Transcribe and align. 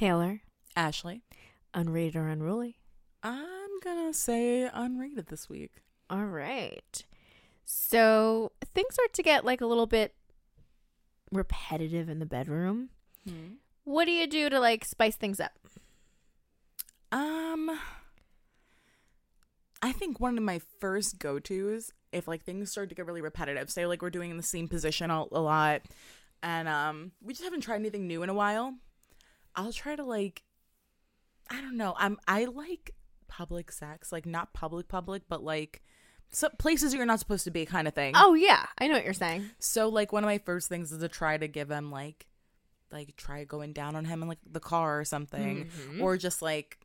Taylor, 0.00 0.40
Ashley. 0.74 1.24
unrated 1.74 2.16
or 2.16 2.26
unruly. 2.26 2.78
I'm 3.22 3.80
gonna 3.84 4.14
say 4.14 4.66
unrated 4.74 5.26
this 5.26 5.46
week. 5.46 5.72
All 6.08 6.24
right. 6.24 7.04
So 7.66 8.52
things 8.74 8.94
start 8.94 9.12
to 9.12 9.22
get 9.22 9.44
like 9.44 9.60
a 9.60 9.66
little 9.66 9.84
bit 9.84 10.14
repetitive 11.30 12.08
in 12.08 12.18
the 12.18 12.24
bedroom. 12.24 12.88
What 13.84 14.06
do 14.06 14.12
you 14.12 14.26
do 14.26 14.48
to 14.48 14.58
like 14.58 14.86
spice 14.86 15.16
things 15.16 15.38
up? 15.38 15.52
Um, 17.12 17.70
I 19.82 19.92
think 19.92 20.18
one 20.18 20.38
of 20.38 20.44
my 20.44 20.62
first 20.78 21.18
go 21.18 21.38
tos, 21.38 21.92
if 22.10 22.26
like 22.26 22.42
things 22.42 22.70
start 22.70 22.88
to 22.88 22.94
get 22.94 23.04
really 23.04 23.20
repetitive, 23.20 23.68
say 23.68 23.84
like 23.84 24.00
we're 24.00 24.08
doing 24.08 24.30
in 24.30 24.38
the 24.38 24.42
same 24.42 24.66
position 24.66 25.10
a, 25.10 25.26
a 25.30 25.40
lot, 25.40 25.82
and 26.42 26.68
um, 26.68 27.12
we 27.22 27.34
just 27.34 27.44
haven't 27.44 27.60
tried 27.60 27.80
anything 27.80 28.06
new 28.06 28.22
in 28.22 28.30
a 28.30 28.34
while. 28.34 28.76
I'll 29.56 29.72
try 29.72 29.96
to 29.96 30.04
like, 30.04 30.42
I 31.50 31.60
don't 31.60 31.76
know. 31.76 31.94
I'm 31.98 32.18
I 32.28 32.44
like 32.46 32.92
public 33.28 33.70
sex, 33.72 34.12
like 34.12 34.26
not 34.26 34.52
public 34.52 34.88
public, 34.88 35.22
but 35.28 35.42
like 35.42 35.82
some 36.32 36.52
places 36.58 36.94
you're 36.94 37.06
not 37.06 37.18
supposed 37.18 37.44
to 37.44 37.50
be, 37.50 37.66
kind 37.66 37.88
of 37.88 37.94
thing. 37.94 38.12
Oh 38.16 38.34
yeah, 38.34 38.66
I 38.78 38.86
know 38.86 38.94
what 38.94 39.04
you're 39.04 39.12
saying. 39.14 39.50
So 39.58 39.88
like 39.88 40.12
one 40.12 40.22
of 40.24 40.28
my 40.28 40.38
first 40.38 40.68
things 40.68 40.92
is 40.92 40.98
to 41.00 41.08
try 41.08 41.36
to 41.36 41.48
give 41.48 41.70
him 41.70 41.90
like 41.90 42.26
like 42.92 43.14
try 43.16 43.44
going 43.44 43.72
down 43.72 43.94
on 43.96 44.04
him 44.04 44.22
in 44.22 44.28
like 44.28 44.38
the 44.50 44.60
car 44.60 45.00
or 45.00 45.04
something. 45.04 45.66
Mhm. 45.90 46.02
Or 46.02 46.16
just 46.16 46.40
like 46.42 46.78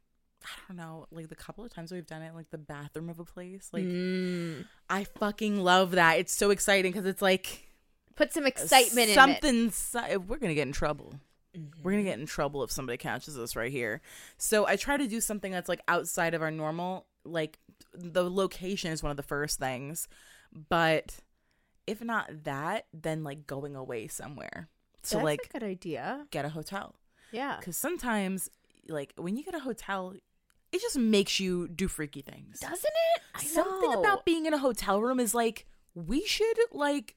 I 0.43 0.47
don't 0.67 0.77
know, 0.77 1.07
like 1.11 1.29
the 1.29 1.35
couple 1.35 1.63
of 1.65 1.73
times 1.73 1.91
we've 1.91 2.05
done 2.05 2.21
it 2.21 2.27
in, 2.29 2.35
like 2.35 2.51
the 2.51 2.57
bathroom 2.59 3.09
of 3.09 3.19
a 3.19 3.25
place. 3.25 3.69
Like 3.71 3.83
Mm. 3.83 4.65
I 4.89 5.03
fucking 5.03 5.59
love 5.59 5.91
that. 5.91 6.19
It's 6.19 6.33
so 6.35 6.49
exciting 6.51 6.91
because 6.91 7.05
it's 7.07 7.21
like 7.21 7.67
Put 8.15 8.31
some 8.33 8.45
excitement 8.47 9.09
in 9.09 9.17
it. 9.29 9.73
something 9.73 10.27
we're 10.27 10.37
gonna 10.37 10.53
get 10.55 10.67
in 10.67 10.71
trouble. 10.73 11.15
Mm-hmm. 11.55 11.81
We're 11.83 11.91
gonna 11.91 12.03
get 12.03 12.19
in 12.19 12.25
trouble 12.25 12.63
if 12.63 12.71
somebody 12.71 12.97
catches 12.97 13.37
us 13.37 13.55
right 13.55 13.71
here. 13.71 14.01
So 14.37 14.67
I 14.67 14.75
try 14.75 14.97
to 14.97 15.07
do 15.07 15.21
something 15.21 15.51
that's 15.51 15.69
like 15.69 15.81
outside 15.87 16.33
of 16.33 16.41
our 16.41 16.51
normal. 16.51 17.05
Like 17.23 17.57
the 17.93 18.29
location 18.29 18.91
is 18.91 19.01
one 19.01 19.09
of 19.11 19.17
the 19.17 19.23
first 19.23 19.57
things, 19.59 20.07
but 20.69 21.15
if 21.87 22.03
not 22.03 22.43
that, 22.43 22.85
then 22.93 23.23
like 23.23 23.47
going 23.47 23.75
away 23.75 24.07
somewhere. 24.07 24.69
So 25.03 25.17
That's 25.17 25.23
like 25.25 25.39
a 25.49 25.53
good 25.59 25.63
idea. 25.63 26.27
get 26.31 26.45
a 26.45 26.49
hotel 26.49 26.95
Yeah. 27.31 27.57
because 27.59 27.77
sometimes 27.77 28.49
like 28.87 29.13
when 29.17 29.37
you 29.37 29.43
get 29.43 29.55
a 29.55 29.59
hotel, 29.59 30.13
it 30.71 30.81
just 30.81 30.97
makes 30.97 31.39
you 31.39 31.67
do 31.67 31.87
freaky 31.87 32.21
things. 32.21 32.59
Doesn't 32.59 32.75
it? 33.15 33.21
I 33.35 33.43
Something 33.43 33.91
know. 33.91 33.99
about 34.01 34.25
being 34.25 34.45
in 34.45 34.53
a 34.53 34.57
hotel 34.57 35.01
room 35.01 35.19
is 35.19 35.33
like 35.33 35.65
we 35.93 36.25
should 36.25 36.57
like 36.71 37.15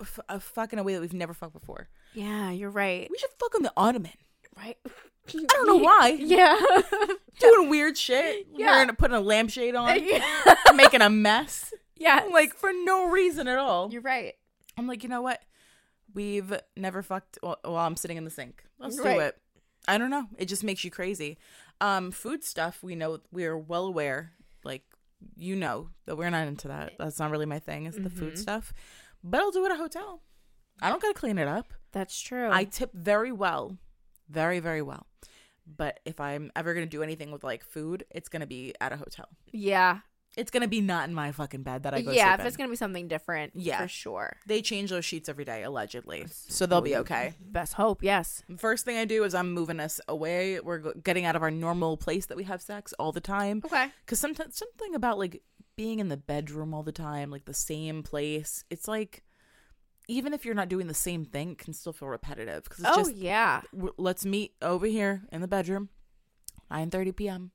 f- 0.00 0.18
uh, 0.28 0.38
fuck 0.38 0.72
in 0.72 0.78
a 0.78 0.82
way 0.82 0.94
that 0.94 1.00
we've 1.00 1.12
never 1.12 1.34
fucked 1.34 1.52
before. 1.52 1.88
Yeah, 2.14 2.50
you're 2.50 2.70
right. 2.70 3.08
We 3.10 3.18
should 3.18 3.30
fuck 3.38 3.54
on 3.54 3.62
the 3.62 3.72
ottoman. 3.76 4.12
Right. 4.56 4.76
I 5.28 5.44
don't 5.48 5.66
know 5.66 5.76
why. 5.84 6.16
Yeah. 6.18 6.58
Doing 7.38 7.70
weird 7.70 7.96
shit. 7.96 8.46
Yeah. 8.54 8.66
Wearing 8.66 8.96
putting 8.96 9.16
a 9.16 9.20
lampshade 9.20 9.74
on, 9.74 10.02
yeah. 10.04 10.24
making 10.74 11.02
a 11.02 11.10
mess. 11.10 11.72
yeah. 11.96 12.24
Like 12.32 12.54
for 12.54 12.70
no 12.84 13.08
reason 13.08 13.46
at 13.48 13.58
all. 13.58 13.90
you're 13.92 14.02
right. 14.02 14.34
I'm 14.76 14.86
like, 14.86 15.02
you 15.02 15.08
know 15.08 15.22
what? 15.22 15.40
We've 16.14 16.52
never 16.76 17.02
fucked 17.02 17.38
while, 17.42 17.58
while 17.64 17.86
I'm 17.86 17.96
sitting 17.96 18.16
in 18.16 18.24
the 18.24 18.30
sink. 18.30 18.64
Let's 18.78 18.96
do 18.96 19.04
it. 19.06 19.36
I 19.86 19.96
don't 19.98 20.10
know. 20.10 20.26
It 20.36 20.46
just 20.46 20.64
makes 20.64 20.84
you 20.84 20.90
crazy. 20.90 21.38
Um, 21.80 22.10
food 22.10 22.42
stuff. 22.44 22.82
We 22.82 22.94
know 22.96 23.20
we're 23.30 23.56
well 23.56 23.86
aware. 23.86 24.32
Like 24.64 24.82
you 25.36 25.54
know 25.54 25.90
that 26.06 26.16
we're 26.16 26.30
not 26.30 26.48
into 26.48 26.68
that. 26.68 26.94
That's 26.98 27.18
not 27.18 27.30
really 27.30 27.46
my 27.46 27.58
thing. 27.60 27.86
Is 27.86 27.94
the 27.94 28.10
food 28.10 28.34
Mhm. 28.34 28.38
stuff. 28.38 28.72
But 29.22 29.40
I'll 29.40 29.50
do 29.50 29.64
it 29.64 29.70
at 29.70 29.76
a 29.76 29.78
hotel. 29.78 30.22
I 30.82 30.88
don't 30.88 31.00
gotta 31.00 31.14
clean 31.14 31.38
it 31.38 31.46
up. 31.48 31.72
That's 31.92 32.20
true. 32.20 32.50
I 32.50 32.64
tip 32.64 32.90
very 32.94 33.32
well, 33.32 33.76
very 34.28 34.60
very 34.60 34.82
well. 34.82 35.06
But 35.66 36.00
if 36.04 36.20
I'm 36.20 36.50
ever 36.56 36.74
gonna 36.74 36.86
do 36.86 37.02
anything 37.02 37.30
with 37.30 37.44
like 37.44 37.64
food, 37.64 38.04
it's 38.10 38.28
gonna 38.28 38.46
be 38.46 38.74
at 38.80 38.92
a 38.92 38.96
hotel. 38.96 39.28
yeah. 39.52 40.00
It's 40.36 40.52
gonna 40.52 40.68
be 40.68 40.80
not 40.80 41.08
in 41.08 41.14
my 41.14 41.32
fucking 41.32 41.64
bed 41.64 41.82
that 41.82 41.92
I 41.92 42.02
go 42.02 42.12
Yeah, 42.12 42.34
if 42.34 42.46
it's 42.46 42.56
gonna 42.56 42.70
be 42.70 42.76
something 42.76 43.08
different, 43.08 43.50
Yeah. 43.56 43.80
for 43.82 43.88
sure. 43.88 44.36
They 44.46 44.62
change 44.62 44.90
those 44.90 45.04
sheets 45.04 45.28
every 45.28 45.44
day, 45.44 45.64
allegedly, 45.64 46.26
so 46.28 46.66
they'll 46.66 46.80
be 46.80 46.94
okay. 46.98 47.34
Best 47.40 47.72
hope, 47.74 48.00
yes. 48.04 48.44
First 48.56 48.84
thing 48.84 48.96
I 48.96 49.06
do 49.06 49.24
is 49.24 49.34
I'm 49.34 49.52
moving 49.52 49.80
us 49.80 50.00
away. 50.06 50.60
We're 50.60 50.92
getting 50.94 51.24
out 51.24 51.34
of 51.34 51.42
our 51.42 51.50
normal 51.50 51.96
place 51.96 52.26
that 52.26 52.36
we 52.36 52.44
have 52.44 52.62
sex 52.62 52.92
all 52.96 53.10
the 53.10 53.20
time. 53.20 53.60
Okay. 53.64 53.88
Because 54.06 54.20
sometimes 54.20 54.56
something 54.56 54.94
about 54.94 55.18
like 55.18 55.42
being 55.74 55.98
in 55.98 56.08
the 56.10 56.16
bedroom 56.16 56.74
all 56.74 56.84
the 56.84 56.92
time, 56.92 57.28
like 57.32 57.46
the 57.46 57.52
same 57.52 58.04
place. 58.04 58.64
It's 58.70 58.86
like 58.86 59.24
even 60.10 60.34
if 60.34 60.44
you're 60.44 60.54
not 60.54 60.68
doing 60.68 60.88
the 60.88 60.94
same 60.94 61.24
thing, 61.24 61.52
it 61.52 61.58
can 61.58 61.72
still 61.72 61.92
feel 61.92 62.08
repetitive. 62.08 62.64
Because 62.64 62.84
Oh 62.86 62.96
just 62.96 63.14
yeah. 63.16 63.62
w- 63.72 63.94
let's 63.96 64.24
meet 64.26 64.54
over 64.60 64.86
here 64.86 65.22
in 65.32 65.40
the 65.40 65.48
bedroom, 65.48 65.88
nine 66.70 66.90
thirty 66.90 67.12
p.m. 67.12 67.52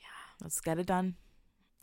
Yeah. 0.00 0.06
Let's 0.42 0.60
get 0.60 0.78
it 0.78 0.86
done. 0.86 1.16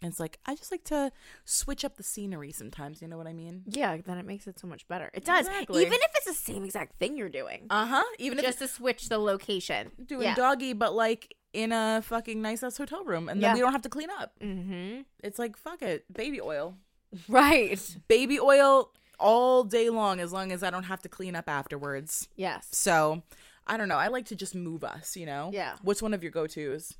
And 0.03 0.09
it's 0.09 0.19
like 0.19 0.39
I 0.47 0.55
just 0.55 0.71
like 0.71 0.83
to 0.85 1.11
switch 1.45 1.85
up 1.85 1.95
the 1.97 2.03
scenery 2.03 2.51
sometimes. 2.51 3.01
You 3.03 3.07
know 3.07 3.17
what 3.17 3.27
I 3.27 3.33
mean? 3.33 3.61
Yeah, 3.67 3.97
then 4.03 4.17
it 4.17 4.25
makes 4.25 4.47
it 4.47 4.57
so 4.59 4.65
much 4.67 4.87
better. 4.87 5.11
It 5.13 5.23
does. 5.25 5.45
Exactly. 5.47 5.81
Even 5.83 5.93
if 5.93 6.11
it's 6.15 6.25
the 6.25 6.33
same 6.51 6.63
exact 6.65 6.97
thing 6.97 7.15
you're 7.17 7.29
doing. 7.29 7.67
Uh 7.69 7.85
huh. 7.85 8.03
Even 8.17 8.39
if 8.39 8.45
just 8.45 8.59
to 8.59 8.67
switch 8.67 9.09
the 9.09 9.19
location. 9.19 9.91
doing 10.03 10.23
yeah. 10.23 10.33
doggy, 10.35 10.73
but 10.73 10.95
like 10.95 11.35
in 11.53 11.71
a 11.71 12.01
fucking 12.03 12.41
nice 12.41 12.63
ass 12.63 12.77
hotel 12.77 13.03
room, 13.05 13.29
and 13.29 13.41
then 13.43 13.49
Yeah. 13.49 13.53
we 13.53 13.59
don't 13.59 13.73
have 13.73 13.83
to 13.83 13.89
clean 13.89 14.09
up. 14.19 14.31
Mm-hmm. 14.41 15.01
It's 15.23 15.37
like 15.37 15.55
fuck 15.55 15.83
it, 15.83 16.11
baby 16.11 16.41
oil, 16.41 16.77
Right. 17.27 17.79
baby 18.07 18.39
oil 18.39 18.91
all 19.21 19.63
day 19.63 19.89
long, 19.89 20.19
as 20.19 20.33
long 20.33 20.51
as 20.51 20.63
I 20.63 20.69
don't 20.69 20.83
have 20.83 21.01
to 21.03 21.09
clean 21.09 21.35
up 21.35 21.47
afterwards. 21.47 22.27
Yes. 22.35 22.67
So 22.71 23.23
I 23.67 23.77
don't 23.77 23.87
know. 23.87 23.97
I 23.97 24.07
like 24.07 24.25
to 24.25 24.35
just 24.35 24.55
move 24.55 24.83
us. 24.83 25.15
You 25.15 25.25
know. 25.25 25.51
Yeah. 25.53 25.75
What's 25.81 26.01
one 26.01 26.13
of 26.13 26.23
your 26.23 26.31
go 26.31 26.47
tos? 26.47 26.97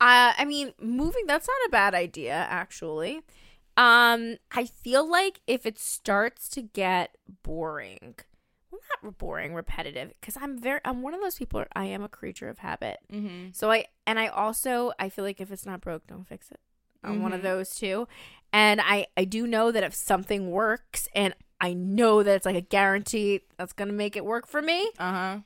Uh, 0.00 0.32
I 0.36 0.44
mean, 0.44 0.72
moving 0.80 1.26
that's 1.26 1.46
not 1.46 1.68
a 1.68 1.70
bad 1.70 1.94
idea 1.94 2.34
actually. 2.34 3.22
Um, 3.76 4.36
I 4.50 4.66
feel 4.66 5.08
like 5.08 5.40
if 5.46 5.64
it 5.64 5.78
starts 5.78 6.48
to 6.50 6.62
get 6.62 7.16
boring, 7.42 8.16
well, 8.70 8.80
not 9.02 9.16
boring, 9.16 9.54
repetitive, 9.54 10.12
because 10.20 10.36
I'm 10.36 10.58
very, 10.58 10.80
I'm 10.84 11.00
one 11.02 11.14
of 11.14 11.20
those 11.20 11.36
people. 11.36 11.64
I 11.72 11.86
am 11.86 12.02
a 12.02 12.08
creature 12.08 12.48
of 12.48 12.58
habit. 12.58 12.98
Mm-hmm. 13.10 13.50
So 13.52 13.70
I, 13.70 13.86
and 14.06 14.18
I 14.18 14.26
also, 14.26 14.92
I 14.98 15.08
feel 15.08 15.24
like 15.24 15.40
if 15.40 15.50
it's 15.50 15.64
not 15.64 15.80
broke, 15.80 16.06
don't 16.06 16.26
fix 16.26 16.50
it. 16.50 16.60
I'm 17.04 17.22
one 17.22 17.32
of 17.32 17.40
Mhm. 17.40 17.44
those 17.44 17.74
too, 17.74 18.06
and 18.52 18.80
I, 18.80 19.06
I 19.16 19.24
do 19.24 19.46
know 19.46 19.70
that 19.72 19.82
if 19.82 19.94
something 19.94 20.50
works, 20.50 21.08
and 21.14 21.34
I 21.60 21.72
know 21.74 22.22
that 22.22 22.34
it's 22.36 22.46
like 22.46 22.56
a 22.56 22.60
guarantee 22.60 23.40
that's 23.56 23.72
gonna 23.72 23.92
make 23.92 24.16
it 24.16 24.24
work 24.24 24.46
for 24.46 24.60
me, 24.62 24.90
Uh 24.98 25.12
huh. 25.12 25.38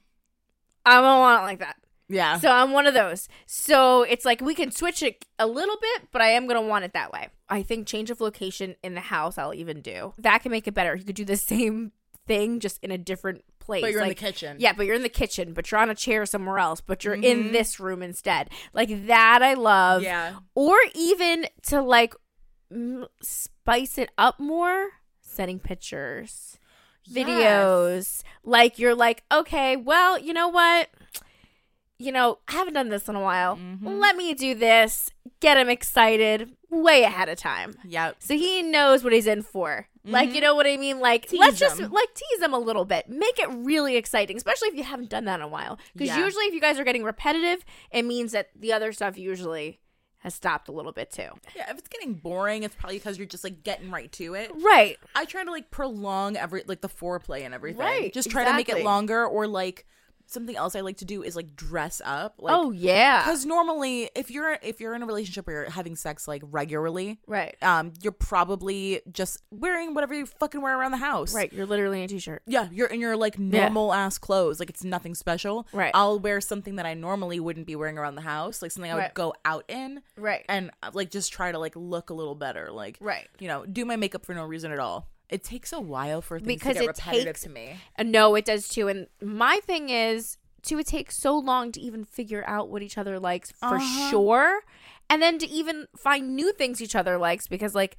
I 0.84 0.94
don't 1.00 1.20
want 1.20 1.42
it 1.42 1.44
like 1.46 1.58
that. 1.58 1.76
Yeah. 2.08 2.38
So 2.38 2.48
I'm 2.50 2.70
one 2.70 2.86
of 2.86 2.94
those. 2.94 3.28
So 3.46 4.04
it's 4.04 4.24
like 4.24 4.40
we 4.40 4.54
can 4.54 4.70
switch 4.70 5.02
it 5.02 5.24
a 5.40 5.46
little 5.48 5.76
bit, 5.80 6.08
but 6.12 6.22
I 6.22 6.28
am 6.28 6.46
going 6.46 6.60
to 6.62 6.64
want 6.64 6.84
it 6.84 6.92
that 6.92 7.12
way. 7.12 7.30
I 7.48 7.62
think 7.64 7.88
change 7.88 8.10
of 8.10 8.20
location 8.20 8.76
in 8.84 8.94
the 8.94 9.00
house 9.00 9.36
I'll 9.38 9.52
even 9.52 9.80
do. 9.80 10.14
That 10.16 10.42
can 10.42 10.52
make 10.52 10.68
it 10.68 10.74
better. 10.74 10.94
You 10.94 11.02
could 11.04 11.16
do 11.16 11.24
the 11.24 11.36
same 11.54 11.90
thing 12.24 12.60
just 12.60 12.78
in 12.84 12.92
a 12.92 12.98
different 12.98 13.42
place. 13.66 13.82
but 13.82 13.90
you're 13.92 14.02
in 14.02 14.08
the 14.08 14.14
kitchen. 14.14 14.56
Yeah, 14.58 14.72
but 14.72 14.86
you're 14.86 14.94
in 14.94 15.02
the 15.02 15.08
kitchen, 15.08 15.52
but 15.52 15.70
you're 15.70 15.80
on 15.80 15.90
a 15.90 15.94
chair 15.94 16.24
somewhere 16.24 16.58
else, 16.58 16.80
but 16.80 17.04
you're 17.04 17.16
Mhm. 17.16 17.24
in 17.24 17.52
this 17.52 17.78
room 17.78 18.02
instead. 18.02 18.48
Like 18.72 19.06
that 19.06 19.42
I 19.42 19.54
love. 19.54 20.02
Yeah. 20.02 20.36
Or 20.54 20.76
even 20.94 21.46
to 21.68 21.82
like 21.82 22.14
spice 23.22 23.98
it 23.98 24.10
up 24.18 24.38
more, 24.40 24.88
sending 25.20 25.58
pictures 25.58 26.58
videos. 27.10 28.22
Like 28.42 28.78
you're 28.78 28.94
like, 28.94 29.22
okay, 29.32 29.76
well, 29.76 30.18
you 30.18 30.32
know 30.32 30.48
what? 30.48 30.88
You 31.98 32.12
know, 32.12 32.38
I 32.48 32.52
haven't 32.52 32.74
done 32.74 32.88
this 32.90 33.08
in 33.08 33.14
a 33.14 33.20
while. 33.20 33.56
Mhm. 33.56 34.00
Let 34.00 34.16
me 34.16 34.34
do 34.34 34.54
this. 34.54 35.10
Get 35.40 35.56
him 35.56 35.68
excited 35.68 36.54
way 36.70 37.04
ahead 37.04 37.28
of 37.28 37.38
time. 37.38 37.76
Yep. 37.84 38.16
So 38.18 38.34
he 38.34 38.62
knows 38.62 39.02
what 39.04 39.12
he's 39.12 39.26
in 39.26 39.42
for. 39.42 39.88
Like, 40.06 40.30
you 40.30 40.36
Mhm. 40.36 40.42
know 40.42 40.54
what 40.54 40.66
I 40.66 40.76
mean? 40.76 41.00
Like, 41.00 41.26
Tease 41.28 41.40
let's 41.40 41.58
just 41.58 41.80
like 41.80 42.14
tease 42.14 42.40
them 42.40 42.54
a 42.54 42.58
little 42.58 42.84
bit. 42.84 43.08
Make 43.08 43.38
it 43.38 43.48
really 43.50 43.96
exciting, 43.96 44.36
especially 44.36 44.68
if 44.68 44.74
you 44.74 44.84
haven't 44.84 45.10
done 45.10 45.24
that 45.26 45.36
in 45.36 45.42
a 45.42 45.48
while. 45.48 45.78
Because 45.94 46.16
Yeah. 46.16 46.24
usually, 46.24 46.44
if 46.44 46.54
you 46.54 46.60
guys 46.60 46.78
are 46.78 46.84
getting 46.84 47.02
repetitive, 47.04 47.64
it 47.90 48.02
means 48.04 48.32
that 48.32 48.50
the 48.54 48.72
other 48.72 48.92
stuff 48.92 49.18
usually 49.18 49.80
has 50.18 50.34
stopped 50.34 50.68
a 50.68 50.72
little 50.72 50.92
bit 50.92 51.10
too. 51.10 51.28
Yeah. 51.54 51.70
If 51.70 51.78
it's 51.78 51.88
getting 51.88 52.14
boring, 52.14 52.62
it's 52.62 52.74
probably 52.74 52.98
because 52.98 53.18
you're 53.18 53.26
just 53.26 53.44
like 53.44 53.62
getting 53.62 53.90
right 53.90 54.10
to 54.12 54.34
it. 54.34 54.50
Right. 54.54 54.96
I 55.14 55.24
try 55.24 55.44
to 55.44 55.50
like 55.50 55.70
prolong 55.70 56.36
every 56.36 56.62
like 56.66 56.80
the 56.80 56.88
foreplay 56.88 57.42
and 57.42 57.54
everything. 57.54 57.80
Right, 57.80 58.12
Just 58.12 58.30
try 58.30 58.44
to 58.44 58.52
make 58.54 58.68
it 58.68 58.82
longer 58.84 59.24
or 59.26 59.46
like 59.46 59.86
something 60.26 60.56
else 60.56 60.74
I 60.76 60.80
like 60.80 60.98
to 60.98 61.04
do 61.04 61.22
is 61.22 61.36
like 61.36 61.56
dress 61.56 62.02
up. 62.04 62.34
Like, 62.38 62.54
oh 62.54 62.70
yeah. 62.72 63.22
Because 63.24 63.46
normally, 63.46 64.10
if 64.14 64.30
you're 64.30 64.58
if 64.62 64.80
you're 64.80 64.94
in 64.94 65.02
a 65.02 65.06
relationship 65.06 65.46
where 65.46 65.62
you're 65.62 65.70
having 65.70 65.96
sex 65.96 66.26
like 66.28 66.42
regularly, 66.44 67.18
Right. 67.26 67.56
um, 67.62 67.92
you're 68.02 68.12
probably 68.12 69.00
just 69.10 69.42
wearing 69.50 69.94
whatever 69.94 70.14
you 70.14 70.26
fucking 70.26 70.60
wear 70.60 70.78
around 70.78 70.90
the 70.92 70.96
house. 70.98 71.34
Right. 71.34 71.52
You're 71.52 71.66
literally 71.66 71.98
in 72.00 72.04
a 72.04 72.08
t-shirt. 72.08 72.42
Yeah, 72.46 72.68
you're 72.72 72.88
in 72.88 73.00
your 73.00 73.16
like 73.16 73.38
normal 73.38 73.92
ass 73.92 74.18
clothes. 74.18 74.60
Like 74.60 74.70
it's 74.70 74.84
nothing 74.84 75.14
special. 75.14 75.66
Right. 75.72 75.90
I'll 75.94 76.18
wear 76.18 76.40
something 76.40 76.76
that 76.76 76.86
I 76.86 76.94
normally 76.94 77.40
wouldn't 77.40 77.66
be 77.66 77.76
wearing 77.76 77.98
around 77.98 78.14
the 78.16 78.22
house, 78.22 78.62
like 78.62 78.70
something 78.72 78.90
I 78.90 78.94
would 78.94 79.00
Right. 79.00 79.14
go 79.14 79.34
out 79.44 79.64
in, 79.68 80.02
Right. 80.16 80.44
and 80.48 80.70
uh, 80.82 80.90
like 80.92 81.10
just 81.10 81.32
try 81.32 81.52
to 81.52 81.58
like 81.58 81.74
look 81.76 82.10
a 82.10 82.14
little 82.14 82.34
better. 82.34 82.70
Like 82.70 82.98
Right. 83.00 83.28
you 83.38 83.48
know, 83.48 83.64
do 83.66 83.84
my 83.84 83.96
makeup 83.96 84.24
for 84.26 84.34
no 84.34 84.44
reason 84.44 84.72
at 84.72 84.78
all. 84.78 85.08
It 85.28 85.42
takes 85.42 85.72
a 85.72 85.80
while 85.80 86.22
for 86.22 86.38
things 86.38 86.46
Because 86.62 86.74
to 86.76 86.80
get 86.80 86.84
it 86.84 86.86
repetitive 86.88 87.24
takes- 87.26 87.40
to 87.42 87.48
me. 87.50 87.76
Uh, 87.98 88.04
no, 88.04 88.34
it 88.36 88.44
does 88.44 88.68
too. 88.68 88.88
And 88.88 89.08
my 89.20 89.58
thing 89.64 89.88
is 89.90 90.38
two, 90.62 90.78
it 90.78 90.86
takes 90.86 91.16
so 91.16 91.36
long 91.36 91.72
to 91.72 91.80
even 91.80 92.04
figure 92.04 92.44
out 92.46 92.68
what 92.68 92.82
each 92.82 92.96
other 92.98 93.18
likes 93.18 93.50
for 93.52 93.76
Uh-huh. 93.76 94.10
sure. 94.10 94.60
And 95.08 95.22
then 95.22 95.38
to 95.38 95.46
even 95.48 95.86
find 95.96 96.34
new 96.34 96.52
things 96.52 96.80
each 96.82 96.96
other 96.96 97.18
likes 97.18 97.46
because 97.46 97.74
like 97.74 97.96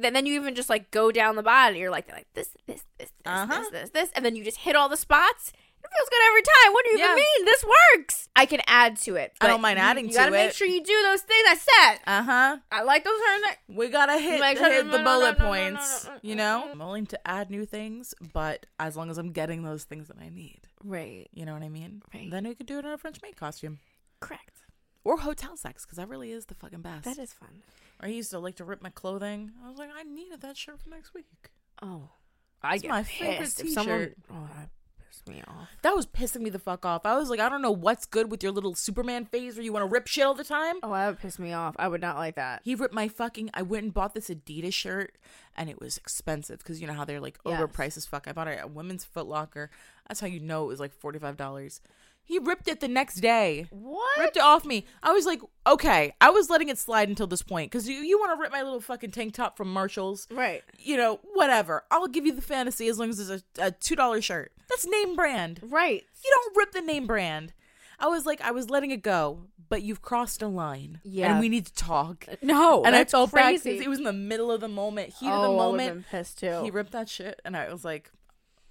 then 0.00 0.14
then 0.14 0.24
you 0.24 0.34
even 0.34 0.54
just 0.54 0.70
like 0.70 0.90
go 0.90 1.10
down 1.10 1.36
the 1.36 1.42
body. 1.42 1.78
You're 1.80 1.90
like 1.90 2.10
like 2.10 2.26
this, 2.34 2.48
this, 2.66 2.84
this, 2.98 3.10
this, 3.10 3.10
Uh-huh. 3.26 3.60
this, 3.60 3.70
this, 3.70 3.90
this, 3.90 4.10
and 4.14 4.24
then 4.24 4.34
you 4.36 4.44
just 4.44 4.58
hit 4.58 4.74
all 4.76 4.88
the 4.88 4.96
spots. 4.96 5.52
It 5.84 5.90
feels 5.96 6.08
good 6.08 6.22
every 6.28 6.42
time. 6.42 6.72
What 6.72 6.84
do 6.86 6.90
you 6.92 6.98
Yeah. 6.98 7.04
even 7.04 7.16
mean? 7.16 7.44
This 7.44 7.64
works. 7.94 8.28
I 8.34 8.46
can 8.46 8.60
add 8.66 8.96
to 9.00 9.16
it. 9.16 9.32
I 9.40 9.46
don't 9.48 9.60
mind 9.60 9.78
you- 9.78 9.84
adding 9.84 10.04
you 10.06 10.10
to 10.12 10.16
gotta 10.16 10.30
make 10.32 10.52
sure 10.52 10.66
you 10.66 10.82
do 10.82 11.02
those 11.02 11.20
things 11.22 11.44
I 11.46 11.54
said. 11.56 12.00
Uh 12.06 12.22
huh. 12.22 12.58
I 12.72 12.82
like 12.82 13.04
those 13.04 13.20
her 13.20 13.56
We 13.68 13.88
gotta 13.88 14.18
hit, 14.18 14.40
Like, 14.40 14.58
hit 14.58 14.84
the 14.86 14.90
no, 14.90 14.98
no, 14.98 15.04
bullet 15.04 15.38
points. 15.38 16.04
no, 16.06 16.12
no, 16.14 16.18
You 16.22 16.34
know, 16.36 16.68
I'm 16.72 16.78
willing 16.78 17.06
to 17.06 17.28
add 17.28 17.50
new 17.50 17.64
things, 17.66 18.14
but 18.32 18.66
as 18.80 18.96
long 18.96 19.10
as 19.10 19.18
I'm 19.18 19.30
getting 19.32 19.62
those 19.62 19.84
things 19.84 20.08
that 20.08 20.16
I 20.18 20.30
need, 20.30 20.60
Right. 20.82 21.28
you 21.32 21.44
know 21.44 21.52
what 21.52 21.62
I 21.62 21.68
mean. 21.68 22.02
Right. 22.12 22.30
Then 22.30 22.48
we 22.48 22.54
could 22.54 22.66
do 22.66 22.78
it 22.78 22.84
in 22.84 22.90
a 22.90 22.98
French 22.98 23.20
maid 23.22 23.36
costume 23.36 23.78
Correct. 24.20 24.62
or 25.04 25.18
hotel 25.18 25.56
sex 25.56 25.84
because 25.84 25.96
that 25.98 26.08
really 26.08 26.32
is 26.32 26.46
the 26.46 26.54
fucking 26.54 26.80
best. 26.82 27.04
That 27.04 27.18
is 27.18 27.32
fun. 27.32 27.62
I 28.00 28.08
used 28.08 28.30
to 28.30 28.38
like 28.38 28.56
to 28.56 28.64
rip 28.64 28.82
my 28.82 28.90
clothing. 28.90 29.52
I 29.64 29.68
was 29.68 29.78
like, 29.78 29.90
I 29.94 30.02
needed 30.02 30.40
that 30.40 30.56
shirt 30.56 30.80
for 30.80 30.88
next 30.88 31.14
week. 31.14 31.50
Oh. 31.82 32.08
I 32.62 32.74
It's 32.74 32.82
get 32.82 32.88
my 32.88 33.02
favorite 33.02 33.38
pissed 33.40 33.60
if 33.60 33.70
someone 33.70 33.98
t-shirt. 33.98 34.16
Oh, 34.30 34.48
that 34.56 34.70
pissed 35.14 35.28
me 35.28 35.42
off. 35.46 35.68
That 35.82 35.94
was 35.94 36.06
pissing 36.06 36.40
me 36.42 36.50
the 36.50 36.58
fuck 36.58 36.84
off. 36.84 37.02
I 37.04 37.16
was 37.16 37.30
like, 37.30 37.40
I 37.40 37.48
don't 37.48 37.62
know 37.62 37.70
what's 37.70 38.06
good 38.06 38.30
with 38.30 38.42
your 38.42 38.52
little 38.52 38.74
Superman 38.74 39.24
phase 39.24 39.56
where 39.56 39.64
you 39.64 39.72
want 39.72 39.82
to 39.84 39.92
rip 39.92 40.06
shit 40.06 40.24
all 40.24 40.34
the 40.34 40.44
time. 40.44 40.76
Oh, 40.82 40.92
that 40.92 41.06
would 41.08 41.18
piss 41.20 41.38
me 41.38 41.52
off. 41.52 41.74
I 41.78 41.88
would 41.88 42.00
not 42.00 42.16
like 42.16 42.34
that. 42.36 42.62
He 42.64 42.74
ripped 42.74 42.94
my 42.94 43.08
fucking. 43.08 43.50
I 43.54 43.62
went 43.62 43.84
and 43.84 43.94
bought 43.94 44.14
this 44.14 44.28
Adidas 44.28 44.72
shirt, 44.74 45.16
and 45.56 45.70
it 45.70 45.80
was 45.80 45.96
expensive 45.96 46.58
because 46.58 46.80
you 46.80 46.86
know 46.86 46.92
how 46.94 47.04
they're 47.04 47.20
like 47.20 47.38
Yes. 47.44 47.60
overpriced 47.60 47.96
as 47.96 48.06
fuck. 48.06 48.26
I 48.28 48.32
bought 48.32 48.48
it 48.48 48.58
at 48.58 48.72
Women's 48.72 49.04
Foot 49.04 49.26
Locker. 49.26 49.70
That's 50.08 50.20
how 50.20 50.26
you 50.26 50.40
know 50.40 50.64
it 50.64 50.68
was 50.68 50.80
like 50.80 50.92
forty 50.92 51.18
five 51.18 51.36
dollars. 51.36 51.80
He 52.26 52.38
ripped 52.38 52.68
it 52.68 52.80
the 52.80 52.88
next 52.88 53.16
day. 53.16 53.66
What? 53.70 54.18
Ripped 54.18 54.38
it 54.38 54.42
off 54.42 54.64
me. 54.64 54.86
I 55.02 55.12
was 55.12 55.26
like, 55.26 55.40
okay. 55.66 56.14
I 56.20 56.30
was 56.30 56.48
letting 56.48 56.70
it 56.70 56.78
slide 56.78 57.10
until 57.10 57.26
this 57.26 57.42
point 57.42 57.70
because 57.70 57.86
you, 57.86 57.96
you 57.96 58.18
want 58.18 58.32
to 58.32 58.40
rip 58.40 58.50
my 58.50 58.62
little 58.62 58.80
fucking 58.80 59.10
tank 59.10 59.34
top 59.34 59.58
from 59.58 59.70
Marshalls. 59.72 60.26
Right. 60.30 60.62
You 60.78 60.96
know, 60.96 61.20
whatever. 61.34 61.84
I'll 61.90 62.08
give 62.08 62.24
you 62.24 62.32
the 62.32 62.42
fantasy 62.42 62.88
as 62.88 62.98
long 62.98 63.10
as 63.10 63.20
it's 63.20 63.44
a, 63.58 63.66
a 63.66 63.70
two 63.72 63.94
dollar 63.94 64.22
shirt. 64.22 64.52
That's 64.70 64.86
name 64.86 65.14
brand. 65.16 65.60
Right. 65.62 66.02
You 66.24 66.30
don't 66.34 66.56
rip 66.56 66.72
the 66.72 66.80
name 66.80 67.06
brand. 67.06 67.52
I 67.98 68.08
was 68.08 68.26
like, 68.26 68.40
I 68.40 68.50
was 68.50 68.70
letting 68.70 68.90
it 68.90 69.02
go, 69.02 69.46
but 69.68 69.82
you've 69.82 70.02
crossed 70.02 70.42
a 70.42 70.48
line. 70.48 71.00
Yeah. 71.04 71.30
And 71.30 71.40
we 71.40 71.48
need 71.48 71.66
to 71.66 71.74
talk. 71.74 72.26
No. 72.42 72.84
and 72.84 72.94
I 72.94 73.04
felt 73.04 73.32
bad 73.32 73.42
crazy. 73.42 73.70
because 73.70 73.86
it 73.86 73.88
was 73.88 73.98
in 73.98 74.04
the 74.04 74.12
middle 74.12 74.50
of 74.50 74.60
the 74.60 74.68
moment, 74.68 75.14
heat 75.14 75.28
oh, 75.28 75.32
of 75.32 75.42
the 75.42 75.48
oh, 75.48 75.58
I 75.58 75.66
would've 75.66 75.72
moment. 75.72 75.94
been 75.94 76.04
pissed 76.10 76.38
too. 76.38 76.62
He 76.62 76.70
ripped 76.70 76.92
that 76.92 77.08
shit, 77.08 77.40
and 77.44 77.56
I 77.56 77.72
was 77.72 77.84
like, 77.84 78.10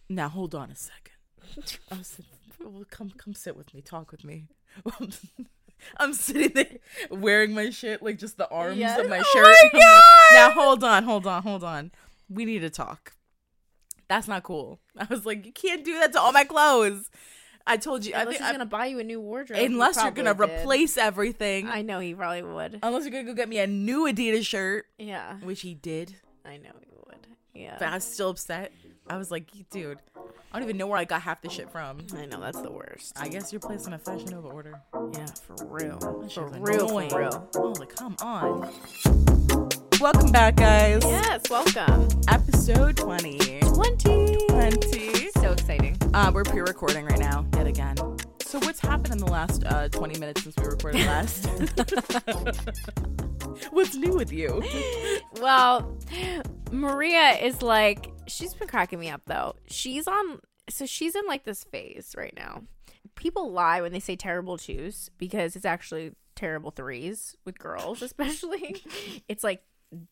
"Now 0.09 0.29
hold 0.29 0.53
on 0.53 0.69
a 0.69 0.75
second. 0.75 1.13
I 1.91 1.97
was 1.97 2.19
like, 2.19 2.27
well, 2.63 2.85
"Come, 2.89 3.11
come 3.17 3.33
sit 3.33 3.55
with 3.57 3.73
me, 3.73 3.81
talk 3.81 4.11
with 4.11 4.23
me." 4.23 4.47
I'm 5.97 6.13
sitting 6.13 6.51
there 6.53 6.77
wearing 7.11 7.53
my 7.53 7.69
shit 7.69 8.01
like 8.01 8.17
just 8.17 8.37
the 8.37 8.47
arms 8.49 8.77
Yes. 8.77 8.99
of 8.99 9.09
my 9.09 9.17
shirt. 9.17 9.27
Oh 9.35 9.55
shirt. 9.61 9.73
my 9.73 9.79
God! 9.79 10.33
now 10.33 10.49
hold 10.51 10.83
on, 10.83 11.03
hold 11.03 11.27
on, 11.27 11.43
hold 11.43 11.63
on. 11.63 11.91
We 12.29 12.45
need 12.45 12.59
to 12.59 12.69
talk. 12.69 13.13
That's 14.07 14.27
not 14.27 14.43
cool. 14.43 14.79
I 14.97 15.05
was 15.09 15.25
like, 15.25 15.45
you 15.45 15.51
can't 15.51 15.83
do 15.83 15.99
that 15.99 16.13
to 16.13 16.19
all 16.21 16.31
my 16.31 16.43
clothes. 16.45 17.09
I 17.65 17.77
told 17.77 18.05
you. 18.05 18.13
I 18.13 18.21
Unless 18.21 18.35
think 18.37 18.41
he's 18.43 18.49
I- 18.49 18.51
gonna 18.53 18.65
buy 18.65 18.85
you 18.87 18.99
a 18.99 19.03
new 19.03 19.19
wardrobe. 19.21 19.59
unless 19.61 19.95
you're 20.01 20.11
gonna 20.11 20.33
did. 20.33 20.41
replace 20.43 20.97
everything, 20.97 21.67
I 21.67 21.81
know 21.81 21.99
he 21.99 22.13
probably 22.13 22.43
would. 22.43 22.79
unless 22.83 23.03
you're 23.03 23.11
gonna 23.11 23.23
go 23.25 23.33
get 23.33 23.49
me 23.49 23.59
a 23.59 23.67
new 23.67 24.01
Adidas 24.05 24.45
shirt, 24.45 24.85
yeah. 24.97 25.35
which 25.39 25.61
he 25.61 25.73
did. 25.73 26.15
I 26.45 26.57
know 26.57 26.71
he 26.81 26.91
would. 27.07 27.27
Yeah. 27.53 27.75
But 27.79 27.87
I 27.89 27.95
was 27.95 28.03
still 28.03 28.29
upset. 28.29 28.71
I 29.09 29.17
was 29.17 29.31
like, 29.31 29.47
dude, 29.69 29.99
I 30.51 30.59
don't 30.59 30.63
even 30.63 30.77
know 30.77 30.87
where 30.87 30.97
I 30.97 31.03
got 31.03 31.21
half 31.21 31.41
the 31.41 31.49
shit 31.49 31.69
from. 31.69 31.99
I 32.15 32.25
know 32.25 32.39
that's 32.39 32.61
the 32.61 32.71
worst. 32.71 33.13
I 33.19 33.27
guess 33.27 33.51
you're 33.51 33.59
placing 33.59 33.91
a 33.93 33.99
Fashion 33.99 34.29
Nova 34.29 34.47
order. 34.47 34.79
yeah, 35.13 35.25
for 35.25 35.65
real. 35.65 35.99
For 36.29 36.47
real, 36.59 36.87
annoying. 36.87 37.09
for 37.09 37.19
real. 37.19 37.49
Come 37.97 38.15
on. 38.21 38.69
Welcome 39.99 40.31
back, 40.31 40.55
guys. 40.55 41.01
Yes, 41.03 41.41
welcome. 41.49 42.07
Episode 42.29 42.95
20. 42.95 43.59
20. 43.59 44.37
20. 44.47 45.29
So 45.31 45.51
exciting. 45.51 45.97
Uh, 46.13 46.31
we're 46.33 46.43
pre-recording 46.43 47.05
right 47.05 47.19
now, 47.19 47.45
yet 47.55 47.67
again. 47.67 47.97
So 48.41 48.59
what's 48.59 48.79
happened 48.79 49.11
in 49.11 49.17
the 49.17 49.31
last 49.31 49.65
uh, 49.65 49.89
20 49.89 50.19
minutes 50.19 50.43
since 50.43 50.55
we 50.57 50.63
recorded 50.65 51.01
last? 51.05 51.45
what's 53.71 53.95
new 53.95 54.15
with 54.15 54.31
you? 54.31 54.63
Well, 55.41 55.97
Maria 56.71 57.31
is 57.41 57.61
like, 57.61 58.12
she's 58.27 58.53
been 58.53 58.67
cracking 58.67 58.99
me 58.99 59.09
up 59.09 59.21
though. 59.25 59.55
She's 59.67 60.07
on, 60.07 60.39
so 60.69 60.85
she's 60.85 61.15
in 61.15 61.25
like 61.27 61.43
this 61.43 61.63
phase 61.63 62.15
right 62.17 62.33
now. 62.35 62.63
People 63.15 63.51
lie 63.51 63.81
when 63.81 63.91
they 63.91 63.99
say 63.99 64.15
terrible 64.15 64.57
twos 64.57 65.09
because 65.17 65.55
it's 65.55 65.65
actually 65.65 66.13
terrible 66.35 66.71
threes 66.71 67.35
with 67.45 67.59
girls, 67.59 68.01
especially. 68.01 68.83
it's 69.27 69.43
like 69.43 69.63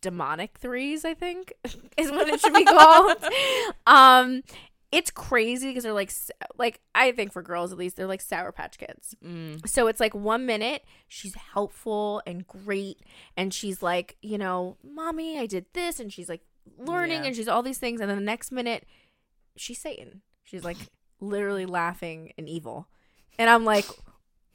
demonic 0.02 0.58
threes, 0.58 1.06
I 1.06 1.14
think, 1.14 1.54
is 1.98 2.12
what 2.12 2.28
it 2.28 2.40
should 2.40 2.54
be 2.54 2.66
called. 2.66 3.18
um, 3.88 4.44
it's 4.92 5.10
crazy 5.10 5.70
because 5.70 5.84
they're 5.84 5.94
like, 5.94 6.12
like 6.58 6.82
I 6.94 7.14
think 7.14 7.32
for 7.32 7.42
girls 7.42 7.72
at 7.72 7.78
least, 7.78 7.96
they're 7.96 8.08
like 8.08 8.22
sour 8.22 8.52
patch 8.52 8.78
kids. 8.78 9.16
Mm. 9.26 9.68
So 9.68 9.88
it's 9.88 10.02
like 10.02 10.14
one 10.14 10.46
minute 10.46 10.84
she's 11.08 11.36
helpful 11.36 12.22
and 12.28 12.46
great, 12.46 12.98
and 13.38 13.54
she's 13.54 13.82
like, 13.82 14.18
you 14.22 14.38
know, 14.38 14.78
mommy, 14.84 15.40
I 15.40 15.46
did 15.46 15.66
this, 15.74 16.00
and 16.00 16.12
she's 16.12 16.28
like 16.28 16.42
learning, 16.78 17.22
Yeah. 17.22 17.28
and 17.28 17.36
she's 17.36 17.48
all 17.48 17.64
these 17.64 17.78
things, 17.78 18.02
and 18.02 18.10
then 18.10 18.18
the 18.18 18.24
next 18.24 18.52
minute 18.52 18.86
she's 19.56 19.80
Satan. 19.80 20.22
She's 20.44 20.64
like 20.64 20.78
literally 21.20 21.66
laughing 21.66 22.34
and 22.38 22.48
evil, 22.50 22.88
and 23.40 23.50
I'm 23.50 23.66
like, 23.66 23.86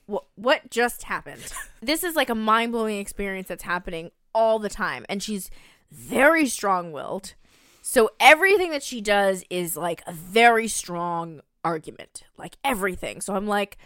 what? 0.06 0.24
What 0.34 0.70
just 0.70 1.04
happened? 1.04 1.52
this 1.82 2.02
is 2.04 2.14
like 2.16 2.30
a 2.30 2.34
mind 2.34 2.72
blowing 2.72 2.98
experience 2.98 3.48
that's 3.48 3.64
happening 3.64 4.10
all 4.34 4.58
the 4.58 4.68
time, 4.68 5.04
and 5.08 5.22
she's 5.22 5.50
very 5.90 6.46
strong 6.46 6.92
willed. 6.92 7.34
So 7.82 8.10
everything 8.18 8.72
that 8.72 8.82
she 8.82 9.00
does 9.00 9.44
is 9.48 9.76
like 9.76 10.02
a 10.08 10.12
very 10.12 10.66
strong 10.66 11.40
argument, 11.64 12.24
like 12.36 12.56
everything. 12.64 13.20
So 13.20 13.36
I'm 13.36 13.46
like, 13.46 13.78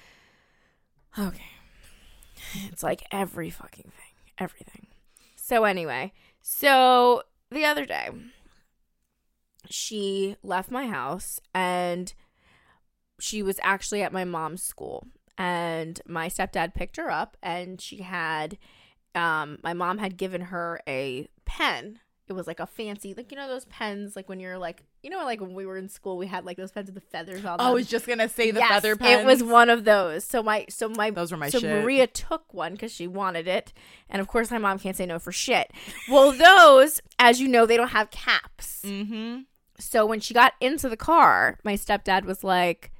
okay. 1.18 1.44
It's 2.72 2.82
like 2.82 3.02
every 3.12 3.50
fucking 3.50 3.84
thing, 3.84 4.14
everything. 4.38 4.86
So 5.36 5.64
anyway, 5.64 6.12
so 6.40 7.22
the 7.50 7.64
other 7.64 7.84
day, 7.84 8.10
she 9.68 10.36
left 10.42 10.70
my 10.70 10.86
house 10.86 11.40
and 11.54 12.12
she 13.18 13.42
was 13.42 13.60
actually 13.62 14.02
at 14.02 14.12
my 14.12 14.24
mom's 14.24 14.62
school. 14.62 15.06
And 15.36 16.00
my 16.06 16.28
stepdad 16.28 16.74
picked 16.74 16.96
her 16.96 17.10
up 17.10 17.36
and 17.42 17.80
she 17.80 17.98
had 17.98 18.58
um 19.14 19.58
my 19.62 19.72
mom 19.72 19.98
had 19.98 20.16
given 20.16 20.42
her 20.42 20.80
a 20.86 21.26
pen. 21.44 22.00
It 22.28 22.34
was 22.34 22.46
like 22.46 22.60
a 22.60 22.66
fancy 22.66 23.14
like 23.14 23.30
you 23.30 23.36
know 23.36 23.48
those 23.48 23.64
pens 23.64 24.14
like 24.14 24.28
when 24.28 24.40
you're 24.40 24.58
like 24.58 24.84
you 25.02 25.10
know 25.10 25.24
like 25.24 25.40
when 25.40 25.54
we 25.54 25.64
were 25.66 25.76
in 25.76 25.88
school 25.88 26.16
we 26.18 26.26
had 26.26 26.44
like 26.44 26.56
those 26.56 26.70
pens 26.72 26.86
with 26.86 26.94
the 26.94 27.00
feathers 27.10 27.44
on 27.44 27.58
them 27.58 27.66
I 27.66 27.70
was 27.70 27.86
just 27.86 28.06
gonna 28.06 28.28
say 28.28 28.50
the 28.50 28.60
Yes, 28.60 28.68
feather 28.68 28.96
pens. 28.96 29.22
it 29.22 29.26
was 29.26 29.42
one 29.42 29.70
of 29.70 29.84
those 29.84 30.24
so 30.24 30.42
my 30.42 30.66
so 30.68 30.88
my 30.88 31.10
Those 31.10 31.32
were 31.32 31.38
my 31.38 31.48
so 31.48 31.58
shit. 31.60 31.70
Maria 31.82 32.06
took 32.06 32.52
one 32.52 32.72
because 32.72 32.92
she 32.92 33.06
wanted 33.06 33.48
it, 33.48 33.72
and 34.08 34.20
of 34.20 34.28
course 34.28 34.50
my 34.50 34.58
mom 34.58 34.78
can't 34.78 34.96
say 34.96 35.06
no 35.06 35.18
for 35.18 35.32
shit. 35.32 35.72
Well, 36.10 36.32
those, 36.32 37.00
as 37.18 37.40
you 37.40 37.48
know, 37.48 37.66
they 37.66 37.76
don't 37.76 37.88
have 37.88 38.10
caps. 38.10 38.82
Mm-hmm. 38.84 39.40
So 39.78 40.04
when 40.04 40.20
she 40.20 40.34
got 40.34 40.52
into 40.60 40.88
the 40.88 40.96
car, 40.96 41.58
my 41.64 41.74
stepdad 41.74 42.24
was 42.24 42.44
like, 42.44 42.92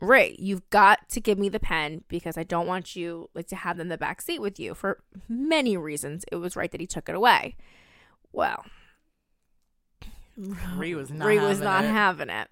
"Ray, 0.00 0.36
you've 0.38 0.68
got 0.70 1.08
to 1.10 1.20
give 1.20 1.38
me 1.38 1.48
the 1.48 1.60
pen 1.60 2.04
because 2.08 2.36
I 2.36 2.42
don't 2.42 2.66
want 2.66 2.94
you 2.96 3.30
like 3.34 3.46
to 3.48 3.56
have 3.56 3.76
them 3.78 3.86
in 3.86 3.88
the 3.88 3.96
back 3.98 4.20
seat 4.20 4.40
with 4.40 4.60
you 4.60 4.74
for 4.74 4.98
many 5.28 5.76
reasons. 5.76 6.24
It 6.30 6.36
was 6.36 6.54
right 6.56 6.70
that 6.70 6.80
he 6.80 6.86
took 6.86 7.08
it 7.08 7.14
away." 7.14 7.56
Well, 8.32 8.64
Ree 10.76 10.94
was 10.94 11.10
not. 11.10 11.26
Ree 11.26 11.38
was 11.38 11.58
having 11.58 11.64
not 11.64 11.84
it. 11.84 11.88
having 11.88 12.30
it. 12.30 12.48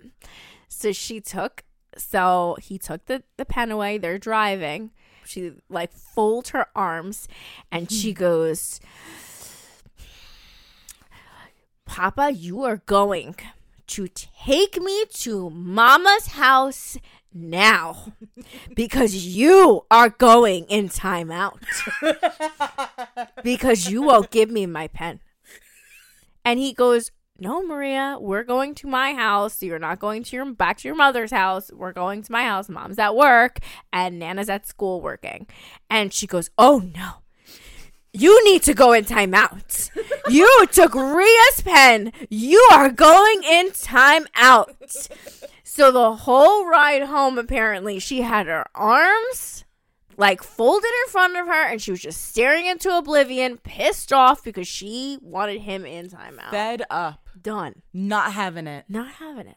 So 0.68 0.92
she 0.92 1.20
took 1.20 1.64
so 1.96 2.56
he 2.60 2.78
took 2.78 3.06
the, 3.06 3.22
the 3.36 3.44
pen 3.44 3.70
away. 3.70 3.98
They're 3.98 4.18
driving. 4.18 4.90
She 5.24 5.52
like 5.68 5.92
folds 5.92 6.50
her 6.50 6.66
arms 6.74 7.28
and 7.70 7.90
she 7.90 8.12
hmm. 8.12 8.18
goes, 8.18 8.80
Papa, 11.84 12.32
you 12.32 12.62
are 12.64 12.78
going 12.86 13.36
to 13.88 14.08
take 14.08 14.80
me 14.80 15.04
to 15.06 15.50
Mama's 15.50 16.28
house 16.28 16.96
now 17.32 18.12
because 18.74 19.14
you 19.14 19.84
are 19.90 20.08
going 20.08 20.64
in 20.64 20.88
timeout 20.88 21.58
because 23.42 23.88
you 23.88 24.02
won't 24.02 24.30
give 24.30 24.50
me 24.50 24.66
my 24.66 24.88
pen. 24.88 25.20
And 26.44 26.58
he 26.58 26.72
goes, 26.72 27.10
"No, 27.40 27.62
Maria, 27.62 28.18
we're 28.20 28.44
going 28.44 28.74
to 28.76 28.86
my 28.86 29.14
house. 29.14 29.62
You're 29.62 29.78
not 29.78 29.98
going 29.98 30.22
to 30.24 30.36
your 30.36 30.52
back 30.52 30.78
to 30.78 30.88
your 30.88 30.96
mother's 30.96 31.30
house. 31.30 31.70
We're 31.72 31.92
going 31.92 32.22
to 32.22 32.32
my 32.32 32.44
house. 32.44 32.68
Mom's 32.68 32.98
at 32.98 33.16
work 33.16 33.58
and 33.92 34.18
Nana's 34.18 34.48
at 34.48 34.66
school 34.66 35.00
working." 35.00 35.46
And 35.88 36.12
she 36.12 36.26
goes, 36.26 36.50
"Oh 36.58 36.78
no." 36.94 37.14
You 38.12 38.44
need 38.44 38.64
to 38.64 38.74
go 38.74 38.92
in 38.92 39.04
timeout. 39.04 39.90
You 40.28 40.66
took 40.72 40.94
Ria's 40.94 41.62
pen. 41.62 42.12
You 42.28 42.58
are 42.72 42.90
going 42.90 43.42
in 43.44 43.68
timeout. 43.70 45.08
So 45.62 45.92
the 45.92 46.16
whole 46.16 46.66
ride 46.66 47.04
home, 47.04 47.38
apparently, 47.38 48.00
she 48.00 48.22
had 48.22 48.46
her 48.46 48.66
arms 48.74 49.64
like 50.20 50.42
folded 50.42 50.86
in 51.06 51.10
front 51.10 51.34
of 51.36 51.46
her 51.46 51.66
and 51.66 51.80
she 51.80 51.90
was 51.90 52.00
just 52.00 52.22
staring 52.26 52.66
into 52.66 52.94
oblivion, 52.94 53.56
pissed 53.56 54.12
off 54.12 54.44
because 54.44 54.68
she 54.68 55.18
wanted 55.22 55.62
him 55.62 55.86
in 55.86 56.10
timeout. 56.10 56.50
Fed 56.50 56.82
up. 56.90 57.28
Done. 57.40 57.80
Not 57.94 58.34
having 58.34 58.66
it. 58.66 58.84
Not 58.86 59.12
having 59.12 59.46
it. 59.46 59.56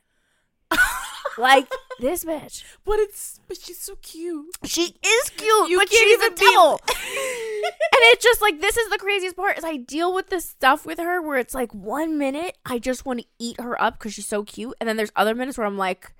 like 1.38 1.68
this 2.00 2.24
bitch. 2.24 2.64
But 2.86 3.00
it's 3.00 3.42
but 3.48 3.58
she's 3.60 3.80
so 3.80 3.96
cute. 4.02 4.56
She 4.64 4.96
is 5.06 5.30
cute, 5.32 5.70
You 5.70 5.78
but 5.80 5.90
she's 5.90 6.00
a 6.22 6.24
even 6.24 6.36
be- 6.36 6.46
and 6.56 8.02
it's 8.14 8.24
just 8.24 8.42
like 8.42 8.62
this 8.62 8.78
is 8.78 8.90
the 8.90 8.98
craziest 8.98 9.36
part 9.36 9.58
is 9.58 9.66
I 9.66 9.76
deal 9.76 10.14
with 10.14 10.28
this 10.30 10.46
stuff 10.50 10.86
with 10.86 10.98
her 10.98 11.22
where 11.22 11.38
it's 11.38 11.54
like 11.54 11.74
one 11.74 12.18
minute 12.18 12.58
I 12.66 12.80
just 12.80 13.06
want 13.06 13.20
to 13.20 13.26
eat 13.38 13.60
her 13.60 13.80
up 13.82 14.00
because 14.00 14.14
she's 14.14 14.28
so 14.28 14.44
cute, 14.44 14.76
and 14.80 14.88
then 14.88 14.96
there's 14.96 15.12
other 15.16 15.36
minutes 15.36 15.58
where 15.58 15.68
I'm 15.68 15.78
like, 15.78 16.14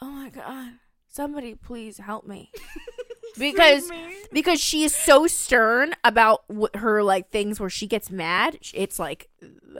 oh 0.00 0.06
my 0.10 0.30
god, 0.30 0.72
somebody 1.08 1.54
please 1.54 1.98
help 1.98 2.26
me. 2.26 2.50
because 3.38 3.90
because 4.32 4.60
she 4.60 4.84
is 4.84 4.94
so 4.94 5.26
stern 5.26 5.94
about 6.04 6.42
what 6.48 6.76
her 6.76 7.02
like 7.02 7.30
things 7.30 7.58
where 7.60 7.70
she 7.70 7.86
gets 7.86 8.10
mad. 8.10 8.58
It's 8.74 8.98
like 8.98 9.28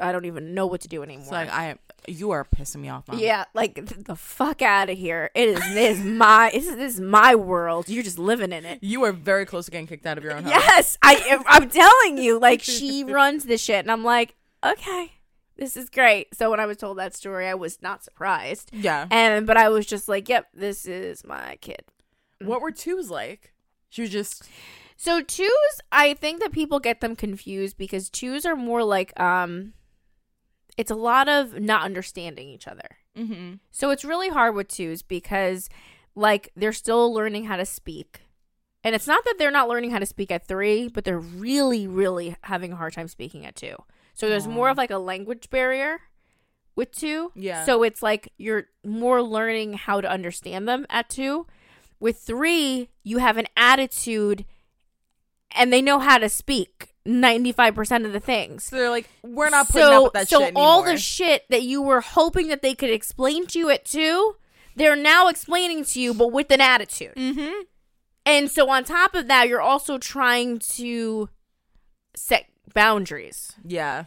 I 0.01 0.13
don't 0.13 0.25
even 0.25 0.55
know 0.55 0.67
what 0.67 0.81
to 0.83 0.89
do 0.89 1.03
anymore. 1.03 1.23
It's 1.23 1.31
like 1.33 1.51
I 1.51 1.77
you 2.09 2.31
are 2.31 2.45
pissing 2.57 2.77
me 2.81 2.89
off, 2.89 3.07
mom. 3.09 3.19
yeah, 3.19 3.45
like 3.53 3.75
th- 3.75 4.05
the 4.07 4.17
fuck 4.17 4.63
out 4.63 4.89
of 4.89 4.97
here. 4.97 5.31
It 5.35 5.51
is 5.51 5.59
this 5.75 5.99
is 5.99 6.05
my 6.05 6.51
this 6.53 6.67
is, 6.67 6.77
this 6.77 6.95
is 6.95 7.01
my 7.01 7.35
world. 7.35 7.89
You're 7.89 8.03
just 8.03 8.19
living 8.19 8.53
in 8.53 8.65
it. 8.65 8.79
You 8.83 9.05
are 9.05 9.13
very 9.13 9.45
close 9.47 9.67
to 9.67 9.71
getting 9.71 9.87
kicked 9.87 10.07
out 10.07 10.17
of 10.19 10.25
your 10.25 10.33
own 10.33 10.45
house. 10.45 10.53
Yes, 10.53 10.99
I 11.03 11.43
I'm 11.47 11.69
telling 11.69 12.19
you, 12.19 12.39
like 12.39 12.63
she 12.63 13.05
runs 13.09 13.45
this 13.45 13.63
shit, 13.63 13.81
and 13.81 13.91
I'm 13.93 14.03
like, 14.05 14.35
okay, 14.65 15.13
this 15.57 15.77
is 15.77 15.91
great. 15.91 16.35
So 16.35 16.51
when 16.51 16.59
I 16.59 16.65
was 16.67 16.79
told 16.79 16.97
that 16.99 17.15
story, 17.15 17.47
I 17.47 17.55
was 17.55 17.83
not 17.83 18.03
surprised, 18.03 18.71
Yeah. 18.73 19.07
and 19.11 19.47
but 19.47 19.59
I 19.59 19.69
was 19.69 19.85
just 19.85 20.09
like, 20.09 20.29
yep, 20.29 20.49
this 20.55 20.87
is 20.87 21.23
my 21.25 21.59
kid. 21.61 21.83
What 22.43 22.61
were 22.61 22.71
twos 22.71 23.11
like? 23.11 23.53
She 23.89 24.03
was 24.03 24.11
just 24.11 24.49
So 24.97 25.23
twos, 25.23 25.81
I 25.91 26.15
think 26.15 26.41
that 26.41 26.53
people 26.53 26.81
get 26.81 27.01
them 27.01 27.17
confused 27.17 27.77
because 27.77 28.11
twos 28.11 28.45
are 28.47 28.57
more 28.57 28.85
like 28.85 29.19
um, 29.19 29.73
it's 30.77 30.91
a 30.91 30.97
lot 30.97 31.29
of 31.29 31.61
not 31.61 31.85
understanding 31.85 32.49
each 32.49 32.67
other. 32.69 32.99
mm-hmm. 33.17 33.55
So 33.71 33.91
it's 33.91 34.05
really 34.05 34.29
hard 34.29 34.55
with 34.55 34.69
twos 34.69 35.03
because 35.03 35.69
like 36.15 36.51
they're 36.57 36.73
still 36.73 37.13
learning 37.13 37.45
how 37.45 37.57
to 37.57 37.67
speak. 37.67 38.23
And 38.83 38.95
it's 38.95 39.07
not 39.07 39.25
that 39.25 39.35
they're 39.39 39.51
not 39.51 39.69
learning 39.69 39.91
how 39.91 39.99
to 39.99 40.07
speak 40.07 40.31
at 40.31 40.47
three, 40.47 40.89
but 40.89 41.05
they're 41.05 41.19
really, 41.19 41.87
really 41.87 42.37
having 42.43 42.73
a 42.73 42.77
hard 42.77 42.95
time 42.95 43.09
speaking 43.09 43.45
at 43.45 43.55
two. 43.55 43.77
So 44.15 44.29
there's 44.29 44.49
more 44.49 44.69
of 44.69 44.79
like 44.79 44.91
a 44.91 44.99
language 44.99 45.51
barrier 45.51 46.01
with 46.77 46.93
two. 46.93 47.33
Yeah. 47.35 47.65
So 47.65 47.83
it's 47.83 48.03
like 48.03 48.33
you're 48.39 48.65
more 48.85 49.23
learning 49.23 49.75
how 49.75 50.01
to 50.01 50.11
understand 50.11 50.67
them 50.67 50.87
at 50.89 51.09
two. 51.11 51.47
With 52.01 52.19
three, 52.19 52.89
you 53.05 53.19
have 53.19 53.37
an 53.37 53.47
attitude 53.57 54.45
and 55.55 55.73
they 55.73 55.83
know 55.83 55.99
how 55.99 56.19
to 56.19 56.29
speak 56.29 56.95
95% 57.07 58.05
of 58.05 58.13
the 58.13 58.21
things 58.21 58.65
So 58.65 58.77
they're 58.77 58.91
like, 58.91 59.09
we're 59.23 59.51
not 59.51 59.67
putting 59.69 59.83
so, 59.83 59.97
up 59.97 60.03
with 60.05 60.13
that 60.15 60.29
so 60.29 60.41
shit 60.41 60.53
all 60.55 60.83
the 60.83 60.97
shit 60.97 61.45
that 61.51 61.63
you 61.63 61.83
were 61.83 62.01
hoping 62.01 62.49
that 62.49 62.63
they 62.63 62.75
could 62.75 62.91
explain 62.91 63.47
to 63.49 63.59
you 63.59 63.71
at 63.71 63.85
two, 63.85 64.37
they're 64.77 64.97
now 64.97 65.29
explaining 65.29 65.85
to 65.85 66.01
you, 66.01 66.15
but 66.15 66.29
with 66.29 66.51
an 66.51 66.61
attitude. 66.61 67.15
mm-hmm. 67.17 67.63
And 68.27 68.51
so 68.51 68.69
on 68.69 68.85
top 68.85 69.15
of 69.15 69.29
that, 69.29 69.49
you're 69.49 69.63
also 69.63 69.97
trying 69.97 70.59
to 70.59 71.31
set 72.15 72.47
boundaries. 72.75 73.53
Yeah. 73.65 74.05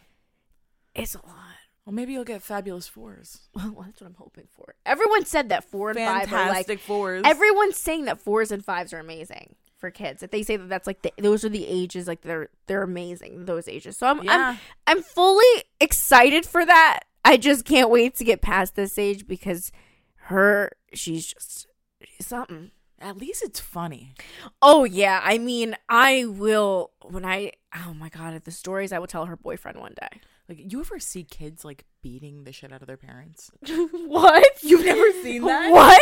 It's 0.94 1.16
a 1.16 1.18
lot. 1.18 1.43
Well, 1.86 1.94
maybe 1.94 2.14
you'll 2.14 2.24
get 2.24 2.42
fabulous 2.42 2.88
fours. 2.88 3.42
Well, 3.56 3.84
that's 3.86 4.02
what 4.02 4.08
I'm 4.08 4.16
hoping 4.16 4.48
for. 4.52 4.76
Everyone 4.86 5.26
said 5.26 5.50
that 5.50 5.64
four 5.64 5.90
and 5.90 6.00
five 6.00 6.08
are 6.08 6.48
like. 6.48 6.68
Fantastic 6.68 6.80
fours. 6.80 7.24
Everyone's 7.26 7.78
saying 7.78 8.06
that 8.06 8.20
fours 8.20 8.52
and 8.52 8.64
fives 8.64 8.94
are 8.94 9.00
amazing 9.00 9.56
for 9.78 9.92
kids. 9.92 10.22
That 10.22 10.32
they 10.32 10.44
say 10.44 10.56
that 10.56 10.70
that's 10.70 10.88
like 10.88 11.02
the, 11.02 11.14
those 11.18 11.44
are 11.44 11.50
the 11.50 11.68
ages 11.68 12.08
like 12.08 12.22
they're 12.22 12.50
they're 12.68 12.84
amazing 12.84 13.46
those 13.46 13.68
ages. 13.68 13.98
So 13.98 14.08
I'm 14.08 14.28
I'm. 14.30 14.58
I'm 14.88 15.02
fully 15.02 15.64
excited 15.80 16.46
for 16.46 16.66
that. 16.66 17.02
I 17.26 17.38
just 17.38 17.66
can't 17.66 17.90
wait 17.90 18.16
to 18.16 18.24
get 18.24 18.42
past 18.42 18.76
this 18.76 18.98
age 18.98 19.28
because 19.28 19.72
her 20.16 20.72
she's 20.94 21.34
just 21.34 21.68
she's 22.02 22.28
something. 22.28 22.72
At 23.00 23.18
least 23.18 23.44
it's 23.44 23.60
funny. 23.60 24.14
Oh 24.62 24.86
yeah, 24.86 25.20
I 25.22 25.38
mean, 25.38 25.76
I 25.90 26.26
will 26.26 26.92
when 27.02 27.26
I 27.26 27.52
oh 27.86 27.94
my 27.94 28.08
god, 28.10 28.42
the 28.44 28.52
stories 28.52 28.94
I 28.94 29.00
will 29.00 29.08
tell 29.08 29.26
her 29.26 29.36
boyfriend 29.36 29.80
one 29.80 29.94
day. 30.00 30.22
Like, 30.50 30.72
you 30.72 30.82
ever 30.82 31.00
see 31.00 31.24
kids 31.24 31.64
like 31.64 31.86
beating 32.02 32.44
the 32.44 32.52
shit 32.52 32.72
out 32.74 32.82
of 32.82 32.88
their 32.88 32.98
parents? 32.98 33.50
what? 33.68 34.46
You've 34.62 34.86
never 34.86 35.12
seen 35.22 35.42
that? 35.46 35.72
What? 35.72 36.02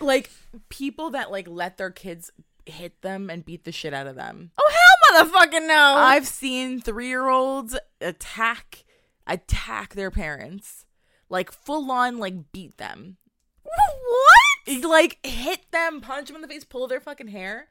Like 0.00 0.30
people 0.68 1.10
that 1.10 1.30
like 1.30 1.48
let 1.48 1.76
their 1.76 1.90
kids 1.90 2.30
hit 2.66 3.02
them 3.02 3.30
and 3.30 3.44
beat 3.44 3.64
the 3.64 3.72
shit 3.72 3.92
out 3.92 4.06
of 4.06 4.14
them. 4.14 4.52
Oh 4.58 4.70
hell 4.72 5.24
motherfucking 5.24 5.66
no. 5.66 5.94
I've 5.96 6.26
seen 6.26 6.80
three 6.80 7.08
year 7.08 7.28
olds 7.28 7.76
attack 8.00 8.84
attack 9.26 9.94
their 9.94 10.10
parents. 10.10 10.86
Like 11.28 11.50
full 11.50 11.90
on 11.90 12.18
like 12.18 12.52
beat 12.52 12.76
them. 12.78 13.16
what? 13.62 14.84
Like 14.84 15.18
hit 15.26 15.70
them, 15.72 16.00
punch 16.00 16.28
them 16.28 16.36
in 16.36 16.42
the 16.42 16.48
face, 16.48 16.64
pull 16.64 16.86
their 16.86 17.00
fucking 17.00 17.28
hair. 17.28 17.68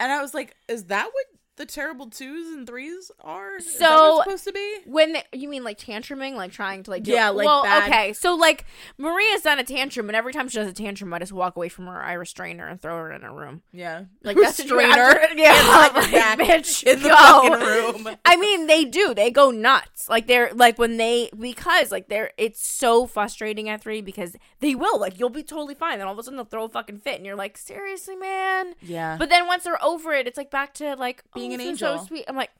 And 0.00 0.12
I 0.12 0.20
was 0.22 0.34
like, 0.34 0.56
is 0.68 0.84
that 0.84 1.06
what 1.12 1.26
the 1.58 1.66
terrible 1.66 2.08
twos 2.08 2.48
and 2.54 2.66
threes 2.66 3.10
are? 3.20 3.56
Is 3.56 3.76
that 3.78 3.90
what 3.90 4.16
So- 4.16 4.22
supposed 4.22 4.44
to 4.44 4.52
be? 4.52 4.76
When 4.86 5.12
they, 5.12 5.22
you 5.32 5.48
mean 5.48 5.62
like 5.64 5.78
tantruming, 5.78 6.34
like 6.34 6.52
trying 6.52 6.82
to 6.84 6.90
like 6.90 7.02
do 7.02 7.10
Yeah, 7.12 7.28
like 7.28 7.44
well, 7.44 7.62
bad- 7.64 7.90
okay. 7.90 8.12
So 8.14 8.34
like 8.34 8.64
Maria's 8.96 9.42
done 9.42 9.58
a 9.58 9.64
tantrum, 9.64 10.08
and 10.08 10.16
every 10.16 10.32
time 10.32 10.48
she 10.48 10.56
does 10.58 10.68
a 10.68 10.72
tantrum, 10.72 11.12
I 11.12 11.18
just 11.18 11.32
walk 11.32 11.56
away 11.56 11.68
from 11.68 11.86
her. 11.86 12.02
I 12.02 12.14
restrain 12.14 12.58
her 12.58 12.66
and 12.66 12.80
throw 12.80 12.96
her 12.96 13.12
in 13.12 13.22
a 13.24 13.32
room. 13.32 13.62
Yeah. 13.72 14.04
Like 14.22 14.36
that's 14.36 14.58
what 14.58 14.68
you 14.68 14.76
Restrain 14.78 14.98
her. 14.98 15.34
Yeah, 15.36 15.52
Behind 15.52 15.96
I'm 15.96 16.10
back, 16.12 16.38
like, 16.38 16.48
bitch, 16.48 16.82
in 16.90 17.02
the 17.02 17.08
go. 17.08 17.14
fucking 17.16 18.04
room. 18.06 18.16
I 18.24 18.36
mean, 18.36 18.66
they 18.66 18.84
do. 18.84 19.12
They 19.14 19.30
go 19.30 19.50
nuts. 19.50 20.08
Like 20.08 20.26
they're 20.26 20.50
like 20.54 20.78
when 20.78 20.96
they 20.96 21.30
because 21.38 21.90
like 21.90 22.08
they're 22.08 22.32
it's 22.38 22.66
so 22.66 23.06
frustrating 23.06 23.68
at 23.68 23.82
three 23.82 24.00
because 24.00 24.36
they 24.60 24.74
will 24.74 24.98
like 24.98 25.18
you'll 25.18 25.28
be 25.28 25.42
totally 25.42 25.74
fine. 25.74 25.98
Then 25.98 26.06
all 26.06 26.12
of 26.12 26.18
a 26.18 26.22
sudden 26.22 26.36
they'll 26.36 26.44
throw 26.46 26.64
a 26.64 26.68
fucking 26.68 26.98
fit, 27.00 27.16
and 27.16 27.26
you're 27.26 27.36
like, 27.36 27.58
seriously, 27.58 28.16
man. 28.16 28.74
Yeah. 28.80 29.16
But 29.18 29.28
then 29.28 29.46
once 29.46 29.64
they're 29.64 29.82
over 29.84 30.12
it, 30.12 30.26
it's 30.26 30.36
like 30.38 30.50
back 30.50 30.74
to 30.74 30.94
like 30.96 31.24
Being 31.34 31.47
oh, 31.50 31.54
an 31.54 31.60
is 31.60 31.78
so 31.78 32.04
sweet. 32.04 32.24
I'm 32.28 32.36
like, 32.36 32.50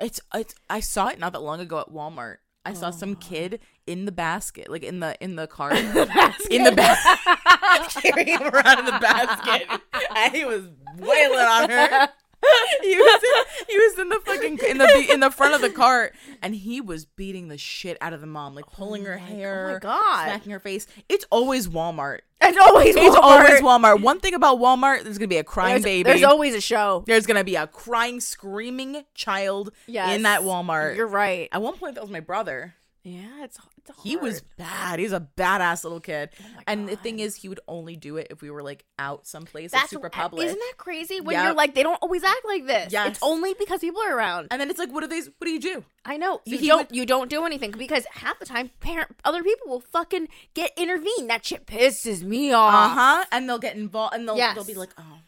It's 0.00 0.20
it's 0.34 0.54
I 0.68 0.80
saw 0.80 1.08
it 1.08 1.18
not 1.18 1.32
that 1.32 1.40
long 1.40 1.60
ago 1.60 1.78
at 1.78 1.90
Walmart. 1.90 2.36
I 2.64 2.74
saw 2.74 2.90
some 2.90 3.16
kid 3.16 3.60
in 3.86 4.04
the 4.04 4.12
basket, 4.12 4.70
like 4.70 4.82
in 4.82 5.00
the 5.00 5.16
in 5.22 5.36
the 5.36 5.46
cart, 5.46 5.76
in 6.50 6.64
the 6.64 6.72
basket, 6.72 8.02
carrying 8.02 8.28
him 8.28 8.42
around 8.42 8.80
in 8.80 8.84
the 8.84 8.98
basket, 9.00 9.66
and 10.14 10.34
he 10.34 10.44
was 10.44 10.66
wailing 10.98 11.38
on 11.38 11.70
her. 11.70 12.08
He 12.82 12.96
was 12.96 13.22
in, 13.22 13.64
he 13.68 13.78
was 13.78 13.98
in 13.98 14.08
the 14.08 14.20
fucking 14.24 14.58
in 14.66 14.78
the 14.78 15.06
in 15.12 15.20
the 15.20 15.30
front 15.30 15.54
of 15.54 15.60
the 15.60 15.68
cart, 15.70 16.14
and 16.40 16.54
he 16.54 16.80
was 16.80 17.04
beating 17.04 17.48
the 17.48 17.58
shit 17.58 17.98
out 18.00 18.12
of 18.12 18.20
the 18.20 18.26
mom, 18.26 18.54
like 18.54 18.66
pulling 18.66 19.02
oh 19.02 19.10
her 19.10 19.18
hair, 19.18 19.68
oh 19.70 19.72
my 19.74 19.78
God. 19.78 20.24
smacking 20.24 20.52
her 20.52 20.60
face. 20.60 20.86
It's 21.08 21.26
always 21.30 21.68
Walmart. 21.68 22.20
it's 22.40 22.56
always 22.58 22.96
It's 22.96 23.16
Walmart. 23.16 23.20
always 23.22 23.60
Walmart. 23.60 24.00
One 24.02 24.18
thing 24.20 24.34
about 24.34 24.58
Walmart, 24.58 25.02
there's 25.02 25.18
gonna 25.18 25.28
be 25.28 25.36
a 25.36 25.44
crying 25.44 25.74
There's, 25.74 25.84
baby. 25.84 26.02
there's 26.04 26.22
always 26.22 26.54
a 26.54 26.60
show. 26.60 27.04
There's 27.06 27.26
gonna 27.26 27.44
be 27.44 27.56
a 27.56 27.66
crying, 27.66 28.20
screaming 28.20 29.04
child 29.14 29.72
Yes. 29.86 30.16
in 30.16 30.22
that 30.22 30.40
Walmart. 30.40 30.96
You're 30.96 31.06
right. 31.06 31.48
At 31.52 31.60
one 31.62 31.76
point, 31.76 31.94
that 31.96 32.00
was 32.02 32.10
my 32.10 32.20
brother. 32.20 32.74
Yeah, 33.02 33.44
it's, 33.44 33.58
it's 33.78 34.02
He 34.02 34.16
was 34.16 34.40
hard. 34.40 34.56
bad. 34.58 34.98
He's 34.98 35.12
a 35.12 35.26
badass 35.36 35.84
little 35.84 36.00
kid. 36.00 36.28
Oh 36.38 36.46
and 36.66 36.86
the 36.86 36.96
thing 36.96 37.18
is, 37.18 37.34
he 37.34 37.48
would 37.48 37.60
only 37.66 37.96
do 37.96 38.18
it 38.18 38.26
if 38.30 38.42
we 38.42 38.50
were 38.50 38.62
like 38.62 38.84
out 38.98 39.26
someplace, 39.26 39.72
like 39.72 39.82
That's 39.82 39.90
super 39.90 40.10
public. 40.10 40.46
Isn't 40.46 40.58
that 40.58 40.74
crazy? 40.76 41.18
When 41.20 41.34
Yep. 41.34 41.44
you're 41.44 41.54
like, 41.54 41.74
they 41.74 41.82
don't 41.82 41.96
always 42.02 42.22
act 42.22 42.44
like 42.44 42.66
this. 42.66 42.92
Yes. 42.92 43.08
It's 43.08 43.18
only 43.22 43.54
because 43.54 43.80
people 43.80 44.02
are 44.02 44.14
around. 44.14 44.48
and 44.50 44.60
then 44.60 44.68
it's 44.68 44.78
like, 44.78 44.92
what 44.92 45.00
do 45.00 45.06
they? 45.06 45.20
What 45.20 45.44
do 45.46 45.50
you 45.50 45.60
do? 45.60 45.82
I 46.04 46.18
know 46.18 46.42
you 46.44 46.58
he 46.58 46.66
don't. 46.68 46.92
you 46.94 47.06
don't 47.06 47.30
do 47.30 47.44
anything 47.46 47.70
because 47.70 48.04
half 48.12 48.38
the 48.38 48.44
time, 48.46 48.70
parent 48.80 49.08
other 49.24 49.42
people 49.42 49.68
will 49.68 49.80
fucking 49.80 50.28
get 50.52 50.72
intervened. 50.76 51.30
That 51.30 51.44
shit 51.44 51.66
pisses 51.66 52.22
me 52.22 52.52
off. 52.52 52.74
Uh 52.74 52.88
huh. 52.94 53.24
And 53.32 53.48
they'll 53.48 53.58
get 53.58 53.76
involved, 53.76 54.14
and 54.14 54.28
they'll 54.28 54.36
Yes. 54.36 54.54
they'll 54.54 54.64
be 54.64 54.74
like, 54.74 54.90
oh, 54.98 55.20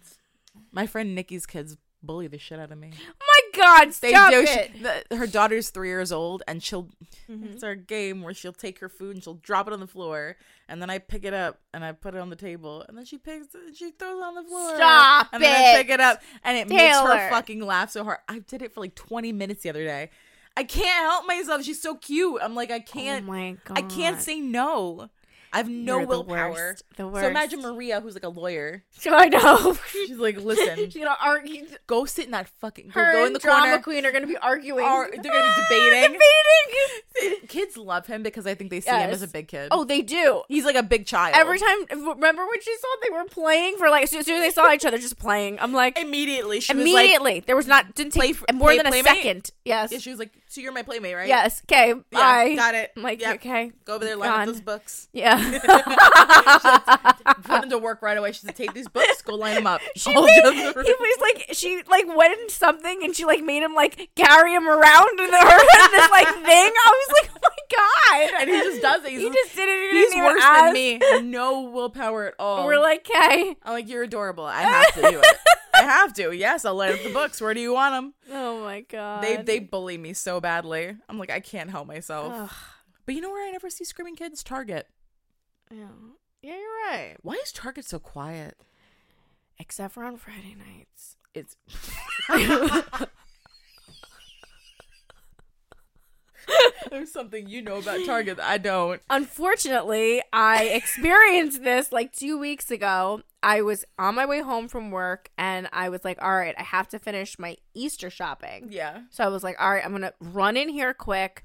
my 0.73 0.87
friend 0.87 1.15
Nikki's 1.15 1.47
kids 1.47 1.77
bully 2.03 2.27
the 2.27 2.39
shit 2.39 2.59
out 2.59 2.71
of 2.73 2.79
me. 2.79 2.91
My 3.21 3.59
God, 3.61 3.93
They 4.01 4.11
stop 4.11 4.31
do. 4.33 4.41
it. 4.41 4.71
She, 4.75 4.83
the, 4.83 5.17
her 5.17 5.27
daughter's 5.27 5.71
three 5.71 5.89
years 5.89 6.13
old, 6.13 6.43
and 6.49 6.63
she'll. 6.63 6.89
Mm-hmm. 7.31 7.53
It's 7.53 7.63
our 7.63 7.75
game 7.75 8.23
where 8.23 8.35
she'll 8.35 8.53
take 8.53 8.79
her 8.81 8.89
food 8.89 9.15
and 9.17 9.23
she'll 9.25 9.35
drop 9.43 9.67
it 9.69 9.73
on 9.73 9.81
the 9.81 9.87
floor, 9.87 10.37
and 10.69 10.83
then 10.83 10.91
I 10.91 10.99
pick 10.99 11.25
it 11.25 11.33
up 11.35 11.61
and 11.73 11.85
I 11.85 11.93
put 11.93 12.15
it 12.15 12.19
on 12.19 12.31
the 12.31 12.37
table, 12.37 12.85
and 12.89 12.97
then 12.99 13.05
she 13.05 13.19
picks 13.19 13.55
it 13.55 13.61
and 13.67 13.77
she 13.77 13.91
throws 13.91 14.19
it 14.19 14.23
on 14.25 14.35
the 14.35 14.43
floor. 14.43 14.75
Stop 14.77 15.29
and 15.33 15.43
then 15.43 15.55
I 15.77 15.81
pick 15.81 15.91
it 15.91 16.01
up, 16.01 16.21
and 16.45 16.59
it 16.59 16.69
makes 16.69 16.97
her 16.99 17.31
fucking 17.31 17.61
laugh 17.65 17.91
so 17.91 18.05
hard. 18.05 18.19
I 18.29 18.41
did 18.41 18.63
it 18.63 18.73
for 18.73 18.81
like 18.81 18.95
twenty 18.95 19.33
minutes 19.33 19.63
the 19.63 19.71
other 19.71 19.85
day. 19.85 20.11
I 20.57 20.65
can't 20.65 21.11
help 21.11 21.27
myself. 21.27 21.63
She's 21.63 21.81
so 21.81 21.95
cute. 21.95 22.41
I'm 22.43 22.55
like, 22.55 22.71
I 22.71 22.81
can't. 22.81 23.25
oh 23.25 23.29
my 23.29 23.57
God, 23.65 23.79
I 23.79 23.83
can't 23.83 24.21
say 24.21 24.41
no. 24.41 25.09
I 25.53 25.59
have 25.59 25.69
no 25.69 25.99
You're 25.99 26.07
the 26.07 26.09
willpower. 26.09 26.51
worst. 26.53 26.85
The 26.97 27.03
So 27.13 27.27
imagine 27.27 27.61
Maria, 27.61 28.01
who's 28.01 28.15
like 28.15 28.25
a 28.25 28.29
lawyer. 28.31 28.85
So 28.93 29.15
I 29.15 29.29
know. 29.29 29.77
She's 29.91 30.17
like, 30.17 30.39
listen, 30.41 30.77
She's 30.91 30.95
gonna 31.03 31.15
argue. 31.23 31.67
go 31.87 32.05
sit 32.07 32.25
in 32.25 32.31
that 32.31 32.49
fucking. 32.61 32.91
Her 32.91 33.13
go 33.13 33.27
in 33.27 33.33
the 33.35 33.39
drama 33.39 33.67
corner. 33.67 33.83
queen 33.83 34.07
are 34.07 34.13
gonna 34.13 34.27
be 34.27 34.37
arguing. 34.39 34.85
They're 34.85 35.09
gonna 35.11 35.13
be 35.13 35.63
debating. 35.69 36.19
Debating. 37.19 37.47
Kids 37.49 37.77
love 37.77 38.07
him 38.07 38.23
because 38.23 38.47
I 38.47 38.55
think 38.55 38.71
they 38.71 38.81
see 38.81 38.91
him 38.91 39.11
as 39.11 39.21
a 39.23 39.27
Yes. 39.27 39.33
big 39.33 39.49
kid. 39.49 39.69
Oh, 39.71 39.85
they 39.85 40.01
do. 40.01 40.43
he's 40.49 40.65
like 40.65 40.75
a 40.77 40.83
big 40.83 41.05
child. 41.07 41.35
Every 41.37 41.59
time, 41.59 41.87
remember 41.91 42.47
when 42.47 42.61
she 42.63 42.75
saw 42.81 42.89
they 43.05 43.11
were 43.11 43.25
playing 43.27 43.77
for 43.77 43.91
like 43.91 44.05
as 44.05 44.11
soon 44.11 44.21
as 44.21 44.27
they 44.27 44.51
saw 44.51 44.73
each 44.73 44.85
other 44.87 44.97
just 44.99 45.19
playing. 45.19 45.59
I'm 45.61 45.73
like, 45.75 45.99
immediately 45.99 46.61
she 46.61 46.75
was 46.75 46.83
like, 46.85 46.93
immediately. 46.95 47.41
there 47.41 47.57
was 47.57 47.67
not 47.67 47.95
didn't 47.95 48.15
take 48.15 48.37
for- 48.37 48.47
more 48.55 48.69
play- 48.69 48.79
than 48.79 48.87
a 48.87 48.91
playmate? 48.91 49.07
second. 49.17 49.51
Yes. 49.67 49.93
yeah, 49.93 49.99
she 49.99 50.11
was 50.11 50.19
like, 50.19 50.33
so 50.49 50.61
you're 50.61 50.73
my 50.73 50.83
playmate, 50.83 51.15
right? 51.15 51.29
Yes. 51.29 51.63
Okay. 51.71 51.89
Yeah, 51.89 51.95
Bye. 52.11 52.55
got 52.57 52.75
it. 52.75 52.93
I'm 52.97 53.03
like, 53.03 53.21
Yeah. 53.21 53.35
okay. 53.35 53.71
Go 53.85 53.95
over 53.97 54.05
there, 54.05 54.17
line 54.17 54.31
up 54.41 54.47
those 54.47 54.61
books. 54.61 55.09
Yeah. 55.13 55.42
Put 57.43 57.61
them 57.63 57.71
to 57.71 57.79
work 57.79 58.03
right 58.03 58.17
away. 58.17 58.33
She 58.33 58.41
said, 58.47 58.57
take 58.57 58.73
these 58.73 58.89
books, 58.89 59.23
go 59.23 59.35
line 59.35 59.55
them 59.57 59.67
up. 59.67 59.81
She 59.97 60.15
All 60.15 60.25
made, 60.25 60.43
he 60.43 60.73
was 60.73 61.19
like 61.21 61.49
she 61.53 61.83
like 61.89 62.07
went 62.17 62.39
in 62.41 62.49
something 62.49 63.03
and 63.05 63.15
she 63.15 63.25
like 63.25 63.43
made 63.43 63.63
him 63.63 63.75
like 63.75 64.11
carry 64.17 64.55
him 64.55 64.67
around 64.67 65.21
in 65.21 65.31
her 65.31 65.61
in 65.61 65.91
this 65.93 66.11
like 66.11 66.29
thing. 66.29 66.73
I 66.73 67.07
was 67.09 67.23
like, 67.23 67.31
oh 67.37 67.51
my 67.51 68.29
god! 68.31 68.41
and 68.41 68.51
he 68.51 68.61
just 68.61 68.83
does 68.83 69.05
it. 69.05 69.11
He's, 69.11 69.21
he 69.21 69.31
just 69.31 69.55
did 69.55 69.69
it. 69.69 69.93
He 69.93 69.99
he's 69.99 70.15
worse 70.17 70.43
ask. 70.43 70.65
than 70.65 70.73
me. 70.75 71.01
No 71.23 71.63
willpower 71.63 72.29
at 72.29 72.35
all. 72.39 72.67
We're 72.67 72.81
like, 72.81 73.09
okay. 73.09 73.57
I'm 73.63 73.73
like, 73.73 73.89
you're 73.89 74.03
adorable. 74.03 74.45
I 74.45 74.63
have 74.63 74.95
to 74.95 75.01
do 75.03 75.21
it. 75.23 75.37
I 75.75 75.83
have 75.83 76.13
to. 76.15 76.33
Yes, 76.33 76.65
I'll 76.65 76.75
line 76.75 76.93
up 76.93 77.03
the 77.03 77.13
books. 77.13 77.41
Where 77.41 77.55
do 77.55 77.61
you 77.61 77.73
want 77.73 77.95
them? 77.95 78.15
Oh 78.31 78.63
my 78.63 78.81
god. 78.81 79.23
They 79.23 79.37
they 79.37 79.59
bully 79.59 79.99
me 79.99 80.13
so 80.13 80.41
badly. 80.41 80.97
I'm 81.09 81.19
like, 81.19 81.31
I 81.31 81.41
can't 81.41 81.71
help 81.71 81.87
myself. 81.87 82.33
Ugh. 82.35 82.51
But 83.05 83.15
you 83.15 83.21
know 83.21 83.31
where 83.31 83.47
I 83.47 83.51
never 83.51 83.71
see 83.71 83.85
screaming 83.85 84.17
kids? 84.17 84.43
Target. 84.43 84.87
Yeah. 85.73 85.87
Yeah, 86.43 86.57
you're 86.59 86.91
right. 86.91 87.17
Why 87.23 87.35
is 87.35 87.53
Target 87.53 87.85
so 87.85 87.99
quiet? 87.99 88.57
Except 89.59 89.95
for 89.95 90.05
on 90.05 90.17
Friday 90.17 90.57
nights. 90.59 91.17
It's 91.35 91.57
There's 96.91 97.13
something 97.13 97.49
you 97.49 97.63
know 97.63 97.77
about 97.79 98.05
Target 98.05 98.37
that 98.37 98.47
I 98.47 98.59
don't. 98.59 99.01
Unfortunately, 99.09 100.21
I 100.33 100.65
experienced 100.65 101.63
this 101.63 101.93
like 101.93 102.13
two 102.13 102.39
weeks 102.39 102.71
ago. 102.71 103.23
I 103.43 103.63
was 103.63 103.85
on 103.99 104.15
my 104.15 104.27
way 104.27 104.41
home 104.41 104.69
from 104.69 104.91
work 104.91 105.31
and 105.39 105.69
I 105.73 105.89
was 105.89 106.05
like, 106.05 106.21
all 106.21 106.37
right, 106.37 106.55
I 106.59 106.63
have 106.63 106.89
to 106.89 106.99
finish 106.99 107.39
my 107.39 107.57
Easter 107.75 108.11
shopping. 108.11 108.69
Yeah. 108.71 109.03
So 109.11 109.25
I 109.25 109.29
was 109.29 109.43
like, 109.43 109.57
all 109.61 109.71
right, 109.71 109.85
I'm 109.85 109.93
gonna 109.93 110.13
run 110.21 110.57
in 110.57 110.69
here 110.69 110.93
quick, 110.93 111.45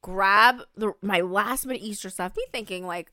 grab 0.00 0.62
the 0.76 0.94
my 1.00 1.20
last 1.20 1.66
minute 1.66 1.82
Easter 1.82 2.10
stuff. 2.10 2.34
Me 2.36 2.44
thinking 2.50 2.86
like, 2.86 3.12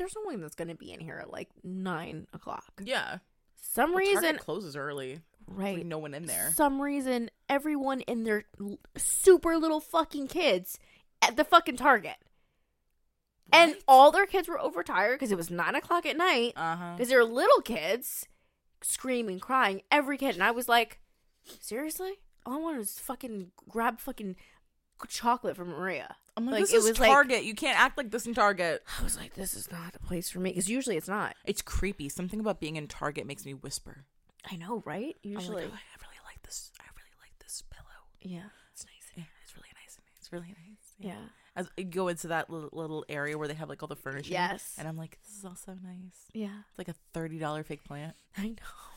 there's 0.00 0.14
no 0.16 0.22
one 0.22 0.40
that's 0.40 0.54
gonna 0.54 0.74
be 0.74 0.92
in 0.92 0.98
here 1.00 1.18
at 1.20 1.30
like 1.30 1.50
nine 1.62 2.26
o'clock. 2.32 2.80
Yeah. 2.82 3.18
Some 3.60 3.90
Well, 3.90 3.98
reason, 3.98 4.22
Target 4.22 4.40
closes 4.40 4.74
early. 4.74 5.20
Right? 5.46 5.76
Like 5.78 5.86
no 5.86 5.98
one 5.98 6.14
in 6.14 6.26
there. 6.26 6.50
Some 6.54 6.80
reason, 6.80 7.30
everyone 7.48 8.00
in 8.02 8.24
their 8.24 8.44
super 8.96 9.56
little 9.58 9.80
fucking 9.80 10.28
kids 10.28 10.78
at 11.20 11.36
the 11.36 11.44
fucking 11.44 11.76
Target, 11.76 12.16
and 13.52 13.76
all 13.86 14.10
their 14.10 14.26
kids 14.26 14.48
were 14.48 14.58
overtired 14.60 15.18
because 15.18 15.30
it 15.32 15.36
was 15.36 15.50
nine 15.50 15.74
o'clock 15.74 16.06
at 16.06 16.16
night. 16.16 16.54
Uh-huh. 16.56 16.94
Because 16.96 17.08
they're 17.10 17.24
little 17.24 17.60
kids 17.60 18.26
screaming, 18.82 19.38
crying, 19.40 19.82
every 19.90 20.16
kid, 20.16 20.34
and 20.34 20.42
I 20.42 20.52
was 20.52 20.68
like, 20.68 21.00
seriously, 21.60 22.20
all 22.46 22.54
I 22.54 22.58
wanted 22.58 22.78
was 22.78 22.98
fucking 22.98 23.50
grab 23.68 24.00
fucking 24.00 24.36
chocolate 25.08 25.56
from 25.56 25.68
Maria. 25.68 26.16
Like, 26.46 26.52
like, 26.54 26.60
this 26.62 26.72
it 26.72 26.76
is 26.78 26.88
was 26.88 27.00
like- 27.00 27.10
Target. 27.10 27.44
you 27.44 27.54
can't 27.54 27.78
act 27.78 27.96
like 27.98 28.10
this 28.10 28.26
in 28.26 28.34
Target. 28.34 28.82
I 28.98 29.02
was 29.02 29.16
like, 29.16 29.34
this 29.34 29.54
is 29.54 29.70
not 29.70 29.92
the 29.92 29.98
place 29.98 30.30
for 30.30 30.40
me 30.40 30.50
because 30.50 30.68
usually 30.68 30.96
it's 30.96 31.08
not. 31.08 31.34
It's 31.44 31.62
creepy. 31.62 32.08
Something 32.08 32.40
about 32.40 32.60
being 32.60 32.76
in 32.76 32.86
Target 32.88 33.26
makes 33.26 33.44
me 33.44 33.54
whisper. 33.54 34.04
I 34.50 34.56
know, 34.56 34.82
right? 34.86 35.16
I'm 35.24 35.32
like, 35.32 35.40
Usually, 35.42 35.62
"Oh, 35.64 35.66
I 35.66 35.96
really 36.00 36.20
like 36.24 36.42
this. 36.42 36.70
I 36.80 36.84
really 36.96 37.16
like 37.20 37.38
this 37.40 37.62
pillow. 37.70 38.00
yeah, 38.22 38.48
it's 38.72 38.84
nice. 38.86 39.12
Yeah, 39.16 39.24
it's 39.44 39.54
really 39.56 39.68
nice. 39.82 39.98
It's 40.18 40.32
really 40.32 40.48
nice. 40.48 40.94
Yeah, 40.98 41.28
As 41.60 41.68
I 41.78 41.82
go 41.82 42.08
into 42.08 42.28
that 42.28 42.48
little, 42.50 42.70
little 42.72 43.04
area 43.08 43.36
where 43.38 43.46
they 43.48 43.54
have 43.54 43.68
like 43.68 43.82
all 43.82 43.88
the 43.88 43.96
furniture. 43.96 44.32
Yes. 44.32 44.74
And 44.78 44.88
I'm 44.88 44.96
like, 44.96 45.18
this 45.26 45.36
is 45.38 45.44
all 45.44 45.56
so 45.56 45.72
nice. 45.82 46.26
yeah, 46.32 46.48
It's 46.70 46.78
like 46.78 46.88
a 46.88 46.94
thirty 47.12 47.38
dollar 47.38 47.62
fake 47.62 47.84
plant. 47.84 48.14
I 48.38 48.48
know. 48.48 48.54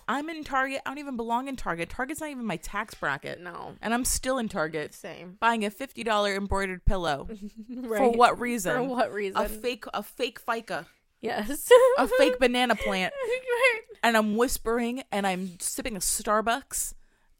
I'm 0.08 0.29
in 0.29 0.43
Target. 0.43 0.82
I 0.86 0.89
don't 0.89 0.98
even 0.98 1.15
belong 1.15 1.48
in 1.48 1.55
Target. 1.55 1.89
Target's 1.89 2.20
not 2.20 2.29
even 2.29 2.46
my 2.46 2.58
tax 2.58 2.93
bracket. 2.93 3.39
No, 3.41 3.75
And 3.82 3.93
I'm 3.93 4.03
still 4.03 4.38
in 4.38 4.50
Target 4.50 4.93
same. 4.93 5.37
buying 5.40 5.64
a 5.66 5.70
fifty 5.70 6.03
dollar 6.03 6.35
embroidered 6.35 6.83
pillow. 6.85 7.27
For 7.87 8.09
what 8.11 8.40
reason? 8.40 8.75
For 8.75 8.83
what 8.83 9.14
reason? 9.14 9.42
A 9.42 9.48
fake 9.50 9.85
a 9.94 10.03
fake 10.03 10.40
ficus. 10.40 10.85
yes, 11.22 11.70
A 11.98 12.07
fake 12.07 12.37
banana 12.40 12.75
plant. 12.75 13.14
right. 13.24 13.81
And 14.03 14.18
I'm 14.18 14.35
whispering 14.35 15.03
and 15.11 15.25
I'm 15.25 15.57
sipping 15.59 15.96
a 15.96 16.00
Starbucks 16.00 16.94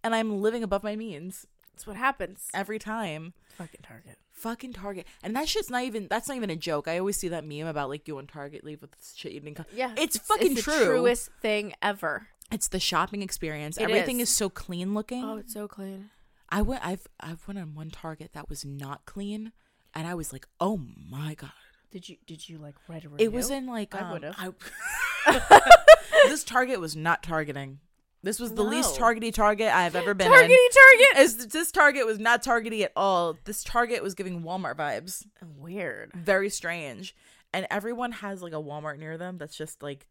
and 0.04 0.15
I'm 0.15 0.41
living 0.41 0.63
above 0.63 0.84
my 0.84 0.95
means 0.95 1.45
That's 1.74 1.86
what 1.86 1.97
happens. 1.97 2.47
every 2.54 2.80
time. 2.80 3.34
Fucking 3.58 3.82
Target. 3.86 4.17
Fucking 4.34 4.74
Target. 4.74 5.06
And 5.24 5.36
that 5.36 5.48
shit's 5.48 5.69
not 5.69 5.84
even 5.84 6.08
that's 6.10 6.28
not 6.28 6.36
even 6.38 6.50
a 6.50 6.56
joke. 6.56 6.88
I 6.88 7.00
always 7.00 7.17
see 7.17 7.30
that 7.30 7.46
meme 7.46 7.67
about 7.67 7.89
like 7.89 8.08
you 8.08 8.17
and 8.17 8.28
Target 8.28 8.63
leave 8.63 8.82
with 8.82 8.91
shit 9.15 9.32
you 9.32 9.39
didn't 9.39 9.58
co- 9.58 9.65
Yeah, 9.74 9.93
It's 9.98 10.17
fucking 10.17 10.56
the 10.56 10.62
true. 10.62 10.86
truest 10.86 11.30
thing 11.41 11.74
ever. 11.82 12.28
It's 12.52 12.67
the 12.67 12.80
shopping 12.80 13.22
experience. 13.22 13.78
It 13.78 13.84
Everything 13.84 14.19
is. 14.19 14.30
is 14.30 14.36
so 14.36 14.50
clean 14.50 14.93
looking. 14.93 15.24
Oh, 15.24 15.38
it's 15.38 15.54
so 15.54 15.67
clean. 15.67 16.10
I 16.50 16.62
went 16.62 16.86
I've 16.86 17.08
I've 17.19 17.48
went 17.48 17.60
on 17.60 17.74
one 17.74 17.89
Target 17.89 18.32
that 18.34 18.50
was 18.50 18.65
not 18.65 19.06
clean 19.06 19.52
and 19.96 20.08
I 20.08 20.13
was 20.15 20.34
like, 20.34 20.48
"Oh 20.60 20.78
my 21.10 21.36
god." 21.36 21.52
Did 21.91 22.10
you 22.10 22.17
did 22.26 22.50
you 22.50 22.58
like 22.58 22.76
write 22.89 23.06
a 23.06 23.10
review? 23.10 23.26
It 23.26 23.32
was 23.32 23.50
in 23.52 23.67
like 23.67 23.93
I 23.96 24.00
um. 24.00 24.54
I- 25.26 25.60
this 26.28 26.43
Target 26.43 26.80
was 26.80 26.96
not 26.96 27.24
targeting. 27.24 27.80
This 28.23 28.39
was 28.39 28.53
the 28.53 28.63
least 28.63 28.97
targety 28.97 29.33
Target 29.33 29.67
I've 29.75 29.95
ever 29.95 30.13
been 30.13 30.31
Targety 30.31 30.49
in. 30.51 30.57
Target. 30.71 31.17
As 31.17 31.47
this 31.47 31.71
Target 31.71 32.05
was 32.05 32.19
not 32.19 32.41
targety 32.41 32.83
at 32.83 32.93
all. 32.95 33.38
This 33.43 33.63
Target 33.63 34.01
was 34.01 34.15
giving 34.15 34.43
Walmart 34.43 34.75
vibes. 34.75 35.25
Weird. 35.57 36.13
Very 36.15 36.49
strange. 36.49 37.15
And 37.53 37.67
everyone 37.69 38.13
has 38.13 38.41
like 38.41 38.53
a 38.53 38.57
Walmart 38.57 38.97
near 38.97 39.17
them 39.17 39.38
that's 39.38 39.55
just 39.57 39.83
like 39.83 40.07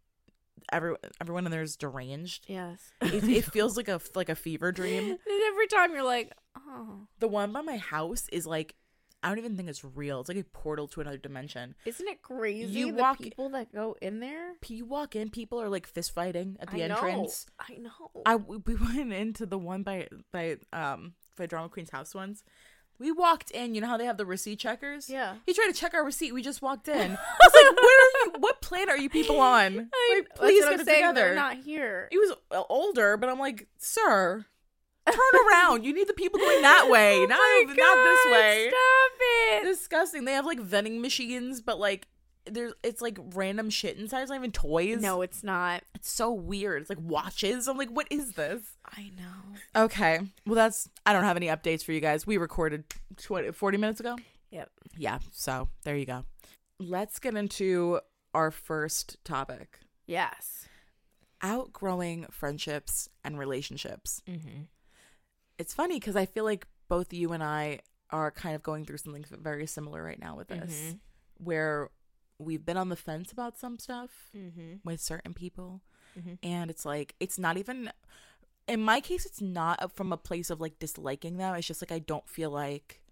every 0.71 0.95
everyone 1.21 1.47
in 1.47 1.51
there 1.51 1.63
is 1.63 1.77
deranged. 1.77 2.45
Yes. 2.49 2.93
It, 3.01 3.25
it 3.25 3.45
feels 3.47 3.77
like 3.77 3.89
a 3.89 3.99
like 4.15 4.29
a 4.29 4.35
fever 4.35 4.73
dream. 4.73 5.05
And 5.27 5.43
every 5.49 5.67
time 5.67 5.93
you're 5.93 6.05
like, 6.05 6.33
oh, 6.57 7.07
The 7.19 7.29
one 7.29 7.51
by 7.53 7.63
my 7.63 7.79
house 7.79 8.29
is 8.31 8.47
like 8.47 8.75
I 9.23 9.29
don't 9.29 9.39
even 9.39 9.57
think 9.57 9.69
it's 9.69 9.85
real. 9.85 10.21
It's 10.21 10.29
like 10.29 10.39
a 10.39 10.45
portal 10.45 10.89
to 10.89 11.01
another 11.01 11.17
dimension. 11.17 11.75
isn't 11.85 12.09
it 12.09 12.23
crazy? 12.23 12.67
You 12.73 12.95
walk- 12.95 13.19
people 13.21 13.49
that 13.51 13.73
go 13.73 13.97
in 14.03 14.21
there. 14.21 14.55
You 14.67 14.85
walk 14.85 15.15
in, 15.15 15.31
people 15.31 15.61
are 15.61 15.69
like 15.69 15.87
fist 15.87 16.13
fighting 16.15 16.57
at 16.61 16.71
the 16.71 16.83
I 16.85 16.89
know. 16.89 16.95
entrance. 16.97 17.47
I 17.61 17.75
know. 17.77 18.11
I 18.27 18.37
we 18.37 18.75
went 18.97 19.13
into 19.13 19.47
the 19.47 19.59
one 19.59 19.83
by 19.83 20.09
by 20.33 20.57
um 20.73 21.15
by 21.37 21.47
Drama 21.47 21.69
Queen's 21.69 21.91
house 21.91 22.15
once. 22.15 22.43
We 22.99 23.11
walked 23.11 23.51
in. 23.51 23.75
You 23.75 23.81
know 23.81 23.89
how 23.89 23.97
they 23.97 24.05
have 24.05 24.17
the 24.19 24.27
receipt 24.27 24.59
checkers? 24.61 25.09
yeah. 25.11 25.35
He 25.47 25.55
tried 25.55 25.67
to 25.69 25.73
check 25.73 25.93
our 25.95 26.05
receipt. 26.05 26.33
We 26.33 26.43
just 26.43 26.63
walked 26.63 26.87
in. 26.89 26.95
I 26.97 27.05
was 27.11 27.53
like, 27.55 27.77
"Where 27.83 28.01
are 28.01 28.27
you? 28.27 28.33
What 28.39 28.61
planet 28.61 28.91
are 28.91 28.99
you 28.99 29.09
people 29.09 29.41
on? 29.41 29.89
I, 29.95 30.15
Like, 30.17 30.35
please 30.37 30.65
get 30.65 30.81
it 30.81 30.85
saying. 30.85 30.99
together." 31.01 31.21
They're 31.21 31.35
not 31.35 31.57
here. 31.57 32.09
he 32.13 32.19
was 32.19 32.33
uh, 32.53 32.63
older, 32.69 33.17
but 33.17 33.29
I'm 33.29 33.39
like, 33.41 33.67
"Sir, 33.79 34.47
turn 35.07 35.47
around. 35.51 35.85
You 35.85 35.93
need 35.95 36.09
the 36.09 36.13
people 36.15 36.39
going 36.39 36.63
that 36.63 36.89
way, 36.91 37.17
Oh 37.21 37.27
not 37.27 37.39
my 37.39 37.75
not 37.77 38.05
this 38.05 38.33
way." 38.33 38.69
Stop 38.71 39.13
it. 39.21 39.65
Disgusting. 39.65 40.25
They 40.25 40.33
have 40.33 40.47
like 40.47 40.61
vending 40.61 41.01
machines, 41.01 41.61
but 41.61 41.79
like 41.79 42.07
there's 42.45 42.73
it's 42.83 43.01
like 43.01 43.19
random 43.35 43.71
shit 43.71 43.97
inside. 43.99 44.23
It's 44.23 44.31
not 44.31 44.37
even 44.39 44.53
toys. 44.53 45.01
No, 45.01 45.23
it's 45.23 45.45
not. 45.45 45.83
it's 45.95 46.11
so 46.11 46.33
weird. 46.33 46.81
It's 46.83 46.91
like 46.91 47.01
watches. 47.01 47.69
I'm 47.69 47.77
like, 47.79 47.91
what 47.91 48.07
is 48.11 48.33
this? 48.33 48.63
I 48.85 49.11
know. 49.17 49.83
Okay. 49.85 50.21
Well, 50.47 50.57
that's. 50.57 50.89
I 51.07 51.13
don't 51.13 51.25
have 51.25 51.37
any 51.37 51.47
updates 51.47 51.85
for 51.85 51.93
you 51.93 52.01
guys. 52.01 52.27
We 52.27 52.37
recorded 52.39 52.85
20, 53.21 53.53
40 53.53 53.79
minutes 53.79 54.01
ago. 54.01 54.17
Yep. 54.51 54.71
Yeah. 54.99 55.19
So 55.33 55.69
there 55.85 55.97
you 55.97 56.05
go. 56.07 56.25
Let's 56.79 57.19
get 57.21 57.35
into 57.37 58.01
our 58.35 58.51
first 58.51 59.17
topic 59.25 59.79
Yes. 60.07 60.67
outgrowing 61.43 62.27
friendships 62.31 63.09
and 63.25 63.39
relationships. 63.39 64.23
Mm-hmm. 64.29 64.63
It's 65.59 65.75
funny 65.75 65.97
because 65.99 66.17
I 66.17 66.27
feel 66.27 66.45
like 66.45 66.67
both 66.89 67.13
you 67.13 67.33
and 67.33 67.43
I 67.43 67.81
are 68.11 68.31
kind 68.31 68.55
of 68.55 68.63
going 68.63 68.85
through 68.85 68.99
something 68.99 69.25
very 69.31 69.67
similar 69.67 70.03
right 70.03 70.19
now 70.19 70.37
with 70.37 70.49
this, 70.49 70.73
Mhm. 70.73 70.99
where 71.39 71.91
we've 72.39 72.65
been 72.65 72.77
on 72.77 72.89
the 72.89 72.97
fence 72.97 73.33
about 73.33 73.57
some 73.59 73.79
stuff 73.79 74.31
Mm-hmm. 74.35 74.77
with 74.85 75.01
certain 75.01 75.33
people. 75.35 75.81
Mhm. 76.19 76.39
And 76.43 76.71
it's 76.71 76.85
like, 76.85 77.15
it's 77.21 77.39
not 77.39 77.57
even, 77.57 77.91
in 78.69 78.81
my 78.83 79.01
case, 79.01 79.25
it's 79.25 79.41
not 79.41 79.93
from 79.95 80.13
a 80.13 80.17
place 80.19 80.51
of 80.51 80.61
like 80.61 80.79
disliking 80.79 81.37
them. 81.39 81.55
It's 81.55 81.67
just 81.67 81.81
like, 81.83 81.93
I 81.93 82.01
don't 82.01 82.29
feel 82.29 82.51
like 82.51 83.03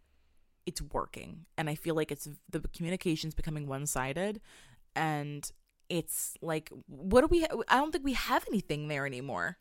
it's 0.67 0.83
working. 0.83 1.47
And 1.57 1.71
I 1.71 1.75
feel 1.75 1.95
like 1.95 2.13
it's 2.13 2.29
the 2.49 2.61
communication's 2.61 3.35
becoming 3.35 3.67
one 3.67 3.87
sided. 3.87 4.41
And 4.95 5.51
it's 5.89 6.37
like, 6.43 6.71
what 6.87 7.23
do 7.23 7.27
we, 7.29 7.45
I 7.69 7.77
don't 7.79 7.91
think 7.93 8.05
we 8.05 8.13
have 8.13 8.45
anything 8.49 8.89
there 8.89 9.07
anymore. 9.07 9.59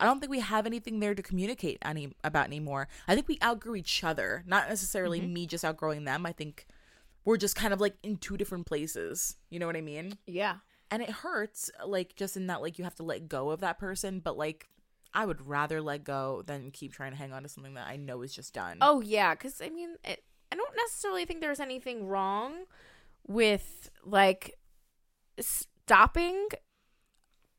I 0.00 0.06
don't 0.06 0.18
think 0.20 0.30
we 0.30 0.40
have 0.40 0.66
anything 0.66 0.98
there 1.00 1.14
to 1.14 1.22
communicate 1.22 1.78
any 1.82 2.12
about 2.24 2.46
anymore. 2.46 2.88
I 3.06 3.14
think 3.14 3.28
we 3.28 3.38
outgrew 3.42 3.76
each 3.76 4.02
other, 4.02 4.42
not 4.46 4.68
necessarily 4.68 5.20
Mhm. 5.20 5.32
me 5.32 5.46
just 5.46 5.64
outgrowing 5.64 6.04
them. 6.04 6.26
I 6.26 6.32
think 6.32 6.66
we're 7.24 7.36
just 7.36 7.54
kind 7.54 7.72
of 7.74 7.80
like 7.80 7.96
in 8.02 8.16
two 8.16 8.36
different 8.36 8.66
places. 8.66 9.36
You 9.50 9.58
know 9.58 9.66
what 9.66 9.76
I 9.76 9.82
mean? 9.82 10.18
Yeah. 10.26 10.56
And 10.90 11.02
it 11.02 11.10
hurts, 11.10 11.70
like 11.86 12.16
just 12.16 12.36
in 12.36 12.46
that 12.48 12.62
like 12.62 12.78
you 12.78 12.84
have 12.84 12.94
to 12.96 13.02
let 13.04 13.28
go 13.28 13.50
of 13.50 13.60
that 13.60 13.78
person, 13.78 14.20
but 14.20 14.36
like 14.36 14.66
I 15.12 15.26
would 15.26 15.46
rather 15.46 15.80
let 15.82 16.02
go 16.04 16.42
than 16.46 16.70
keep 16.70 16.92
trying 16.92 17.10
to 17.12 17.16
hang 17.18 17.32
on 17.32 17.42
to 17.42 17.48
something 17.48 17.74
that 17.74 17.86
I 17.88 17.96
know 17.96 18.22
is 18.22 18.34
just 18.34 18.54
done. 18.54 18.78
Oh 18.80 19.00
yeah, 19.00 19.34
because 19.34 19.60
I 19.60 19.68
mean, 19.68 19.96
it, 20.04 20.24
I 20.50 20.56
don't 20.56 20.76
necessarily 20.76 21.24
think 21.26 21.40
there's 21.40 21.60
anything 21.60 22.06
wrong 22.06 22.64
with 23.26 23.90
like 24.04 24.56
stopping 25.38 26.48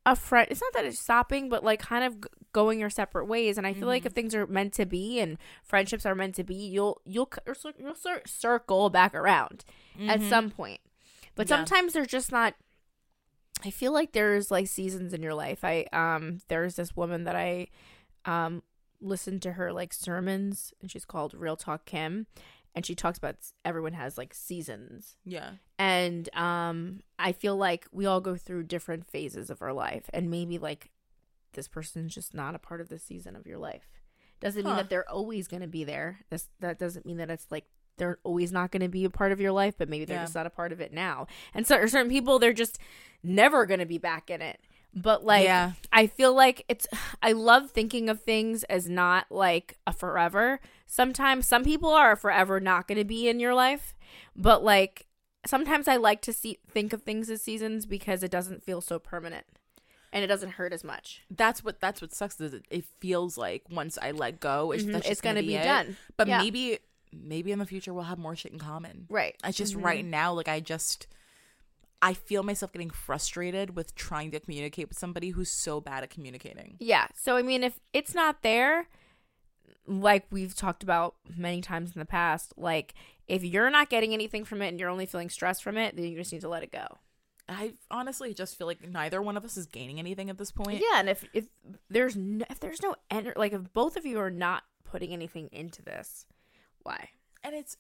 a 0.05 0.15
friend. 0.15 0.47
It's 0.49 0.61
not 0.61 0.73
that 0.73 0.85
it's 0.85 0.99
stopping, 0.99 1.49
but 1.49 1.63
like 1.63 1.79
kind 1.79 2.03
of 2.03 2.21
g- 2.21 2.27
going 2.53 2.79
your 2.79 2.89
separate 2.89 3.25
ways. 3.25 3.57
And 3.57 3.67
I 3.67 3.73
feel 3.73 3.87
like 3.87 4.05
if 4.05 4.13
things 4.13 4.33
are 4.33 4.47
meant 4.47 4.73
to 4.73 4.85
be 4.85 5.19
and 5.19 5.37
friendships 5.63 6.05
are 6.05 6.15
meant 6.15 6.35
to 6.35 6.43
be, 6.43 6.55
you'll 6.55 7.01
you'll 7.05 7.29
c- 7.33 7.41
or 7.45 7.53
cir- 7.53 7.73
you'll 7.77 7.95
cir- 7.95 8.23
circle 8.25 8.89
back 8.89 9.13
around 9.13 9.63
at 10.07 10.21
some 10.21 10.49
point. 10.49 10.79
But 11.35 11.49
Yeah. 11.49 11.57
sometimes 11.57 11.93
they're 11.93 12.05
just 12.05 12.31
not. 12.31 12.55
I 13.63 13.69
feel 13.69 13.91
like 13.93 14.11
there's 14.13 14.49
like 14.49 14.67
seasons 14.67 15.13
in 15.13 15.21
your 15.21 15.35
life. 15.35 15.63
I 15.63 15.85
um 15.93 16.39
there's 16.47 16.75
this 16.75 16.95
woman 16.95 17.25
that 17.25 17.35
I 17.35 17.67
um 18.25 18.63
listened 18.99 19.41
to 19.43 19.53
her 19.53 19.71
like 19.71 19.93
sermons 19.93 20.73
and 20.81 20.89
she's 20.91 21.05
called 21.05 21.33
Real 21.35 21.55
Talk 21.55 21.85
Kim 21.85 22.25
and 22.75 22.85
she 22.85 22.95
talks 22.95 23.17
about 23.17 23.35
everyone 23.65 23.93
has 23.93 24.17
like 24.17 24.33
seasons 24.33 25.15
Yeah. 25.25 25.51
and 25.79 26.33
um 26.35 27.01
I 27.19 27.31
feel 27.31 27.55
like 27.57 27.87
we 27.91 28.05
all 28.05 28.21
go 28.21 28.35
through 28.35 28.63
different 28.63 29.05
phases 29.09 29.49
of 29.49 29.61
our 29.61 29.73
life 29.73 30.09
and 30.13 30.29
maybe 30.29 30.57
like 30.57 30.89
this 31.53 31.67
person's 31.67 32.13
just 32.15 32.33
not 32.33 32.55
a 32.55 32.59
part 32.59 32.79
of 32.81 32.87
the 32.89 32.97
season 32.99 33.35
of 33.35 33.45
your 33.45 33.57
life. 33.57 33.89
Doesn't 34.39 34.65
mean 34.65 34.75
that 34.77 34.89
they're 34.89 35.07
always 35.09 35.47
going 35.47 35.61
to 35.61 35.67
be 35.67 35.83
there. 35.83 36.19
This 36.29 36.47
that 36.61 36.79
doesn't 36.79 37.05
mean 37.05 37.17
that 37.17 37.29
it's 37.29 37.45
like 37.51 37.65
they're 37.97 38.17
always 38.23 38.51
not 38.51 38.71
going 38.71 38.81
to 38.81 38.87
be 38.89 39.03
a 39.05 39.09
part 39.09 39.31
of 39.33 39.39
your 39.41 39.51
life, 39.51 39.75
but 39.77 39.89
maybe 39.89 40.05
they're 40.05 40.15
Yeah. 40.17 40.23
just 40.23 40.33
not 40.33 40.47
a 40.47 40.49
part 40.49 40.71
of 40.71 40.79
it 40.81 40.93
now. 40.93 41.27
And 41.53 41.67
so 41.67 41.85
certain 41.85 42.09
people 42.09 42.39
they're 42.39 42.53
just 42.53 42.79
never 43.21 43.65
going 43.65 43.81
to 43.81 43.85
be 43.85 43.97
back 43.99 44.29
in 44.31 44.41
it. 44.41 44.59
But 44.95 45.23
like 45.25 45.43
Yeah. 45.43 45.73
I 45.93 46.07
feel 46.07 46.33
like 46.33 46.63
it's 46.69 46.87
I 47.21 47.33
love 47.33 47.69
thinking 47.71 48.09
of 48.09 48.21
things 48.23 48.63
as 48.63 48.89
not 48.89 49.25
like 49.29 49.77
a 49.85 49.93
forever. 49.93 50.59
Sometimes 51.01 51.47
some 51.47 51.63
people 51.63 51.87
are 51.91 52.17
forever 52.17 52.59
not 52.59 52.85
going 52.85 52.97
to 52.97 53.05
be 53.05 53.29
in 53.29 53.39
your 53.39 53.55
life, 53.55 53.95
but 54.35 54.61
like 54.61 55.05
sometimes 55.45 55.87
I 55.87 55.95
like 55.95 56.21
to 56.23 56.33
see 56.33 56.57
think 56.69 56.91
of 56.91 57.03
things 57.03 57.29
as 57.29 57.41
seasons 57.41 57.85
because 57.85 58.23
it 58.23 58.29
doesn't 58.29 58.61
feel 58.61 58.81
so 58.81 58.99
permanent 58.99 59.45
and 60.11 60.21
it 60.21 60.27
doesn't 60.27 60.49
hurt 60.51 60.73
as 60.73 60.83
much. 60.83 61.21
That's 61.31 61.63
what 61.63 61.79
that's 61.79 62.01
what 62.01 62.13
sucks 62.13 62.41
is 62.41 62.53
it, 62.53 62.65
it 62.69 62.83
feels 62.99 63.37
like 63.37 63.63
once 63.71 63.97
I 64.01 64.11
let 64.11 64.41
go, 64.41 64.73
it's, 64.73 64.83
Mhm. 64.83 64.95
It's 65.09 65.21
gonna, 65.21 65.35
gonna 65.39 65.47
be 65.47 65.55
it. 65.55 65.63
done. 65.63 65.95
But 66.17 66.27
Yeah. 66.27 66.39
maybe 66.39 66.79
maybe 67.13 67.53
in 67.53 67.59
the 67.59 67.65
future 67.65 67.93
we'll 67.93 68.03
have 68.03 68.19
more 68.19 68.35
shit 68.35 68.51
in 68.51 68.59
common. 68.59 69.05
Right. 69.09 69.37
It's 69.45 69.57
just 69.57 69.75
Mhm. 69.77 69.85
right 69.85 70.03
now, 70.03 70.33
like 70.33 70.49
I 70.49 70.59
just 70.59 71.07
I 72.01 72.13
feel 72.15 72.43
myself 72.43 72.73
getting 72.73 72.89
frustrated 72.89 73.77
with 73.77 73.95
trying 73.95 74.31
to 74.31 74.41
communicate 74.41 74.89
with 74.89 74.97
somebody 74.97 75.29
who's 75.29 75.49
so 75.51 75.79
bad 75.79 76.03
at 76.03 76.09
communicating. 76.09 76.75
Yeah. 76.81 77.07
So 77.15 77.37
I 77.37 77.43
mean 77.43 77.63
if 77.63 77.79
it's 77.93 78.13
not 78.13 78.41
there 78.41 78.89
like 79.87 80.25
we've 80.29 80.55
talked 80.55 80.83
about 80.83 81.15
many 81.35 81.61
times 81.61 81.93
in 81.95 81.99
the 81.99 82.05
past, 82.05 82.53
like 82.57 82.93
if 83.27 83.43
you're 83.43 83.69
not 83.69 83.89
getting 83.89 84.13
anything 84.13 84.43
from 84.43 84.61
it 84.61 84.69
and 84.69 84.79
you're 84.79 84.89
only 84.89 85.05
feeling 85.05 85.29
stress 85.29 85.59
from 85.59 85.77
it, 85.77 85.95
then 85.95 86.05
you 86.05 86.17
just 86.17 86.31
need 86.31 86.41
to 86.41 86.49
let 86.49 86.63
it 86.63 86.71
go. 86.71 86.97
I 87.49 87.73
honestly 87.89 88.33
just 88.33 88.57
feel 88.57 88.67
like 88.67 88.87
neither 88.87 89.21
one 89.21 89.35
of 89.35 89.43
us 89.43 89.57
is 89.57 89.65
gaining 89.65 89.99
anything 89.99 90.29
at 90.29 90.37
this 90.37 90.51
point. 90.51 90.81
Yeah, 90.81 90.99
and 90.99 91.09
if 91.09 91.25
if 91.33 91.45
there's 91.89 92.15
no, 92.15 92.45
if 92.49 92.59
there's 92.59 92.81
no 92.81 92.95
ener- 93.11 93.37
like 93.37 93.53
if 93.53 93.73
both 93.73 93.97
of 93.97 94.05
you 94.05 94.19
are 94.19 94.31
not 94.31 94.63
putting 94.83 95.11
anything 95.11 95.49
into 95.51 95.81
this, 95.81 96.25
why? 96.83 97.09
And 97.43 97.55
it's 97.55 97.77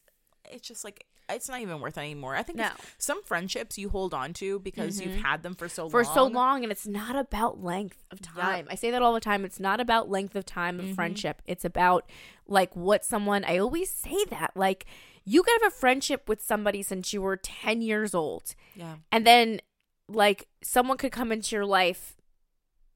it's 0.49 0.67
just 0.67 0.83
like 0.83 1.05
it's 1.29 1.49
not 1.49 1.61
even 1.61 1.79
worth 1.79 1.97
it 1.97 2.01
anymore. 2.01 2.35
I 2.35 2.43
think 2.43 2.57
No. 2.57 2.69
some 2.97 3.23
friendships 3.23 3.77
you 3.77 3.89
hold 3.89 4.13
on 4.13 4.33
to 4.33 4.59
because 4.59 4.99
you've 4.99 5.11
mm-hmm. 5.11 5.21
had 5.21 5.43
them 5.43 5.55
for 5.55 5.69
so 5.69 5.89
For 5.89 6.03
long. 6.03 6.13
so 6.13 6.25
long, 6.25 6.63
and 6.63 6.71
it's 6.71 6.87
not 6.87 7.15
about 7.15 7.63
length 7.63 8.03
of 8.11 8.21
time. 8.21 8.67
I 8.69 8.75
say 8.75 8.91
that 8.91 9.01
all 9.01 9.13
the 9.13 9.19
time. 9.19 9.45
It's 9.45 9.59
not 9.59 9.79
about 9.79 10.09
length 10.09 10.35
of 10.35 10.45
time 10.45 10.79
of 10.79 10.85
mm-hmm. 10.85 10.95
friendship. 10.95 11.41
It's 11.45 11.65
about 11.65 12.09
like 12.47 12.75
what 12.75 13.05
someone. 13.05 13.43
I 13.45 13.57
always 13.57 13.89
say 13.89 14.25
that 14.29 14.51
like 14.55 14.85
you 15.23 15.43
could 15.43 15.61
have 15.61 15.71
a 15.71 15.75
friendship 15.75 16.27
with 16.27 16.41
somebody 16.41 16.81
since 16.83 17.13
you 17.13 17.21
were 17.21 17.37
ten 17.37 17.81
years 17.81 18.13
old, 18.13 18.55
Yeah. 18.75 18.95
and 19.11 19.25
then 19.25 19.61
like 20.07 20.47
someone 20.61 20.97
could 20.97 21.11
come 21.11 21.31
into 21.31 21.55
your 21.55 21.65
life 21.65 22.15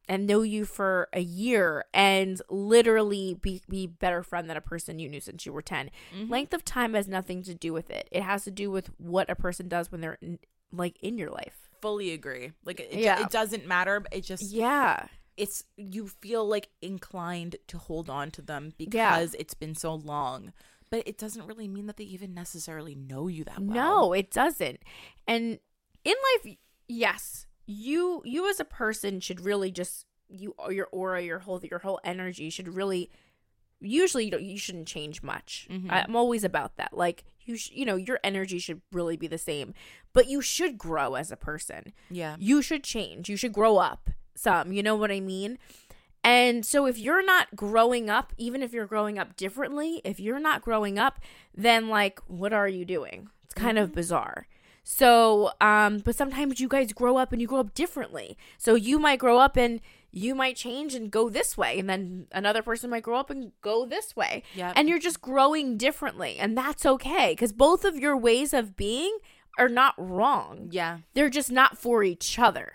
and 0.08 0.28
know 0.28 0.42
you 0.42 0.66
for 0.66 1.08
a 1.14 1.20
year 1.22 1.86
and 1.94 2.42
literally 2.50 3.34
be 3.42 3.62
be 3.70 3.88
better 3.88 4.22
friend 4.24 4.50
than 4.50 4.58
a 4.58 4.62
person 4.62 5.00
you 5.00 5.10
knew 5.10 5.20
since 5.22 5.46
you 5.46 5.54
were 5.54 5.62
10 5.62 5.90
Mm-hmm. 6.16 6.32
length 6.32 6.54
of 6.54 6.64
time 6.66 6.94
has 6.94 7.08
nothing 7.08 7.44
to 7.44 7.54
do 7.54 7.74
with 7.74 7.90
it 7.90 8.08
it 8.12 8.24
has 8.24 8.44
to 8.46 8.52
do 8.52 8.70
with 8.72 8.90
what 8.98 9.30
a 9.30 9.36
person 9.36 9.68
does 9.68 9.92
when 9.92 10.02
they're 10.02 10.18
in, 10.22 10.40
like 10.72 10.98
in 11.02 11.18
your 11.18 11.30
life 11.32 11.70
Fully 11.82 12.12
agree. 12.14 12.52
Like 12.64 12.80
it, 12.80 12.94
Yeah. 12.94 13.22
it 13.22 13.30
doesn't 13.30 13.68
matter. 13.68 14.04
It 14.12 14.22
just 14.22 14.52
yeah 14.52 15.08
it's 15.38 15.64
you 15.78 16.08
feel 16.08 16.48
like 16.48 16.70
inclined 16.82 17.58
to 17.68 17.78
hold 17.78 18.10
on 18.10 18.32
to 18.32 18.42
them 18.42 18.74
Yeah. 18.78 18.86
because 18.88 19.36
it's 19.36 19.54
been 19.54 19.76
so 19.76 19.94
long. 19.94 20.52
But 20.90 21.04
it 21.08 21.18
doesn't 21.18 21.46
really 21.46 21.68
mean 21.68 21.86
that 21.88 21.98
they 21.98 22.06
even 22.06 22.34
necessarily 22.34 22.96
know 22.96 23.28
you 23.28 23.44
that 23.44 23.60
well. 23.60 23.76
no 23.76 24.14
it 24.14 24.32
doesn't 24.32 24.80
and 25.28 25.60
in 26.04 26.14
life 26.46 26.56
yes 26.88 27.46
you 27.66 28.22
you 28.26 28.50
as 28.50 28.60
a 28.60 28.66
person 28.66 29.20
should 29.20 29.42
really 29.42 29.72
just 29.72 30.06
you 30.30 30.54
your 30.70 30.88
aura 30.92 31.22
your 31.22 31.40
whole 31.40 31.60
your 31.64 31.80
whole 31.80 32.00
energy 32.04 32.50
should 32.50 32.68
really 32.74 33.10
usually 33.82 34.26
you, 34.26 34.32
don't, 34.32 34.44
you 34.44 34.58
shouldn't 34.58 34.88
change 34.88 35.22
much. 35.22 35.68
Mhm. 35.70 35.92
I, 35.92 36.02
i'm 36.02 36.16
always 36.16 36.44
about 36.44 36.78
that. 36.78 36.96
Like 36.98 37.24
you 37.42 37.58
sh- 37.58 37.72
you 37.72 37.86
know 37.86 37.96
your 37.96 38.20
energy 38.24 38.58
should 38.60 38.82
really 38.92 39.18
be 39.18 39.28
the 39.28 39.38
same 39.38 39.74
but 40.14 40.28
you 40.28 40.42
should 40.42 40.78
grow 40.78 41.16
as 41.16 41.32
a 41.32 41.36
person. 41.38 41.94
Yeah. 42.10 42.36
you 42.40 42.62
should 42.62 42.84
change. 42.84 43.30
You 43.30 43.38
should 43.38 43.54
grow 43.54 43.78
up 43.78 44.10
some 44.36 44.72
you 44.74 44.84
know 44.84 44.96
what 44.96 45.12
i 45.12 45.20
mean? 45.20 45.58
And 46.24 46.66
so 46.66 46.88
if 46.88 46.98
you're 46.98 47.24
not 47.26 47.56
growing 47.56 48.10
up 48.10 48.34
even 48.38 48.64
if 48.64 48.74
you're 48.74 48.88
growing 48.88 49.18
up 49.20 49.36
differently 49.36 50.02
if 50.04 50.20
you're 50.20 50.40
not 50.40 50.62
growing 50.62 50.98
up 50.98 51.20
then 51.54 51.88
like 51.90 52.20
what 52.28 52.54
are 52.54 52.68
you 52.68 52.86
doing? 52.86 53.30
It's 53.44 53.54
kind 53.54 53.78
of 53.78 53.94
bizarre 53.94 54.48
so 54.88 55.50
um 55.62 55.98
but 55.98 56.16
sometimes 56.16 56.60
you 56.60 56.68
guys 56.68 56.94
grow 56.94 57.18
up 57.18 57.32
and 57.34 57.42
you 57.42 57.48
grow 57.48 57.60
up 57.60 57.74
differently 57.74 58.38
so 58.60 58.76
you 58.76 59.00
might 59.00 59.18
grow 59.18 59.40
up 59.40 59.58
and 59.58 59.82
you 60.12 60.36
might 60.36 60.56
change 60.56 60.94
and 60.94 61.10
go 61.10 61.28
this 61.28 61.58
way 61.58 61.80
and 61.80 61.90
then 61.90 62.28
another 62.32 62.62
person 62.62 62.92
might 62.92 63.02
grow 63.04 63.20
up 63.20 63.32
and 63.32 63.52
go 63.62 63.86
this 63.86 64.16
way 64.16 64.44
Yep. 64.54 64.74
and 64.76 64.88
you're 64.88 65.00
just 65.00 65.22
growing 65.22 65.76
differently 65.76 66.38
and 66.38 66.56
that's 66.56 66.86
okay 66.86 67.32
because 67.32 67.52
both 67.52 67.84
of 67.84 67.98
your 67.98 68.16
ways 68.16 68.54
of 68.54 68.78
being 68.78 69.18
are 69.58 69.68
not 69.70 69.96
wrong 69.98 70.68
Yeah. 70.72 71.00
they're 71.16 71.30
just 71.32 71.52
not 71.52 71.78
for 71.78 72.04
each 72.04 72.38
other. 72.38 72.74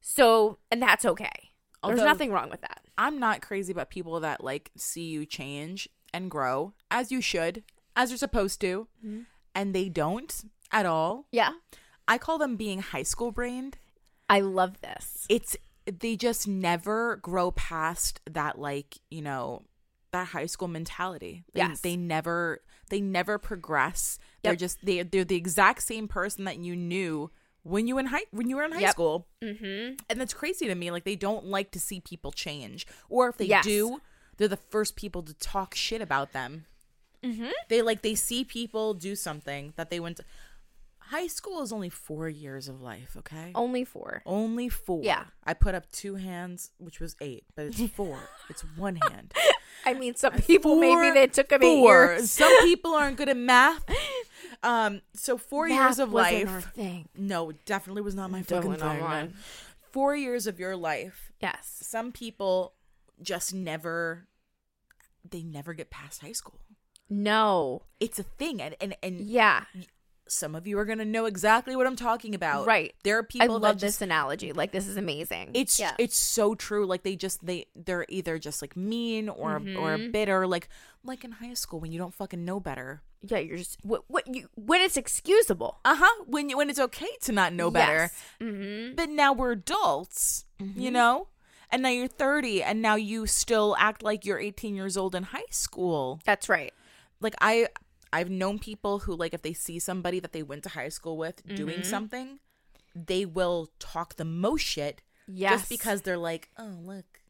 So, 0.00 0.58
and 0.70 0.82
that's 0.82 1.04
okay. 1.04 1.50
There's 1.84 2.00
nothing 2.00 2.32
wrong 2.32 2.50
with 2.50 2.60
that. 2.62 2.80
I'm 2.98 3.18
not 3.18 3.40
crazy 3.40 3.72
about 3.72 3.88
people 3.90 4.20
that 4.20 4.42
like 4.42 4.70
see 4.76 5.04
you 5.04 5.24
change 5.26 5.88
and 6.12 6.30
grow 6.30 6.74
as 6.90 7.10
you 7.12 7.20
should, 7.20 7.62
as 7.96 8.10
you're 8.10 8.18
supposed 8.18 8.60
to, 8.62 8.88
Mm-hmm. 9.04 9.20
and 9.54 9.74
they 9.74 9.88
don't 9.88 10.44
at 10.72 10.86
all. 10.86 11.26
Yeah. 11.30 11.52
I 12.08 12.18
call 12.18 12.38
them 12.38 12.56
being 12.56 12.80
high 12.80 13.02
school 13.04 13.30
brained. 13.30 13.78
I 14.28 14.40
love 14.40 14.80
this. 14.80 15.26
It's 15.28 15.56
they 15.86 16.16
just 16.16 16.46
never 16.48 17.16
grow 17.16 17.50
past 17.50 18.20
that 18.30 18.58
like, 18.58 18.98
you 19.10 19.20
know, 19.22 19.62
that 20.12 20.28
high 20.28 20.46
school 20.46 20.68
mentality. 20.68 21.44
They, 21.52 21.60
Yes. 21.60 21.80
they 21.80 21.96
never 21.96 22.62
they 22.90 23.00
never 23.00 23.38
progress. 23.38 24.18
They're 24.42 24.56
just 24.56 24.84
they 24.84 25.02
they're 25.02 25.24
the 25.24 25.36
exact 25.36 25.82
same 25.82 26.08
person 26.08 26.44
that 26.44 26.58
you 26.58 26.76
knew 26.76 27.30
when 27.62 27.86
you 27.86 27.98
in 27.98 28.06
high 28.06 28.24
when 28.30 28.48
you 28.48 28.56
were 28.56 28.64
in 28.64 28.72
high 28.72 28.80
Yep. 28.80 28.90
school. 28.90 29.26
Mm-hmm. 29.42 29.94
And 30.10 30.20
that's 30.20 30.34
crazy 30.34 30.66
to 30.66 30.74
me. 30.74 30.90
Like 30.90 31.04
they 31.04 31.16
don't 31.16 31.46
like 31.46 31.70
to 31.72 31.80
see 31.80 32.00
people 32.00 32.32
change, 32.32 32.86
or 33.08 33.28
if 33.28 33.36
they 33.36 33.46
Yes. 33.46 33.64
do, 33.64 34.00
they're 34.36 34.48
the 34.48 34.56
first 34.56 34.96
people 34.96 35.22
to 35.22 35.34
talk 35.34 35.74
shit 35.74 36.00
about 36.02 36.32
them. 36.32 36.66
Mm-hmm. 37.22 37.50
They 37.68 37.82
like 37.82 38.02
they 38.02 38.14
see 38.14 38.44
people 38.44 38.94
do 38.94 39.14
something 39.14 39.72
that 39.76 39.90
they 39.90 40.00
went. 40.00 40.16
to... 40.18 40.24
High 41.12 41.26
school 41.26 41.60
is 41.60 41.72
only 41.72 41.90
four 41.90 42.26
years 42.28 42.68
of 42.68 42.80
life. 42.80 43.14
Okay, 43.18 43.52
Only 43.54 43.84
four. 43.84 44.22
only 44.24 44.70
four. 44.70 45.02
Yeah. 45.04 45.24
I 45.44 45.52
put 45.52 45.74
up 45.74 45.90
two 45.92 46.14
hands, 46.14 46.70
which 46.78 47.00
was 47.00 47.16
eight, 47.20 47.44
but 47.54 47.66
it's 47.66 47.80
four. 47.94 48.18
it's 48.48 48.62
one 48.76 48.96
hand. 49.10 49.34
I 49.84 49.92
mean, 49.94 50.14
some 50.14 50.32
people 50.32 50.76
maybe 50.80 51.10
they 51.10 51.26
took 51.26 51.48
them 51.50 51.62
eight 51.62 51.80
four. 51.80 52.06
years. 52.06 52.30
Some 52.30 52.50
people 52.62 52.94
aren't 52.94 53.18
good 53.18 53.28
at 53.28 53.36
math. 53.36 53.84
Um, 54.62 55.02
so 55.14 55.36
four 55.36 55.68
years 55.68 55.98
of 55.98 56.12
life. 56.12 56.72
thing. 56.74 57.08
No, 57.14 57.52
definitely 57.66 58.00
was 58.02 58.14
not 58.14 58.30
my 58.30 58.42
fucking 58.42 58.76
thing. 58.76 59.34
Four 59.90 60.16
years 60.16 60.46
of 60.46 60.58
your 60.58 60.74
life 60.76 61.30
Yes. 61.42 61.78
some 61.82 62.12
people 62.12 62.72
just 63.20 63.52
never 63.52 64.26
they 65.28 65.42
never 65.42 65.74
get 65.74 65.90
past 65.90 66.22
high 66.22 66.32
school 66.32 66.58
No. 67.10 67.82
it's 68.00 68.18
a 68.18 68.22
thing 68.22 68.62
and 68.62 68.74
and, 68.80 68.96
and 69.02 69.20
Yeah. 69.20 69.64
Some 70.32 70.54
of 70.54 70.66
you 70.66 70.78
are 70.78 70.84
gonna 70.84 71.04
know 71.04 71.26
exactly 71.26 71.76
what 71.76 71.86
I'm 71.86 71.96
talking 71.96 72.34
about. 72.34 72.66
Right. 72.66 72.94
There 73.04 73.18
are 73.18 73.22
people 73.22 73.44
I 73.56 73.58
love 73.58 73.78
that 73.80 73.86
this 73.86 74.00
analogy. 74.00 74.52
Like 74.52 74.72
this 74.72 74.86
is 74.88 74.96
amazing. 74.96 75.50
it's 75.54 75.78
yeah. 75.78 75.94
it's 75.98 76.16
so 76.16 76.54
true. 76.54 76.86
Like 76.86 77.02
they 77.02 77.16
just 77.16 77.44
they 77.44 77.66
they're 77.76 78.06
either 78.08 78.38
just 78.38 78.62
like 78.62 78.76
mean 78.76 79.28
or 79.28 79.56
or 79.56 79.58
Mm-hmm. 79.98 80.10
bitter. 80.10 80.46
Like 80.46 80.68
like 81.04 81.24
in 81.24 81.32
high 81.32 81.54
school 81.54 81.80
when 81.80 81.92
you 81.92 81.98
don't 81.98 82.14
fucking 82.14 82.44
know 82.44 82.60
better. 82.60 83.02
yeah, 83.22 83.38
you're 83.38 83.56
just 83.58 83.78
what, 83.82 84.04
what 84.08 84.26
you 84.26 84.48
when 84.54 84.80
it's 84.80 84.96
excusable. 84.96 85.78
Uh 85.84 85.96
huh. 85.98 86.24
When 86.26 86.48
you 86.48 86.56
when 86.56 86.70
it's 86.70 86.78
okay 86.80 87.10
to 87.22 87.32
not 87.32 87.52
know 87.52 87.70
better. 87.70 88.10
Mm-hmm. 88.40 88.94
But 88.94 89.08
now 89.10 89.32
we're 89.32 89.52
adults, 89.52 90.44
you 90.58 90.90
know. 90.90 91.28
And 91.70 91.82
now 91.82 91.88
you're 91.88 92.06
30, 92.06 92.62
and 92.62 92.82
now 92.82 92.96
you 92.96 93.26
still 93.26 93.74
act 93.78 94.02
like 94.02 94.26
you're 94.26 94.38
18 94.38 94.74
years 94.74 94.98
old 94.98 95.14
in 95.14 95.22
high 95.22 95.48
school. 95.50 96.20
That's 96.26 96.46
right. 96.50 96.70
like 97.20 97.34
I 97.40 97.68
I've 98.12 98.30
known 98.30 98.58
people 98.58 99.00
who 99.00 99.14
like 99.14 99.34
if 99.34 99.42
they 99.42 99.52
see 99.54 99.78
somebody 99.78 100.20
that 100.20 100.32
they 100.32 100.42
went 100.42 100.62
to 100.64 100.68
high 100.70 100.88
school 100.90 101.16
with 101.16 101.42
Mm-hmm. 101.44 101.56
doing 101.56 101.82
something, 101.84 102.38
they 102.94 103.24
will 103.24 103.70
talk 103.78 104.16
the 104.16 104.24
most 104.24 104.62
shit 104.62 105.02
Yes. 105.26 105.52
just 105.60 105.68
because 105.70 106.02
they're 106.02 106.18
like, 106.18 106.50
"Oh, 106.58 106.76
look. 106.82 107.20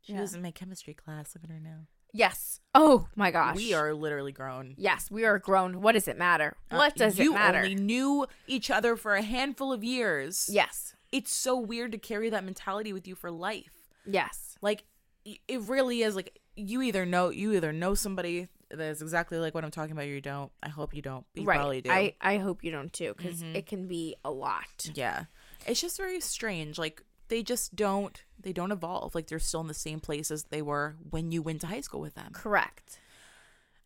She 0.00 0.12
Yeah. 0.14 0.20
was 0.20 0.34
in 0.34 0.42
my 0.42 0.50
chemistry 0.50 0.94
class. 0.94 1.34
Look 1.34 1.44
at 1.44 1.50
her 1.50 1.60
now." 1.60 1.86
Yes. 2.12 2.60
Oh 2.74 3.08
my 3.14 3.30
gosh. 3.30 3.56
We 3.56 3.74
are 3.74 3.92
literally 3.94 4.32
grown. 4.32 4.74
Yes, 4.78 5.10
we 5.10 5.24
are 5.26 5.38
grown. 5.38 5.82
What 5.82 5.92
does 5.92 6.08
it 6.08 6.16
matter? 6.16 6.56
Uh, 6.70 6.76
What 6.76 6.96
does 6.96 7.18
it 7.20 7.30
matter? 7.30 7.64
You 7.64 7.72
only 7.72 7.82
knew 7.82 8.26
each 8.46 8.70
other 8.70 8.96
for 8.96 9.14
a 9.14 9.22
handful 9.22 9.72
of 9.72 9.84
years. 9.84 10.48
yes. 10.50 10.94
It's 11.12 11.32
so 11.32 11.56
weird 11.58 11.92
to 11.92 11.98
carry 11.98 12.28
that 12.30 12.44
mentality 12.44 12.92
with 12.92 13.06
you 13.08 13.14
for 13.14 13.30
life. 13.30 13.88
Yes. 14.06 14.56
Like 14.62 14.84
it 15.24 15.60
really 15.62 16.02
is 16.02 16.16
like 16.16 16.38
you 16.56 16.80
either 16.82 17.04
know 17.06 17.28
you 17.28 17.52
either 17.52 17.72
know 17.72 17.94
somebody 17.94 18.48
that 18.70 18.80
is 18.80 19.02
exactly 19.02 19.38
like 19.38 19.54
what 19.54 19.64
I'm 19.64 19.70
talking 19.70 19.92
about 19.92 20.06
you 20.06 20.20
don't. 20.20 20.50
I 20.62 20.68
hope 20.68 20.94
you 20.94 21.02
don't. 21.02 21.24
You 21.34 21.44
right. 21.44 21.56
probably 21.56 21.80
do. 21.80 21.90
I 21.90 22.14
I 22.20 22.38
hope 22.38 22.62
you 22.64 22.70
don't 22.70 22.92
too 22.92 23.14
because 23.16 23.42
Mhm. 23.42 23.54
it 23.54 23.66
can 23.66 23.86
be 23.88 24.14
a 24.24 24.30
lot. 24.30 24.90
Yeah. 24.94 25.24
It's 25.66 25.80
just 25.80 25.96
very 25.96 26.20
strange. 26.20 26.78
Like 26.78 27.02
they 27.28 27.42
just 27.42 27.74
don't 27.76 28.22
they 28.40 28.52
don't 28.52 28.72
evolve. 28.72 29.14
Like 29.14 29.26
they're 29.28 29.38
still 29.38 29.60
in 29.60 29.66
the 29.68 29.74
same 29.74 30.00
place 30.00 30.30
as 30.30 30.44
they 30.44 30.62
were 30.62 30.96
when 31.10 31.32
you 31.32 31.42
went 31.42 31.60
to 31.62 31.66
high 31.66 31.80
school 31.80 32.00
with 32.00 32.14
them. 32.14 32.32
Correct. 32.32 32.98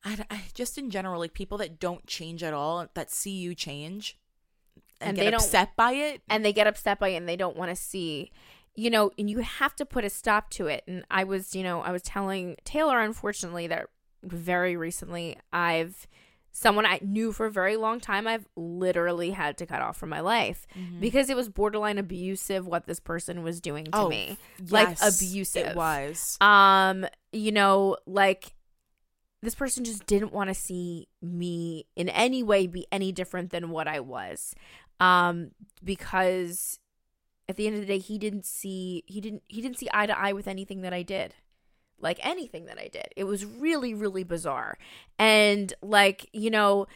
I, 0.05 0.18
I 0.31 0.42
just 0.55 0.79
in 0.79 0.90
general 0.90 1.21
like 1.21 1.33
people 1.33 1.59
that 1.59 1.79
don't 1.79 2.07
change 2.07 2.42
at 2.42 2.53
all 2.53 2.87
that 2.95 3.11
see 3.11 3.31
you 3.31 3.55
change 3.55 4.18
and, 5.01 5.11
And 5.11 5.16
get 5.16 5.25
they 5.25 5.31
don't- 5.31 5.40
upset 5.40 5.77
by 5.77 5.92
it. 5.92 6.23
and 6.29 6.45
they 6.45 6.53
get 6.53 6.66
upset 6.66 6.99
by 6.99 7.09
it 7.11 7.16
and 7.16 7.29
they 7.29 7.37
don't 7.37 7.57
want 7.57 7.71
to 7.71 7.77
see 7.77 8.33
you 8.75 8.90
know 8.90 9.11
and 9.18 9.29
you 9.31 9.38
have 9.40 9.77
to 9.77 9.85
put 9.85 10.03
a 10.05 10.09
stop 10.11 10.49
to 10.49 10.66
it 10.66 10.83
and 10.88 11.05
i 11.11 11.23
was 11.23 11.55
you 11.55 11.62
know 11.62 11.83
i 11.83 11.92
was 11.92 12.01
telling 12.03 12.57
taylor 12.64 13.01
unfortunately 13.03 13.66
that 13.66 13.87
very 14.23 14.77
recently. 14.77 15.37
I've 15.53 16.07
someone 16.55 16.85
i 16.85 16.99
knew 17.03 17.33
for 17.33 17.47
a 17.47 17.51
very 17.51 17.77
long 17.79 17.99
time 17.99 18.27
i've 18.27 18.47
literally 18.57 19.31
had 19.31 19.57
to 19.57 19.65
cut 19.65 19.81
off 19.81 19.97
from 19.97 20.11
my 20.11 20.21
life 20.21 20.67
because 21.01 21.31
it 21.31 21.35
was 21.35 21.49
borderline 21.49 21.97
abusive 21.97 22.67
what 22.67 22.87
this 22.87 23.01
person 23.01 23.43
was 23.43 23.59
doing 23.59 23.87
to 23.87 23.91
Mm-hmm. 23.93 24.05
Oh, 24.05 24.09
me. 24.11 24.37
like 24.69 24.89
Yes, 24.91 25.19
abusive. 25.19 25.69
It 25.69 25.77
was. 25.77 26.37
um 26.43 27.07
you 27.33 27.53
know 27.53 27.97
like 28.05 28.53
this 29.41 29.55
person 29.55 29.83
just 29.83 30.05
didn't 30.05 30.35
want 30.35 30.49
to 30.51 30.55
see 30.55 31.09
me 31.23 31.87
in 31.97 32.11
any 32.11 32.43
way 32.43 32.67
be 32.67 32.87
any 32.93 33.13
different 33.13 33.49
than 33.51 33.71
what 33.71 33.89
i 33.89 33.99
was. 33.99 34.55
Um 35.01 35.53
because 35.83 36.79
at 37.49 37.57
the 37.57 37.67
end 37.67 37.77
of 37.77 37.81
the 37.81 37.87
day 37.87 37.99
he 37.99 38.19
didn't 38.19 38.45
see 38.45 39.05
he 39.07 39.23
didn't 39.23 39.43
he 39.49 39.63
didn't 39.63 39.79
see 39.79 39.89
eye 39.95 40.07
to 40.07 40.19
eye 40.19 40.35
with 40.35 40.47
anything 40.47 40.83
that 40.83 40.93
i 40.93 41.03
did 41.03 41.35
like 42.03 42.19
anything 42.23 42.67
that 42.67 42.79
i 42.79 42.88
did 42.88 43.07
it 43.17 43.25
was 43.25 43.45
really 43.47 43.95
really 43.95 44.25
bizarre 44.25 44.77
and 45.19 45.73
like 45.83 46.29
you 46.33 46.51
know 46.51 46.87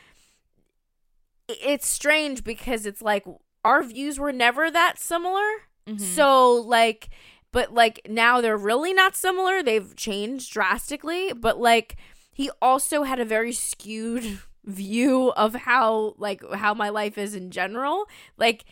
it's 1.49 1.87
strange 1.87 2.42
because 2.45 2.87
it's 2.87 3.01
like 3.03 3.25
our 3.64 3.83
views 3.83 4.19
were 4.19 4.33
never 4.33 4.71
that 4.71 4.99
similar 4.99 5.42
Mhm. 5.88 6.01
so 6.01 6.53
like 6.55 7.09
but 7.53 7.73
like 7.73 8.01
now 8.09 8.40
they're 8.42 8.57
really 8.57 8.92
not 8.92 9.16
similar. 9.16 9.62
They've 9.62 9.95
changed 9.97 10.53
drastically, 10.53 11.33
but 11.33 11.59
like 11.59 11.97
he 12.35 12.51
also 12.61 13.05
had 13.05 13.19
a 13.19 13.25
very 13.25 13.53
skewed 13.53 14.40
view 14.64 15.31
of 15.37 15.55
how 15.55 16.14
like 16.19 16.42
how 16.55 16.75
my 16.75 16.90
life 16.90 17.16
is 17.16 17.35
in 17.35 17.51
general. 17.51 18.07
Like 18.37 18.64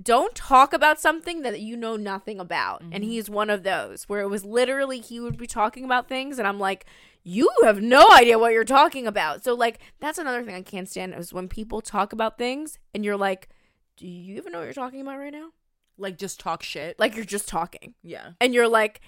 don't 0.00 0.34
talk 0.34 0.72
about 0.72 1.00
something 1.00 1.42
that 1.42 1.60
you 1.60 1.76
know 1.76 1.96
nothing 1.96 2.38
about. 2.38 2.80
And 2.82 2.92
mm-hmm. 2.92 3.02
he's 3.04 3.28
one 3.28 3.50
of 3.50 3.62
those 3.62 4.04
where 4.04 4.20
it 4.20 4.28
was 4.28 4.44
literally 4.44 5.00
he 5.00 5.20
would 5.20 5.36
be 5.36 5.46
talking 5.46 5.84
about 5.84 6.08
things 6.08 6.38
and 6.38 6.46
I'm 6.46 6.60
like 6.60 6.86
you 7.24 7.50
have 7.64 7.82
no 7.82 8.06
idea 8.12 8.38
what 8.38 8.52
you're 8.52 8.64
talking 8.64 9.06
about. 9.06 9.44
So 9.44 9.54
like 9.54 9.80
that's 10.00 10.18
another 10.18 10.44
thing 10.44 10.54
I 10.54 10.62
can't 10.62 10.88
stand 10.88 11.14
is 11.14 11.32
when 11.32 11.48
people 11.48 11.80
talk 11.80 12.12
about 12.12 12.38
things 12.38 12.78
and 12.94 13.04
you're 13.04 13.16
like 13.16 13.48
do 13.96 14.06
you 14.06 14.36
even 14.36 14.52
know 14.52 14.58
what 14.58 14.64
you're 14.64 14.74
talking 14.74 15.00
about 15.00 15.18
right 15.18 15.32
now? 15.32 15.50
like 15.98 16.16
just 16.16 16.40
talk 16.40 16.62
shit. 16.62 16.98
Like 16.98 17.16
you're 17.16 17.24
just 17.24 17.48
talking 17.48 17.94
yeah. 18.02 18.30
and 18.40 18.54
you're 18.54 18.68
like, 18.68 19.00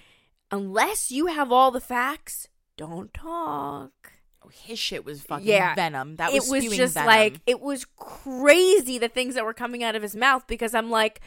unless 0.51 1.11
you 1.11 1.27
have 1.27 1.51
all 1.51 1.71
the 1.71 1.81
facts, 1.81 2.47
don't 2.77 3.13
talk. 3.13 4.13
Oh, 4.43 4.49
his 4.51 4.79
shit 4.79 5.05
was 5.05 5.21
fucking 5.21 5.45
Yeah. 5.47 5.75
venom. 5.75 6.15
That 6.15 6.31
it 6.31 6.41
was 6.41 6.49
was 6.49 6.63
spewing 6.63 6.77
just 6.77 6.93
venom. 6.95 7.07
like 7.07 7.41
it 7.45 7.59
was 7.61 7.85
crazy 7.97 8.97
the 8.97 9.07
things 9.09 9.35
that 9.35 9.45
were 9.45 9.53
coming 9.53 9.83
out 9.83 9.95
of 9.95 10.01
his 10.01 10.15
mouth 10.15 10.45
because 10.47 10.73
I'm 10.73 10.89
like, 10.89 11.21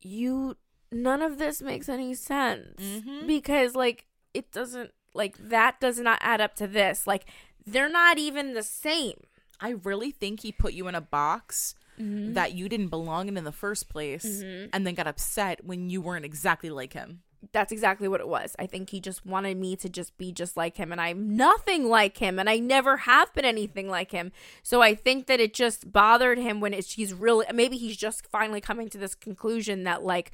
you 0.00 0.56
none 0.90 1.22
of 1.22 1.38
this 1.38 1.62
makes 1.62 1.88
any 1.88 2.14
sense 2.14 2.80
Mhm. 2.80 3.26
because 3.26 3.74
like 3.74 4.04
it 4.34 4.52
doesn't 4.52 4.90
like 5.14 5.36
that 5.38 5.80
does 5.80 5.98
not 5.98 6.18
add 6.20 6.40
up 6.40 6.54
to 6.56 6.66
this. 6.66 7.06
Like 7.06 7.24
they're 7.64 7.88
not 7.88 8.18
even 8.18 8.54
the 8.54 8.62
same. 8.62 9.18
I 9.60 9.70
really 9.70 10.10
think 10.10 10.40
he 10.40 10.52
put 10.52 10.72
you 10.74 10.88
in 10.88 10.94
a 10.94 11.00
box 11.00 11.74
Mm-hmm. 12.00 12.32
that 12.32 12.52
you 12.54 12.70
didn't 12.70 12.88
belong 12.88 13.28
in 13.28 13.36
in 13.36 13.44
the 13.44 13.52
first 13.52 13.90
place 13.90 14.24
Mhm. 14.42 14.70
and 14.72 14.86
then 14.86 14.94
got 14.94 15.06
upset 15.06 15.62
when 15.62 15.90
you 15.90 16.00
weren't 16.00 16.24
exactly 16.24 16.70
like 16.70 16.94
him. 16.94 17.22
That's 17.52 17.72
exactly 17.72 18.06
what 18.08 18.20
it 18.20 18.28
was. 18.28 18.54
I 18.58 18.66
think 18.66 18.90
he 18.90 19.00
just 19.00 19.26
wanted 19.26 19.56
me 19.56 19.74
to 19.76 19.88
just 19.88 20.16
be 20.16 20.30
just 20.32 20.56
like 20.56 20.76
him, 20.76 20.92
and 20.92 21.00
I'm 21.00 21.36
nothing 21.36 21.88
like 21.88 22.18
him, 22.18 22.38
and 22.38 22.48
I 22.48 22.58
never 22.58 22.98
have 22.98 23.32
been 23.34 23.44
anything 23.44 23.88
like 23.88 24.12
him. 24.12 24.32
So 24.62 24.80
I 24.80 24.94
think 24.94 25.26
that 25.26 25.40
it 25.40 25.52
just 25.54 25.92
bothered 25.92 26.38
him 26.38 26.60
when 26.60 26.72
it's 26.72 26.92
he's 26.92 27.12
really 27.12 27.46
maybe 27.52 27.76
he's 27.76 27.96
just 27.96 28.26
finally 28.26 28.60
coming 28.60 28.88
to 28.90 28.98
this 28.98 29.14
conclusion 29.14 29.84
that 29.84 30.04
like 30.04 30.30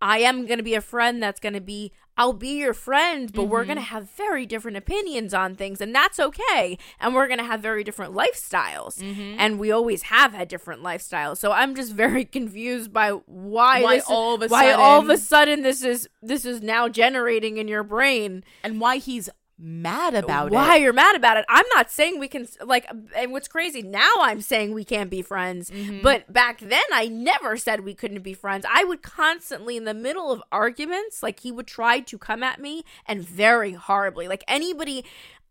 I 0.00 0.18
am 0.18 0.46
gonna 0.46 0.62
be 0.62 0.74
a 0.74 0.80
friend 0.80 1.22
that's 1.22 1.40
gonna 1.40 1.60
be 1.60 1.92
I'll 2.16 2.32
be 2.32 2.58
your 2.58 2.74
friend, 2.74 3.32
but 3.32 3.44
we're 3.44 3.64
gonna 3.64 3.80
mm-hmm. 3.80 3.94
have 3.94 4.10
very 4.10 4.46
different 4.46 4.76
opinions 4.76 5.34
on 5.34 5.54
things, 5.54 5.80
and 5.80 5.94
that's 5.94 6.20
okay. 6.20 6.78
And 7.00 7.14
we're 7.14 7.28
gonna 7.28 7.44
have 7.44 7.60
very 7.60 7.84
different 7.84 8.14
lifestyles, 8.14 8.98
mm-hmm. 8.98 9.36
and 9.38 9.58
we 9.58 9.70
always 9.70 10.02
have 10.04 10.32
had 10.32 10.48
different 10.48 10.82
lifestyles. 10.82 11.38
So 11.38 11.52
I'm 11.52 11.74
just 11.74 11.92
very 12.04 12.24
confused 12.24 12.92
by 12.92 13.10
why 13.26 13.82
Why 13.82 13.96
this 13.96 14.04
all 14.08 14.34
of 14.34 14.42
a 14.42 14.48
why 14.48 14.72
all 14.72 15.00
of 15.00 15.08
a 15.08 15.16
sudden- 15.16 15.44
sudden 15.44 15.62
this 15.62 15.82
is 15.82 16.08
this 16.22 16.44
is 16.44 16.62
now 16.62 16.88
generating 16.88 17.58
in 17.58 17.68
your 17.68 17.82
brain 17.82 18.44
And 18.62 18.80
why 18.80 18.96
he's 18.96 19.28
mad 19.58 20.14
about 20.14 20.48
it. 20.48 20.52
why 20.54 20.76
you're 20.76 20.92
mad 20.92 21.14
about 21.14 21.36
it 21.36 21.44
i'm 21.48 21.64
not 21.74 21.88
saying 21.90 22.18
we 22.18 22.26
can 22.26 22.46
like 22.64 22.86
and 23.16 23.30
what's 23.30 23.46
crazy 23.46 23.82
now 23.82 24.10
i'm 24.20 24.40
saying 24.40 24.74
we 24.74 24.84
can't 24.84 25.10
be 25.10 25.22
friends 25.22 25.70
Mm-hmm. 25.70 26.02
but 26.02 26.32
back 26.32 26.58
then 26.58 26.82
i 26.92 27.06
never 27.06 27.56
said 27.56 27.84
we 27.84 27.94
couldn't 27.94 28.22
be 28.22 28.34
friends 28.34 28.66
i 28.68 28.82
would 28.84 29.02
constantly 29.02 29.76
in 29.76 29.84
the 29.84 29.94
middle 29.94 30.32
of 30.32 30.42
arguments 30.50 31.22
like 31.22 31.40
he 31.40 31.52
would 31.52 31.66
try 31.68 32.00
to 32.00 32.18
come 32.18 32.42
at 32.42 32.60
me 32.60 32.82
and 33.06 33.22
very 33.22 33.72
horribly 33.72 34.26
like 34.28 34.42
anybody 34.48 35.04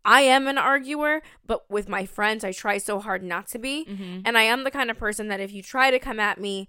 I 0.06 0.20
am 0.20 0.46
an 0.48 0.58
arguer, 0.58 1.22
but 1.46 1.64
with 1.70 1.88
my 1.88 2.04
friends, 2.04 2.44
I 2.44 2.52
try 2.52 2.76
so 2.76 3.00
hard 3.00 3.22
not 3.22 3.46
to 3.48 3.58
be. 3.58 3.86
Mm-hmm. 3.88 4.20
And 4.26 4.36
I 4.36 4.42
am 4.42 4.62
the 4.64 4.70
kind 4.70 4.90
of 4.90 4.98
person 4.98 5.28
that 5.28 5.40
if 5.40 5.50
you 5.50 5.62
try 5.62 5.90
to 5.90 5.98
come 5.98 6.20
at 6.20 6.38
me, 6.38 6.68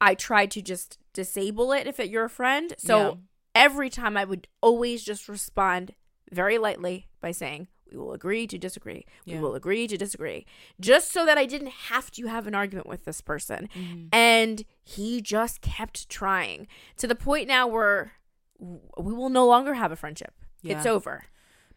I 0.00 0.14
try 0.14 0.46
to 0.46 0.62
just 0.62 0.96
disable 1.12 1.72
it 1.72 1.86
if 1.86 2.00
it, 2.00 2.08
you're 2.08 2.24
a 2.24 2.30
friend. 2.30 2.72
So 2.78 2.98
Yeah. 2.98 3.14
every 3.54 3.90
time 3.90 4.16
I 4.16 4.24
would 4.24 4.48
always 4.62 5.04
just 5.04 5.28
respond 5.28 5.92
very 6.30 6.58
lightly 6.58 7.08
by 7.20 7.32
saying, 7.32 7.68
We 7.90 7.96
will 7.98 8.12
agree 8.12 8.46
to 8.46 8.56
disagree. 8.58 9.04
Yeah. 9.24 9.36
We 9.36 9.42
will 9.42 9.54
agree 9.54 9.86
to 9.88 9.96
disagree. 9.96 10.46
Just 10.80 11.10
so 11.12 11.26
that 11.26 11.36
I 11.38 11.44
didn't 11.46 11.72
have 11.90 12.10
to 12.12 12.26
have 12.26 12.46
an 12.46 12.54
argument 12.54 12.86
with 12.86 13.04
this 13.04 13.20
person. 13.20 13.68
Mm-hmm. 13.76 14.06
And 14.12 14.64
he 14.84 15.20
just 15.20 15.60
kept 15.60 16.08
trying 16.08 16.68
to 16.98 17.06
the 17.06 17.16
point 17.16 17.48
now 17.48 17.66
where 17.66 18.12
we 18.60 19.12
will 19.12 19.30
no 19.30 19.46
longer 19.46 19.74
have 19.74 19.90
a 19.92 19.96
friendship. 19.96 20.34
It's 20.62 20.86
over. 20.86 21.24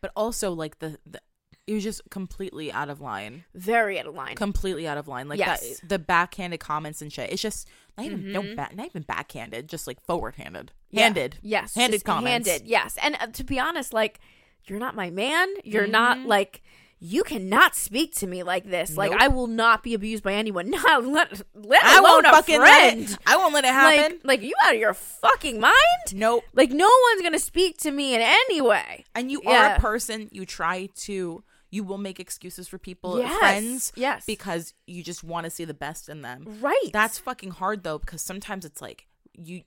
But 0.02 0.12
also 0.16 0.52
like 0.52 0.80
the, 0.80 0.98
the 1.06 1.22
it 1.66 1.74
was 1.74 1.84
just 1.84 2.02
completely 2.10 2.74
out 2.74 2.90
of 2.90 3.00
line. 3.00 3.46
Very 3.56 3.98
out 3.98 4.06
of 4.06 4.14
line. 4.14 4.36
Completely 4.36 4.86
out 4.86 4.98
of 4.98 5.08
line. 5.08 5.30
Like 5.30 5.40
Yes. 5.40 5.80
that 5.80 5.88
the 5.88 5.98
backhanded 6.00 6.60
comments 6.60 7.02
and 7.02 7.12
shit. 7.12 7.32
It's 7.32 7.42
just 7.42 7.70
not 7.98 8.06
even 8.06 8.34
no 8.34 8.42
Mhm. 8.42 8.56
back 8.58 8.76
not 8.76 8.86
even 8.88 9.04
backhanded, 9.04 9.70
just 9.70 9.88
like 9.88 10.02
forward 10.02 10.36
handed. 10.36 10.74
Yeah. 10.92 11.04
Handed. 11.04 11.38
Yes. 11.42 11.74
Handed 11.74 12.04
comments. 12.04 12.50
Handed. 12.50 12.68
Yes. 12.68 12.98
And 13.02 13.16
uh, 13.20 13.28
to 13.28 13.44
be 13.46 13.60
honest, 13.60 13.94
like, 13.94 14.20
you're 14.66 14.80
not 14.80 14.96
my 14.96 15.10
man. 15.10 15.48
You're 15.64 15.88
not 15.88 16.18
Mhm. 16.20 16.28
like, 16.28 16.62
you 17.00 17.24
cannot 17.24 17.76
speak 17.76 18.16
to 18.16 18.28
me 18.28 18.44
like 18.44 18.64
this. 18.64 18.96
Like, 18.96 19.12
I 19.12 19.28
will 19.28 19.48
not 19.48 19.84
be 19.84 19.94
abused 19.94 20.24
by 20.24 20.34
anyone. 20.36 20.70
Not 20.72 21.04
let, 21.06 21.42
let 21.54 21.84
I 21.84 21.98
alone 21.98 22.24
won't 22.24 22.26
a 22.28 22.44
friend. 22.44 22.62
let 22.62 23.12
it 23.12 23.18
I 23.26 23.36
won't 23.36 23.54
let 23.54 23.66
it 23.66 23.72
happen. 23.74 24.20
Like, 24.24 24.40
like, 24.40 24.42
you 24.42 24.54
out 24.64 24.74
of 24.74 24.80
your 24.80 24.94
fucking 24.94 25.60
mind? 25.60 25.76
nope. 26.14 26.46
Like, 26.54 26.72
no 26.72 26.90
one's 27.10 27.22
gonna 27.22 27.40
speak 27.40 27.78
to 27.80 27.92
me 27.92 28.16
in 28.16 28.22
any 28.22 28.62
way. 28.62 29.04
And 29.14 29.30
you 29.30 29.42
Yeah. 29.44 29.74
are 29.74 29.76
a 29.76 29.80
person 29.80 30.30
you 30.32 30.46
try 30.46 30.88
to 31.08 31.44
you 31.70 31.84
will 31.84 31.98
make 31.98 32.20
excuses 32.20 32.68
for 32.68 32.78
people, 32.78 33.18
Yes, 33.18 33.36
friends, 33.40 33.92
yes. 33.96 34.26
because 34.28 34.76
you 34.86 35.02
just 35.02 35.24
want 35.24 35.46
to 35.46 35.50
see 35.50 35.66
the 35.66 35.74
best 35.74 36.08
in 36.08 36.22
them. 36.22 36.46
Right. 36.62 36.92
That's 36.94 37.18
fucking 37.18 37.50
hard 37.52 37.84
though, 37.84 37.98
because 37.98 38.22
sometimes 38.22 38.64
it's 38.64 38.80
like 38.80 39.08
you, 39.34 39.64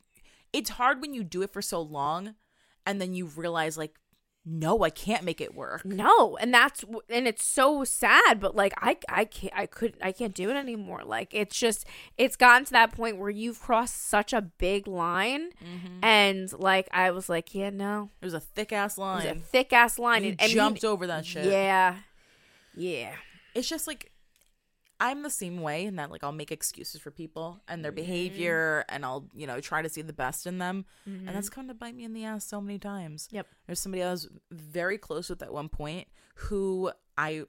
it's 0.53 0.71
hard 0.71 1.01
when 1.01 1.15
you 1.15 1.25
do 1.25 1.43
it 1.43 1.53
for 1.53 1.61
so 1.61 1.81
long, 1.83 2.37
and 2.87 3.01
then 3.01 3.13
you 3.13 3.27
realize 3.27 3.77
like, 3.77 3.97
no, 4.49 4.85
I 4.85 4.91
can't 4.91 5.25
make 5.25 5.41
it 5.41 5.57
work. 5.57 5.85
no, 5.85 6.37
and 6.37 6.55
that's 6.55 6.85
and 7.11 7.27
it's 7.27 7.45
so 7.45 7.83
sad, 7.83 8.39
but 8.39 8.55
like 8.55 8.73
I 8.79 8.97
I 9.09 9.25
can't 9.25 9.53
I 9.57 9.67
couldn't 9.67 10.01
I 10.03 10.13
can't 10.13 10.35
do 10.35 10.49
it 10.51 10.55
anymore. 10.57 11.03
Like 11.05 11.35
it's 11.35 11.59
just 11.59 11.85
it's 12.17 12.37
gotten 12.37 12.65
to 12.67 12.73
that 12.73 12.93
point 12.93 13.19
where 13.19 13.29
you've 13.31 13.61
crossed 13.61 14.07
such 14.09 14.33
a 14.33 14.41
big 14.43 14.87
line, 14.87 15.51
Mm-hmm. 15.63 16.05
and 16.05 16.53
like 16.59 16.89
I 16.93 17.11
was 17.11 17.29
like, 17.29 17.55
yeah, 17.55 17.71
no, 17.71 18.11
It 18.23 18.25
was 18.25 18.35
a 18.35 18.41
thick 18.41 18.73
ass 18.73 18.97
it 18.97 19.01
was 19.01 19.25
a 19.25 19.35
thick 19.35 19.73
ass 19.73 19.99
line, 19.99 20.23
You 20.23 20.37
and, 20.39 20.51
jumped 20.51 20.85
over 20.85 21.07
that 21.09 21.27
shit. 21.27 21.47
Yeah, 21.47 21.97
yeah, 22.77 23.13
it's 23.55 23.69
just 23.69 23.87
like 23.89 24.13
I'm 24.99 25.23
the 25.23 25.31
same 25.31 25.61
way 25.61 25.85
in 25.85 25.97
that 25.97 26.11
like 26.11 26.25
I'll 26.25 26.33
make 26.33 26.51
excuses 26.51 27.01
for 27.01 27.11
people 27.11 27.61
and 27.69 27.77
Mm-hmm. 27.79 27.83
their 27.83 27.93
behavior 27.93 28.85
and 28.89 29.05
I'll, 29.05 29.27
you 29.35 29.47
know, 29.47 29.61
try 29.61 29.83
to 29.83 29.89
see 29.89 30.03
the 30.03 30.13
best 30.13 30.47
in 30.47 30.59
them. 30.59 30.87
And 31.05 31.29
that's 31.29 31.51
come 31.51 31.69
to 31.69 31.75
bite 31.75 31.95
me 31.95 32.05
in 32.05 32.13
the 32.15 32.25
ass 32.25 32.47
so 32.47 32.61
many 32.61 32.79
times. 32.79 33.27
Mm-hmm. 33.27 33.37
Yep. 33.37 33.47
There's 33.67 33.81
somebody 33.81 34.03
I 34.03 34.11
was 34.11 34.29
very 34.51 34.97
close 34.99 35.29
with 35.29 35.43
at 35.43 35.53
one 35.53 35.69
point 35.69 36.09
who 36.37 36.91
I 37.19 37.45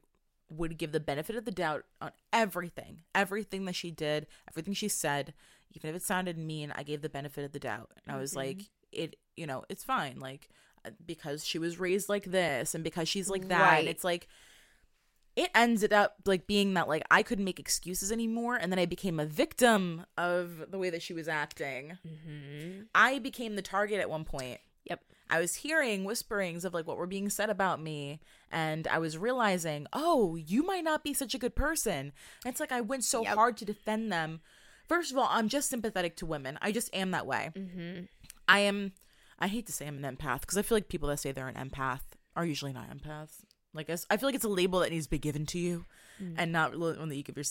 would 0.49 0.77
give 0.77 0.91
the 0.91 0.99
benefit 0.99 1.35
of 1.35 1.45
the 1.45 1.51
doubt 1.51 1.83
on 2.01 2.11
everything. 2.33 3.01
Everything 3.15 3.65
that 3.65 3.75
she 3.75 3.91
did, 3.91 4.27
everything 4.49 4.73
she 4.73 4.87
said, 4.87 5.33
even 5.73 5.89
if 5.89 5.95
it 5.95 6.01
sounded 6.03 6.37
mean, 6.37 6.71
I 6.75 6.83
gave 6.83 7.01
the 7.01 7.09
benefit 7.09 7.43
of 7.45 7.51
the 7.51 7.59
doubt. 7.59 7.91
And 8.05 8.15
I 8.15 8.19
was 8.19 8.31
Mm-hmm. 8.31 8.39
like, 8.39 8.61
it, 8.91 9.15
you 9.35 9.45
know, 9.47 9.63
it's 9.69 9.83
fine. 9.83 10.19
Like 10.19 10.49
uh, 10.85 10.91
because 11.05 11.45
she 11.45 11.59
was 11.59 11.79
raised 11.79 12.07
like 12.09 12.25
this 12.25 12.73
and 12.75 12.83
because 12.83 13.07
she's 13.09 13.29
like 13.29 13.47
that. 13.49 13.59
Right. 13.61 13.79
And 13.79 13.87
it's 13.89 14.03
like 14.03 14.27
it 15.37 15.49
ended 15.55 15.93
up 15.93 16.15
like 16.25 16.47
being 16.47 16.73
that 16.73 16.87
like 16.89 17.03
I 17.11 17.21
couldn't 17.23 17.45
make 17.45 17.59
excuses 17.59 18.11
anymore 18.11 18.55
and 18.55 18.71
then 18.71 18.79
I 18.79 18.85
became 18.87 19.19
a 19.19 19.25
victim 19.25 20.05
of 20.17 20.71
the 20.71 20.77
way 20.79 20.89
that 20.89 21.01
she 21.03 21.13
was 21.13 21.27
acting. 21.29 21.97
I 22.95 23.19
became 23.19 23.55
the 23.55 23.61
target 23.61 23.99
at 24.01 24.09
one 24.09 24.25
point. 24.25 24.59
Yep. 24.85 25.01
I 25.29 25.39
was 25.39 25.55
hearing 25.55 26.03
whisperings 26.05 26.65
of 26.65 26.73
like 26.73 26.87
what 26.87 26.97
were 26.97 27.05
being 27.07 27.29
said 27.29 27.49
about 27.49 27.81
me 27.81 28.19
and 28.51 28.87
I 28.87 28.97
was 28.97 29.17
realizing, 29.17 29.85
"Oh, 29.93 30.35
you 30.35 30.63
might 30.63 30.83
not 30.83 31.03
be 31.03 31.13
such 31.13 31.35
a 31.35 31.37
good 31.39 31.55
person." 31.55 32.11
And 32.43 32.51
it's 32.51 32.59
like 32.59 32.71
I 32.71 32.81
went 32.81 33.03
so 33.03 33.21
Yep. 33.23 33.35
hard 33.35 33.57
to 33.57 33.65
defend 33.65 34.11
them. 34.11 34.41
First 34.87 35.11
of 35.11 35.17
all, 35.17 35.27
I'm 35.29 35.49
just 35.49 35.69
sympathetic 35.69 36.15
to 36.17 36.25
women. 36.25 36.57
I 36.61 36.71
just 36.71 36.89
am 36.95 37.11
that 37.11 37.27
way. 37.27 37.51
Mm-hmm. 37.55 38.05
I 38.47 38.59
am 38.59 38.93
I 39.37 39.47
hate 39.47 39.67
to 39.67 39.71
say 39.73 39.85
I'm 39.85 40.03
an 40.03 40.15
empath 40.17 40.41
because 40.41 40.57
I 40.57 40.63
feel 40.63 40.77
like 40.77 40.89
people 40.89 41.09
that 41.09 41.19
say 41.19 41.31
they're 41.31 41.47
an 41.47 41.69
empath 41.69 42.01
are 42.35 42.45
usually 42.45 42.73
not 42.73 42.89
empaths. 42.89 43.41
Like 43.77 43.85
it's- 43.89 44.05
I 44.09 44.17
feel 44.17 44.27
like 44.27 44.35
it's 44.35 44.43
a 44.43 44.49
label 44.49 44.79
that 44.79 44.89
needs 44.91 45.05
to 45.05 45.09
be 45.11 45.19
given 45.19 45.45
to 45.47 45.59
you, 45.59 45.85
and 46.35 46.51
not 46.51 46.71
really 46.71 46.97
one 46.97 47.09
that 47.09 47.15
you 47.15 47.23
give 47.23 47.37
your 47.37 47.45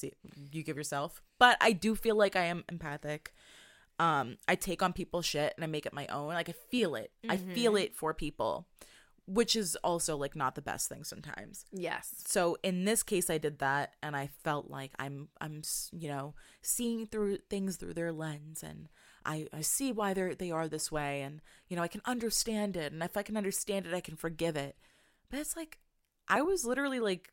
you 0.53 0.63
give 0.65 0.77
yourself. 0.77 1.23
But 1.39 1.57
I 1.61 1.73
do 1.73 1.95
feel 1.95 2.17
like 2.17 2.35
I 2.37 2.45
am 2.45 2.65
empathic. 2.69 3.33
Um, 3.99 4.37
I 4.47 4.57
take 4.57 4.83
on 4.83 4.93
people's 4.93 5.25
shit 5.25 5.55
and 5.57 5.65
I 5.65 5.69
make 5.69 5.87
it 5.87 5.93
my 5.95 6.07
own. 6.09 6.29
Like 6.35 6.49
I 6.51 6.55
feel 6.71 6.95
it. 6.97 7.13
I 7.29 7.37
feel 7.55 7.77
it 7.77 7.95
for 7.97 8.13
people, 8.13 8.67
which 9.27 9.57
is 9.57 9.77
also 9.83 10.17
like 10.17 10.37
not 10.37 10.55
the 10.55 10.63
best 10.63 10.89
thing 10.89 11.03
sometimes 11.05 11.65
yes, 11.73 12.23
so 12.27 12.57
in 12.63 12.85
this 12.85 13.03
case 13.03 13.29
i 13.29 13.39
did 13.39 13.59
that 13.59 13.95
and 14.01 14.15
i 14.15 14.29
felt 14.45 14.71
like 14.71 14.93
i'm 15.01 15.29
i'm 15.41 15.63
you 15.93 16.09
know 16.09 16.35
seeing 16.63 17.07
through 17.07 17.39
things 17.51 17.77
through 17.77 17.93
their 17.95 18.13
lens 18.13 18.63
and 18.63 18.89
i 19.25 19.49
i 19.53 19.61
see 19.63 19.91
why 19.91 20.15
they're 20.15 20.33
they 20.37 20.53
are 20.53 20.69
this 20.69 20.93
way 20.93 21.23
and 21.23 21.41
you 21.69 21.75
know 21.77 21.83
i 21.83 21.89
can 21.89 22.03
understand 22.05 22.77
it 22.77 22.93
and 22.93 23.03
if 23.03 23.17
i 23.17 23.23
can 23.23 23.37
understand 23.37 23.85
it 23.85 23.93
i 23.95 24.01
can 24.01 24.15
forgive 24.15 24.55
it 24.57 24.77
but 25.29 25.41
it's 25.41 25.57
like 25.57 25.79
i 26.29 26.43
was 26.43 26.65
literally 26.65 27.01
like 27.01 27.33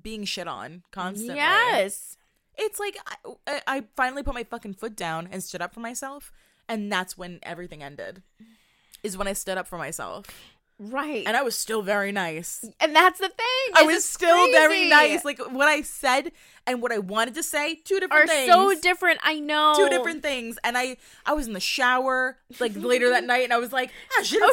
being 0.00 0.24
shit 0.24 0.48
on 0.48 0.82
constantly 0.90 1.36
yes, 1.36 2.16
it's 2.56 2.78
like 2.78 2.96
I, 3.46 3.60
I 3.66 3.84
finally 3.96 4.22
put 4.22 4.34
my 4.34 4.44
fucking 4.44 4.74
foot 4.74 4.96
down 4.96 5.28
and 5.30 5.42
stood 5.42 5.60
up 5.60 5.74
for 5.74 5.80
myself 5.80 6.32
and 6.68 6.90
that's 6.90 7.18
when 7.18 7.38
everything 7.42 7.82
ended 7.82 8.22
is 9.02 9.18
when 9.18 9.26
i 9.28 9.32
stood 9.34 9.58
up 9.58 9.66
for 9.66 9.76
myself 9.76 10.26
right, 10.78 11.24
and 11.26 11.36
i 11.36 11.42
was 11.42 11.54
still 11.56 11.82
very 11.82 12.10
nice 12.10 12.64
and 12.80 12.96
that's 12.96 13.18
the 13.18 13.28
thing. 13.28 13.36
I 13.76 13.82
was 13.84 14.04
still 14.04 14.50
very 14.50 14.88
nice. 14.88 15.24
Like 15.24 15.38
what 15.38 15.68
I 15.68 15.82
said 15.82 16.32
and 16.66 16.82
what 16.82 16.92
I 16.92 16.98
wanted 16.98 17.34
to 17.34 17.42
say, 17.42 17.76
two 17.76 18.00
different 18.00 18.24
are 18.24 18.26
things. 18.26 18.50
so 18.50 18.74
different. 18.80 19.20
I 19.22 19.38
know. 19.38 19.74
Two 19.76 19.88
different 19.88 20.22
things. 20.22 20.58
And 20.64 20.76
I 20.76 20.96
I 21.24 21.34
was 21.34 21.46
in 21.46 21.52
the 21.52 21.60
shower 21.60 22.36
like 22.58 22.72
later 22.74 23.10
that 23.10 23.24
night 23.32 23.44
and 23.44 23.52
I 23.52 23.58
was 23.58 23.72
like, 23.72 23.90
I 24.18 24.22
should 24.22 24.40
have 24.42 24.50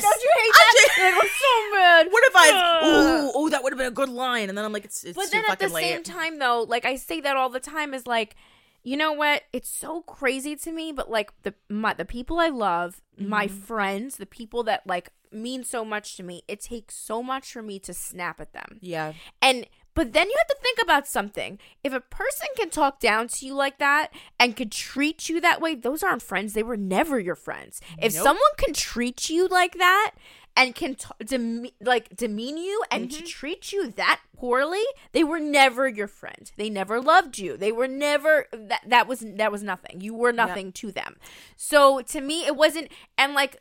said 0.00 0.02
should 0.02 0.02
that. 0.02 0.02
this. 0.02 0.02
Don't 0.02 0.22
you 0.22 0.32
hate 0.42 0.52
that? 0.96 1.22
was 1.22 1.30
so 1.30 1.76
mad. 1.76 2.06
What 2.10 2.24
if 2.26 2.32
I 2.36 2.48
ooh, 2.84 3.32
oh 3.34 3.48
that 3.50 3.62
would 3.62 3.72
have 3.72 3.78
been 3.78 3.88
a 3.88 3.90
good 3.90 4.08
line 4.08 4.48
and 4.48 4.56
then 4.56 4.64
I'm 4.64 4.72
like 4.72 4.84
it's 4.84 5.04
it's 5.04 5.16
But 5.16 5.24
too 5.26 5.30
then 5.32 5.44
at 5.48 5.58
the 5.58 5.68
same 5.68 5.96
late. 5.96 6.04
time, 6.04 6.38
though, 6.38 6.62
like 6.68 6.84
I 6.84 6.96
say 6.96 7.20
that 7.20 7.36
all 7.36 7.48
the 7.50 7.60
time, 7.60 7.94
is 7.94 8.06
like, 8.06 8.36
you 8.82 8.96
know 8.96 9.12
what? 9.12 9.42
It's 9.52 9.68
so 9.70 10.02
crazy 10.02 10.56
to 10.56 10.72
me, 10.72 10.92
but 10.92 11.10
like 11.10 11.32
the 11.42 11.54
my 11.68 11.94
the 11.94 12.04
people 12.04 12.38
I 12.38 12.48
love, 12.48 13.00
my 13.18 13.46
Mm-hmm. 13.46 13.56
friends, 13.56 14.16
the 14.16 14.26
people 14.26 14.62
that 14.64 14.86
like 14.86 15.10
mean 15.32 15.64
so 15.64 15.84
much 15.84 16.16
to 16.16 16.22
me, 16.22 16.42
it 16.46 16.60
takes 16.60 16.94
so 16.96 17.22
much 17.22 17.52
for 17.52 17.62
me 17.62 17.78
to 17.80 17.92
snap 17.94 18.40
at 18.40 18.52
them. 18.52 18.78
yeah. 18.80 19.14
And 19.42 19.66
but 19.94 20.12
then 20.12 20.28
you 20.28 20.34
have 20.36 20.48
to 20.48 20.62
think 20.62 20.78
about 20.82 21.06
something. 21.06 21.58
If 21.82 21.92
a 21.92 22.00
person 22.00 22.48
can 22.56 22.70
talk 22.70 23.00
down 23.00 23.28
to 23.28 23.46
you 23.46 23.54
like 23.54 23.78
that 23.78 24.08
and 24.38 24.56
could 24.56 24.72
treat 24.72 25.28
you 25.28 25.40
that 25.40 25.60
way, 25.60 25.74
those 25.74 26.02
aren't 26.02 26.22
friends. 26.22 26.52
They 26.52 26.62
were 26.62 26.76
never 26.76 27.18
your 27.20 27.34
friends. 27.36 27.80
If 28.00 28.14
Nope. 28.14 28.24
someone 28.24 28.54
can 28.58 28.74
treat 28.74 29.30
you 29.30 29.46
like 29.48 29.74
that 29.78 30.12
and 30.56 30.74
can 30.74 30.94
t- 30.96 31.72
like 31.80 32.14
demean 32.16 32.56
you 32.56 32.82
and 32.90 33.08
Mm-hmm. 33.08 33.18
to 33.24 33.26
treat 33.26 33.72
you 33.72 33.90
that 33.92 34.20
poorly, 34.36 34.84
they 35.12 35.24
were 35.24 35.40
never 35.40 35.88
your 35.88 36.06
friend. 36.08 36.50
They 36.56 36.70
never 36.70 37.00
loved 37.00 37.38
you. 37.38 37.56
They 37.56 37.72
were 37.72 37.88
never 37.88 38.46
that 38.52 38.82
that 38.86 39.06
was 39.08 39.24
that 39.36 39.50
was 39.52 39.62
nothing. 39.62 40.00
You 40.00 40.14
were 40.14 40.32
nothing 40.32 40.70
to 40.72 40.92
them. 40.92 41.16
So 41.56 42.00
to 42.02 42.20
me 42.20 42.46
it 42.46 42.56
wasn't 42.56 42.88
and 43.18 43.34
like 43.34 43.58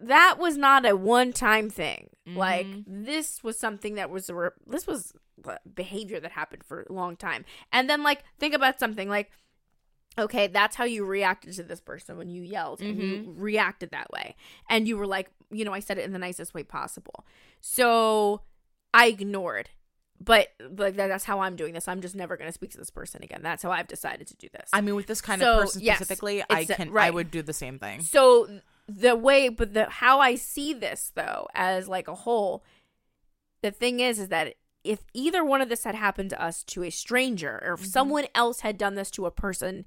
that 0.00 0.36
was 0.38 0.56
not 0.56 0.84
a 0.84 0.94
one 0.96 1.32
time 1.32 1.70
thing. 1.70 2.10
Like 2.26 2.66
this 2.88 3.44
was 3.44 3.56
something 3.56 3.94
that 3.94 4.10
was 4.10 4.28
a 4.28 4.34
re- 4.34 4.50
this 4.66 4.84
was 4.86 5.12
behavior 5.74 6.20
that 6.20 6.32
happened 6.32 6.64
for 6.64 6.86
a 6.88 6.92
long 6.92 7.16
time. 7.16 7.44
And 7.72 7.88
then 7.88 8.02
like 8.02 8.24
think 8.38 8.54
about 8.54 8.78
something 8.78 9.08
like 9.08 9.30
okay, 10.18 10.46
that's 10.46 10.76
how 10.76 10.84
you 10.84 11.04
reacted 11.04 11.52
to 11.54 11.62
this 11.62 11.80
person 11.80 12.16
when 12.16 12.30
you 12.30 12.42
yelled 12.42 12.80
and 12.80 12.98
you 12.98 13.18
mm-hmm. 13.18 13.40
reacted 13.40 13.90
that 13.90 14.10
way. 14.10 14.34
And 14.68 14.88
you 14.88 14.96
were 14.96 15.06
like, 15.06 15.30
you 15.50 15.64
know, 15.64 15.74
I 15.74 15.80
said 15.80 15.98
it 15.98 16.04
in 16.04 16.12
the 16.12 16.18
nicest 16.18 16.54
way 16.54 16.62
possible. 16.62 17.26
So 17.60 18.42
I 18.94 19.08
ignored. 19.08 19.70
But 20.18 20.48
like 20.58 20.96
that's 20.96 21.24
how 21.24 21.40
I'm 21.40 21.56
doing 21.56 21.74
this. 21.74 21.88
I'm 21.88 22.00
just 22.00 22.14
never 22.14 22.38
going 22.38 22.48
to 22.48 22.52
speak 22.52 22.70
to 22.70 22.78
this 22.78 22.88
person 22.88 23.22
again. 23.22 23.40
That's 23.42 23.62
how 23.62 23.70
I've 23.70 23.86
decided 23.86 24.26
to 24.28 24.36
do 24.36 24.48
this. 24.50 24.70
I 24.72 24.80
mean 24.80 24.94
with 24.94 25.06
this 25.06 25.20
kind 25.20 25.42
So, 25.42 25.52
of 25.52 25.60
person 25.64 25.82
yes, 25.82 25.96
specifically, 25.96 26.42
I 26.48 26.64
can 26.64 26.96
I 26.96 27.10
would 27.10 27.30
do 27.30 27.42
the 27.42 27.52
same 27.52 27.78
thing. 27.78 28.00
So 28.00 28.48
the 28.88 29.14
way, 29.14 29.50
but 29.50 29.74
the 29.74 29.90
how 29.90 30.20
I 30.20 30.36
see 30.36 30.72
this 30.72 31.12
though, 31.14 31.48
as 31.54 31.86
like 31.86 32.08
a 32.08 32.14
whole, 32.14 32.64
the 33.60 33.70
thing 33.70 34.00
is, 34.00 34.18
is 34.18 34.28
that 34.28 34.54
if 34.86 35.00
either 35.14 35.44
one 35.44 35.60
of 35.60 35.68
this 35.68 35.84
had 35.84 35.94
happened 35.94 36.30
to 36.30 36.42
us 36.42 36.62
to 36.64 36.82
a 36.82 36.90
stranger, 36.90 37.60
or 37.64 37.74
if 37.74 37.80
Mm-hmm. 37.80 37.88
someone 37.90 38.26
else 38.34 38.60
had 38.60 38.78
done 38.78 38.94
this 38.94 39.10
to 39.12 39.26
a 39.26 39.30
person, 39.30 39.84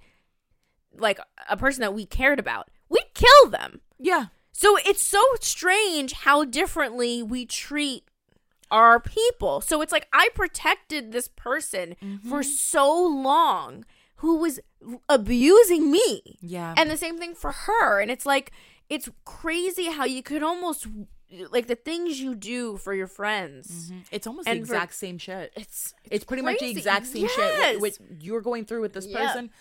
like 0.98 1.20
a 1.50 1.58
person 1.58 1.82
that 1.82 1.94
we 1.94 2.06
cared 2.06 2.40
about, 2.40 2.70
we'd 2.90 3.14
kill 3.14 3.50
them. 3.50 3.82
Yeah. 3.98 4.28
So 4.52 4.78
it's 4.86 5.04
so 5.04 5.22
strange 5.42 6.12
how 6.14 6.44
differently 6.44 7.24
we 7.24 7.46
treat 7.46 8.04
our 8.72 9.00
people. 9.00 9.62
So 9.62 9.82
it's 9.82 9.92
like 9.92 10.08
I 10.14 10.30
protected 10.36 11.12
this 11.12 11.28
person 11.28 11.96
for 12.28 12.44
so 12.44 12.92
long 13.08 13.86
who 14.18 14.38
was 14.38 14.60
abusing 15.08 15.90
me. 15.92 16.38
Yeah. 16.42 16.74
And 16.78 16.90
the 16.92 16.98
same 16.98 17.18
thing 17.18 17.36
for 17.36 17.52
her. 17.52 18.00
And 18.02 18.12
it's 18.12 18.26
like, 18.26 18.52
it's 18.90 19.10
crazy 19.24 19.86
how 19.86 20.04
you 20.06 20.22
could 20.22 20.44
almost, 20.44 20.88
like, 21.52 21.68
the 21.68 21.76
things 21.76 22.20
you 22.20 22.36
do 22.36 22.78
for 22.78 22.94
your 22.94 23.08
friends. 23.08 23.92
Mhm. 23.92 24.06
It's 24.12 24.26
almost 24.28 24.48
And 24.48 24.62
the 24.62 24.66
for- 24.68 24.74
exact 24.74 24.94
same 24.96 25.18
shit. 25.18 25.52
It's, 25.56 25.94
It's 26.10 26.26
pretty 26.26 26.44
much 26.44 26.60
the 26.60 26.70
exact 26.70 27.06
same 27.08 27.28
shit 27.28 27.38
Yes. 27.38 27.82
what, 27.82 27.98
what 28.00 28.22
you're 28.24 28.42
going 28.42 28.66
through 28.66 28.82
with 28.82 28.94
this 28.94 29.06
Yeah. 29.06 29.28
person. 29.28 29.52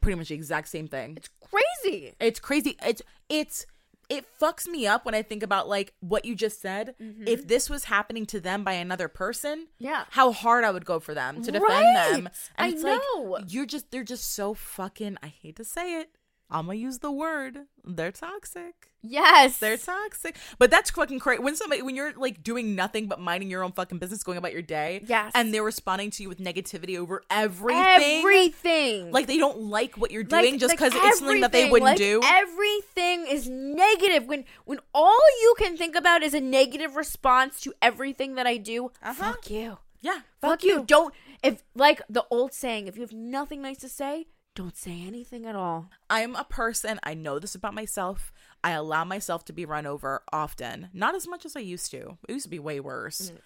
Pretty 0.00 0.16
much 0.18 0.28
the 0.28 0.34
exact 0.34 0.68
same 0.68 0.88
thing. 0.88 1.16
It's 1.16 1.28
crazy. 1.40 2.14
It's 2.18 2.40
crazy. 2.40 2.76
It's 2.84 3.02
it's 3.28 3.66
it 4.10 4.26
fucks 4.38 4.66
me 4.66 4.86
up 4.86 5.06
when 5.06 5.14
I 5.14 5.22
think 5.22 5.42
about 5.42 5.66
like 5.68 5.94
what 6.00 6.24
you 6.24 6.34
just 6.34 6.60
said. 6.60 6.94
If 6.98 7.46
this 7.48 7.70
was 7.70 7.84
happening 7.84 8.26
to 8.26 8.40
them 8.40 8.64
by 8.64 8.72
another 8.74 9.08
person, 9.08 9.68
Yeah. 9.78 10.04
how 10.10 10.32
hard 10.32 10.64
I 10.64 10.70
would 10.70 10.84
go 10.84 11.00
for 11.00 11.14
them 11.14 11.42
to 11.42 11.52
defend 11.52 11.62
Right. 11.68 12.12
them. 12.12 12.28
I 12.56 12.68
it's 12.68 12.82
know. 12.82 13.26
like 13.28 13.44
you're 13.52 13.66
just 13.66 13.90
they're 13.90 14.04
just 14.04 14.32
so 14.32 14.52
fucking 14.54 15.16
I 15.22 15.28
hate 15.28 15.56
to 15.56 15.64
say 15.64 16.00
it. 16.00 16.10
I'm 16.50 16.66
gonna 16.66 16.78
use 16.78 16.98
the 16.98 17.10
word. 17.10 17.60
They're 17.84 18.12
toxic. 18.12 18.90
Yes. 19.02 19.58
They're 19.58 19.76
toxic. 19.76 20.36
But 20.58 20.70
that's 20.70 20.90
fucking 20.90 21.18
crazy. 21.18 21.42
When 21.42 21.56
somebody, 21.56 21.82
when 21.82 21.94
you're 21.96 22.12
like 22.14 22.42
doing 22.42 22.74
nothing 22.74 23.06
but 23.06 23.20
minding 23.20 23.50
your 23.50 23.62
own 23.62 23.72
fucking 23.72 23.98
business, 23.98 24.22
going 24.22 24.38
about 24.38 24.52
your 24.52 24.62
day, 24.62 25.02
Yes. 25.06 25.32
and 25.34 25.52
they're 25.52 25.62
responding 25.64 26.10
to 26.12 26.22
you 26.22 26.28
with 26.28 26.38
negativity 26.38 26.96
over 26.98 27.22
everything, 27.30 28.20
everything. 28.20 29.10
like 29.10 29.26
they 29.26 29.36
don't 29.38 29.58
like 29.62 29.96
what 29.96 30.10
you're 30.10 30.22
Like- 30.22 30.42
doing 30.42 30.58
just 30.58 30.70
like 30.70 30.78
because 30.78 30.94
it's 30.94 31.18
something 31.18 31.40
that 31.42 31.52
they 31.52 31.68
wouldn't 31.68 31.84
like 31.90 31.98
do. 31.98 32.20
Everything 32.24 33.26
is 33.26 33.48
negative 33.48 34.26
when 34.26 34.44
when 34.64 34.78
all 34.94 35.18
you 35.42 35.54
can 35.58 35.76
think 35.76 35.94
about 35.96 36.22
is 36.22 36.34
a 36.34 36.40
negative 36.40 36.96
response 36.96 37.60
to 37.62 37.72
everything 37.82 38.34
that 38.36 38.46
I 38.46 38.56
do. 38.58 38.90
Uh-huh. 39.02 39.12
Fuck 39.32 39.50
you. 39.50 39.78
yeah, 40.00 40.20
Fuck, 40.40 40.62
you. 40.62 40.84
Don't 40.86 41.12
if 41.42 41.62
like 41.74 42.00
the 42.08 42.24
old 42.30 42.52
saying, 42.54 42.86
if 42.86 42.96
you 42.96 43.02
have 43.02 43.12
nothing 43.12 43.60
nice 43.60 43.78
to 43.78 43.88
say, 43.88 44.28
don't 44.54 44.76
say 44.76 45.02
anything 45.06 45.46
at 45.46 45.56
all. 45.56 45.90
I'm 46.08 46.36
a 46.36 46.44
person, 46.44 47.00
I 47.02 47.14
know 47.14 47.38
this 47.38 47.54
about 47.54 47.74
myself. 47.74 48.32
I 48.62 48.70
allow 48.70 49.04
myself 49.04 49.44
to 49.46 49.52
be 49.52 49.64
run 49.64 49.86
over 49.86 50.22
often. 50.32 50.88
Not 50.92 51.14
as 51.14 51.26
much 51.26 51.44
as 51.44 51.56
I 51.56 51.60
used 51.60 51.90
to. 51.90 52.18
It 52.28 52.32
used 52.32 52.44
to 52.44 52.50
be 52.50 52.58
way 52.58 52.80
worse. 52.80 53.30
Mm. 53.30 53.38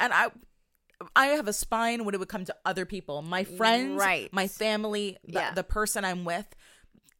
And 0.00 0.12
I 0.12 0.28
I 1.14 1.26
have 1.26 1.46
a 1.46 1.52
spine 1.52 2.04
when 2.04 2.14
it 2.14 2.18
would 2.18 2.28
come 2.28 2.44
to 2.46 2.56
other 2.64 2.84
people. 2.84 3.22
My 3.22 3.44
friends, 3.44 4.00
Right. 4.00 4.32
my 4.32 4.48
family, 4.48 5.16
the, 5.24 5.32
Yeah. 5.34 5.52
the 5.54 5.62
person 5.62 6.04
I'm 6.04 6.24
with 6.24 6.46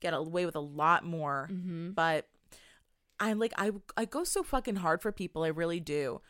get 0.01 0.15
away 0.15 0.47
with 0.47 0.57
a 0.57 0.61
lot 0.61 1.05
more. 1.05 1.49
Mm-hmm. 1.53 1.91
But 1.93 2.29
I'm 3.21 3.39
like 3.39 3.53
I 3.57 3.73
I 3.97 4.05
go 4.05 4.25
so 4.25 4.43
fucking 4.43 4.77
hard 4.77 5.03
for 5.03 5.13
people. 5.13 5.45
I 5.45 5.49
really 5.49 5.81
do. 5.81 6.21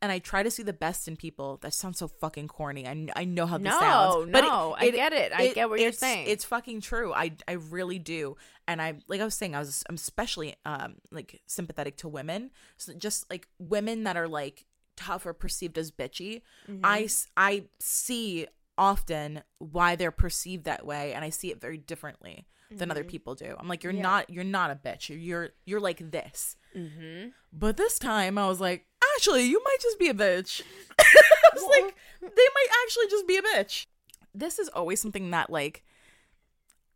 And 0.00 0.12
I 0.12 0.20
try 0.20 0.42
to 0.44 0.50
see 0.50 0.62
the 0.62 0.72
best 0.72 1.08
in 1.08 1.16
people. 1.16 1.58
That 1.62 1.74
sounds 1.74 1.98
so 1.98 2.06
fucking 2.06 2.46
corny. 2.48 2.86
I, 2.86 3.08
I 3.16 3.24
know 3.24 3.46
how 3.46 3.58
this 3.58 3.64
No, 3.64 3.80
sounds. 3.80 4.30
But 4.30 4.42
no, 4.42 4.76
I 4.78 4.90
get 4.90 5.12
it. 5.12 5.32
I 5.34 5.48
get 5.48 5.68
what 5.68 5.80
you're 5.80 5.90
saying. 5.92 6.26
It's 6.28 6.44
fucking 6.44 6.82
true. 6.82 7.12
I 7.12 7.32
I 7.48 7.52
really 7.52 7.98
do. 7.98 8.36
And 8.68 8.80
I 8.80 8.94
like 9.08 9.20
I 9.20 9.24
was 9.24 9.34
saying, 9.34 9.56
I 9.56 9.58
was 9.58 9.82
I'm 9.88 9.96
especially 9.96 10.54
um 10.64 10.96
like 11.10 11.40
sympathetic 11.46 11.96
to 11.98 12.08
women. 12.08 12.50
So 12.76 12.92
just 12.94 13.28
like 13.28 13.48
women 13.58 14.04
that 14.04 14.16
are 14.16 14.28
like 14.28 14.66
tough 14.96 15.26
or 15.26 15.32
perceived 15.32 15.78
as 15.78 15.90
bitchy. 15.90 16.42
Mm-hmm. 16.68 16.80
I 16.84 17.08
I 17.36 17.64
see 17.80 18.46
often 18.76 19.42
why 19.58 19.96
they're 19.96 20.12
perceived 20.12 20.64
that 20.64 20.86
way, 20.86 21.12
and 21.12 21.24
I 21.24 21.30
see 21.30 21.50
it 21.50 21.60
very 21.60 21.78
differently 21.78 22.46
than 22.70 22.90
other 22.90 23.02
people 23.02 23.34
do. 23.34 23.56
I'm 23.58 23.66
like, 23.66 23.82
you're 23.82 23.92
Mm-hmm. 23.94 23.98
Yeah. 23.98 24.02
not 24.02 24.30
you're 24.30 24.44
not 24.44 24.70
a 24.70 24.74
bitch. 24.76 25.08
You're 25.08 25.50
you're 25.64 25.80
like 25.80 26.10
this. 26.10 26.54
Mm-hmm. 26.76 27.30
But 27.52 27.76
this 27.78 27.98
time 27.98 28.36
I 28.36 28.46
was 28.46 28.60
like, 28.60 28.84
actually, 29.18 29.44
you 29.44 29.60
might 29.64 29.76
just 29.80 29.98
be 29.98 30.08
a 30.08 30.14
bitch. 30.14 30.62
I 30.98 31.48
was 31.52 31.64
like, 31.64 31.96
they 32.20 32.26
might 32.28 32.66
actually 32.84 33.08
just 33.08 33.26
be 33.26 33.36
a 33.36 33.42
bitch. 33.42 33.86
This 34.32 34.58
is 34.60 34.68
always 34.68 35.00
something 35.00 35.30
that 35.32 35.50
like 35.50 35.82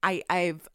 I 0.03 0.23
I've 0.31 0.69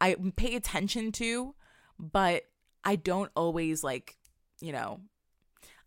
I 0.00 0.14
pay 0.36 0.54
attention 0.54 1.10
to, 1.12 1.54
but 1.98 2.44
I 2.84 2.94
don't 2.96 3.32
always 3.34 3.82
like, 3.82 4.16
you 4.60 4.70
know, 4.72 5.00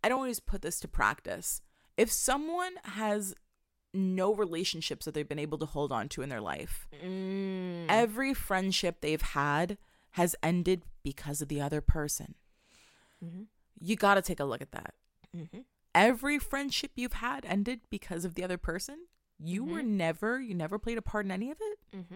I 0.03 0.09
don't 0.09 0.18
always 0.20 0.39
put 0.41 0.61
this 0.61 0.80
to 0.82 0.88
practice. 0.88 1.61
If 1.97 2.11
someone 2.11 2.74
has 2.84 3.36
no 3.93 4.34
relationships 4.36 5.05
that 5.05 5.13
they've 5.13 5.28
been 5.30 5.39
able 5.39 5.57
to 5.59 5.66
hold 5.66 5.93
on 5.93 6.09
to 6.09 6.22
in 6.22 6.28
their 6.30 6.41
life, 6.41 6.88
Mm. 7.01 7.86
every 7.88 8.34
friendship 8.34 8.99
they've 8.99 9.22
had 9.22 9.78
has 10.11 10.36
ended 10.43 10.84
because 11.03 11.41
of 11.41 11.47
the 11.47 11.61
other 11.61 11.80
person. 11.80 12.36
Mhm. 13.24 13.45
You 13.80 13.95
got 13.95 14.16
to 14.16 14.22
take 14.22 14.39
a 14.41 14.45
look 14.45 14.61
at 14.61 14.72
that. 14.72 14.95
Mm-hmm. 15.36 15.59
Every 15.93 16.39
friendship 16.39 16.91
you've 16.95 17.13
had 17.13 17.45
ended 17.45 17.81
because 17.89 18.25
of 18.25 18.36
the 18.36 18.43
other 18.43 18.57
person. 18.57 19.05
You 19.43 19.63
were 19.65 19.83
never, 19.83 20.39
you 20.39 20.53
never 20.55 20.79
played 20.79 20.97
a 20.97 21.01
part 21.01 21.25
in 21.25 21.31
any 21.31 21.51
of 21.51 21.57
it. 21.59 21.79
Mm-hmm. 21.95 22.15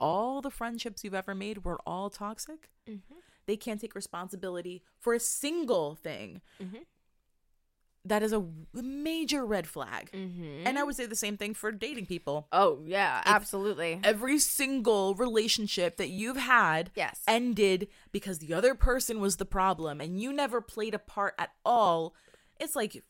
All 0.00 0.40
the 0.40 0.50
friendships 0.50 1.04
you've 1.04 1.14
ever 1.14 1.34
made 1.34 1.64
were 1.64 1.78
all 1.86 2.08
toxic. 2.10 2.70
Mm-hmm. 2.88 3.14
They 3.46 3.56
can't 3.56 3.80
take 3.80 3.94
responsibility 3.94 4.82
for 4.98 5.12
a 5.14 5.20
single 5.20 5.94
thing. 5.94 6.40
Mhm. 6.62 6.80
That 8.06 8.22
is 8.22 8.34
a 8.34 8.44
major 8.74 9.46
red 9.46 9.66
flag. 9.66 10.10
Mm-hmm. 10.12 10.66
And 10.66 10.78
I 10.78 10.82
would 10.82 10.94
say 10.94 11.06
the 11.06 11.16
same 11.16 11.38
thing 11.38 11.54
for 11.54 11.72
dating 11.72 12.04
people. 12.06 12.48
oh 12.52 12.80
yeah, 12.84 13.22
absolutely. 13.24 13.98
Every 14.04 14.38
single 14.38 15.14
relationship 15.14 15.96
that 15.96 16.10
you've 16.10 16.36
had 16.36 16.90
Yes. 16.94 17.22
ended 17.26 17.88
because 18.12 18.40
the 18.40 18.52
other 18.52 18.74
person 18.74 19.20
was 19.20 19.36
the 19.38 19.46
problem 19.46 20.02
and 20.02 20.20
you 20.20 20.32
never 20.34 20.60
played 20.60 20.92
a 20.94 20.98
part 20.98 21.34
at 21.38 21.52
all. 21.64 22.14
It's 22.60 22.76
like 22.76 23.02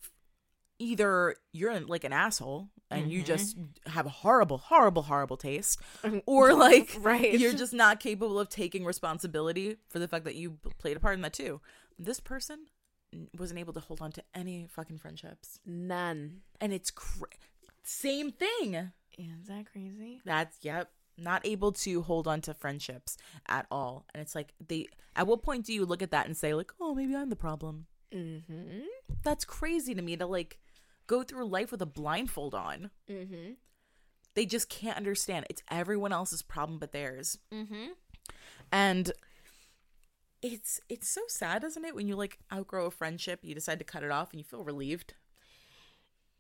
either 0.78 1.36
you're 1.53 1.80
like 1.80 2.05
an 2.05 2.12
asshole 2.12 2.68
and 2.90 3.11
you 3.11 3.22
just 3.22 3.59
mm-hmm. 3.59 3.90
have 3.90 4.07
a 4.07 4.11
horrible, 4.11 4.59
horrible, 4.59 5.03
horrible 5.03 5.36
taste, 5.36 5.80
um, 6.03 6.22
or 6.26 6.53
like 6.68 6.97
Right. 7.01 7.38
you're 7.38 7.53
just 7.53 7.72
not 7.72 8.01
capable 8.01 8.38
of 8.38 8.49
taking 8.49 8.84
responsibility 8.84 9.76
for 9.88 9.99
the 9.99 10.09
fact 10.09 10.24
that 10.24 10.34
you 10.34 10.59
played 10.78 10.97
a 10.97 11.01
part 11.01 11.14
in 11.14 11.22
that 11.22 11.32
too. 11.32 11.61
This 11.99 12.20
person 12.20 12.66
wasn't 13.38 13.61
able 13.61 13.72
to 13.72 13.80
hold 13.80 14.01
on 14.01 14.12
to 14.12 14.22
any 14.34 14.66
fucking 14.68 14.99
friendships, 14.99 15.61
None. 15.64 16.40
and 16.61 16.72
it's 16.72 16.90
cra- 16.90 17.28
same 17.84 18.32
thing. 18.32 18.90
Is 19.16 19.47
that 19.49 19.66
crazy? 19.70 20.20
That's 20.24 20.57
yep. 20.62 20.90
Not 21.16 21.47
able 21.47 21.70
to 21.70 22.03
hold 22.03 22.26
on 22.26 22.40
to 22.40 22.55
friendships 22.55 23.16
at 23.49 23.66
all. 23.70 24.05
And 24.12 24.20
it's 24.20 24.34
like 24.34 24.53
they 24.66 24.88
at 25.14 25.28
what 25.28 25.42
point 25.42 25.64
do 25.64 25.72
you 25.72 25.86
look 25.86 26.03
at 26.03 26.11
that 26.11 26.26
and 26.26 26.36
say, 26.36 26.55
like, 26.55 26.72
oh 26.80 26.95
maybe 26.95 27.14
I'm 27.14 27.30
the 27.30 27.36
problem? 27.36 27.86
Mm-hmm. 28.14 28.80
That's 29.22 29.44
crazy 29.44 29.94
to 29.94 30.02
me 30.02 30.16
to 30.16 30.26
like 30.26 30.58
go 31.06 31.22
through 31.22 31.46
life 31.46 31.70
with 31.70 31.82
a 31.82 31.86
blindfold 31.86 32.54
on. 32.54 32.90
Mm-hmm. 33.10 33.52
They 34.34 34.46
just 34.46 34.68
can't 34.68 34.96
understand. 34.96 35.46
It's 35.50 35.62
everyone 35.70 36.12
else's 36.12 36.42
problem 36.42 36.78
but 36.78 36.92
theirs. 36.92 37.38
Mm-hmm. 37.52 37.92
And 38.72 39.12
it's 40.42 40.80
it's 40.88 41.08
so 41.08 41.22
sad, 41.28 41.64
isn't 41.64 41.84
it, 41.84 41.94
when 41.94 42.06
you 42.06 42.16
like 42.16 42.38
outgrow 42.52 42.86
a 42.86 42.90
friendship, 42.90 43.40
you 43.42 43.54
decide 43.54 43.78
to 43.78 43.84
cut 43.84 44.02
it 44.02 44.10
off 44.10 44.30
and 44.32 44.40
you 44.40 44.44
feel 44.44 44.62
relieved. 44.62 45.14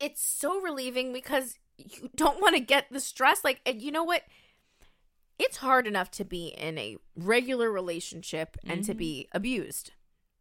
It's 0.00 0.22
so 0.22 0.60
relieving 0.60 1.12
because 1.12 1.58
you 1.78 2.10
don't 2.14 2.40
want 2.40 2.54
to 2.54 2.60
get 2.60 2.86
the 2.90 3.00
stress. 3.00 3.44
Like, 3.44 3.60
and 3.64 3.80
you 3.80 3.90
know 3.90 4.04
what? 4.04 4.22
It's 5.38 5.58
hard 5.58 5.86
enough 5.86 6.10
to 6.12 6.24
be 6.24 6.48
in 6.48 6.78
a 6.78 6.96
regular 7.16 7.70
relationship 7.70 8.56
and 8.64 8.84
to 8.84 8.94
be 8.94 9.28
abused. 9.32 9.90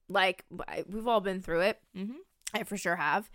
Like, 0.10 0.46
we've 0.88 1.08
all 1.08 1.22
been 1.22 1.42
through 1.42 1.62
it. 1.62 1.80
Mm-hmm. 1.98 2.18
I 2.54 2.64
for 2.64 2.78
sure 2.78 2.96
have. 2.98 3.30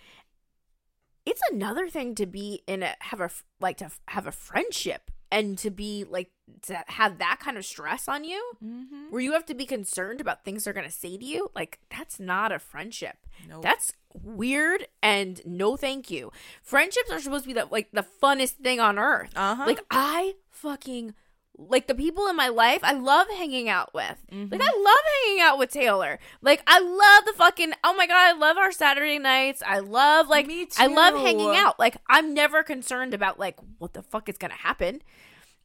It's 1.27 1.43
another 1.51 1.89
thing 1.89 2.15
to 2.17 2.27
be 2.27 2.63
in 2.67 2.83
a 2.83 2.95
have 3.01 3.21
a 3.21 3.31
like 3.61 3.77
to 3.79 3.91
have 4.09 4.27
a 4.27 4.33
friendship 4.33 5.11
and 5.31 5.59
to 5.59 5.71
be 5.71 6.05
like 6.09 6.31
to 6.63 6.83
have 6.87 7.19
that 7.19 7.39
kind 7.41 7.59
of 7.59 7.67
stress 7.67 8.09
on 8.09 8.25
you 8.25 8.43
Mm-hmm. 8.65 9.11
where 9.11 9.21
you 9.21 9.33
have 9.33 9.45
to 9.47 9.55
be 9.55 9.67
concerned 9.67 10.21
about 10.23 10.43
things 10.45 10.65
they're 10.65 10.73
gonna 10.73 10.91
say 10.91 11.19
to 11.19 11.25
you. 11.25 11.51
Like 11.55 11.81
that's 11.91 12.19
not 12.19 12.51
a 12.51 12.59
friendship. 12.59 13.17
Nope. 13.47 13.63
That's 13.63 13.93
weird 14.23 14.87
and 15.03 15.43
no 15.45 15.77
thank 15.77 16.11
you. 16.11 16.33
Friendships 16.63 17.11
are 17.11 17.21
supposed 17.21 17.45
to 17.45 17.49
be 17.49 17.55
the 17.55 17.67
like 17.71 17.91
the 17.93 18.07
funnest 18.23 18.53
thing 18.63 18.81
on 18.81 18.99
earth. 18.99 19.33
Uh-huh. 19.37 19.65
Like 19.67 19.85
I 19.91 20.37
fucking 20.51 21.15
like 21.59 21.89
the 21.89 21.95
people 21.95 22.29
in 22.29 22.37
my 22.37 22.49
life 22.49 22.81
I 22.83 22.93
love 22.93 23.27
hanging 23.29 23.69
out 23.69 23.93
with. 23.93 24.17
Mm-hmm. 24.33 24.53
Like 24.53 24.61
I 24.63 24.79
love 24.79 25.05
hanging 25.25 25.41
out 25.43 25.59
with 25.59 25.71
Taylor. 25.71 26.19
Like 26.41 26.63
I 26.67 26.79
love 26.79 27.25
the 27.27 27.33
fucking 27.37 27.73
oh 27.83 27.95
my 27.95 28.07
god, 28.07 28.17
I 28.17 28.33
love 28.39 28.57
our 28.57 28.73
Saturday 28.73 29.19
nights. 29.19 29.63
I 29.67 29.81
love 29.81 30.29
like 30.29 30.47
Me 30.47 30.69
I 30.79 30.87
love 30.87 31.15
hanging 31.15 31.57
out. 31.57 31.79
Like 31.79 31.97
I'm 32.09 32.33
never 32.33 32.63
concerned 32.63 33.13
about 33.13 33.39
like 33.39 33.57
what 33.79 33.93
the 33.93 34.03
fuck 34.03 34.29
is 34.29 34.39
going 34.39 34.53
to 34.53 34.57
happen. 34.57 35.03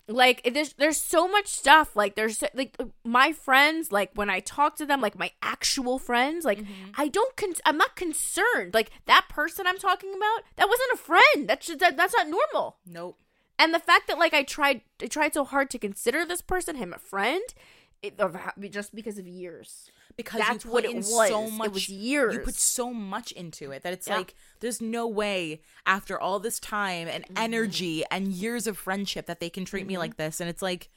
Like 0.08 0.50
there's 0.54 0.74
there's 0.74 1.00
so 1.00 1.30
much 1.30 1.48
stuff 1.48 1.96
like 1.96 2.16
there's 2.16 2.44
like 2.54 2.76
my 3.06 3.32
friends 3.32 3.90
like 3.90 4.12
when 4.16 4.30
I 4.30 4.42
talk 4.42 4.76
to 4.78 4.86
them 4.86 5.00
like 5.00 5.18
my 5.18 5.32
actual 5.42 5.98
friends 6.00 6.44
like 6.44 6.58
Mm-hmm. 6.60 6.92
I 6.98 7.08
don't 7.08 7.36
con- 7.38 7.54
I'm 7.66 7.78
not 7.78 7.96
concerned 7.96 8.74
like 8.74 8.92
that 9.06 9.28
person 9.30 9.66
I'm 9.66 9.78
talking 9.78 10.14
about 10.14 10.44
that 10.58 10.68
wasn't 10.68 10.92
a 10.94 10.98
friend 10.98 11.48
that's 11.48 11.68
just, 11.68 11.80
that, 11.80 11.96
that's 11.96 12.14
not 12.14 12.28
normal 12.28 12.78
nope. 12.86 13.18
And 13.64 13.74
the 13.74 13.80
fact 13.80 14.08
that 14.08 14.20
like 14.20 14.34
I 14.34 14.44
tried 14.44 14.82
I 15.02 15.08
tried 15.08 15.34
so 15.34 15.44
hard 15.46 15.70
to 15.72 15.80
consider 15.80 16.26
this 16.26 16.42
person 16.42 16.76
him 16.76 16.94
a 16.94 17.00
friend 17.00 17.42
it, 18.02 18.20
just 18.70 18.94
because 18.94 19.18
of 19.18 19.28
years 19.28 19.90
because 20.18 20.42
That's 20.42 20.66
you 20.66 20.72
what 20.72 20.84
put 20.84 20.92
it 20.92 20.96
was. 20.98 21.08
so 21.30 21.46
It 21.48 21.52
much 21.54 21.90
years. 21.90 22.34
you 22.36 22.40
put 22.42 22.56
so 22.56 22.94
much 22.94 23.32
into 23.32 23.72
it 23.72 23.82
that 23.84 23.94
it's 23.94 24.08
Yeah. 24.08 24.18
like 24.18 24.36
there's 24.60 24.82
no 24.82 25.08
way 25.08 25.62
after 25.86 26.20
all 26.20 26.40
this 26.40 26.60
time 26.60 27.08
and 27.08 27.24
Mm-hmm. 27.24 27.38
energy 27.38 28.04
and 28.12 28.28
years 28.28 28.68
of 28.68 28.78
friendship 28.78 29.26
that 29.28 29.40
they 29.40 29.50
can 29.50 29.64
treat 29.66 29.88
me 29.88 29.98
like 29.98 30.18
this 30.18 30.40
and 30.42 30.50
it's 30.50 30.62
like 30.62 30.90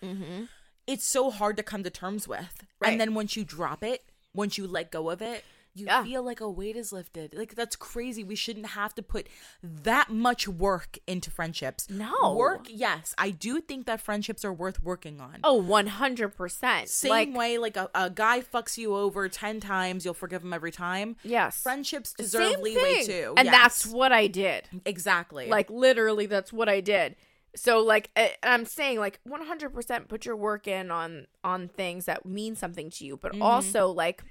it's 0.86 1.04
so 1.04 1.30
hard 1.30 1.56
to 1.56 1.62
come 1.62 1.82
to 1.84 1.90
terms 1.90 2.26
with 2.28 2.64
Right. 2.80 2.90
and 2.92 3.00
then 3.00 3.14
once 3.14 3.36
you 3.36 3.44
drop 3.44 3.82
it 3.82 4.10
once 4.34 4.58
you 4.58 4.66
let 4.66 4.90
go 4.90 5.08
of 5.10 5.22
it 5.22 5.44
you 5.76 5.86
Yeah. 5.86 6.02
feel 6.04 6.22
like 6.22 6.40
a 6.40 6.48
weight 6.50 6.76
is 6.76 6.92
lifted 6.92 7.34
like 7.34 7.54
that's 7.54 7.76
crazy 7.76 8.24
we 8.24 8.34
shouldn't 8.34 8.66
have 8.66 8.94
to 8.94 9.02
put 9.02 9.28
that 9.62 10.10
much 10.10 10.48
work 10.48 10.98
into 11.06 11.30
friendships 11.30 11.88
No. 11.90 12.34
work 12.34 12.66
yes 12.70 13.14
i 13.18 13.30
do 13.30 13.60
think 13.60 13.86
that 13.86 14.00
friendships 14.00 14.44
are 14.44 14.52
worth 14.52 14.82
working 14.82 15.20
on 15.20 15.40
oh 15.44 15.60
100% 15.60 16.88
same 16.88 17.10
like 17.10 17.34
way 17.36 17.58
like 17.58 17.76
a, 17.76 17.88
a 17.94 18.10
guy 18.10 18.40
fucks 18.40 18.76
you 18.78 18.94
over 18.94 19.28
10 19.28 19.60
times 19.60 20.04
you'll 20.04 20.14
forgive 20.14 20.42
him 20.42 20.52
every 20.52 20.72
time 20.72 21.16
yes 21.22 21.62
friendships 21.62 22.12
deserve 22.12 22.52
Same 22.52 22.62
leeway 22.62 22.94
thing. 22.94 23.06
too 23.06 23.34
and 23.36 23.46
Yes. 23.46 23.54
that's 23.54 23.86
what 23.86 24.12
I 24.12 24.26
did 24.26 24.68
exactly 24.84 25.48
Like 25.48 25.70
literally, 25.70 26.26
that's 26.26 26.52
what 26.52 26.68
I 26.68 26.80
did. 26.80 27.16
so 27.54 27.80
like 27.80 28.10
uh, 28.16 28.28
I'm 28.42 28.64
saying 28.64 28.98
like 28.98 29.20
100% 29.28 30.08
put 30.08 30.24
your 30.26 30.36
work 30.36 30.66
in 30.66 30.90
on 30.90 31.26
on 31.44 31.68
things 31.68 32.06
that 32.06 32.26
mean 32.26 32.54
something 32.56 32.90
to 32.90 33.04
you, 33.04 33.16
but 33.16 33.32
Mhm. 33.32 33.42
also 33.42 33.88
like 33.90 34.22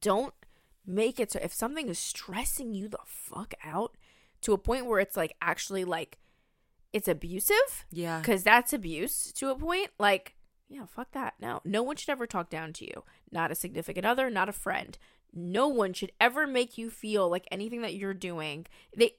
don't 0.00 0.34
make 0.86 1.20
it 1.20 1.30
so 1.32 1.38
if 1.42 1.52
something 1.52 1.88
is 1.88 1.98
stressing 1.98 2.72
you 2.74 2.88
the 2.88 2.98
fuck 3.04 3.54
out 3.64 3.96
to 4.40 4.52
a 4.52 4.58
point 4.58 4.86
where 4.86 5.00
it's 5.00 5.16
like 5.16 5.34
actually 5.42 5.84
like 5.84 6.18
it's 6.92 7.08
abusive 7.08 7.84
Yeah. 7.90 8.18
because 8.20 8.42
that's 8.42 8.72
abuse 8.72 9.32
to 9.34 9.50
a 9.50 9.56
point 9.56 9.90
like 9.98 10.34
yeah 10.68 10.86
fuck 10.86 11.12
that. 11.12 11.34
No 11.40 11.60
no 11.64 11.82
one 11.82 11.96
should 11.96 12.10
ever 12.10 12.26
talk 12.26 12.48
down 12.50 12.72
to 12.74 12.84
you. 12.86 13.04
Not 13.30 13.50
a 13.50 13.54
significant 13.54 14.06
other 14.06 14.30
not 14.30 14.48
a 14.48 14.52
friend. 14.52 14.96
No 15.34 15.68
one 15.68 15.92
should 15.92 16.12
ever 16.20 16.46
make 16.46 16.78
you 16.78 16.88
feel 16.88 17.28
like 17.28 17.46
anything 17.50 17.82
that 17.82 17.94
you're 17.94 18.14
doing. 18.14 18.66
They 18.96 19.16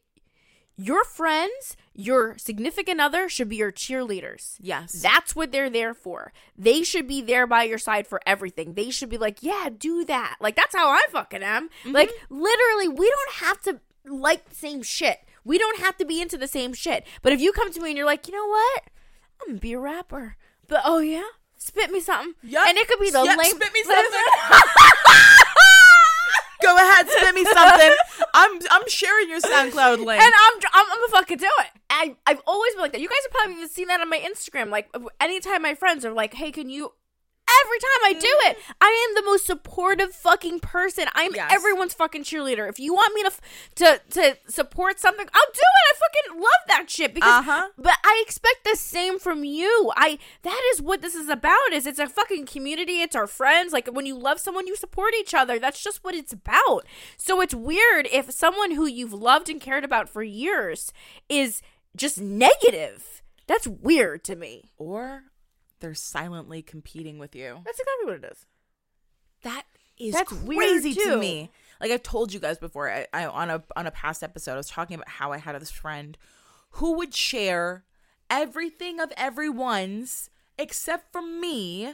your 0.82 1.04
friends 1.04 1.76
your 1.94 2.38
significant 2.38 3.02
other 3.02 3.28
should 3.28 3.50
be 3.50 3.58
your 3.58 3.72
cheerleaders 3.72 4.56
Yes. 4.62 4.94
that's 4.94 5.36
what 5.36 5.52
they're 5.52 5.70
there 5.70 5.94
for. 5.94 6.32
They 6.58 6.84
should 6.84 7.06
be 7.08 7.22
there 7.22 7.46
by 7.46 7.64
your 7.64 7.78
side 7.78 8.08
for 8.08 8.22
everything. 8.26 8.76
They 8.76 8.90
should 8.90 9.10
be 9.10 9.18
like, 9.18 9.40
yeah, 9.44 9.68
do 9.78 10.06
that. 10.06 10.38
Like, 10.40 10.56
that's 10.56 10.74
how 10.74 10.88
I 10.90 11.02
fucking 11.12 11.44
am. 11.44 11.68
Mm-hmm. 11.84 11.92
Like, 11.92 12.12
literally, 12.30 12.88
we 12.88 13.10
don't 13.10 13.34
have 13.46 13.62
to 13.64 13.82
like 14.06 14.48
the 14.48 14.56
same 14.56 14.82
shit. 14.82 15.20
We 15.44 15.58
don't 15.58 15.80
have 15.80 15.98
to 15.98 16.06
be 16.06 16.22
into 16.22 16.38
the 16.38 16.48
same 16.48 16.74
shit. 16.74 17.06
But 17.22 17.34
if 17.34 17.42
you 17.42 17.52
come 17.52 17.72
to 17.74 17.82
me 17.82 17.90
and 17.90 17.98
you're 17.98 18.06
like, 18.06 18.28
you 18.28 18.34
know 18.34 18.48
what? 18.48 18.84
I'm 19.42 19.48
gonna 19.50 19.60
be 19.60 19.74
a 19.74 19.80
rapper. 19.80 20.38
But 20.68 20.82
oh, 20.86 21.00
yeah? 21.00 21.24
Spit 21.58 21.92
me 21.92 22.00
something. 22.00 22.36
Yeah. 22.44 22.64
And 22.68 22.78
it 22.78 22.88
could 22.88 23.00
be 23.02 23.12
the 23.12 23.24
Yup, 23.24 23.38
lame. 23.38 23.52
spit 23.52 23.74
me 23.74 23.84
something. 23.84 24.22
Go 26.62 26.76
ahead, 26.76 27.08
spit 27.10 27.36
me 27.36 27.46
something. 27.46 27.96
I'm 28.34 28.60
I'm 28.72 28.88
sharing 28.90 29.30
your 29.30 29.40
SoundCloud 29.40 30.04
link. 30.06 30.22
And 30.22 30.34
I'm, 30.34 30.54
I'm, 30.74 30.86
I'm 30.92 31.00
gonna 31.00 31.12
fucking 31.12 31.38
do 31.38 31.50
it. 31.60 31.82
I, 31.90 32.16
I've 32.28 32.42
always 32.46 32.74
been 32.74 32.82
like 32.82 32.92
that. 32.92 33.02
You 33.02 33.10
guys 33.10 33.18
have 33.24 33.32
probably 33.32 33.56
even 33.56 33.70
seen 33.70 33.88
that 33.88 34.00
on 34.02 34.10
my 34.10 34.20
Instagram. 34.20 34.70
Like, 34.70 34.90
anytime 35.20 35.62
my 35.62 35.74
friends 35.74 36.06
are 36.06 36.12
like, 36.14 36.34
hey, 36.34 36.52
can 36.52 36.70
you. 36.70 36.94
Every 37.66 37.80
time 37.80 38.02
I 38.06 38.14
do 38.14 38.50
it, 38.50 38.58
I 38.82 39.08
am 39.10 39.16
the 39.16 39.30
most 39.30 39.46
supportive 39.46 40.14
fucking 40.14 40.60
person. 40.60 41.06
I'm 41.14 41.34
Yes. 41.36 41.52
everyone's 41.54 41.94
fucking 41.94 42.24
cheerleader. 42.24 42.68
If 42.70 42.80
you 42.80 42.94
want 42.94 43.14
me 43.14 43.24
to 43.24 43.32
to 43.76 44.02
to 44.12 44.38
support 44.52 45.00
something, 45.00 45.26
I'll 45.34 45.52
do 45.54 45.60
it. 45.60 45.86
I 45.90 45.94
fucking 46.00 46.42
love 46.42 46.62
that 46.68 46.90
shit 46.90 47.14
because 47.14 47.40
Uh-huh. 47.46 47.68
but 47.78 47.98
I 48.04 48.24
expect 48.26 48.64
the 48.66 48.76
same 48.76 49.20
from 49.20 49.44
you. 49.44 49.92
I 49.96 50.20
that 50.44 50.62
is 50.74 50.82
what 50.82 51.02
this 51.02 51.16
is 51.16 51.30
about. 51.30 51.72
Is 51.74 51.86
it's 51.88 52.00
a 52.00 52.08
fucking 52.08 52.46
community. 52.46 53.02
It's 53.02 53.16
our 53.16 53.28
friends. 53.28 53.74
Like 53.74 53.88
when 53.88 54.06
you 54.06 54.18
love 54.18 54.40
someone, 54.40 54.68
you 54.68 54.76
support 54.76 55.14
each 55.16 55.34
other. 55.34 55.60
That's 55.60 55.82
just 55.84 56.04
what 56.04 56.16
it's 56.16 56.34
about. 56.34 56.86
So 57.18 57.42
it's 57.42 57.54
weird 57.56 58.08
if 58.12 58.32
someone 58.32 58.72
who 58.72 58.86
you've 58.86 59.14
loved 59.14 59.50
and 59.50 59.60
cared 59.62 59.84
about 59.84 60.10
for 60.10 60.24
years 60.24 60.92
is 61.28 61.62
just 61.96 62.20
negative. 62.20 63.22
That's 63.48 63.68
weird 63.68 64.24
to 64.26 64.36
me. 64.36 64.72
or 64.78 65.24
they're 65.80 65.94
silently 65.94 66.62
competing 66.62 67.20
with 67.20 67.36
you. 67.36 67.62
That's 67.66 67.80
exactly 67.80 68.06
what 68.06 68.24
it 68.24 68.32
is. 68.32 68.46
That 69.44 69.64
is 69.98 70.14
That's 70.14 70.32
crazy 70.32 70.94
to 70.96 71.18
me. 71.18 71.52
Like 71.80 71.92
I've 71.92 72.04
told 72.04 72.34
you 72.34 72.40
guys 72.40 72.58
before, 72.58 72.92
I, 72.92 73.08
I 73.14 73.26
on 73.26 73.50
a 73.50 73.64
on 73.76 73.88
a 73.88 73.92
past 73.92 74.24
episode, 74.24 74.54
I 74.54 74.58
was 74.58 74.70
talking 74.70 74.96
about 74.96 75.10
how 75.10 75.32
I 75.32 75.38
had 75.38 75.60
this 75.60 75.72
friend 75.72 76.18
who 76.72 76.94
would 76.98 77.14
share 77.14 77.84
everything 78.30 79.00
of 79.00 79.12
everyone's 79.18 80.30
except 80.58 81.12
for 81.12 81.22
me, 81.22 81.94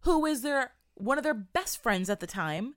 who 0.00 0.24
is 0.24 0.42
their 0.42 0.72
one 0.94 1.18
of 1.18 1.24
their 1.24 1.34
best 1.34 1.82
friends 1.82 2.08
at 2.10 2.20
the 2.20 2.26
time. 2.26 2.74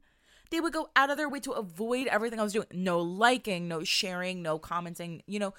They 0.50 0.60
would 0.60 0.74
go 0.74 0.90
out 0.98 1.10
of 1.10 1.16
their 1.16 1.30
way 1.30 1.40
to 1.42 1.52
avoid 1.52 2.08
everything 2.08 2.40
I 2.40 2.44
was 2.44 2.52
doing. 2.52 2.68
No 2.74 3.00
liking, 3.00 3.70
no 3.70 3.86
sharing, 3.86 4.42
no 4.42 4.60
commenting, 4.60 5.24
you 5.26 5.40
know. 5.40 5.54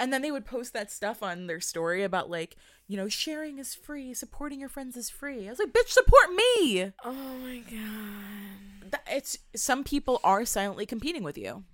And 0.00 0.12
then 0.12 0.22
they 0.22 0.32
would 0.32 0.44
post 0.44 0.72
that 0.72 0.90
stuff 0.90 1.22
on 1.22 1.46
their 1.46 1.60
story 1.60 2.02
about 2.02 2.28
like, 2.28 2.56
you 2.92 2.98
know, 2.98 3.08
sharing 3.08 3.58
is 3.58 3.74
free, 3.74 4.12
supporting 4.12 4.60
your 4.60 4.68
friends 4.68 4.98
is 4.98 5.08
free. 5.08 5.46
I 5.46 5.50
was 5.50 5.58
like, 5.58 5.72
bitch, 5.72 5.88
support 5.88 6.28
me 6.30 6.92
Oh 7.02 7.38
my 7.42 7.62
god. 7.70 9.00
it's 9.10 9.38
some 9.56 9.82
people 9.82 10.20
are 10.22 10.44
silently 10.44 10.84
competing 10.84 11.22
with 11.22 11.38
you. 11.38 11.64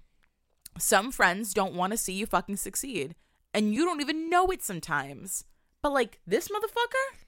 Some 0.79 1.11
friends 1.11 1.53
don't 1.53 1.75
want 1.75 1.91
to 1.91 1.97
see 1.97 2.13
you 2.13 2.25
fucking 2.25 2.59
succeed, 2.59 3.17
and 3.53 3.75
you 3.75 3.85
don't 3.85 4.01
even 4.01 4.31
know 4.31 4.47
it 4.47 4.63
sometimes. 4.63 5.43
But 5.83 5.93
like 5.93 6.21
this 6.25 6.47
motherfucker 6.47 7.25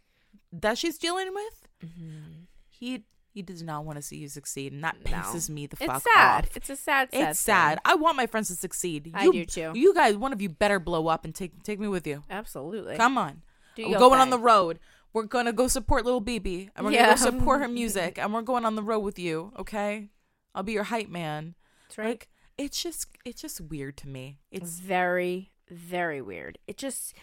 that 0.52 0.78
she's 0.78 0.96
dealing 0.96 1.34
with, 1.34 1.68
mm-hmm. 1.84 2.42
he 2.68 3.06
he 3.32 3.42
does 3.42 3.60
not 3.64 3.84
want 3.84 3.96
to 3.96 4.02
see 4.02 4.18
you 4.18 4.28
succeed, 4.28 4.72
and 4.72 4.84
that 4.84 5.04
No. 5.04 5.10
pisses 5.10 5.50
me 5.50 5.66
the 5.66 5.74
fuck 5.74 5.88
off. 5.90 5.96
It's 5.96 6.14
sad. 6.14 6.44
off. 6.44 6.56
It's 6.56 6.70
a 6.70 6.76
sad, 6.76 7.10
sad. 7.10 7.30
It's 7.30 7.40
sad. 7.40 7.78
I 7.84 7.96
want 7.96 8.16
my 8.16 8.28
friends 8.28 8.46
to 8.50 8.54
succeed. 8.54 9.10
I 9.14 9.28
do 9.30 9.44
too. 9.44 9.72
You 9.74 9.92
guys, 9.94 10.16
one 10.16 10.32
of 10.32 10.40
you 10.40 10.48
better 10.48 10.78
blow 10.78 11.08
up 11.08 11.24
and 11.24 11.34
take 11.34 11.64
take 11.64 11.80
me 11.80 11.88
with 11.88 12.06
you. 12.06 12.22
Absolutely. 12.30 12.96
Come 12.96 13.18
on. 13.18 13.42
Do 13.76 13.88
We're 13.88 13.98
going 13.98 14.20
on 14.20 14.30
the 14.30 14.38
road. 14.38 14.78
We're 15.12 15.24
gonna 15.24 15.52
go 15.52 15.66
support 15.68 16.04
little 16.04 16.22
BB, 16.22 16.70
and 16.76 16.86
we're 16.86 16.92
Yeah. 16.92 17.06
gonna 17.16 17.32
go 17.32 17.38
support 17.38 17.60
her 17.60 17.68
music, 17.80 18.18
and 18.18 18.32
we're 18.32 18.42
going 18.42 18.64
on 18.64 18.76
the 18.76 18.82
road 18.82 19.00
with 19.00 19.18
you. 19.18 19.52
Okay, 19.58 20.08
I'll 20.54 20.62
be 20.62 20.72
your 20.72 20.84
hype 20.84 21.08
man. 21.08 21.54
That's 21.88 21.98
right. 21.98 22.08
Like 22.08 22.28
it's 22.58 22.82
just 22.82 23.06
it's 23.24 23.40
just 23.42 23.60
weird 23.60 23.96
to 23.98 24.08
me. 24.08 24.38
It's 24.50 24.78
very, 24.78 25.50
very 25.68 26.20
weird. 26.20 26.58
It 26.66 26.76
just, 26.76 27.14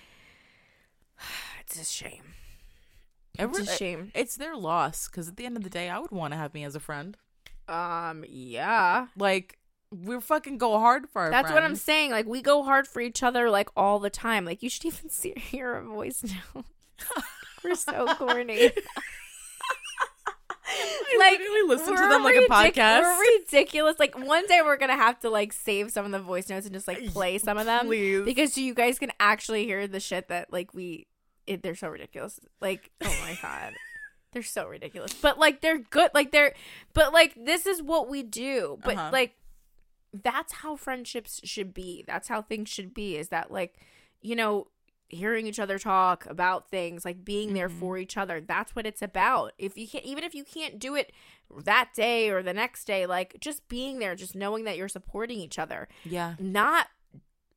it's 1.62 1.80
a 1.80 1.86
shame. 1.86 2.34
It's 3.40 3.60
a 3.60 3.66
shame. 3.66 4.12
It's 4.16 4.36
their 4.36 4.56
loss 4.56 5.08
because 5.08 5.28
at 5.28 5.38
the 5.38 5.46
end 5.46 5.58
of 5.58 5.64
the 5.64 5.70
day, 5.70 5.90
I 5.90 6.00
would 6.00 6.12
want 6.12 6.34
to 6.34 6.38
have 6.38 6.54
me 6.56 6.64
as 6.64 6.76
a 6.76 6.80
friend. 6.80 7.16
Um, 7.68 8.26
yeah. 8.28 9.08
Like 9.16 9.57
we 9.92 10.20
fucking 10.20 10.58
go 10.58 10.78
hard 10.80 11.08
for 11.10 11.22
our. 11.24 11.32
That's 11.32 11.52
what 11.52 11.64
I'm 11.64 11.76
saying. 11.76 12.12
Like 12.12 12.26
we 12.26 12.42
go 12.42 12.64
hard 12.64 12.88
for 12.88 13.00
each 13.02 13.24
other 13.24 13.50
like 13.50 13.70
all 13.76 14.00
the 14.00 14.10
time. 14.10 14.46
Like 14.46 14.62
you 14.64 14.70
should 14.70 14.86
even 14.86 15.10
see 15.10 15.34
hear 15.38 15.74
our 15.74 15.82
voice 15.82 16.24
now. 16.24 16.64
We're 17.64 17.76
so 17.76 18.06
corny. 18.18 18.72
like 21.20 21.40
literally 21.40 21.64
listen 21.68 21.96
to 21.96 22.02
them 22.02 22.24
like 22.24 22.36
a 22.36 22.42
podcast. 22.50 23.02
We're 23.02 23.20
ridiculous. 23.40 23.98
Like 24.00 24.18
one 24.18 24.46
day 24.48 24.62
we're 24.64 24.78
gonna 24.78 24.96
have 24.96 25.20
to 25.22 25.30
like 25.30 25.54
save 25.54 25.92
some 25.92 26.06
of 26.06 26.12
the 26.12 26.20
voice 26.20 26.50
notes 26.50 26.66
and 26.66 26.74
just 26.76 26.88
like 26.88 27.06
play 27.08 27.38
some 27.38 27.58
of 27.58 27.66
them 27.66 27.88
Please. 27.88 28.24
because 28.26 28.58
you 28.58 28.74
guys 28.74 29.00
can 29.00 29.12
actually 29.20 29.66
hear 29.66 29.88
the 29.88 30.00
shit 30.00 30.28
that 30.28 30.52
like 30.52 30.74
we. 30.74 31.08
It, 31.48 31.64
they're 31.64 31.76
so 31.76 31.88
ridiculous. 31.88 32.40
Like 32.62 32.92
oh 33.02 33.18
my 33.24 33.38
god. 33.42 33.74
They're 34.34 34.44
so 34.44 34.68
ridiculous. 34.68 35.14
But 35.14 35.40
like 35.40 35.62
they're 35.62 35.80
good. 35.80 36.12
Like 36.14 36.32
they're 36.32 36.54
but 36.94 37.14
like 37.14 37.34
this 37.44 37.66
is 37.66 37.82
what 37.82 38.10
we 38.10 38.22
do. 38.22 38.78
But 38.84 38.98
Uh-huh. 38.98 39.10
like 39.14 39.36
that's 40.14 40.54
how 40.54 40.76
friendships 40.76 41.42
should 41.44 41.74
be. 41.74 42.04
That's 42.08 42.28
how 42.28 42.42
things 42.42 42.70
should 42.70 42.94
be. 42.94 43.16
Is 43.18 43.30
that 43.30 43.52
like, 43.52 43.76
you 44.22 44.36
know, 44.36 44.68
hearing 45.10 45.48
each 45.48 45.60
other 45.60 45.80
talk 45.80 46.26
about 46.26 46.70
things, 46.70 47.06
like 47.06 47.24
being 47.24 47.54
there 47.54 47.70
Mhm. 47.70 47.80
for 47.80 47.98
each 47.98 48.18
other. 48.18 48.42
That's 48.42 48.76
what 48.76 48.86
it's 48.86 49.02
about. 49.02 49.54
If 49.58 49.78
you 49.78 49.88
can't 49.88 50.04
even 50.06 50.24
if 50.24 50.36
you 50.36 50.44
can't 50.44 50.80
do 50.80 50.96
it 50.96 51.12
that 51.64 51.92
day 51.96 52.30
or 52.30 52.44
the 52.44 52.54
next 52.54 52.86
day, 52.86 53.06
like 53.06 53.38
just 53.40 53.68
being 53.70 54.00
there, 54.00 54.16
just 54.16 54.36
knowing 54.36 54.66
that 54.66 54.76
you're 54.78 54.90
supporting 54.90 55.40
each 55.40 55.58
other. 55.60 55.88
yeah. 56.04 56.36
Not 56.40 56.88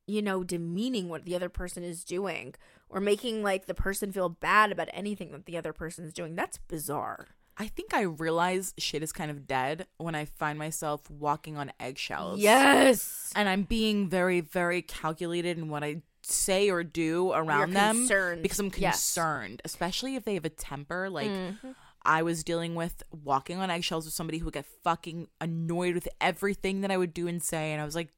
you 0.07 0.23
know, 0.23 0.43
demeaning 0.43 1.09
what 1.09 1.25
the 1.25 1.37
other 1.37 1.49
person 1.49 1.85
is 1.85 2.03
doing 2.05 2.53
or 2.89 3.01
making 3.01 3.45
like 3.45 3.67
the 3.67 3.75
person 3.75 4.11
feel 4.11 4.29
bad 4.29 4.73
about 4.73 4.89
anything 4.93 5.31
that 5.31 5.47
the 5.47 5.57
other 5.57 5.73
person 5.73 6.05
is 6.05 6.13
doing. 6.13 6.35
That's 6.35 6.59
bizarre. 6.59 7.29
I 7.61 7.67
think 7.69 7.93
I 7.95 8.03
realize 8.03 8.73
shit 8.79 9.03
is 9.03 9.13
kind 9.13 9.31
of 9.31 9.47
dead 9.47 9.87
when 9.99 10.15
I 10.15 10.25
find 10.25 10.59
myself 10.59 11.09
walking 11.11 11.57
on 11.59 11.73
eggshells. 11.79 12.41
Yes. 12.41 13.31
and 13.37 13.49
I'm 13.49 13.63
being 13.65 14.09
very, 14.09 14.41
very 14.41 14.81
calculated 14.83 15.59
in 15.59 15.69
what 15.69 15.85
I 15.85 16.03
say 16.23 16.71
or 16.71 16.83
do 16.83 17.33
around 17.33 17.73
them 17.73 17.97
concerned. 17.99 18.43
because 18.43 18.59
I'm 18.59 18.73
Yes. 18.77 18.95
concerned, 19.15 19.61
especially 19.65 20.17
if 20.17 20.25
they 20.25 20.35
have 20.35 20.45
a 20.45 20.51
temper. 20.51 21.09
Like 21.11 21.31
Mhm. 21.31 21.75
I 22.03 22.23
was 22.23 22.43
dealing 22.45 22.75
with 22.75 23.03
walking 23.11 23.59
on 23.59 23.71
eggshells 23.71 24.07
with 24.07 24.15
somebody 24.15 24.39
who 24.39 24.47
would 24.47 24.55
get 24.55 24.67
fucking 24.83 25.29
annoyed 25.41 25.95
with 25.95 26.09
everything 26.21 26.81
that 26.81 26.91
I 26.91 26.97
would 26.97 27.13
do 27.13 27.27
and 27.29 27.43
say, 27.43 27.73
and 27.73 27.81
I 27.81 27.85
was 27.85 27.95
like, 27.95 28.09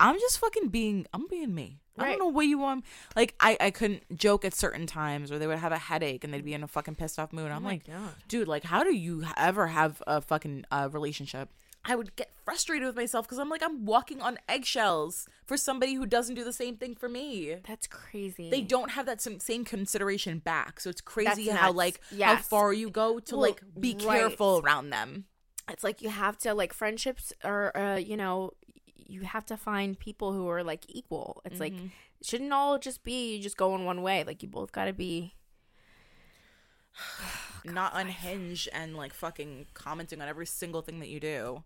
I'm 0.00 0.18
just 0.20 0.38
fucking 0.38 0.68
being, 0.68 1.06
I'm 1.14 1.26
being 1.28 1.54
me. 1.54 1.80
I 1.98 2.02
Right. 2.04 2.10
don't 2.10 2.18
know 2.18 2.28
what 2.28 2.46
you 2.46 2.58
want. 2.58 2.84
Like 3.16 3.34
I, 3.40 3.56
I 3.60 3.70
couldn't 3.70 4.02
joke 4.16 4.44
at 4.44 4.54
certain 4.54 4.86
times, 4.86 5.30
or 5.32 5.38
they 5.38 5.46
would 5.46 5.58
have 5.58 5.72
a 5.72 5.78
headache 5.78 6.24
and 6.24 6.32
they'd 6.32 6.44
be 6.44 6.54
in 6.54 6.62
a 6.62 6.68
fucking 6.68 6.94
pissed 6.96 7.18
off 7.18 7.32
mood. 7.32 7.50
I'm 7.50 7.64
Oh 7.64 7.68
like, 7.68 7.86
God. 7.86 8.14
dude, 8.28 8.48
like, 8.48 8.64
how 8.64 8.84
do 8.84 8.94
you 8.94 9.24
ever 9.36 9.66
have 9.68 10.02
a 10.06 10.20
fucking 10.20 10.64
uh, 10.70 10.88
relationship? 10.92 11.48
I 11.84 11.94
would 11.94 12.14
get 12.16 12.30
frustrated 12.44 12.86
with 12.86 12.96
myself 12.96 13.26
because 13.26 13.38
I'm 13.38 13.48
like, 13.48 13.62
I'm 13.62 13.86
walking 13.86 14.20
on 14.20 14.36
eggshells 14.48 15.26
for 15.46 15.56
somebody 15.56 15.94
who 15.94 16.04
doesn't 16.06 16.34
do 16.34 16.44
the 16.44 16.52
same 16.52 16.76
thing 16.76 16.94
for 16.94 17.08
me. 17.08 17.56
That's 17.66 17.86
crazy. 17.86 18.50
They 18.50 18.60
don't 18.60 18.90
have 18.90 19.06
that 19.06 19.22
same, 19.22 19.64
consideration 19.64 20.38
back. 20.40 20.80
So 20.80 20.90
it's 20.90 21.00
crazy 21.00 21.46
That's 21.46 21.56
how, 21.58 21.66
nuts. 21.68 21.76
like, 21.76 22.00
how 22.20 22.36
far 22.36 22.72
you 22.72 22.90
go 22.90 23.20
to, 23.20 23.34
Well, 23.36 23.42
like, 23.42 23.62
be 23.78 23.92
right. 23.92 24.00
careful 24.18 24.60
around 24.64 24.90
them. 24.90 25.24
it's 25.70 25.84
like 25.84 26.02
you 26.02 26.08
have 26.10 26.36
to 26.38 26.52
like 26.54 26.72
friendships 26.72 27.32
or 27.44 27.76
uh 27.76 27.96
you 27.96 28.16
know 28.16 28.50
you 29.08 29.22
have 29.22 29.44
to 29.46 29.56
find 29.56 29.98
people 29.98 30.32
who 30.32 30.48
are 30.48 30.62
like 30.62 30.84
equal 30.88 31.40
it's 31.44 31.58
like 31.60 31.72
Mhm. 31.72 31.90
it 32.20 32.26
shouldn't 32.26 32.52
all 32.52 32.78
just 32.78 33.02
be 33.04 33.34
you 33.36 33.42
just 33.42 33.56
going 33.56 33.84
one 33.84 34.02
way 34.02 34.22
like 34.22 34.42
you 34.42 34.48
both 34.48 34.70
got 34.70 34.84
to 34.84 34.92
be 34.92 35.34
Not 37.64 37.92
unhinged 37.94 38.68
and, 38.72 38.96
like, 38.96 39.12
fucking 39.12 39.66
commenting 39.74 40.20
on 40.20 40.28
every 40.28 40.46
single 40.46 40.80
thing 40.82 41.00
that 41.00 41.08
you 41.08 41.20
do. 41.20 41.62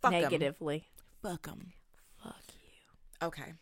Fuck 0.00 0.12
'em. 0.14 0.20
negatively 0.22 0.88
Fuck 1.22 1.46
'em. 1.48 1.72
fuck 2.22 2.36
you 2.54 3.26
Okay. 3.26 3.54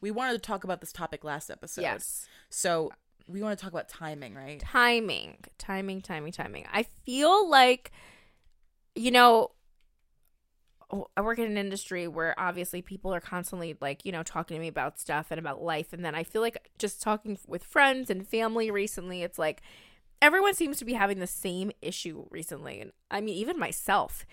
we 0.00 0.10
wanted 0.10 0.32
to 0.32 0.38
talk 0.38 0.64
about 0.64 0.80
this 0.80 0.92
topic 0.92 1.22
last 1.24 1.50
episode. 1.50 1.82
yes. 1.82 2.26
So 2.50 2.90
we 3.28 3.42
want 3.42 3.58
to 3.58 3.62
talk 3.62 3.72
about 3.72 3.88
timing, 3.88 4.34
right? 4.34 4.60
timing 4.60 5.44
timing 5.58 6.00
timing 6.00 6.32
timing 6.32 6.66
i 6.72 6.82
feel 7.04 7.48
like 7.48 7.90
you 8.94 9.10
know 9.10 9.50
i 11.16 11.20
work 11.20 11.38
in 11.38 11.46
an 11.46 11.58
industry 11.58 12.06
where 12.06 12.38
obviously 12.38 12.80
people 12.80 13.12
are 13.12 13.20
constantly 13.20 13.76
like 13.80 14.04
you 14.04 14.12
know 14.12 14.22
talking 14.22 14.56
to 14.56 14.60
me 14.60 14.68
about 14.68 14.98
stuff 14.98 15.26
and 15.30 15.38
about 15.38 15.62
life. 15.62 15.92
And 15.92 16.04
then 16.04 16.14
i 16.14 16.22
feel 16.22 16.42
like 16.42 16.70
just 16.78 17.02
talking 17.02 17.38
with 17.46 17.64
friends 17.64 18.10
and 18.10 18.26
family 18.26 18.70
recently 18.70 19.22
it's 19.22 19.38
like 19.38 19.62
everyone 20.22 20.54
seems 20.54 20.78
to 20.78 20.84
be 20.84 20.94
having 20.94 21.18
the 21.18 21.26
same 21.26 21.70
issue 21.82 22.26
recently. 22.30 22.80
And 22.80 22.92
i 23.10 23.20
mean 23.20 23.34
even 23.36 23.58
myself 23.58 24.24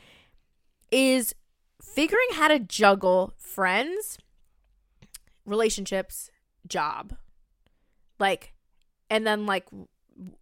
is 0.92 1.34
figuring 1.82 2.28
how 2.34 2.48
to 2.48 2.60
juggle 2.60 3.34
friends 3.38 4.18
relationships 5.46 6.30
job. 6.68 7.16
Like 8.20 8.54
and 9.10 9.26
then 9.26 9.46
like 9.46 9.68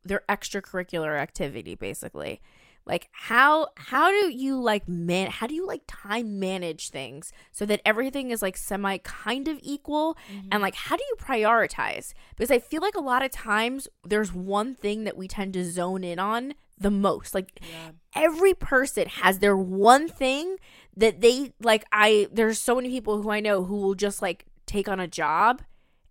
their 0.04 0.24
extracurricular 0.30 1.18
activity 1.18 1.76
basically 1.76 2.42
like 2.86 3.10
how 3.12 3.68
how 3.76 4.10
do 4.10 4.30
you 4.30 4.60
like 4.60 4.88
man 4.88 5.30
how 5.30 5.48
do 5.48 5.54
you 5.54 5.66
like 5.66 5.82
time 5.88 6.40
manage 6.40 6.90
things 6.90 7.32
so 7.52 7.66
that 7.66 7.82
everything 7.86 8.32
is 8.32 8.42
like 8.42 8.58
semi 8.58 8.98
kind 9.00 9.48
of 9.48 9.60
equal? 9.62 10.18
And 10.30 10.52
mm-hmm. 10.52 10.62
like 10.62 10.76
how 10.76 10.96
do 10.98 11.04
you 11.04 11.16
prioritize? 11.20 12.14
Because 12.36 12.52
i 12.52 12.60
feel 12.60 12.82
like 12.82 12.96
a 12.96 13.02
lot 13.02 13.24
of 13.24 13.32
times 13.32 13.88
there's 14.04 14.34
one 14.34 14.76
thing 14.76 15.04
that 15.04 15.18
we 15.18 15.28
tend 15.28 15.54
to 15.54 15.64
zone 15.64 16.04
in 16.04 16.20
on 16.20 16.54
the 16.78 16.92
most. 16.92 17.36
Like 17.36 17.60
Yeah. 17.62 17.92
every 18.16 18.54
person 18.54 19.08
has 19.08 19.40
their 19.40 19.56
one 19.56 20.08
thing 20.08 20.58
that 20.98 21.22
they 21.22 21.54
like 21.62 21.86
i 21.92 22.28
there's 22.32 22.60
so 22.60 22.76
many 22.76 22.90
people 22.90 23.22
who 23.22 23.30
i 23.30 23.40
know 23.40 23.64
who 23.64 23.78
will 23.78 23.96
just 23.96 24.22
like 24.22 24.46
take 24.66 24.90
on 24.90 25.00
a 25.00 25.08
job 25.08 25.62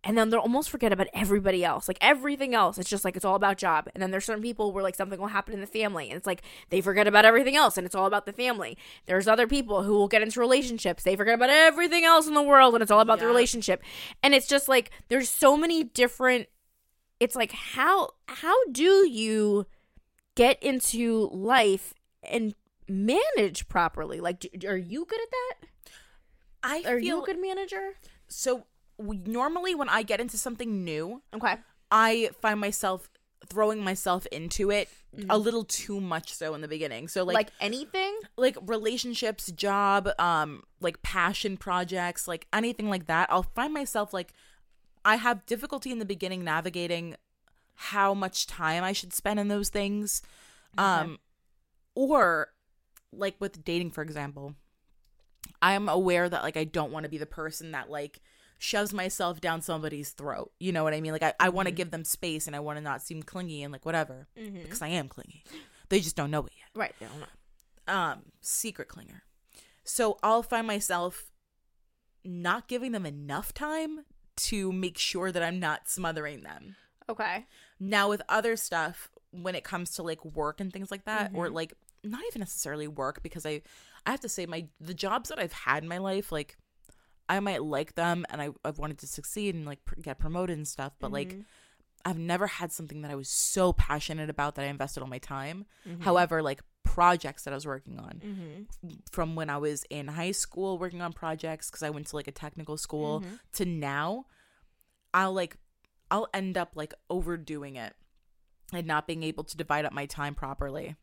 and 0.03 0.16
then 0.16 0.30
they'll 0.30 0.40
almost 0.40 0.70
forget 0.70 0.92
about 0.92 1.09
everybody 1.12 1.62
else 1.62 1.86
like 1.86 1.98
everything 2.01 2.55
else. 2.55 2.78
It's 2.78 2.88
just 2.88 3.05
like 3.05 3.16
it's 3.16 3.24
all 3.24 3.34
about 3.34 3.59
job. 3.59 3.88
And 3.94 4.03
then 4.03 4.11
there's 4.11 4.24
certain 4.24 4.42
people 4.42 4.72
where 4.72 4.82
like 4.82 4.94
something 4.94 5.20
will 5.20 5.28
happen 5.28 5.53
in 5.53 5.61
the 5.61 5.66
family 5.66 6.09
and 6.09 6.16
it's 6.16 6.26
like 6.26 6.42
they 6.70 6.80
forget 6.80 7.07
about 7.07 7.24
everything 7.24 7.57
else 7.57 7.76
and 7.76 7.86
it's 7.86 7.94
all 7.94 8.07
about 8.07 8.24
the 8.24 8.32
family. 8.32 8.78
There's 9.07 9.28
other 9.28 9.46
people 9.46 9.82
who 9.82 9.92
will 9.92 10.09
get 10.09 10.22
into 10.22 10.40
relationships. 10.40 11.03
They 11.03 11.16
forget 11.16 11.34
about 11.34 11.51
everything 11.51 12.05
else 12.05 12.26
in 12.26 12.34
the 12.34 12.42
world 12.42 12.74
and 12.74 12.82
it's 12.82 12.90
all 12.90 13.01
about 13.01 13.18
the 13.18 13.26
relationship. 13.26 13.82
And 14.22 14.34
it's 14.34 14.46
just 14.46 14.68
like 14.68 14.90
there's 15.09 15.28
so 15.28 15.57
many 15.57 15.84
different 15.84 16.46
it's 17.18 17.36
like 17.36 17.53
how 17.53 18.11
how 18.26 18.57
do 18.72 19.07
you 19.07 19.66
get 20.34 20.62
into 20.62 21.28
life 21.32 21.92
and 22.22 22.55
manage 22.88 23.68
properly? 23.68 24.20
Like 24.20 24.40
do, 24.40 24.48
are 24.66 24.78
you 24.78 25.05
good 25.05 25.20
at 25.20 25.30
that? 25.30 25.68
I 26.62 26.78
are 26.90 26.98
feel 26.98 27.18
you 27.18 27.22
a 27.22 27.26
good 27.26 27.40
manager? 27.40 27.94
So. 28.28 28.64
Normally, 29.01 29.74
when 29.74 29.88
I 29.88 30.03
get 30.03 30.20
into 30.20 30.38
something 30.38 30.84
new, 30.84 31.22
okay 31.34 31.57
I 31.90 32.30
find 32.40 32.61
myself 32.61 33.11
throwing 33.48 33.82
myself 33.82 34.26
into 34.26 34.70
it 34.70 34.88
a 35.28 35.36
little 35.36 35.64
too 35.64 36.01
much 36.01 36.32
so 36.32 36.55
in 36.55 36.61
the 36.61 36.68
beginning. 36.68 37.09
So 37.09 37.24
like, 37.24 37.34
like 37.34 37.51
anything 37.59 38.16
like 38.36 38.57
relationships, 38.62 39.51
job, 39.51 40.09
um 40.18 40.62
like 40.80 41.03
passion 41.03 41.57
projects, 41.57 42.28
like 42.28 42.46
anything 42.53 42.88
like 42.88 43.07
that. 43.07 43.28
I'll 43.30 43.42
find 43.55 43.74
myself 43.74 44.14
like 44.14 44.32
I 45.05 45.16
have 45.16 45.46
difficulty 45.46 45.90
in 45.90 45.98
the 45.98 46.05
beginning 46.05 46.44
navigating 46.44 47.16
how 47.74 48.12
much 48.14 48.46
time 48.46 48.84
I 48.84 48.92
should 48.92 49.12
spend 49.12 49.40
in 49.40 49.48
those 49.48 49.68
things. 49.68 50.22
Um 50.78 51.18
or 51.94 52.48
like 53.12 53.34
with 53.40 53.64
dating 53.64 53.90
for 53.90 54.03
example. 54.03 54.55
I 55.61 55.72
am 55.72 55.88
aware 55.88 56.28
that 56.28 56.42
like 56.42 56.57
I 56.57 56.64
don't 56.64 56.92
want 56.92 57.05
to 57.05 57.11
be 57.11 57.18
the 57.18 57.26
person 57.26 57.72
that 57.72 57.90
like 57.90 58.20
shoves 58.61 58.92
myself 58.92 59.40
down 59.40 59.62
somebody's 59.62 60.11
throat. 60.11 60.52
You 60.61 60.70
know 60.70 60.84
what 60.84 60.92
I 60.92 61.00
mean? 61.00 61.12
Like 61.12 61.22
I, 61.22 61.32
I 61.40 61.48
want 61.48 61.66
to 61.66 61.72
mm-hmm. 61.72 61.76
give 61.78 61.90
them 61.90 62.04
space 62.04 62.46
and 62.46 62.54
I 62.54 62.61
want 62.61 62.76
to 62.76 62.82
not 62.82 63.00
seem 63.00 63.22
clingy 63.22 63.62
and 63.62 63.72
like 63.72 63.86
whatever. 63.86 64.28
Mm-hmm. 64.38 64.62
Because 64.62 64.82
I 64.82 64.88
am 64.88 65.08
clingy. 65.08 65.42
They 65.88 66.00
just 66.00 66.14
don't 66.14 66.30
know 66.30 66.44
it 66.46 66.52
yet 66.56 66.68
right 66.74 66.94
I 67.00 67.04
don't 67.04 67.20
know. 67.20 67.92
um 67.92 68.22
secret 68.42 68.88
clinger. 68.88 69.22
So 69.82 70.18
I'll 70.22 70.42
find 70.42 70.66
myself 70.66 71.32
not 72.22 72.68
giving 72.68 72.92
them 72.92 73.06
enough 73.06 73.54
time 73.54 74.04
to 74.36 74.72
make 74.72 74.98
sure 74.98 75.32
that 75.32 75.42
I'm 75.42 75.58
not 75.58 75.88
smothering 75.88 76.42
them. 76.42 76.76
okay 77.08 77.46
Now 77.80 78.11
with 78.11 78.20
other 78.28 78.56
stuff 78.56 79.08
when 79.30 79.54
it 79.54 79.64
comes 79.64 79.92
to 79.92 80.02
like 80.02 80.22
work 80.22 80.61
and 80.61 80.70
things 80.70 80.90
like 80.90 81.06
that 81.06 81.30
or 81.34 81.46
mm-hmm. 81.46 81.54
like 81.54 81.72
not 82.04 82.20
even 82.28 82.40
necessarily 82.40 82.88
work 82.88 83.22
because 83.22 83.46
I 83.46 83.62
I 84.04 84.11
have 84.11 84.20
to 84.20 84.28
say 84.28 84.44
my 84.44 84.68
the 84.78 84.94
jobs 84.94 85.30
that 85.30 85.38
I've 85.38 85.52
had 85.52 85.82
in 85.82 85.88
my 85.88 85.98
life 85.98 86.30
like 86.30 86.58
I 87.30 87.40
might 87.40 87.62
like 87.62 87.94
them 87.94 88.26
and 88.28 88.42
I 88.42 88.50
I've 88.64 88.78
wanted 88.78 88.98
to 88.98 89.06
succeed 89.06 89.54
and 89.54 89.64
like 89.64 89.82
pr- 89.86 90.00
get 90.02 90.18
promoted 90.18 90.58
and 90.58 90.68
stuff 90.68 90.92
but 91.00 91.12
like 91.12 91.36
I've 92.04 92.18
never 92.18 92.46
had 92.46 92.72
something 92.72 93.02
that 93.02 93.10
I 93.10 93.14
was 93.14 93.28
so 93.28 93.72
passionate 93.72 94.30
about 94.30 94.54
that 94.54 94.64
I 94.64 94.68
invested 94.68 95.02
all 95.02 95.08
my 95.08 95.18
time. 95.18 95.66
However, 96.00 96.42
like 96.42 96.62
projects 96.82 97.44
that 97.44 97.52
I 97.52 97.56
was 97.56 97.66
working 97.66 97.98
on 97.98 98.22
mm-hmm. 98.24 98.90
from 99.12 99.36
when 99.36 99.50
I 99.50 99.58
was 99.58 99.84
in 99.90 100.08
high 100.08 100.30
school 100.32 100.78
working 100.78 101.02
on 101.02 101.12
projects 101.12 101.70
because 101.70 101.82
I 101.82 101.90
went 101.90 102.06
to 102.08 102.16
like 102.16 102.26
a 102.28 102.32
technical 102.32 102.76
school 102.76 103.20
Mm-hmm. 103.20 103.34
to 103.54 103.64
now, 103.66 104.26
I'll 105.12 105.32
like 105.32 105.56
I'll 106.10 106.28
end 106.32 106.56
up 106.56 106.72
like 106.74 106.94
overdoing 107.08 107.76
it 107.76 107.94
and 108.72 108.86
not 108.86 109.06
being 109.06 109.22
able 109.22 109.44
to 109.44 109.56
divide 109.56 109.84
up 109.84 109.92
my 109.92 110.06
time 110.06 110.34
properly. 110.34 110.96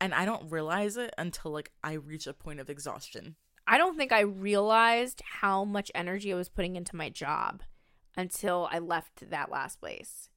And 0.00 0.14
I 0.14 0.24
don't 0.24 0.50
realize 0.50 0.96
it 0.96 1.14
until 1.16 1.52
like 1.52 1.70
I 1.84 1.92
reach 1.92 2.26
a 2.26 2.32
point 2.32 2.58
of 2.60 2.68
exhaustion. 2.68 3.36
I 3.70 3.78
don't 3.78 3.96
think 3.96 4.10
I 4.10 4.20
realized 4.22 5.22
how 5.24 5.64
much 5.64 5.92
energy 5.94 6.32
I 6.32 6.36
was 6.36 6.48
putting 6.48 6.74
into 6.74 6.96
my 6.96 7.08
job 7.08 7.62
until 8.16 8.68
I 8.72 8.80
left 8.80 9.30
that 9.30 9.48
last 9.48 9.80
place. 9.80 10.28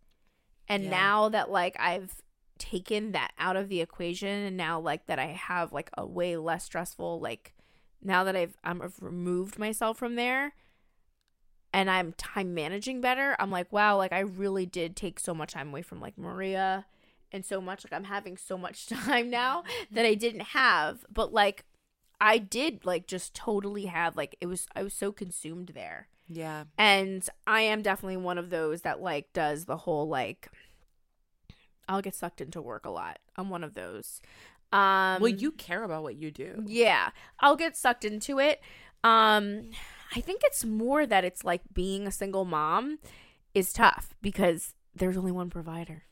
And 0.67 0.83
Yeah. 0.83 0.89
now 0.91 1.29
that 1.29 1.49
like 1.49 1.75
I've 1.79 2.21
taken 2.59 3.11
that 3.13 3.31
out 3.39 3.55
of 3.55 3.69
the 3.69 3.81
equation 3.81 4.29
and 4.29 4.55
now 4.55 4.79
like 4.79 5.07
that 5.07 5.17
I 5.17 5.25
have 5.25 5.73
like 5.73 5.89
a 5.97 6.05
way 6.05 6.37
less 6.37 6.63
stressful 6.63 7.19
like 7.19 7.55
now 8.03 8.23
that 8.23 8.35
I've 8.35 8.55
I'm, 8.63 8.83
I've 8.83 9.01
removed 9.01 9.57
myself 9.57 9.97
from 9.97 10.15
there 10.15 10.53
and 11.73 11.89
I'm 11.89 12.13
time 12.13 12.53
managing 12.53 13.01
better, 13.01 13.35
I'm 13.39 13.49
like, 13.49 13.73
wow, 13.73 13.97
like 13.97 14.13
I 14.13 14.19
really 14.19 14.67
did 14.67 14.95
take 14.95 15.19
so 15.19 15.33
much 15.33 15.53
time 15.53 15.69
away 15.69 15.81
from 15.81 15.99
like 15.99 16.19
Maria 16.19 16.85
and 17.31 17.43
so 17.43 17.59
much 17.59 17.83
like 17.83 17.93
I'm 17.93 18.03
having 18.03 18.37
so 18.37 18.59
much 18.59 18.85
time 18.89 19.31
now 19.31 19.63
that 19.89 20.05
I 20.05 20.13
didn't 20.13 20.41
have. 20.41 21.03
But 21.11 21.33
like 21.33 21.65
I 22.23 22.37
did 22.37 22.85
like 22.85 23.05
just 23.05 23.33
totally 23.33 23.85
have 23.87 24.15
like 24.15 24.37
it 24.39 24.45
was 24.45 24.65
I 24.73 24.81
was 24.81 24.93
so 24.93 25.11
consumed 25.11 25.73
there. 25.75 26.07
Yeah. 26.29 26.63
And 26.77 27.27
I 27.45 27.61
am 27.61 27.81
definitely 27.81 28.15
one 28.15 28.37
of 28.37 28.49
those 28.49 28.81
that 28.83 29.01
like 29.01 29.33
does 29.33 29.65
the 29.65 29.75
whole 29.75 30.07
like 30.07 30.47
I'll 31.89 32.01
get 32.01 32.15
sucked 32.15 32.39
into 32.39 32.61
work 32.61 32.85
a 32.85 32.89
lot. 32.89 33.19
I'm 33.35 33.49
one 33.49 33.61
of 33.61 33.73
those. 33.73 34.21
Um 34.71 35.21
well, 35.21 35.27
you 35.27 35.51
care 35.51 35.83
about 35.83 36.03
what 36.03 36.15
you 36.15 36.31
do. 36.31 36.63
yeah, 36.65 37.09
I'll 37.41 37.57
get 37.57 37.75
sucked 37.75 38.05
into 38.05 38.39
it. 38.39 38.61
Um 39.03 39.71
I 40.15 40.21
think 40.21 40.43
it's 40.45 40.63
more 40.63 41.05
that 41.05 41.25
it's 41.25 41.43
like 41.43 41.61
being 41.73 42.07
a 42.07 42.11
single 42.11 42.45
mom 42.45 42.99
is 43.53 43.73
tough 43.73 44.15
because 44.21 44.75
there's 44.95 45.17
only 45.17 45.33
one 45.33 45.49
provider. 45.49 46.03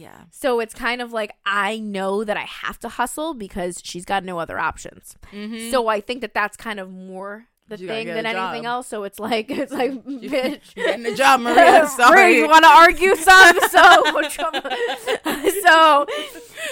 Yeah. 0.00 0.22
So 0.30 0.60
it's 0.60 0.72
kind 0.72 1.02
of 1.02 1.12
like 1.12 1.34
I 1.44 1.78
know 1.78 2.24
that 2.24 2.36
I 2.36 2.44
have 2.44 2.78
to 2.80 2.88
hustle 2.88 3.34
because 3.34 3.82
she's 3.84 4.06
got 4.06 4.24
no 4.24 4.38
other 4.38 4.58
options. 4.58 5.14
Mm-hmm. 5.30 5.70
So 5.70 5.88
I 5.88 6.00
think 6.00 6.22
that 6.22 6.32
that's 6.32 6.56
kind 6.56 6.80
of 6.80 6.90
more 6.90 7.48
the 7.68 7.76
You 7.76 7.86
thing 7.86 8.06
than 8.06 8.24
anything 8.24 8.64
else. 8.64 8.88
So 8.88 9.04
it's 9.04 9.20
like 9.20 9.50
it's 9.50 9.72
like 9.72 9.92
bitch. 9.92 10.74
You're 10.74 10.86
getting 10.86 11.04
a 11.04 11.14
job, 11.14 11.40
Maria. 11.40 11.86
Sorry. 11.96 12.38
You 12.38 12.48
want 12.48 12.64
to 12.64 12.70
argue 12.70 13.14
some? 13.14 13.58
So, 13.70 14.22
so, 15.64 16.06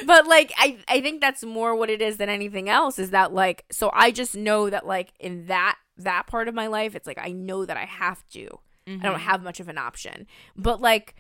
but 0.05 0.27
like, 0.27 0.53
I, 0.57 0.79
I 0.89 1.01
think 1.01 1.21
that's 1.21 1.45
more 1.45 1.75
what 1.75 1.91
it 1.91 2.03
is 2.03 2.17
than 2.17 2.29
anything 2.29 2.69
else. 2.69 2.99
Is 2.99 3.11
that 3.11 3.33
like, 3.33 3.65
so 3.71 3.91
I 3.93 4.11
just 4.11 4.35
know 4.37 4.69
that 4.71 4.87
like 4.87 5.13
in 5.21 5.47
that 5.47 5.77
that 5.99 6.27
part 6.27 6.49
of 6.49 6.55
my 6.55 6.67
life, 6.67 6.95
it's 6.95 7.07
like 7.07 7.19
I 7.19 7.33
know 7.33 7.65
that 7.65 7.77
I 7.77 7.85
have 7.85 8.27
to. 8.31 8.59
I 8.89 8.97
don't 8.97 9.21
have 9.21 9.43
much 9.43 9.61
of 9.61 9.69
an 9.69 9.77
option. 9.77 10.27
But 10.57 10.81
like, 10.81 11.15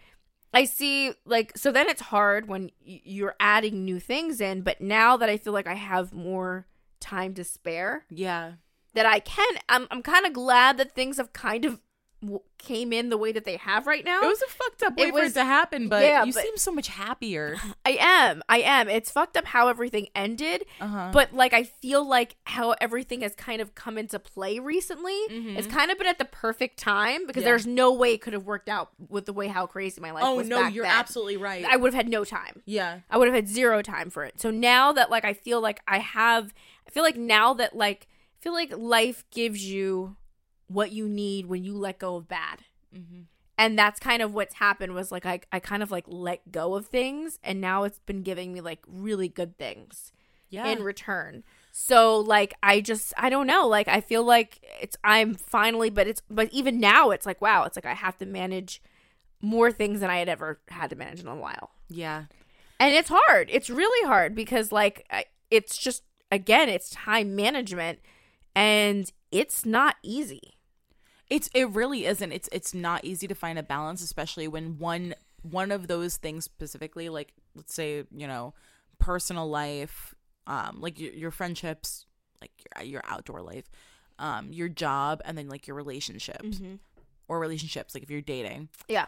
I 0.53 0.65
see 0.65 1.13
like 1.25 1.57
so 1.57 1.71
then 1.71 1.89
it's 1.89 2.01
hard 2.03 2.49
when 2.49 2.71
you're 2.81 3.37
adding 3.39 3.85
new 3.85 4.01
things 4.01 4.41
in. 4.41 4.63
But 4.63 4.81
now 4.81 5.17
that 5.17 5.29
I 5.29 5.37
feel 5.37 5.53
like 5.53 5.67
I 5.67 5.75
have 5.75 6.13
more 6.13 6.67
time 7.01 7.35
to 7.35 7.45
spare, 7.45 8.05
yeah. 8.11 8.53
that 8.95 9.07
I 9.07 9.21
can. 9.21 9.49
I'm 9.69 9.87
I'm 9.91 10.03
kind 10.03 10.27
of 10.27 10.33
glad 10.33 10.79
that 10.79 10.95
things 10.95 11.19
have 11.19 11.33
kind 11.33 11.65
of 11.65 11.81
came 12.59 12.93
in 12.93 13.11
the 13.11 13.17
way 13.17 13.31
that 13.31 13.45
they 13.45 13.57
have 13.57 13.87
right 13.87 14.05
now. 14.05 14.21
It 14.23 14.27
was 14.27 14.43
a 14.43 14.47
fucked 14.49 14.83
up 14.83 14.97
way 14.97 15.05
It 15.05 15.15
for 15.15 15.21
it 15.23 15.35
to 15.35 15.45
happen, 15.45 15.89
but 15.89 16.03
yeah, 16.03 16.25
you 16.25 16.33
but- 16.33 16.43
seem 16.43 16.57
so 16.57 16.73
much 16.73 16.89
happier. 16.89 17.57
I 17.87 17.97
am. 18.01 18.43
I 18.49 18.59
am. 18.61 18.89
It's 18.89 19.11
fucked 19.11 19.37
up 19.37 19.45
how 19.45 19.69
everything 19.69 20.09
ended, 20.17 20.65
Uh-huh. 20.81 21.11
but 21.13 21.33
like 21.33 21.53
I 21.55 21.63
feel 21.63 22.05
like 22.07 22.35
how 22.45 22.73
everything 22.81 23.21
has 23.21 23.35
kind 23.37 23.61
of 23.63 23.77
come 23.77 23.97
into 23.97 24.19
play 24.19 24.59
recently. 24.59 25.13
It's 25.31 25.69
kind 25.69 25.91
of 25.93 25.99
been 25.99 26.09
at 26.09 26.19
the 26.19 26.25
perfect 26.25 26.79
time 26.79 27.27
because 27.27 27.43
Mm-hmm. 27.43 27.47
Yeah. 27.47 27.53
there's 27.53 27.67
no 27.69 27.93
way 27.93 28.15
it 28.15 28.21
could 28.21 28.33
have 28.33 28.45
worked 28.47 28.69
out 28.69 28.91
with 29.09 29.27
the 29.27 29.33
way 29.33 29.47
how 29.47 29.67
crazy 29.67 30.01
my 30.01 30.11
life 30.11 30.25
oh 30.27 30.35
was. 30.37 30.49
no, 30.49 30.67
you're 30.67 30.85
then. 30.85 30.93
absolutely 30.93 31.37
right. 31.37 31.65
I 31.65 31.77
would 31.77 31.93
have 31.95 32.05
had 32.05 32.09
no 32.09 32.25
time. 32.25 32.63
yeah. 32.67 33.01
I 33.09 33.17
would 33.17 33.29
have 33.29 33.35
had 33.35 33.49
zero 33.49 33.81
time 33.81 34.11
for 34.11 34.25
it. 34.25 34.41
So 34.41 34.51
now 34.51 34.93
that 34.93 35.09
like 35.11 35.25
I 35.25 35.35
feel 35.35 35.61
like 35.61 35.81
I 35.87 35.99
have 35.99 36.53
I 36.87 36.91
feel 36.91 37.05
like 37.05 37.17
now 37.17 37.55
that 37.55 37.77
like 37.77 38.09
I 38.37 38.41
feel 38.41 38.53
like 38.53 38.73
life 38.77 39.25
gives 39.31 39.65
you 39.65 40.17
what 40.69 40.93
you 40.93 41.09
need 41.09 41.47
when 41.47 41.65
you 41.65 41.75
let 41.77 41.99
go 41.99 42.17
of 42.17 42.29
bad. 42.29 42.61
Mm-hmm. 42.95 43.23
And 43.57 43.77
that's 43.79 43.99
kind 43.99 44.23
of 44.23 44.33
what's 44.33 44.55
happened 44.55 44.95
was 44.95 45.11
like 45.11 45.27
I, 45.27 45.41
I 45.51 45.59
kind 45.59 45.83
of 45.83 45.91
like 45.91 46.05
let 46.07 46.53
go 46.53 46.75
of 46.77 46.87
things 46.87 47.39
and 47.43 47.61
now 47.61 47.83
it's 47.85 47.99
been 47.99 48.23
giving 48.23 48.53
me 48.53 48.61
like 48.61 48.79
really 48.87 49.29
good 49.29 49.59
things 49.59 50.13
Yeah. 50.49 50.69
in 50.69 50.83
return. 50.83 51.43
So 51.73 52.19
like 52.21 52.55
I 52.63 52.81
just 52.81 53.13
I 53.19 53.31
don't 53.31 53.47
know, 53.49 53.67
like 53.67 53.89
I 53.89 54.01
feel 54.01 54.23
like 54.23 54.61
it's 54.81 54.97
I'm 55.03 55.35
finally 55.35 55.91
but 55.91 56.07
it's 56.07 56.23
but 56.31 56.49
even 56.53 56.79
now 56.79 57.11
it's 57.11 57.27
like 57.27 57.41
wow, 57.43 57.65
it's 57.65 57.77
like 57.77 57.87
I 57.87 57.95
have 57.95 58.17
to 58.19 58.27
manage 58.27 58.81
more 59.43 59.73
things 59.73 60.01
than 60.01 60.11
I 60.11 60.19
had 60.19 60.29
ever 60.29 60.61
had 60.69 60.91
to 60.91 60.97
manage 60.97 61.21
in 61.21 61.27
a 61.29 61.35
while. 61.37 61.71
yeah. 61.89 62.25
And 62.81 62.95
it's 62.95 63.11
hard. 63.13 63.49
It's 63.51 63.69
really 63.71 64.07
hard 64.07 64.37
because 64.37 64.71
like 64.71 65.05
it's 65.51 65.77
just 65.77 66.05
again, 66.31 66.69
it's 66.69 66.91
time 66.91 67.35
management 67.35 67.99
and 68.55 69.11
it's 69.33 69.65
not 69.67 69.97
easy. 70.05 70.55
It's 71.31 71.49
it 71.55 71.69
really 71.71 72.07
isn't. 72.07 72.33
It's 72.33 72.49
it's 72.53 72.75
not 72.75 73.05
easy 73.05 73.27
to 73.29 73.35
find 73.35 73.59
a 73.59 73.63
balance, 73.63 74.03
especially 74.03 74.49
when 74.49 74.79
one 74.79 75.15
one 75.43 75.71
of 75.71 75.87
those 75.87 76.17
things 76.17 76.45
specifically, 76.45 77.09
like 77.09 77.33
let's 77.55 77.75
say 77.75 78.05
you 78.15 78.27
know, 78.27 78.55
personal 78.99 79.49
life, 79.49 80.15
um, 80.47 80.79
like 80.81 80.99
your, 80.99 81.13
your 81.13 81.31
friendships, 81.31 82.07
like 82.41 82.53
your 82.77 82.85
your 82.85 83.03
outdoor 83.05 83.43
life, 83.43 83.71
um, 84.19 84.53
your 84.53 84.69
job, 84.69 85.21
and 85.25 85.37
then 85.37 85.49
like 85.49 85.67
your 85.67 85.77
relationships 85.77 86.61
or 87.29 87.39
relationships, 87.39 87.95
like 87.95 88.03
if 88.03 88.11
you're 88.11 88.21
dating. 88.21 88.69
Yeah. 88.89 89.07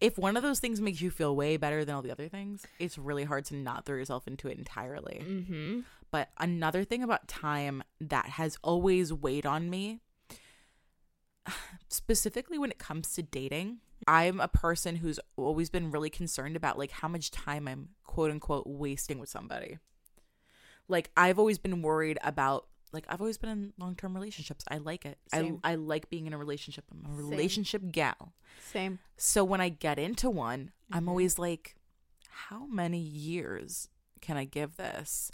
If 0.00 0.18
one 0.18 0.36
of 0.36 0.42
those 0.42 0.58
things 0.58 0.80
makes 0.80 1.00
you 1.00 1.12
feel 1.12 1.36
way 1.36 1.56
better 1.56 1.84
than 1.84 1.94
all 1.94 2.02
the 2.02 2.10
other 2.10 2.28
things, 2.28 2.66
it's 2.80 2.98
really 2.98 3.22
hard 3.22 3.44
to 3.46 3.54
not 3.54 3.84
throw 3.84 3.96
yourself 3.96 4.26
into 4.26 4.48
it 4.48 4.58
entirely. 4.58 5.22
Mm-hmm. 5.24 5.80
But 6.10 6.28
another 6.38 6.82
thing 6.82 7.04
about 7.04 7.28
time 7.28 7.84
that 8.00 8.26
has 8.26 8.58
always 8.62 9.12
weighed 9.12 9.46
on 9.46 9.70
me, 9.70 10.00
specifically 11.88 12.58
when 12.58 12.70
it 12.70 12.78
comes 12.78 13.12
to 13.14 13.22
dating, 13.22 13.78
I'm 14.06 14.40
a 14.40 14.48
person 14.48 14.96
who's 14.96 15.20
always 15.36 15.70
been 15.70 15.90
really 15.90 16.10
concerned 16.10 16.56
about 16.56 16.78
like 16.78 16.90
how 16.90 17.08
much 17.08 17.30
time 17.30 17.68
I'm 17.68 17.90
quote 18.04 18.30
unquote 18.30 18.66
wasting 18.66 19.18
with 19.18 19.28
somebody. 19.28 19.78
Like 20.88 21.10
I've 21.16 21.38
always 21.38 21.58
been 21.58 21.82
worried 21.82 22.18
about 22.22 22.66
like 22.92 23.04
I've 23.08 23.20
always 23.20 23.38
been 23.38 23.50
in 23.50 23.72
long 23.78 23.94
term 23.94 24.14
relationships. 24.14 24.64
I 24.68 24.78
like 24.78 25.04
it. 25.06 25.18
I 25.32 25.38
Same. 25.38 25.60
I 25.64 25.76
like 25.76 26.10
being 26.10 26.26
in 26.26 26.32
a 26.32 26.38
relationship. 26.38 26.84
I'm 26.90 27.04
a 27.10 27.16
Same. 27.16 27.30
relationship 27.30 27.82
gal. 27.90 28.34
Same. 28.60 28.98
So 29.16 29.44
when 29.44 29.60
I 29.60 29.68
get 29.68 29.98
into 29.98 30.28
one, 30.28 30.72
I'm 30.90 31.04
Mhm. 31.06 31.08
always 31.08 31.38
like, 31.38 31.76
how 32.28 32.66
many 32.66 32.98
years 32.98 33.88
can 34.20 34.36
I 34.36 34.44
give 34.44 34.76
this? 34.76 35.30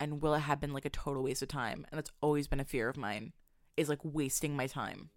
And 0.00 0.20
will 0.20 0.34
it 0.34 0.40
have 0.40 0.60
been 0.60 0.72
like 0.72 0.84
a 0.84 0.90
total 0.90 1.22
waste 1.22 1.42
of 1.42 1.48
time? 1.48 1.86
And 1.90 1.98
that's 1.98 2.10
always 2.20 2.48
been 2.48 2.60
a 2.60 2.64
fear 2.64 2.88
of 2.88 2.96
mine, 2.96 3.32
is 3.76 3.88
like 3.88 4.00
wasting 4.02 4.56
my 4.56 4.66
time. 4.66 5.10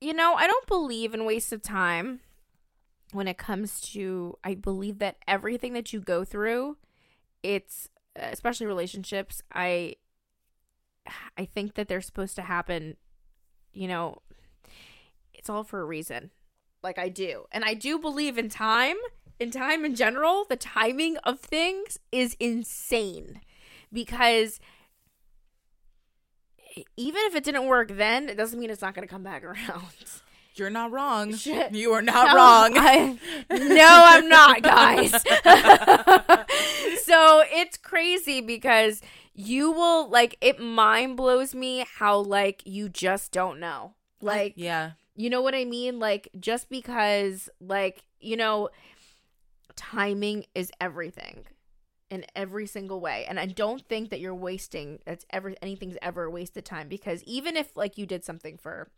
You 0.00 0.14
know, 0.14 0.34
I 0.34 0.46
don't 0.46 0.66
believe 0.66 1.12
in 1.12 1.26
waste 1.26 1.52
of 1.52 1.62
time 1.62 2.20
when 3.12 3.28
it 3.28 3.36
comes 3.36 3.80
to 3.92 4.38
I 4.42 4.54
believe 4.54 4.98
that 4.98 5.16
everything 5.28 5.74
that 5.74 5.92
you 5.92 6.00
go 6.00 6.24
through, 6.24 6.78
it's 7.42 7.88
especially 8.16 8.66
relationships, 8.66 9.42
I 9.52 9.96
I 11.36 11.44
think 11.44 11.74
that 11.74 11.88
they're 11.88 12.00
supposed 12.00 12.36
to 12.36 12.42
happen, 12.42 12.96
you 13.72 13.88
know, 13.88 14.18
it's 15.34 15.50
all 15.50 15.64
for 15.64 15.80
a 15.80 15.84
reason. 15.84 16.30
Like 16.82 16.98
I 16.98 17.08
do. 17.08 17.44
And 17.52 17.64
I 17.64 17.74
do 17.74 17.98
believe 17.98 18.38
in 18.38 18.48
time, 18.48 18.96
in 19.38 19.50
time 19.50 19.84
in 19.84 19.94
general, 19.94 20.44
the 20.48 20.56
timing 20.56 21.16
of 21.18 21.40
things 21.40 21.98
is 22.10 22.36
insane 22.40 23.40
because 23.92 24.60
even 26.96 27.22
if 27.26 27.34
it 27.34 27.44
didn't 27.44 27.66
work 27.66 27.88
then, 27.96 28.28
it 28.28 28.36
doesn't 28.36 28.58
mean 28.58 28.70
it's 28.70 28.82
not 28.82 28.94
going 28.94 29.06
to 29.06 29.12
come 29.12 29.22
back 29.22 29.44
around. 29.44 29.82
You're 30.54 30.70
not 30.70 30.90
wrong. 30.90 31.34
Shit. 31.34 31.72
You 31.74 31.92
are 31.92 32.02
not 32.02 32.28
No, 32.28 32.36
wrong. 32.36 32.72
I- 32.76 33.18
no, 33.50 33.88
I'm 33.88 34.28
not, 34.28 34.62
guys. 34.62 35.12
so 37.04 37.42
it's 37.52 37.76
crazy 37.76 38.40
because 38.40 39.00
you 39.32 39.70
will 39.70 40.08
like 40.10 40.36
it 40.40 40.60
mind 40.60 41.16
blows 41.16 41.54
me 41.54 41.86
how 41.98 42.18
like 42.18 42.62
you 42.66 42.88
just 42.88 43.32
don't 43.32 43.60
know. 43.60 43.94
Like 44.20 44.54
yeah. 44.56 44.92
you 45.14 45.30
know 45.30 45.40
what 45.40 45.54
I 45.54 45.64
mean? 45.64 45.98
Like 45.98 46.28
just 46.38 46.68
because 46.68 47.48
like, 47.60 48.04
you 48.20 48.36
know, 48.36 48.68
timing 49.76 50.44
is 50.54 50.70
everything 50.80 51.44
in 52.10 52.24
every 52.34 52.66
single 52.66 53.00
way. 53.00 53.24
And 53.28 53.38
I 53.38 53.46
don't 53.46 53.82
think 53.88 54.10
that 54.10 54.20
you're 54.20 54.34
wasting 54.34 54.98
that's 55.06 55.24
ever 55.30 55.54
anything's 55.62 55.96
ever 56.02 56.28
wasted 56.28 56.64
time 56.64 56.88
because 56.88 57.22
even 57.24 57.56
if 57.56 57.76
like 57.76 57.96
you 57.96 58.04
did 58.06 58.24
something 58.24 58.58
for 58.58 58.90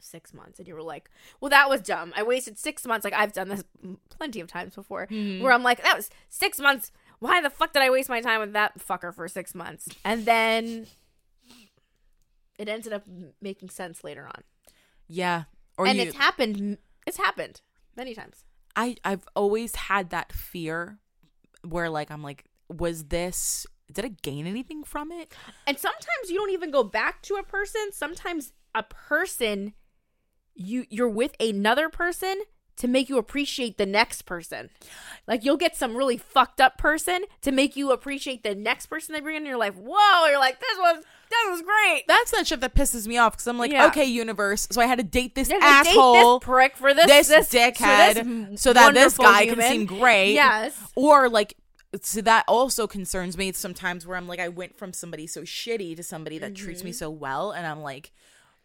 six 0.00 0.32
months 0.32 0.58
and 0.58 0.66
you 0.68 0.74
were 0.74 0.82
like, 0.82 1.10
well, 1.40 1.50
that 1.50 1.68
was 1.68 1.80
dumb. 1.82 2.12
I 2.16 2.22
wasted 2.22 2.56
six 2.58 2.86
months. 2.86 3.04
Like 3.04 3.12
I've 3.14 3.32
done 3.32 3.48
this 3.48 3.64
plenty 4.10 4.40
of 4.40 4.46
times 4.48 4.74
before 4.74 5.06
Mhm. 5.08 5.42
where 5.42 5.52
I'm 5.52 5.62
like, 5.62 5.82
that 5.82 5.96
was 5.96 6.08
six 6.28 6.58
months. 6.58 6.90
Why 7.18 7.40
the 7.42 7.50
fuck 7.50 7.72
did 7.72 7.82
I 7.82 7.90
waste 7.90 8.08
my 8.08 8.20
time 8.20 8.40
with 8.40 8.52
that 8.52 8.78
fucker 8.78 9.12
for 9.14 9.26
six 9.28 9.54
months? 9.54 9.88
And 10.04 10.24
then 10.24 10.86
it 12.58 12.68
ended 12.68 12.92
up 12.92 13.02
making 13.40 13.70
sense 13.70 14.02
later 14.04 14.26
on. 14.26 14.42
Yeah. 15.06 15.44
Or 15.76 15.86
and 15.86 15.96
you, 15.98 16.04
it's 16.04 16.16
happened. 16.16 16.78
It's 17.06 17.16
happened 17.16 17.60
many 17.96 18.14
times. 18.14 18.44
I 18.76 18.96
I've 19.04 19.26
always 19.34 19.74
had 19.74 20.10
that 20.10 20.32
fear 20.32 20.98
where 21.62 21.90
like 21.90 22.10
I'm 22.10 22.22
like, 22.22 22.44
was 22.68 23.04
this 23.04 23.66
did 23.92 24.04
I 24.04 24.08
gain 24.22 24.46
anything 24.46 24.84
from 24.84 25.10
it? 25.10 25.32
And 25.66 25.78
sometimes 25.78 26.28
you 26.28 26.36
don't 26.36 26.50
even 26.50 26.70
go 26.70 26.84
back 26.84 27.22
to 27.22 27.34
a 27.36 27.42
person. 27.42 27.90
Sometimes 27.92 28.52
a 28.74 28.82
person 28.82 29.72
you 30.54 30.84
you're 30.90 31.08
with 31.08 31.34
another 31.40 31.88
person 31.88 32.42
to 32.76 32.86
make 32.86 33.08
you 33.08 33.18
appreciate 33.18 33.76
the 33.76 33.86
next 33.86 34.22
person. 34.22 34.70
Like 35.26 35.44
you'll 35.44 35.56
get 35.56 35.76
some 35.76 35.96
really 35.96 36.16
fucked 36.16 36.60
up 36.60 36.78
person 36.78 37.24
to 37.42 37.52
make 37.52 37.76
you 37.76 37.90
appreciate 37.92 38.42
the 38.42 38.54
next 38.54 38.86
person 38.86 39.12
they 39.12 39.20
bring 39.20 39.36
in 39.36 39.46
your 39.46 39.56
life. 39.56 39.74
Whoa, 39.76 40.26
you're 40.26 40.38
like 40.38 40.60
this 40.60 40.78
was 40.78 41.04
this 41.30 41.50
was 41.50 41.62
great. 41.62 42.04
That's 42.08 42.30
that 42.32 42.46
shit 42.46 42.60
that 42.60 42.74
pisses 42.74 43.06
me 43.06 43.18
off 43.18 43.32
because 43.32 43.46
I'm 43.46 43.58
like, 43.58 43.70
Yeah. 43.70 43.86
okay, 43.86 44.04
universe. 44.04 44.66
So 44.70 44.80
I 44.80 44.86
had 44.86 44.98
to 44.98 45.04
date 45.04 45.34
this 45.34 45.48
date 45.48 45.62
asshole, 45.62 46.38
this 46.40 46.44
prick 46.46 46.76
for 46.76 46.94
this 46.94 47.06
this, 47.06 47.28
this 47.28 47.48
dickhead, 47.50 48.58
so 48.58 48.72
that 48.72 48.94
this 48.94 49.18
wonderful 49.18 49.24
guy 49.24 49.42
human. 49.44 49.58
can 49.60 49.70
seem 49.72 49.86
great. 49.86 50.32
Yes. 50.34 50.76
Or 50.94 51.28
like, 51.28 51.54
so 52.02 52.20
that 52.22 52.44
also 52.48 52.86
concerns 52.86 53.36
me 53.36 53.52
sometimes 53.52 54.06
where 54.06 54.16
I'm 54.16 54.28
like, 54.28 54.40
I 54.40 54.48
went 54.48 54.76
from 54.76 54.92
somebody 54.92 55.26
so 55.26 55.42
shitty 55.42 55.96
to 55.96 56.02
somebody 56.02 56.38
that 56.38 56.54
treats 56.54 56.80
Mm-hmm. 56.80 56.86
me 56.86 56.92
so 56.92 57.10
well, 57.10 57.50
and 57.52 57.66
I'm 57.66 57.80
like, 57.80 58.12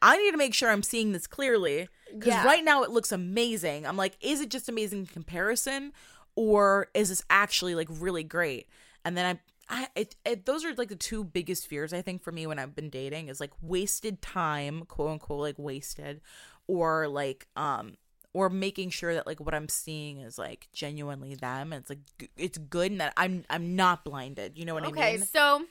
I 0.02 0.18
need 0.18 0.32
to 0.32 0.38
make 0.38 0.54
sure 0.54 0.70
I'm 0.70 0.84
seeing 0.84 1.14
this 1.14 1.28
clearly 1.28 1.88
because 2.12 2.28
Yeah. 2.34 2.44
right 2.46 2.64
now 2.64 2.84
it 2.84 2.92
looks 2.92 3.12
amazing. 3.14 3.88
I'm 3.88 3.96
like, 3.98 4.18
is 4.20 4.42
it 4.42 4.50
just 4.50 4.68
amazing 4.68 5.00
in 5.00 5.06
comparison, 5.06 5.94
or 6.36 6.88
is 6.94 7.10
this 7.10 7.24
actually 7.30 7.76
like 7.76 7.88
really 7.90 8.24
great? 8.24 8.68
And 9.06 9.16
then 9.18 9.36
I. 9.36 9.40
I, 9.76 9.88
it, 9.96 10.16
it, 10.24 10.46
those 10.46 10.64
are 10.64 10.74
like 10.76 10.90
the 10.90 10.96
two 10.96 11.24
biggest 11.24 11.66
fears 11.68 11.94
I 11.94 12.02
think 12.04 12.22
for 12.22 12.32
me 12.32 12.46
when 12.46 12.60
I've 12.60 12.76
been 12.76 12.90
dating 12.92 13.28
is 13.30 13.40
like 13.40 13.52
wasted 13.62 14.22
time, 14.22 14.86
quote 14.86 15.10
unquote, 15.10 15.40
like 15.40 15.58
wasted, 15.58 16.22
or 16.68 17.08
like 17.08 17.48
um 17.56 17.98
or 18.34 18.50
making 18.50 18.90
sure 18.92 19.14
that 19.16 19.26
like 19.28 19.40
what 19.40 19.54
I'm 19.56 19.70
seeing 19.70 20.20
is 20.22 20.38
like 20.38 20.68
genuinely 20.74 21.36
them. 21.36 21.74
And 21.74 21.82
it's 21.82 21.90
like 21.90 22.00
g- 22.20 22.30
it's 22.38 22.58
good 22.58 22.92
and 22.92 23.02
that 23.02 23.14
I'm 23.18 23.46
I'm 23.50 23.76
not 23.76 24.04
blinded. 24.06 24.58
You 24.58 24.66
know 24.66 24.76
what 24.76 24.84
I 24.84 24.88
mean? 24.92 24.96
Okay, 24.98 25.18
so 25.18 25.66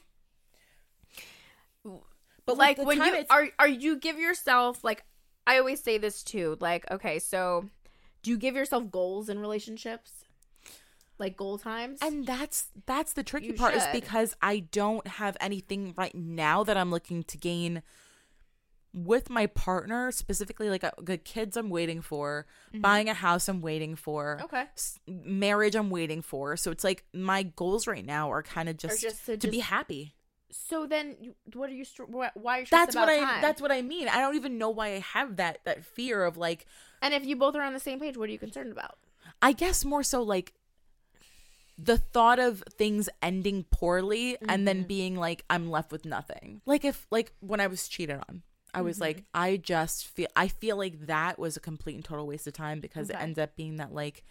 But 2.44 2.56
like 2.58 2.76
the 2.76 2.84
when 2.84 2.98
you 2.98 3.04
it's- 3.14 3.26
are 3.30 3.48
are 3.58 3.68
you 3.68 3.96
give 3.96 4.18
yourself 4.18 4.82
like 4.84 5.04
I 5.46 5.58
always 5.58 5.82
say 5.82 5.98
this 5.98 6.22
too. 6.22 6.56
Like, 6.60 6.90
okay, 6.90 7.18
so 7.18 7.68
do 8.22 8.30
you 8.30 8.36
give 8.38 8.54
yourself 8.54 8.90
goals 8.90 9.28
in 9.28 9.38
relationships? 9.40 10.24
Like 11.22 11.36
goal 11.36 11.56
times? 11.56 12.00
and 12.02 12.26
that's 12.26 12.66
that's 12.84 13.12
the 13.14 13.22
tricky 13.22 13.46
You 13.46 13.54
part 13.54 13.74
is 13.74 13.84
because 13.92 14.34
I 14.42 14.58
don't 14.58 15.06
have 15.06 15.36
anything 15.40 15.94
right 15.96 16.14
now 16.14 16.62
that 16.64 16.76
I'm 16.76 16.90
looking 16.90 17.22
to 17.24 17.38
gain 17.38 17.82
with 18.94 19.30
my 19.30 19.46
partner 19.46 20.12
specifically 20.12 20.68
like 20.68 20.82
a, 20.82 20.92
the 21.00 21.16
kids 21.16 21.56
I'm 21.56 21.70
waiting 21.70 22.02
for, 22.02 22.46
buying 22.74 23.08
a 23.08 23.14
house 23.14 23.48
I'm 23.48 23.62
waiting 23.62 23.96
for, 23.96 24.36
Mm-hmm. 24.36 24.44
okay. 24.54 24.64
s- 24.76 24.98
marriage 25.06 25.74
I'm 25.74 25.88
waiting 25.88 26.20
for. 26.20 26.58
So 26.58 26.70
it's 26.70 26.84
like 26.84 27.04
my 27.14 27.42
goals 27.44 27.86
right 27.86 28.04
now 28.04 28.30
are 28.30 28.42
kind 28.42 28.68
of 28.68 28.76
just, 28.76 29.00
just 29.00 29.24
to 29.26 29.36
to 29.38 29.48
be 29.50 29.60
happy. 29.60 30.14
So 30.50 30.86
then 30.86 31.16
what 31.54 31.70
are 31.70 31.72
you 31.72 31.86
str- 31.86 32.02
why 32.04 32.30
are 32.36 32.60
you 32.60 32.66
That's 32.70 32.94
what 32.94 33.08
I 33.08 33.20
time? 33.20 33.40
that's 33.40 33.62
what 33.62 33.72
I 33.72 33.80
mean. 33.80 34.08
I 34.08 34.18
don't 34.20 34.34
even 34.36 34.58
know 34.58 34.68
why 34.68 34.88
I 34.88 34.98
have 34.98 35.36
that 35.36 35.60
that 35.64 35.86
fear 35.86 36.24
of 36.24 36.36
like 36.36 36.66
and 37.00 37.14
if 37.14 37.24
you 37.24 37.36
both 37.36 37.54
are 37.56 37.62
on 37.62 37.72
the 37.72 37.80
same 37.80 37.98
page, 37.98 38.18
what 38.18 38.28
are 38.28 38.32
you 38.32 38.38
concerned 38.38 38.72
about? 38.72 38.98
I 39.40 39.52
guess 39.52 39.84
more 39.86 40.02
so 40.02 40.22
like 40.22 40.52
the 41.78 41.96
thought 41.98 42.38
of 42.38 42.62
things 42.70 43.08
ending 43.22 43.64
poorly 43.70 44.36
and 44.40 44.48
Mm-hmm. 44.48 44.64
then 44.64 44.82
being 44.84 45.16
like 45.16 45.44
I'm 45.50 45.70
left 45.70 45.90
with 45.92 46.04
nothing. 46.04 46.60
Like 46.66 46.84
if 46.84 47.06
like 47.10 47.32
when 47.40 47.60
I 47.60 47.66
was 47.66 47.88
cheated 47.88 48.16
on, 48.28 48.42
I 48.74 48.82
was 48.82 48.96
Mm-hmm. 48.96 49.02
like 49.02 49.24
I 49.34 49.56
just 49.56 50.06
feel 50.06 50.28
I 50.36 50.48
feel 50.48 50.76
like 50.76 51.06
that 51.06 51.38
was 51.38 51.56
a 51.56 51.60
complete 51.60 51.94
and 51.96 52.04
total 52.04 52.26
waste 52.26 52.46
of 52.46 52.52
time 52.52 52.80
because 52.80 53.08
it 53.10 53.14
Okay. 53.16 53.22
ends 53.24 53.38
up 53.38 53.56
being 53.56 53.76
that 53.76 53.92
like 53.94 54.24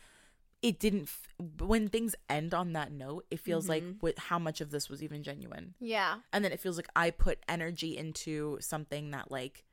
it 0.61 0.79
didn't 0.79 1.03
f- 1.03 1.27
when 1.59 1.89
things 1.89 2.13
end 2.29 2.53
on 2.53 2.73
that 2.73 2.91
note, 2.91 3.25
it 3.31 3.39
feels 3.39 3.67
like 3.67 3.81
Mm-hmm. 3.83 3.97
what 4.01 4.19
how 4.19 4.37
much 4.37 4.61
of 4.61 4.69
this 4.69 4.89
was 4.89 5.01
even 5.01 5.23
genuine. 5.23 5.73
Yeah. 5.79 6.17
And 6.31 6.45
then 6.45 6.51
it 6.51 6.59
feels 6.59 6.77
like 6.77 6.89
I 6.95 7.09
put 7.09 7.39
energy 7.49 7.97
into 7.97 8.57
something 8.61 9.09
that 9.11 9.31
like 9.31 9.63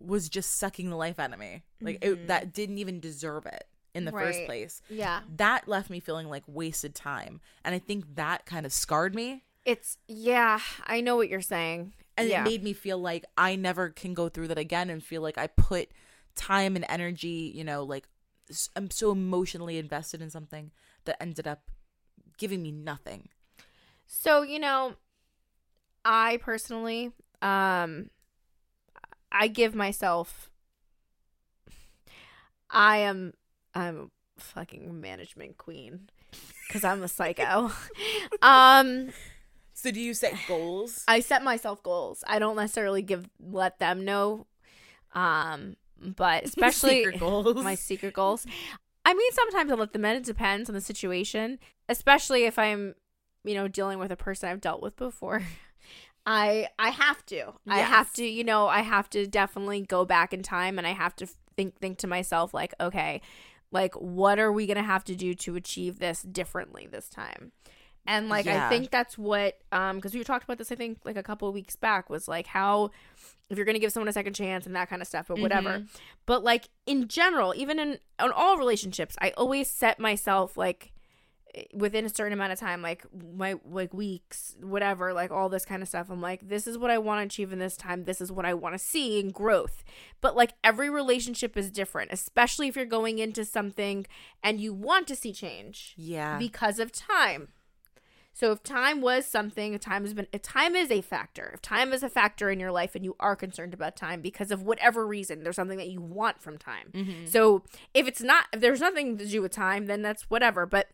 was 0.00 0.28
just 0.30 0.56
sucking 0.58 0.88
the 0.90 0.96
life 0.96 1.20
out 1.20 1.32
of 1.34 1.38
me. 1.38 1.62
Like 1.80 1.98
it, 2.02 2.26
that 2.28 2.52
didn't 2.54 2.78
even 2.78 2.98
deserve 2.98 3.44
it 3.46 3.64
in 3.94 4.04
the 4.04 4.12
first 4.12 4.44
place. 4.46 4.82
Yeah. 4.88 5.20
That 5.36 5.68
left 5.68 5.90
me 5.90 6.00
feeling 6.00 6.28
like 6.28 6.44
wasted 6.46 6.94
time. 6.94 7.40
And 7.64 7.74
I 7.74 7.78
think 7.78 8.14
that 8.14 8.46
kind 8.46 8.66
of 8.66 8.72
scarred 8.72 9.14
me. 9.14 9.44
It's 9.64 9.98
yeah, 10.08 10.58
I 10.86 11.00
know 11.00 11.16
what 11.16 11.28
you're 11.28 11.40
saying. 11.40 11.92
And 12.16 12.28
yeah. 12.28 12.40
it 12.40 12.44
made 12.44 12.62
me 12.62 12.72
feel 12.72 12.98
like 12.98 13.24
I 13.38 13.56
never 13.56 13.90
can 13.90 14.14
go 14.14 14.28
through 14.28 14.48
that 14.48 14.58
again 14.58 14.90
and 14.90 15.02
feel 15.02 15.22
like 15.22 15.38
I 15.38 15.46
put 15.46 15.88
time 16.34 16.76
and 16.76 16.84
energy, 16.88 17.52
you 17.54 17.64
know, 17.64 17.82
like 17.82 18.08
I'm 18.76 18.90
so 18.90 19.12
emotionally 19.12 19.78
invested 19.78 20.20
in 20.20 20.30
something 20.30 20.72
that 21.04 21.20
ended 21.22 21.46
up 21.46 21.70
giving 22.38 22.62
me 22.62 22.72
nothing. 22.72 23.28
So, 24.06 24.42
you 24.42 24.58
know, 24.58 24.94
I 26.04 26.38
personally 26.38 27.12
um 27.40 28.10
I 29.30 29.48
give 29.48 29.74
myself 29.74 30.50
I 32.70 32.98
am 32.98 33.34
I'm 33.74 34.10
a 34.38 34.40
fucking 34.40 35.00
management 35.00 35.58
queen 35.58 36.08
cuz 36.70 36.84
I'm 36.84 37.02
a 37.02 37.08
psycho. 37.08 37.70
um 38.42 39.12
So 39.74 39.90
do 39.90 40.00
you 40.00 40.14
set 40.14 40.34
goals? 40.46 41.04
I 41.08 41.20
set 41.20 41.42
myself 41.42 41.82
goals. 41.82 42.24
I 42.26 42.38
don't 42.38 42.56
necessarily 42.56 43.02
give 43.02 43.28
let 43.40 43.78
them 43.78 44.04
know 44.04 44.46
um 45.14 45.76
but 45.98 46.44
especially 46.50 47.04
Secret 47.04 47.20
goals. 47.20 47.62
my 47.62 47.74
secret 47.74 48.14
goals. 48.14 48.46
I 49.04 49.14
mean, 49.14 49.32
sometimes 49.32 49.70
I 49.70 49.74
let 49.74 49.92
them 49.92 50.04
in. 50.04 50.16
It 50.16 50.24
depends 50.24 50.68
on 50.70 50.74
the 50.74 50.80
situation, 50.80 51.58
especially 51.88 52.44
if 52.44 52.58
I'm, 52.58 52.94
you 53.44 53.54
know, 53.54 53.66
dealing 53.66 53.98
with 53.98 54.12
a 54.12 54.16
person 54.16 54.48
I've 54.48 54.60
dealt 54.60 54.80
with 54.80 54.96
before. 54.96 55.42
I 56.26 56.68
I 56.78 56.90
have 56.90 57.26
to. 57.26 57.52
I 57.68 57.78
have 57.80 58.12
to. 58.14 58.24
You 58.24 58.44
know, 58.44 58.68
I 58.68 58.80
have 58.82 59.10
to 59.10 59.26
definitely 59.26 59.80
go 59.80 60.04
back 60.04 60.32
in 60.32 60.42
time, 60.42 60.78
and 60.78 60.86
I 60.86 60.92
have 60.92 61.16
to 61.16 61.26
think 61.56 61.78
think 61.80 61.98
to 61.98 62.06
myself 62.06 62.54
like, 62.54 62.74
okay, 62.80 63.20
like 63.72 63.94
what 63.94 64.38
are 64.38 64.52
we 64.52 64.66
gonna 64.68 64.82
have 64.84 65.02
to 65.04 65.16
do 65.16 65.34
to 65.34 65.56
achieve 65.56 65.98
this 65.98 66.22
differently 66.22 66.86
this 66.86 67.08
time? 67.08 67.50
And 68.06 68.28
like 68.28 68.46
I 68.46 68.68
think 68.68 68.90
that's 68.90 69.16
what 69.18 69.58
um 69.72 69.96
because 69.96 70.14
we 70.14 70.22
talked 70.24 70.44
about 70.44 70.58
this 70.58 70.70
I 70.70 70.74
think 70.76 70.98
like 71.04 71.16
a 71.16 71.22
couple 71.22 71.48
of 71.48 71.54
weeks 71.54 71.74
back 71.76 72.08
was 72.10 72.28
like 72.28 72.46
how 72.46 72.90
if 73.50 73.56
you're 73.56 73.64
gonna 73.66 73.78
give 73.78 73.92
someone 73.92 74.08
a 74.08 74.12
second 74.12 74.34
chance 74.34 74.66
and 74.66 74.74
that 74.76 74.88
kind 74.88 75.02
of 75.02 75.08
stuff, 75.08 75.26
but 75.28 75.38
whatever 75.38 75.70
Mhm. 75.80 75.88
but 76.26 76.42
like 76.44 76.68
in 76.86 77.06
general 77.08 77.54
even 77.56 77.78
in 77.78 77.98
on 78.18 78.32
all 78.32 78.56
relationships 78.56 79.14
i 79.20 79.30
always 79.36 79.68
set 79.68 79.98
myself 80.00 80.56
like 80.56 80.92
within 81.74 82.06
a 82.06 82.08
certain 82.08 82.32
amount 82.32 82.50
of 82.52 82.58
time 82.58 82.80
like 82.80 83.04
my 83.36 83.56
like 83.70 83.92
weeks 83.92 84.56
whatever 84.62 85.12
like 85.12 85.30
all 85.30 85.50
this 85.50 85.66
kind 85.66 85.82
of 85.82 85.88
stuff 85.88 86.08
i'm 86.08 86.20
like 86.20 86.48
this 86.48 86.66
is 86.66 86.78
what 86.78 86.90
i 86.90 86.96
want 86.96 87.20
to 87.20 87.24
achieve 87.26 87.52
in 87.52 87.58
this 87.58 87.76
time 87.76 88.04
this 88.04 88.22
is 88.22 88.32
what 88.32 88.46
i 88.46 88.54
want 88.54 88.74
to 88.74 88.78
see 88.78 89.20
in 89.20 89.28
growth 89.30 89.84
but 90.22 90.34
like 90.34 90.54
every 90.64 90.88
relationship 90.88 91.54
is 91.56 91.70
different 91.70 92.10
especially 92.10 92.68
if 92.68 92.76
you're 92.76 92.86
going 92.86 93.18
into 93.18 93.44
something 93.44 94.06
and 94.42 94.60
you 94.60 94.72
want 94.72 95.06
to 95.06 95.14
see 95.14 95.32
change 95.32 95.92
Yeah. 95.98 96.38
because 96.38 96.78
of 96.78 96.90
time. 96.90 97.48
So 98.34 98.50
if 98.50 98.62
time 98.62 99.02
was 99.02 99.26
something, 99.26 99.78
time 99.78 100.04
has 100.04 100.14
been 100.14 100.26
if 100.32 100.40
time 100.40 100.74
is 100.74 100.90
a 100.90 101.02
factor. 101.02 101.50
If 101.52 101.60
time 101.60 101.92
is 101.92 102.02
a 102.02 102.08
factor 102.08 102.48
in 102.48 102.58
your 102.58 102.72
life 102.72 102.94
and 102.94 103.04
you 103.04 103.14
are 103.20 103.36
concerned 103.36 103.74
about 103.74 103.94
time 103.94 104.22
because 104.22 104.50
of 104.50 104.62
whatever 104.62 105.06
reason, 105.06 105.42
there's 105.42 105.56
something 105.56 105.76
that 105.76 105.90
you 105.90 106.00
want 106.00 106.40
from 106.40 106.56
time. 106.56 106.88
Mm-hmm. 106.94 107.26
So 107.26 107.62
if 107.92 108.08
it's 108.08 108.22
not 108.22 108.46
if 108.54 108.60
there's 108.62 108.80
nothing 108.80 109.18
to 109.18 109.26
do 109.26 109.42
with 109.42 109.52
time, 109.52 109.84
then 109.84 110.00
that's 110.00 110.30
whatever. 110.30 110.64
But 110.64 110.88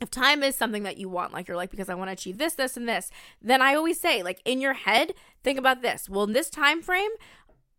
if 0.00 0.10
time 0.10 0.42
is 0.42 0.54
something 0.54 0.84
that 0.84 0.96
you 0.98 1.08
want, 1.08 1.32
like 1.32 1.48
you're 1.48 1.56
like, 1.56 1.70
because 1.70 1.88
I 1.88 1.94
want 1.94 2.08
to 2.08 2.12
achieve 2.12 2.38
this, 2.38 2.54
this, 2.54 2.76
and 2.76 2.88
this, 2.88 3.10
then 3.42 3.60
I 3.60 3.74
always 3.74 4.00
say, 4.00 4.22
like 4.22 4.40
in 4.44 4.60
your 4.60 4.74
head, 4.74 5.12
think 5.42 5.58
about 5.58 5.82
this. 5.82 6.08
Well, 6.08 6.24
in 6.24 6.32
this 6.32 6.50
time 6.50 6.82
frame, 6.82 7.10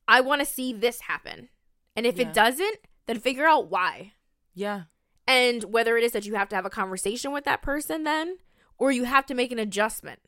I 0.08 0.22
want 0.22 0.42
to 0.42 0.46
see 0.46 0.74
this 0.74 1.02
happen. 1.02 1.50
And 1.96 2.06
if 2.06 2.18
Yeah. 2.18 2.28
it 2.28 2.34
doesn't, 2.34 2.78
then 3.08 3.20
figure 3.20 3.46
out 3.48 3.70
why 3.72 4.14
yeah. 4.54 4.84
and 5.28 5.64
whether 5.66 5.98
it 5.98 6.04
is 6.04 6.12
that 6.12 6.26
you 6.26 6.36
have 6.36 6.50
to 6.50 6.56
have 6.56 6.66
a 6.66 6.70
conversation 6.70 7.32
with 7.32 7.44
that 7.46 7.62
person 7.64 8.04
then 8.04 8.38
or 8.78 8.92
you 8.92 9.06
have 9.06 9.26
to 9.26 9.34
make 9.34 9.52
an 9.52 9.58
adjustment 9.60 10.20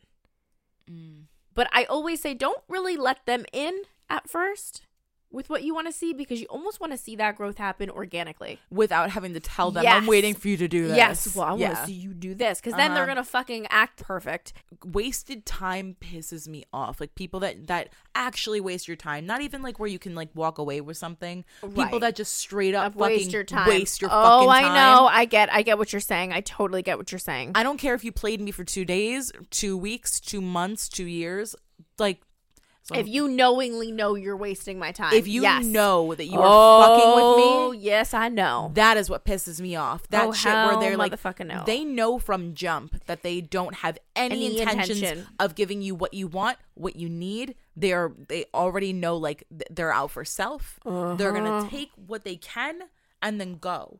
Mm. 0.89 1.25
but 1.53 1.67
i 1.71 1.83
always 1.85 2.21
say 2.21 2.33
don't 2.33 2.63
really 2.67 2.97
let 2.97 3.25
them 3.27 3.45
in 3.53 3.83
at 4.09 4.27
first 4.29 4.81
with 5.31 5.49
what 5.49 5.63
you 5.63 5.73
want 5.73 5.87
to 5.87 5.93
see 5.93 6.13
because 6.13 6.39
you 6.41 6.47
almost 6.47 6.79
want 6.79 6.91
to 6.91 6.97
see 6.97 7.15
that 7.15 7.35
growth 7.37 7.57
happen 7.57 7.89
organically 7.89 8.59
Without 8.69 9.09
having 9.11 9.33
to 9.33 9.39
tell 9.39 9.71
them, 9.71 9.83
Yes. 9.83 9.95
I'm 9.95 10.07
waiting 10.07 10.33
for 10.35 10.47
you 10.47 10.57
to 10.57 10.67
do 10.67 10.87
this. 10.87 10.97
yes 10.97 11.35
well 11.35 11.45
i 11.45 11.49
want 11.51 11.59
to 11.59 11.67
Yeah. 11.69 11.85
see 11.85 11.93
you 11.93 12.13
do 12.13 12.35
this 12.35 12.59
because 12.59 12.73
then 12.75 12.93
they're 12.93 13.03
Uh-huh. 13.03 13.11
gonna 13.15 13.23
fucking 13.23 13.67
act 13.69 14.01
perfect 14.03 14.53
wasted 14.83 15.45
time 15.45 15.95
pisses 16.01 16.47
me 16.47 16.63
off. 16.73 16.99
Like 16.99 17.13
people 17.15 17.39
that 17.41 17.67
that 17.67 17.89
actually 18.15 18.59
waste 18.59 18.87
your 18.87 18.97
time. 18.97 19.25
Not 19.27 19.41
even 19.41 19.61
like 19.61 19.79
where 19.79 19.87
you 19.87 19.99
can 19.99 20.15
like 20.15 20.29
walk 20.33 20.57
away 20.57 20.81
with 20.81 20.97
something. 20.97 21.45
People 21.61 21.99
that 21.99 22.15
just 22.15 22.33
straight 22.37 22.73
up 22.73 22.95
waste 22.95 23.31
your 23.31 23.43
time 23.43 23.67
waste 23.67 24.01
your 24.01 24.09
oh 24.11 24.49
i 24.49 24.61
know 24.63 25.07
i 25.07 25.25
get 25.25 25.51
i 25.53 25.61
get 25.61 25.77
what 25.77 25.93
you're 25.93 25.99
saying 25.99 26.33
i 26.33 26.41
totally 26.41 26.81
get 26.81 26.97
what 26.97 27.11
you're 27.11 27.19
saying 27.19 27.51
I 27.53 27.63
don't 27.63 27.77
care 27.77 27.93
if 27.93 28.03
you 28.03 28.11
played 28.11 28.41
me 28.41 28.51
for 28.51 28.63
two 28.63 28.85
days, 28.85 29.31
two 29.49 29.77
weeks, 29.77 30.19
two 30.19 30.41
months, 30.41 30.89
two 30.89 31.05
years. 31.05 31.55
Like, 31.99 32.21
if 32.95 33.07
you 33.07 33.27
knowingly 33.27 33.91
know 33.91 34.15
you're 34.15 34.35
wasting 34.37 34.77
my 34.79 34.91
time 34.91 35.13
if 35.13 35.27
you 35.27 35.41
yes. 35.41 35.65
know 35.65 36.13
that 36.15 36.25
you 36.25 36.37
oh, 36.37 36.41
are 36.41 36.87
fucking 36.97 37.15
with 37.15 37.73
me, 37.79 37.85
yes 37.85 38.13
i 38.13 38.27
know 38.29 38.71
that 38.73 38.97
is 38.97 39.09
what 39.09 39.25
pisses 39.25 39.59
me 39.61 39.75
off. 39.75 40.07
That 40.09 40.27
Oh, 40.27 40.31
shit 40.33 40.53
where 40.53 40.79
they're 40.79 40.97
like, 40.97 41.13
no. 41.45 41.63
they 41.65 41.83
know 41.83 42.19
from 42.19 42.53
jump 42.53 43.05
that 43.05 43.21
they 43.23 43.41
don't 43.41 43.75
have 43.75 43.97
any, 44.15 44.45
Any 44.47 44.59
intentions 44.59 45.01
intention. 45.01 45.27
of 45.39 45.55
giving 45.55 45.81
you 45.81 45.95
what 45.95 46.13
you 46.13 46.27
want, 46.27 46.57
what 46.75 46.95
you 46.95 47.09
need. 47.09 47.55
They 47.75 47.91
are 47.93 48.11
they 48.27 48.45
already 48.53 48.93
know 48.93 49.17
like 49.17 49.43
they're 49.69 49.93
out 49.93 50.11
for 50.11 50.23
self. 50.25 50.79
They're 50.85 51.31
gonna 51.33 51.57
Uh-huh. 51.59 51.69
take 51.69 51.91
what 51.95 52.23
they 52.23 52.35
can 52.35 52.83
and 53.21 53.39
then 53.39 53.55
go. 53.57 53.99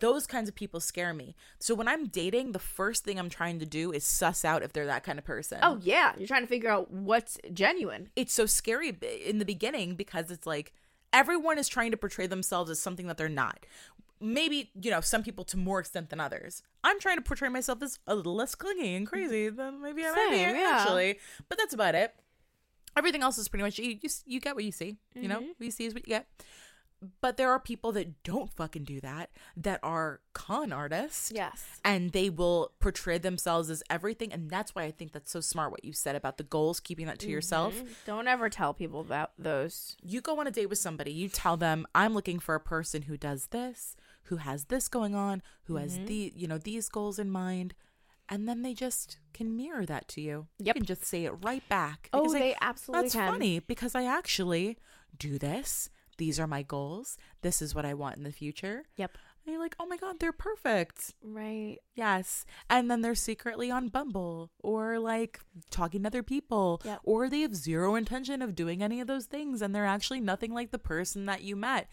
Those 0.00 0.26
kinds 0.26 0.48
of 0.48 0.54
people 0.54 0.80
scare 0.80 1.14
me. 1.14 1.36
So 1.58 1.74
when 1.74 1.86
I'm 1.88 2.08
dating, 2.08 2.52
the 2.52 2.58
first 2.58 3.04
thing 3.04 3.18
I'm 3.18 3.30
trying 3.30 3.58
to 3.60 3.66
do 3.66 3.92
is 3.92 4.04
suss 4.04 4.44
out 4.44 4.62
if 4.62 4.72
they're 4.72 4.86
that 4.86 5.04
kind 5.04 5.18
of 5.18 5.24
person. 5.24 5.58
Oh 5.62 5.78
yeah, 5.82 6.12
you're 6.18 6.26
trying 6.26 6.42
to 6.42 6.48
figure 6.48 6.70
out 6.70 6.90
what's 6.90 7.38
genuine. 7.52 8.10
it's 8.16 8.32
so 8.32 8.44
scary 8.46 8.96
in 9.24 9.38
the 9.38 9.44
beginning 9.44 9.94
because 9.94 10.30
it's 10.30 10.46
like 10.46 10.72
everyone 11.12 11.58
is 11.58 11.68
trying 11.68 11.90
to 11.92 11.96
portray 11.96 12.26
themselves 12.26 12.70
as 12.70 12.80
something 12.80 13.06
that 13.06 13.16
they're 13.16 13.28
not. 13.28 13.66
Maybe, 14.20 14.72
you 14.80 14.90
know, 14.90 15.00
some 15.00 15.22
people 15.22 15.44
to 15.44 15.56
more 15.56 15.78
extent 15.78 16.10
than 16.10 16.18
others. 16.18 16.62
I'm 16.82 16.98
trying 16.98 17.16
to 17.16 17.22
portray 17.22 17.48
myself 17.48 17.80
as 17.82 18.00
a 18.06 18.16
little 18.16 18.34
less 18.34 18.56
clingy 18.56 18.96
and 18.96 19.06
crazy 19.06 19.48
than 19.48 19.80
maybe 19.80 20.04
I 20.04 20.10
might 20.10 20.30
be 20.30 20.40
actually. 20.60 21.18
But 21.48 21.56
that's 21.56 21.72
about 21.72 21.94
it. 21.94 22.14
Everything 22.96 23.22
else 23.22 23.38
is 23.38 23.46
pretty 23.46 23.62
much 23.62 23.78
you 23.78 23.96
you, 24.02 24.08
you 24.26 24.40
get 24.40 24.56
what 24.56 24.64
you 24.64 24.72
see, 24.72 24.96
you 25.14 25.28
know? 25.28 25.36
Mm-hmm. 25.36 25.48
What 25.56 25.64
you 25.64 25.70
see 25.70 25.86
is 25.86 25.94
what 25.94 26.04
you 26.04 26.10
get. 26.10 26.26
But 27.20 27.36
there 27.36 27.50
are 27.52 27.60
people 27.60 27.92
that 27.92 28.24
don't 28.24 28.52
fucking 28.52 28.82
do 28.82 29.00
that, 29.02 29.30
that 29.56 29.78
are 29.84 30.20
con 30.32 30.72
artists 30.72 31.30
Yes. 31.32 31.64
and 31.84 32.10
they 32.10 32.28
will 32.28 32.72
portray 32.80 33.18
themselves 33.18 33.70
as 33.70 33.82
everything 33.88 34.32
and 34.32 34.48
that's 34.50 34.74
why 34.74 34.82
i 34.84 34.90
think 34.90 35.12
that's 35.12 35.30
so 35.32 35.40
smart 35.40 35.70
what 35.70 35.84
you 35.84 35.92
said 35.92 36.14
about 36.16 36.38
the 36.38 36.44
goals 36.44 36.78
keeping 36.80 37.06
that 37.06 37.18
to 37.20 37.28
yourself 37.28 37.74
Mm-hmm. 37.76 37.86
Don't 38.06 38.28
ever 38.28 38.48
tell 38.48 38.72
people 38.74 39.00
about 39.00 39.30
those. 39.38 39.96
you 40.02 40.20
go 40.20 40.38
on 40.40 40.46
a 40.46 40.50
date 40.50 40.66
with 40.68 40.78
somebody 40.78 41.12
you 41.12 41.28
tell 41.28 41.56
them 41.56 41.86
i'm 41.94 42.14
looking 42.14 42.38
for 42.38 42.54
a 42.54 42.60
person 42.60 43.02
who 43.02 43.16
does 43.16 43.48
this 43.48 43.94
who 44.24 44.36
has 44.36 44.64
this 44.66 44.88
going 44.88 45.14
on 45.14 45.42
who 45.64 45.76
has 45.76 45.94
Mm-hmm. 45.96 46.06
the 46.06 46.32
you 46.36 46.46
know 46.48 46.58
these 46.58 46.88
goals 46.88 47.18
in 47.18 47.30
mind 47.30 47.74
and 48.28 48.48
then 48.48 48.62
they 48.62 48.74
just 48.74 49.18
can 49.32 49.56
mirror 49.56 49.84
that 49.86 50.06
to 50.08 50.20
you 50.20 50.46
Yep. 50.58 50.76
you 50.76 50.80
can 50.80 50.86
just 50.86 51.04
say 51.04 51.24
it 51.24 51.32
right 51.42 51.66
back 51.68 52.08
Oh, 52.12 52.20
Because, 52.20 52.32
like, 52.34 52.42
they 52.42 52.56
absolutely 52.60 53.02
that's 53.04 53.14
can. 53.14 53.32
funny 53.32 53.58
because 53.60 53.94
i 53.94 54.04
actually 54.04 54.78
do 55.18 55.38
this 55.38 55.90
these 56.18 56.38
are 56.38 56.46
my 56.46 56.62
goals 56.62 57.16
this 57.42 57.62
is 57.62 57.74
what 57.74 57.84
i 57.86 57.94
want 57.94 58.16
in 58.16 58.22
the 58.24 58.30
future 58.32 58.84
Yep. 58.96 59.16
and 59.46 59.52
you're 59.52 59.62
like 59.62 59.74
oh 59.80 59.86
my 59.86 59.96
god 59.96 60.16
they're 60.20 60.32
perfect 60.32 61.14
Right. 61.22 61.78
Yes. 61.94 62.44
And 62.70 62.90
then 62.90 63.00
they're 63.02 63.14
secretly 63.14 63.70
on 63.70 63.88
Bumble 63.88 64.50
or 64.60 64.98
like 64.98 65.40
talking 65.70 66.02
to 66.02 66.06
other 66.08 66.22
people 66.22 66.80
Yep. 66.84 67.00
or 67.04 67.28
they 67.28 67.40
have 67.40 67.54
zero 67.56 67.94
intention 67.94 68.40
of 68.42 68.54
doing 68.54 68.82
any 68.82 69.00
of 69.00 69.06
those 69.06 69.26
things 69.26 69.62
and 69.62 69.74
they're 69.74 69.84
actually 69.86 70.20
nothing 70.20 70.52
like 70.54 70.70
the 70.70 70.78
person 70.78 71.26
that 71.26 71.42
you 71.42 71.56
met. 71.56 71.88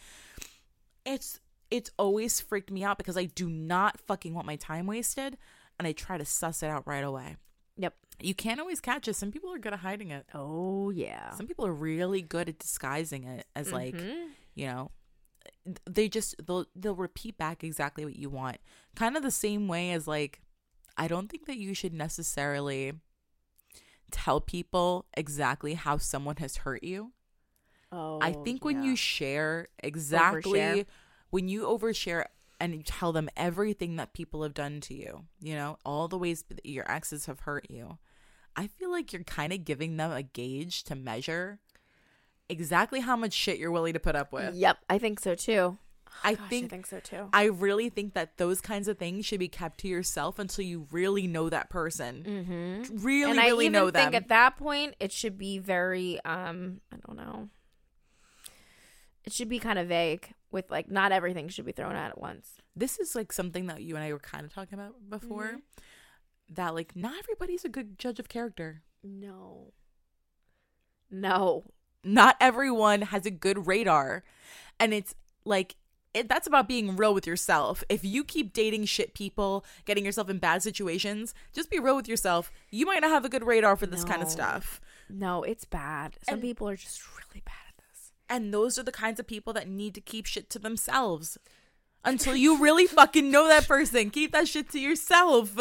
It's 1.05 1.39
it's 1.71 1.89
always 1.97 2.39
freaked 2.41 2.71
me 2.71 2.83
out 2.83 2.97
because 2.97 3.17
I 3.17 3.25
do 3.25 3.49
not 3.49 3.99
fucking 4.01 4.33
want 4.33 4.47
my 4.47 4.55
time 4.55 4.85
wasted 4.87 5.37
and 5.79 5.87
I 5.87 5.91
try 5.91 6.17
to 6.17 6.25
suss 6.25 6.63
it 6.63 6.67
out 6.67 6.85
right 6.87 7.03
away. 7.03 7.35
Yep. 7.77 7.93
You 8.21 8.33
can't 8.33 8.59
always 8.59 8.79
catch 8.79 9.07
it. 9.07 9.15
Some 9.15 9.31
people 9.31 9.51
are 9.53 9.57
good 9.59 9.73
at 9.73 9.79
hiding 9.79 10.11
it. 10.11 10.25
Oh 10.33 10.89
yeah. 10.89 11.31
Some 11.31 11.47
people 11.47 11.65
are 11.65 11.73
really 11.73 12.21
good 12.21 12.47
at 12.49 12.59
disguising 12.59 13.23
it 13.25 13.45
as 13.55 13.71
like 13.71 13.95
Mhm. 13.95 14.29
you 14.55 14.67
know 14.67 14.91
they 15.89 16.07
just 16.09 16.35
they'll 16.45 16.65
they'll 16.75 16.95
repeat 16.95 17.37
back 17.37 17.63
exactly 17.63 18.03
what 18.05 18.15
you 18.15 18.29
want 18.29 18.57
kind 18.95 19.15
of 19.17 19.21
the 19.23 19.29
same 19.31 19.67
way 19.67 19.91
as 19.91 20.07
like 20.07 20.41
i 20.97 21.07
don't 21.07 21.27
think 21.29 21.45
that 21.45 21.57
you 21.57 21.73
should 21.73 21.93
necessarily 21.93 22.93
tell 24.11 24.39
people 24.39 25.05
exactly 25.15 25.73
how 25.73 25.97
someone 25.97 26.37
has 26.37 26.57
hurt 26.57 26.83
you 26.83 27.11
Oh. 27.91 28.19
i 28.21 28.31
think 28.31 28.63
when 28.65 28.81
you 28.83 28.95
share 28.95 29.67
exactly 29.83 30.59
Overshare. 30.59 30.85
when 31.29 31.47
you 31.47 31.63
overshare 31.63 32.25
and 32.59 32.73
you 32.73 32.81
tell 32.83 33.11
them 33.11 33.29
everything 33.35 33.95
that 33.95 34.13
people 34.13 34.43
have 34.43 34.53
done 34.53 34.79
to 34.81 34.93
you 34.93 35.25
you 35.41 35.53
know 35.55 35.77
all 35.85 36.07
the 36.07 36.17
ways 36.17 36.43
that 36.49 36.65
your 36.65 36.89
exes 36.91 37.25
have 37.25 37.41
hurt 37.41 37.67
you 37.69 37.97
i 38.55 38.67
feel 38.67 38.91
like 38.91 39.11
you're 39.11 39.23
kind 39.23 39.51
of 39.53 39.65
giving 39.65 39.97
them 39.97 40.11
a 40.11 40.23
gauge 40.23 40.83
to 40.83 40.95
measure 40.95 41.59
exactly 42.49 42.99
how 42.99 43.15
much 43.15 43.33
shit 43.33 43.57
you're 43.57 43.71
willing 43.71 43.93
to 43.93 43.99
put 43.99 44.15
up 44.15 44.31
with. 44.31 44.55
Yep, 44.55 44.77
I 44.89 44.97
think 44.97 45.19
so 45.19 45.35
too. 45.35 45.77
I 46.23 46.35
Gosh, 46.35 46.49
think 46.49 46.65
I 46.65 46.67
think 46.69 46.85
so 46.85 46.99
too. 46.99 47.29
I 47.33 47.45
really 47.45 47.89
think 47.89 48.13
that 48.13 48.37
those 48.37 48.61
kinds 48.61 48.87
of 48.87 48.97
things 48.97 49.25
should 49.25 49.39
be 49.39 49.49
kept 49.49 49.79
to 49.81 49.87
yourself 49.87 50.39
until 50.39 50.63
you 50.63 50.87
really 50.91 51.27
know 51.27 51.49
that 51.49 51.69
person. 51.69 52.23
Mm-hmm. 52.25 53.05
Really, 53.05 53.31
and 53.31 53.39
really 53.39 53.65
I 53.65 53.67
even 53.67 53.71
know 53.73 53.85
think 53.91 54.11
them. 54.11 54.15
at 54.15 54.27
that 54.29 54.57
point 54.57 54.95
it 54.99 55.11
should 55.11 55.37
be 55.37 55.57
very 55.57 56.23
um 56.23 56.79
I 56.91 56.97
don't 57.05 57.17
know. 57.17 57.49
It 59.25 59.33
should 59.33 59.49
be 59.49 59.59
kind 59.59 59.79
of 59.79 59.87
vague 59.87 60.33
with 60.51 60.69
like 60.71 60.89
not 60.89 61.11
everything 61.11 61.49
should 61.49 61.65
be 61.65 61.71
thrown 61.71 61.95
out 61.95 62.09
at 62.11 62.21
once. 62.21 62.57
this 62.75 62.99
is 62.99 63.15
like 63.15 63.31
something 63.33 63.67
that 63.67 63.81
you 63.81 63.95
and 63.95 64.03
I 64.03 64.11
were 64.13 64.19
kind 64.19 64.45
of 64.45 64.53
talking 64.53 64.77
about 64.77 64.95
before. 65.09 65.45
Mm-hmm. 65.47 66.53
That 66.53 66.75
like 66.75 66.95
not 66.95 67.15
everybody's 67.19 67.65
a 67.65 67.69
good 67.69 67.97
judge 67.97 68.19
of 68.19 68.29
character. 68.29 68.83
No. 69.03 69.73
No. 71.09 71.63
Not 72.03 72.35
everyone 72.39 73.01
has 73.01 73.25
a 73.25 73.31
good 73.31 73.65
radar, 73.65 74.23
and 74.79 74.93
it's 74.93 75.15
like 75.43 75.75
it, 76.13 76.29
that's 76.29 76.45
about 76.47 76.67
being 76.67 76.95
real 76.95 77.13
with 77.15 77.25
yourself. 77.25 77.83
If 77.89 78.05
you 78.05 78.23
keep 78.23 78.53
dating 78.53 78.85
shit 78.85 79.15
people, 79.15 79.65
getting 79.85 80.05
yourself 80.05 80.29
in 80.29 80.37
bad 80.37 80.61
situations, 80.61 81.33
just 81.51 81.71
be 81.71 81.79
real 81.79 81.95
with 81.95 82.07
yourself. 82.07 82.51
You 82.69 82.85
might 82.85 83.01
not 83.01 83.09
have 83.09 83.25
a 83.25 83.29
good 83.29 83.43
radar 83.43 83.75
for 83.75 83.87
this 83.87 84.03
kind 84.03 84.21
of 84.21 84.29
stuff. 84.29 84.79
No, 85.09 85.41
it's 85.43 85.65
bad. 85.65 86.17
Some 86.21 86.35
And- 86.35 86.41
people 86.43 86.69
are 86.69 86.75
just 86.75 87.01
really 87.17 87.41
bad. 87.43 87.64
And 88.29 88.53
those 88.53 88.77
are 88.79 88.83
the 88.83 88.91
kinds 88.91 89.19
of 89.19 89.27
people 89.27 89.53
that 89.53 89.67
need 89.67 89.93
to 89.95 90.01
keep 90.01 90.25
shit 90.25 90.49
to 90.51 90.59
themselves 90.59 91.37
until 92.03 92.35
you 92.35 92.61
really 92.61 92.87
fucking 92.87 93.29
know 93.29 93.47
that 93.47 93.67
person. 93.67 94.09
Keep 94.09 94.31
that 94.33 94.47
shit 94.47 94.69
to 94.71 94.79
yourself. 94.79 95.57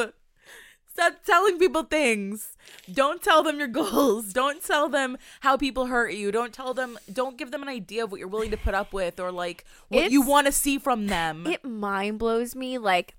Stop 0.94 1.24
telling 1.26 1.58
people 1.58 1.82
things. 1.82 2.56
Don't 2.92 3.20
tell 3.20 3.42
them 3.42 3.58
your 3.58 3.68
goals. 3.68 4.32
Don't 4.32 4.62
tell 4.62 4.88
them 4.88 5.18
how 5.40 5.56
people 5.56 5.86
hurt 5.86 6.14
you. 6.14 6.30
Don't 6.30 6.52
tell 6.52 6.72
them, 6.72 6.98
don't 7.12 7.36
give 7.36 7.50
them 7.50 7.62
an 7.62 7.68
idea 7.68 8.04
of 8.04 8.12
what 8.12 8.20
you're 8.20 8.28
willing 8.28 8.52
to 8.52 8.56
put 8.56 8.74
up 8.74 8.92
with 8.92 9.18
or 9.18 9.32
like 9.32 9.64
what 9.88 10.12
you 10.12 10.22
want 10.22 10.46
to 10.46 10.52
see 10.52 10.78
from 10.78 11.08
them. 11.08 11.48
It 11.48 11.64
mind 11.64 12.20
blows 12.20 12.54
me 12.54 12.78
like 12.78 13.16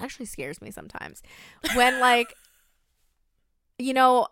actually 0.00 0.24
scares 0.24 0.62
me 0.62 0.70
sometimes. 0.70 1.22
When 1.74 2.00
like 2.00 2.34
you 3.78 3.92
know 3.92 4.28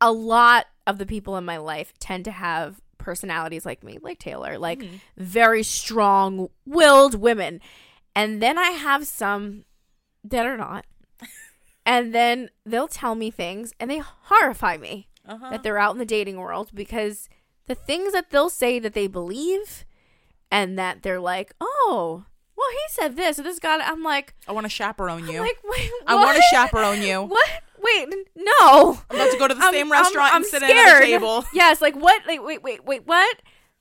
a 0.00 0.12
lot 0.12 0.66
of 0.86 0.98
the 0.98 1.06
people 1.06 1.36
in 1.36 1.44
my 1.44 1.56
life 1.56 1.92
tend 1.98 2.24
to 2.26 2.30
have 2.30 2.80
personalities 3.06 3.64
like 3.64 3.84
me, 3.84 3.98
like 4.02 4.18
Taylor, 4.18 4.58
like 4.58 4.80
Mhm. 4.80 5.00
very 5.16 5.62
strong 5.62 6.48
willed 6.66 7.14
women. 7.14 7.60
And 8.16 8.42
then 8.42 8.58
I 8.58 8.70
have 8.70 9.06
some 9.06 9.64
that 10.24 10.44
are 10.44 10.56
not. 10.56 10.84
And 11.86 12.12
then 12.12 12.50
they'll 12.64 12.88
tell 12.88 13.14
me 13.14 13.30
things 13.30 13.72
and 13.78 13.88
they 13.88 13.98
horrify 13.98 14.76
me 14.76 15.06
uh-huh. 15.24 15.50
that 15.50 15.62
they're 15.62 15.78
out 15.78 15.92
in 15.92 15.98
the 15.98 16.04
dating 16.04 16.36
world 16.38 16.70
because 16.74 17.28
the 17.68 17.76
things 17.76 18.12
that 18.12 18.30
they'll 18.30 18.50
say 18.50 18.80
that 18.80 18.92
they 18.92 19.06
believe 19.06 19.84
and 20.50 20.76
that 20.76 21.02
they're 21.04 21.20
like, 21.20 21.52
oh, 21.60 22.24
well, 22.56 22.70
he 22.72 22.84
said 22.88 23.14
this 23.14 23.38
or 23.38 23.44
this 23.44 23.60
guy. 23.60 23.78
I'm 23.78 24.02
like, 24.02 24.34
I 24.48 24.52
want 24.52 24.64
to 24.64 24.68
chaperone 24.70 25.28
you. 25.28 25.38
I'm 25.38 25.46
like, 25.46 25.62
wait, 25.62 25.90
I 26.08 26.16
want 26.16 26.36
to 26.36 26.42
chaperone 26.50 27.02
you. 27.02 27.22
What? 27.36 27.50
Wait, 27.78 28.08
no. 28.36 28.98
I'm 29.10 29.16
about 29.16 29.32
to 29.32 29.38
go 29.38 29.48
to 29.48 29.54
the 29.54 29.62
I'm- 29.62 29.72
same 29.72 29.92
I'm- 29.92 30.02
restaurant 30.02 30.30
I'm 30.34 30.42
and 30.42 30.46
sit 30.46 30.62
at 30.62 30.68
scared. 30.70 31.02
table. 31.02 31.44
Yes, 31.52 31.80
like 31.80 31.94
what? 31.96 32.26
Like 32.26 32.42
wait, 32.44 32.62
wait, 32.62 32.84
wait, 32.84 33.06
what? 33.06 33.36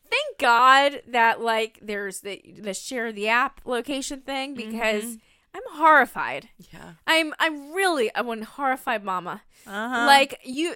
Thank 0.10 0.38
God 0.38 1.02
that 1.08 1.42
like 1.42 1.80
there's 1.82 2.22
the 2.22 2.42
the 2.60 2.74
share 2.74 3.12
the 3.12 3.28
app 3.28 3.62
location 3.66 4.22
thing 4.22 4.54
because 4.56 5.04
Mm-hmm. 5.04 5.16
I'm 5.58 5.78
horrified. 5.80 6.50
Yeah. 6.74 6.96
I'm 7.08 7.34
I'm 7.40 7.72
really 7.74 8.12
I'm 8.14 8.28
one 8.28 8.42
horrified 8.42 9.04
mama. 9.06 9.42
Uh-huh. 9.66 10.06
Like 10.06 10.38
you, 10.44 10.76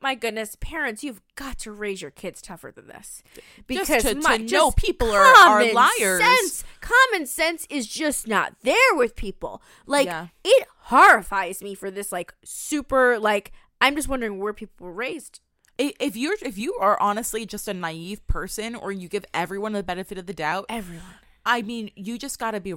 my 0.00 0.14
goodness, 0.14 0.56
parents, 0.60 1.04
you've 1.04 1.20
got 1.36 1.58
to 1.60 1.70
raise 1.70 2.00
your 2.02 2.10
kids 2.10 2.40
tougher 2.42 2.72
than 2.74 2.88
this 2.88 3.22
because 3.66 4.02
to- 4.02 4.14
my, 4.16 4.38
to 4.38 4.44
know 4.44 4.70
people 4.72 5.10
are- 5.12 5.22
are 5.22 5.72
liars. 5.72 6.20
Sense, 6.24 6.64
common 6.80 7.26
sense 7.26 7.66
is 7.70 7.86
just 7.86 8.26
not 8.26 8.54
there 8.62 8.94
with 8.94 9.14
people. 9.14 9.62
Like 9.86 10.06
Yeah. 10.06 10.28
it 10.42 10.66
horrifies 10.84 11.62
me 11.62 11.74
for 11.74 11.90
this 11.90 12.12
like 12.12 12.34
super 12.44 13.18
like. 13.18 13.52
I'm 13.80 13.96
just 13.96 14.08
wondering 14.08 14.38
where 14.38 14.52
people 14.52 14.86
were 14.86 14.92
raised. 14.92 15.40
If 15.76 16.16
you're 16.16 16.36
if 16.40 16.56
you 16.56 16.74
are 16.74 17.00
honestly 17.00 17.44
just 17.44 17.66
a 17.68 17.74
naive 17.74 18.24
person 18.26 18.74
or 18.76 18.92
you 18.92 19.08
give 19.08 19.24
everyone 19.34 19.72
the 19.72 19.82
benefit 19.82 20.18
of 20.18 20.26
the 20.26 20.32
doubt 20.32 20.66
Everyone. 20.68 21.04
i 21.44 21.62
mean 21.62 21.90
you 21.96 22.16
just 22.16 22.38
got 22.38 22.52
to 22.52 22.60
be 22.60 22.74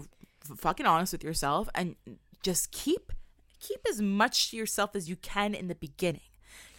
fucking 0.57 0.87
honest 0.87 1.11
with 1.13 1.23
yourself 1.23 1.69
and 1.75 1.95
just 2.41 2.71
keep 2.71 3.11
keep 3.59 3.79
as 3.87 4.01
much 4.01 4.49
to 4.49 4.57
yourself 4.57 4.95
as 4.95 5.07
you 5.07 5.15
can 5.15 5.53
in 5.53 5.67
the 5.67 5.75
beginning 5.75 6.21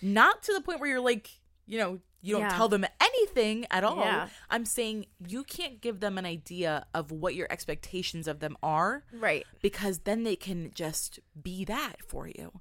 not 0.02 0.42
to 0.42 0.52
the 0.52 0.60
point 0.60 0.80
where 0.80 0.90
you're 0.90 1.00
like 1.00 1.30
you 1.66 1.78
know 1.78 2.00
you 2.20 2.32
don't 2.34 2.42
Yeah. 2.42 2.56
tell 2.56 2.68
them 2.68 2.84
anything 3.00 3.66
at 3.70 3.84
all 3.84 3.98
Yeah. 3.98 4.28
i'm 4.50 4.64
saying 4.64 5.06
you 5.26 5.44
can't 5.44 5.80
give 5.80 6.00
them 6.00 6.18
an 6.18 6.26
idea 6.26 6.86
of 6.92 7.10
what 7.12 7.34
your 7.34 7.46
expectations 7.50 8.26
of 8.26 8.40
them 8.40 8.56
are 8.62 9.04
Right. 9.12 9.46
because 9.62 10.00
then 10.00 10.24
they 10.24 10.36
can 10.36 10.72
just 10.74 11.20
be 11.40 11.64
that 11.66 12.02
for 12.02 12.26
you 12.26 12.60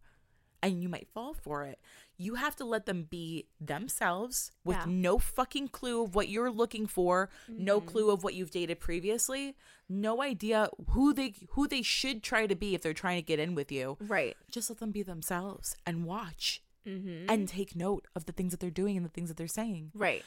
and 0.63 0.81
you 0.81 0.89
might 0.89 1.07
fall 1.13 1.35
for 1.35 1.63
it. 1.65 1.79
You 2.17 2.33
have 2.33 2.55
to 2.55 2.65
let 2.65 2.87
them 2.87 3.03
be 3.03 3.45
themselves 3.61 4.51
with 4.65 4.77
Yeah. 4.77 4.85
no 4.87 5.19
fucking 5.19 5.67
clue 5.67 6.01
of 6.01 6.15
what 6.15 6.29
you're 6.29 6.49
looking 6.49 6.87
for, 6.87 7.29
no 7.47 7.79
Mm-hmm. 7.79 7.89
clue 7.89 8.09
of 8.09 8.23
what 8.23 8.33
you've 8.33 8.49
dated 8.49 8.79
previously, 8.79 9.55
no 9.87 10.23
idea 10.23 10.69
who 10.89 11.13
they 11.13 11.35
who 11.51 11.67
they 11.67 11.83
should 11.83 12.23
try 12.23 12.47
to 12.47 12.55
be 12.55 12.73
if 12.73 12.81
they're 12.81 12.93
trying 12.95 13.19
to 13.19 13.25
get 13.25 13.37
in 13.39 13.53
with 13.53 13.71
you. 13.71 13.97
Right. 14.01 14.35
Just 14.49 14.69
let 14.71 14.79
them 14.79 14.91
be 14.91 15.03
themselves 15.03 15.75
and 15.85 16.05
watch 16.05 16.63
Mm-hmm. 16.87 17.29
and 17.29 17.47
take 17.47 17.75
note 17.75 18.07
of 18.15 18.25
the 18.25 18.31
things 18.31 18.51
that 18.51 18.59
they're 18.61 18.69
doing 18.69 18.95
and 18.97 19.05
the 19.05 19.09
things 19.09 19.27
that 19.29 19.35
they're 19.37 19.47
saying. 19.47 19.91
Right. 19.93 20.23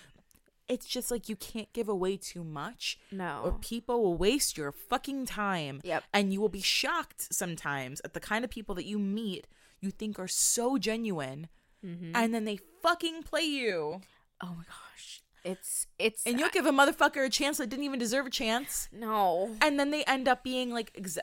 It's 0.69 0.87
just 0.87 1.11
like 1.11 1.29
you 1.29 1.35
can't 1.35 1.73
give 1.73 1.89
away 1.89 2.17
too 2.17 2.45
much 2.45 2.99
No. 3.11 3.41
or 3.45 3.53
people 3.53 4.03
will 4.03 4.17
waste 4.17 4.57
your 4.59 4.71
fucking 4.71 5.27
time. 5.27 5.81
Yep. 5.83 6.05
And 6.13 6.33
you 6.33 6.41
will 6.41 6.49
be 6.49 6.61
shocked 6.61 7.33
sometimes 7.35 8.01
at 8.05 8.13
the 8.15 8.21
kind 8.21 8.45
of 8.45 8.51
people 8.51 8.75
that 8.77 8.85
you 8.85 8.99
meet 8.99 9.47
you 9.81 9.91
think 9.91 10.19
are 10.19 10.29
so 10.29 10.79
genuine 10.79 11.49
Mm-hmm. 11.85 12.13
and 12.15 12.35
then 12.35 12.45
they 12.45 12.59
fucking 12.83 13.23
play 13.23 13.45
you. 13.45 14.03
Oh 14.43 14.55
my 14.55 14.65
gosh. 14.65 15.23
It's 15.43 15.87
it's 15.99 16.27
And 16.27 16.39
you'll 16.39 16.51
give 16.51 16.67
a 16.67 16.71
motherfucker 16.73 17.25
a 17.25 17.31
chance 17.31 17.57
that 17.57 17.71
didn't 17.71 17.87
even 17.87 17.99
deserve 17.99 18.27
a 18.27 18.31
chance. 18.31 18.91
no. 18.93 19.57
And 19.63 19.81
then 19.81 19.91
they 19.91 20.05
end 20.05 20.29
up 20.29 20.45
being 20.45 20.71
like 20.71 20.93
exa- 20.93 21.21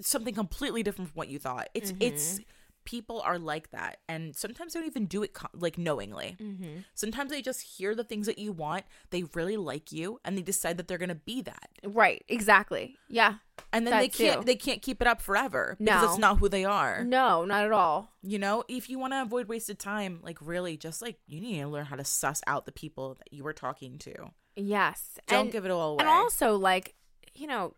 something 0.00 0.34
completely 0.34 0.82
different 0.82 1.10
from 1.10 1.16
what 1.16 1.28
you 1.28 1.38
thought. 1.38 1.68
It's 1.74 1.94
it's 2.00 2.40
people 2.84 3.20
are 3.20 3.38
like 3.38 3.70
that 3.70 3.98
and 4.08 4.34
sometimes 4.34 4.72
they 4.72 4.80
don't 4.80 4.86
even 4.88 5.06
do 5.06 5.22
it 5.22 5.32
co- 5.34 5.48
like 5.54 5.78
knowingly. 5.78 6.36
Mm-hmm. 6.40 6.78
Sometimes 6.94 7.30
they 7.30 7.42
just 7.42 7.60
hear 7.62 7.94
the 7.94 8.04
things 8.04 8.26
that 8.26 8.38
you 8.38 8.52
want, 8.52 8.84
they 9.10 9.24
really 9.34 9.56
like 9.56 9.92
you 9.92 10.20
and 10.24 10.36
they 10.36 10.42
decide 10.42 10.76
that 10.78 10.88
they're 10.88 10.98
going 10.98 11.08
to 11.08 11.14
be 11.14 11.42
that. 11.42 11.68
Right. 11.84 12.24
Exactly. 12.28 12.96
Yeah. 13.08 13.34
and 13.72 13.86
then 13.86 13.98
they 13.98 14.08
can't 14.08 14.40
too. 14.40 14.44
they 14.46 14.56
can't 14.56 14.82
keep 14.82 15.00
it 15.00 15.06
up 15.06 15.20
forever 15.20 15.76
because 15.78 16.02
No. 16.02 16.08
it's 16.10 16.18
not 16.18 16.38
who 16.38 16.48
they 16.48 16.64
are 16.64 17.04
No, 17.04 17.44
not 17.44 17.64
at 17.64 17.72
all. 17.72 18.10
you 18.22 18.38
know 18.38 18.64
if 18.68 18.88
you 18.90 18.98
want 18.98 19.12
to 19.12 19.22
avoid 19.22 19.46
wasted 19.48 19.78
time 19.78 20.20
like 20.22 20.38
really 20.40 20.76
just 20.76 21.00
like 21.02 21.18
you 21.26 21.40
need 21.40 21.60
to 21.60 21.68
learn 21.68 21.84
how 21.86 21.96
to 21.96 22.04
suss 22.04 22.40
out 22.46 22.64
the 22.66 22.72
people 22.72 23.14
that 23.14 23.32
you 23.32 23.46
are 23.46 23.52
talking 23.52 23.98
to 23.98 24.14
Yes. 24.56 25.18
don't 25.28 25.42
and, 25.42 25.52
give 25.52 25.64
it 25.64 25.70
all 25.70 25.92
away 25.92 26.00
And 26.00 26.08
also, 26.08 26.56
like, 26.56 26.94
you 27.34 27.46
know, 27.46 27.74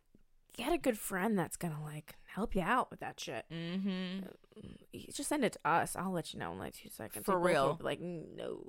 get 0.57 0.73
a 0.73 0.79
good 0.79 0.99
friend 0.99 1.39
that's 1.39 1.57
gonna 1.57 1.83
like 1.85 2.15
help 2.35 2.55
you 2.55 2.62
out 2.62 2.91
with 2.91 3.01
that 3.01 3.18
shit. 3.20 3.45
mm-hmm 3.53 4.26
You 4.93 5.07
just 5.12 5.28
send 5.28 5.45
it 5.45 5.53
to 5.55 5.59
us. 5.64 5.95
I'll 5.97 6.12
let 6.12 6.32
you 6.32 6.39
know 6.41 6.53
in 6.53 6.59
like 6.59 6.74
two 6.74 6.89
seconds. 6.91 7.24
For 7.24 7.39
real. 7.39 7.78
Like, 7.82 8.01
no. 8.01 8.61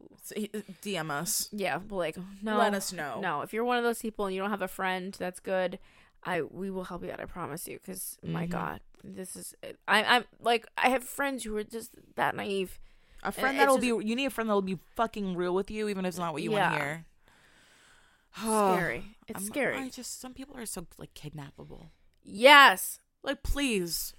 dm 0.84 1.10
us 1.12 1.50
Yeah, 1.52 1.78
but 1.80 1.96
like, 1.96 2.18
no. 2.42 2.58
Let 2.58 2.74
us 2.74 2.94
know. 2.94 3.20
No, 3.22 3.42
if 3.42 3.54
you're 3.54 3.64
one 3.66 3.78
of 3.78 3.84
those 3.84 4.00
people 4.02 4.26
and 4.26 4.36
you 4.36 4.42
don't 4.42 4.52
have 4.52 4.62
a 4.62 4.68
friend 4.68 5.16
that's 5.18 5.40
good, 5.40 5.80
I 6.24 6.42
we 6.42 6.70
will 6.72 6.86
help 6.86 7.04
you 7.04 7.12
out. 7.12 7.20
I 7.20 7.26
promise 7.26 7.68
you. 7.68 7.78
Because 7.80 8.18
my 8.24 8.46
Mhm. 8.48 8.52
God, 8.52 8.80
this 9.04 9.36
is 9.36 9.54
I 9.88 10.04
I'm 10.04 10.26
like 10.40 10.66
I 10.78 10.90
have 10.90 11.04
friends 11.04 11.44
who 11.44 11.56
are 11.58 11.64
just 11.64 11.92
that 12.16 12.36
naive. 12.36 12.80
a 13.24 13.32
friend 13.32 13.56
it's 13.58 13.62
that'll 13.62 13.78
just- 13.78 14.00
be 14.02 14.08
you 14.08 14.16
need 14.16 14.26
a 14.26 14.30
friend 14.32 14.50
that'll 14.50 14.62
be 14.62 14.80
fucking 14.96 15.36
real 15.36 15.54
with 15.56 15.70
you 15.72 15.88
even 15.90 16.06
if 16.06 16.10
it's 16.10 16.18
not 16.20 16.34
what 16.34 16.42
you 16.44 16.52
want 16.52 16.74
to 16.74 16.80
hear 16.80 17.06
Scary. 18.38 19.16
It's 19.28 19.40
I'm- 19.40 19.46
scary. 19.48 19.78
i 19.78 19.90
just 19.90 20.20
some 20.20 20.34
people 20.34 20.58
are 20.58 20.66
so 20.66 20.86
like 20.98 21.14
kidnappable 21.14 21.90
yes. 22.24 23.00
Like 23.26 23.44
please 23.44 24.14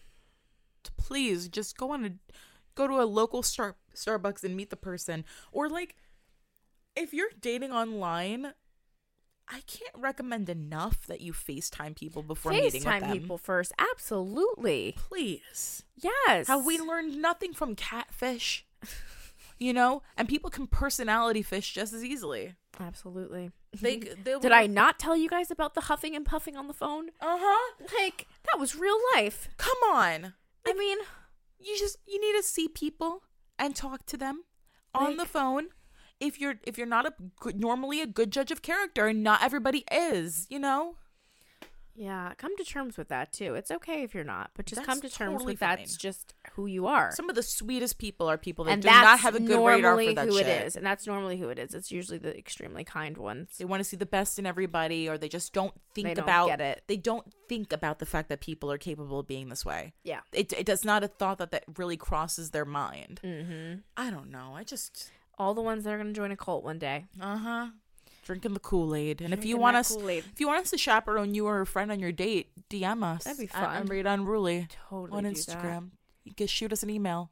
please 0.97 1.49
just 1.49 1.77
go 1.77 1.91
on 1.93 2.05
a 2.05 2.11
go 2.75 2.87
to 2.87 3.01
a 3.01 3.05
local 3.05 3.43
star 3.43 3.77
starbucks 3.95 4.45
and 4.45 4.57
meet 4.57 4.71
the 4.71 4.77
person 4.77 5.25
or 5.53 5.69
like 5.69 5.97
if 6.95 7.15
you're 7.15 7.31
dating 7.41 7.73
online 7.73 8.53
i 9.49 9.61
can't 9.67 9.95
recommend 9.97 10.49
enough 10.49 11.07
that 11.07 11.21
you 11.21 11.33
facetime 11.33 11.95
people 11.97 12.23
before 12.23 12.53
meeting 12.53 12.85
with 12.85 12.85
FaceTime 12.85 13.01
them 13.01 13.13
people 13.13 13.39
first. 13.39 13.73
Absolutely. 13.79 14.95
please 14.97 15.83
Yes. 15.97 16.49
have 16.49 16.65
we 16.67 16.79
learned 16.79 17.17
nothing 17.17 17.53
from 17.55 17.75
catfish 17.75 18.67
you 19.59 19.73
know 19.73 20.03
and 20.17 20.29
people 20.29 20.51
can 20.51 20.67
personality 20.67 21.43
fish 21.43 21.73
just 21.73 21.93
as 21.95 22.05
easily 22.05 22.55
Absolutely. 22.79 23.51
They 23.81 23.97
they 24.25 24.39
Did 24.39 24.53
I 24.53 24.67
not 24.67 24.99
tell 24.99 25.17
you 25.17 25.29
guys 25.29 25.51
about 25.51 25.75
the 25.75 25.83
huffing 25.83 26.15
and 26.17 26.25
puffing 26.27 26.57
on 26.57 26.67
the 26.67 26.75
phone? 26.75 27.11
uh-huh 27.21 27.75
Like, 27.99 28.27
that 28.51 28.59
was 28.59 28.77
real 28.77 28.99
life. 29.15 29.49
come 29.57 29.79
on 29.93 30.35
I 30.67 30.73
mean, 30.75 30.99
you 31.61 31.79
just 31.79 31.99
you 32.07 32.21
need 32.21 32.37
to 32.37 32.43
see 32.43 32.69
people 32.69 33.23
and 33.59 33.75
talk 33.77 34.05
to 34.07 34.17
them 34.17 34.45
on 34.95 35.11
Like- 35.11 35.19
the 35.19 35.27
phone 35.27 35.69
if 36.19 36.41
you're 36.41 36.55
if 36.65 36.79
you're 36.79 36.87
not 36.87 37.05
a 37.07 37.13
good, 37.41 37.61
normally 37.61 38.01
a 38.01 38.07
good 38.07 38.31
judge 38.33 38.51
of 38.51 38.63
character, 38.63 39.07
and 39.07 39.23
not 39.23 39.43
everybody 39.43 39.85
is, 39.93 40.47
you 40.49 40.59
know. 40.59 40.97
Yeah, 41.97 42.33
come 42.37 42.57
to 42.57 42.65
terms 42.65 42.97
with 42.97 43.09
that 43.09 43.33
too. 43.33 43.55
It's 43.55 43.71
okay 43.71 44.03
if 44.03 44.15
you're 44.15 44.25
not, 44.25 44.51
but 44.55 44.67
just 44.67 44.81
That's 44.83 44.87
come 44.87 45.01
to 45.01 45.09
terms 45.09 45.33
totally 45.35 45.53
with 45.55 45.61
that's 45.61 45.93
fine. 45.93 45.99
just 45.99 46.35
who 46.53 46.67
you 46.67 46.87
are. 46.87 47.13
Some 47.15 47.29
of 47.31 47.37
the 47.37 47.43
sweetest 47.43 47.99
people 47.99 48.29
are 48.29 48.37
people 48.39 48.65
that 48.67 48.73
and 48.73 48.83
do 48.83 48.87
that's 48.89 49.03
not 49.05 49.21
have 49.21 49.35
a 49.35 49.41
good 49.41 49.65
radar 49.65 49.97
for 49.99 50.13
that 50.15 50.27
who 50.27 50.37
shit. 50.37 50.47
it 50.47 50.67
is, 50.67 50.77
and 50.77 50.85
that's 50.85 51.07
normally 51.07 51.39
who 51.39 51.49
it 51.49 51.59
is. 51.59 51.75
It's 51.75 51.91
usually 51.91 52.19
the 52.19 52.37
extremely 52.37 52.85
kind 52.85 53.17
ones. 53.17 53.57
They 53.59 53.65
want 53.65 53.81
to 53.81 53.85
see 53.85 53.97
the 53.97 54.07
best 54.07 54.39
in 54.39 54.47
everybody, 54.47 55.09
or 55.09 55.17
they 55.19 55.29
just 55.29 55.53
don't 55.53 55.75
think 55.95 56.09
They 56.09 56.15
don't 56.15 56.25
about 56.25 56.49
get 56.49 56.61
it. 56.61 56.83
They 56.87 56.97
don't 56.97 57.33
think 57.49 57.73
about 57.73 57.99
the 57.99 58.07
fact 58.07 58.29
that 58.29 58.41
people 58.41 58.71
are 58.71 58.79
capable 58.79 59.21
of 59.21 59.27
being 59.27 59.49
this 59.49 59.65
way. 59.65 59.93
Yeah. 60.05 60.21
It 60.33 60.53
it 60.53 60.67
does 60.67 60.85
not 60.85 61.03
a 61.03 61.09
thought 61.09 61.39
that 61.39 61.51
that 61.53 61.65
really 61.77 61.97
crosses 61.97 62.51
their 62.51 62.65
mind. 62.65 63.21
Mm-hmm. 63.25 63.81
I 63.97 64.11
don't 64.11 64.31
know. 64.31 64.53
I 64.55 64.65
just 64.65 65.11
All 65.39 65.55
the 65.55 65.63
ones 65.63 65.85
that 65.85 65.93
are 65.93 65.99
going 65.99 66.09
to 66.09 66.13
join 66.13 66.31
a 66.33 66.37
cult 66.37 66.65
one 66.65 66.79
day. 66.79 67.07
uh 67.21 67.37
huh 67.39 67.67
drinking 68.27 68.53
the 68.55 68.61
Kool 68.61 68.95
Aid. 68.95 69.21
And 69.23 69.33
if 69.33 69.45
you 69.45 69.57
want 69.57 69.77
us, 69.77 69.95
Kool-Aid. 69.95 70.25
if 70.33 70.41
you 70.41 70.47
want 70.49 70.61
us 70.63 70.71
to 70.71 70.79
chaperone 70.79 71.35
you 71.35 71.47
or 71.47 71.61
a 71.63 71.67
friend 71.67 71.91
on 71.91 72.01
your 72.01 72.13
date, 72.13 72.51
DM 72.69 73.03
us. 73.03 73.25
That'd 73.25 73.39
be 73.39 73.47
fun. 73.47 73.77
Unread 73.83 74.07
Unruly 74.07 74.69
Totally 74.91 75.17
on 75.17 75.25
Instagram. 75.33 75.91
You 76.25 76.35
can 76.35 76.47
shoot 76.49 76.73
us 76.73 76.83
an 76.83 76.91
email. 76.91 77.31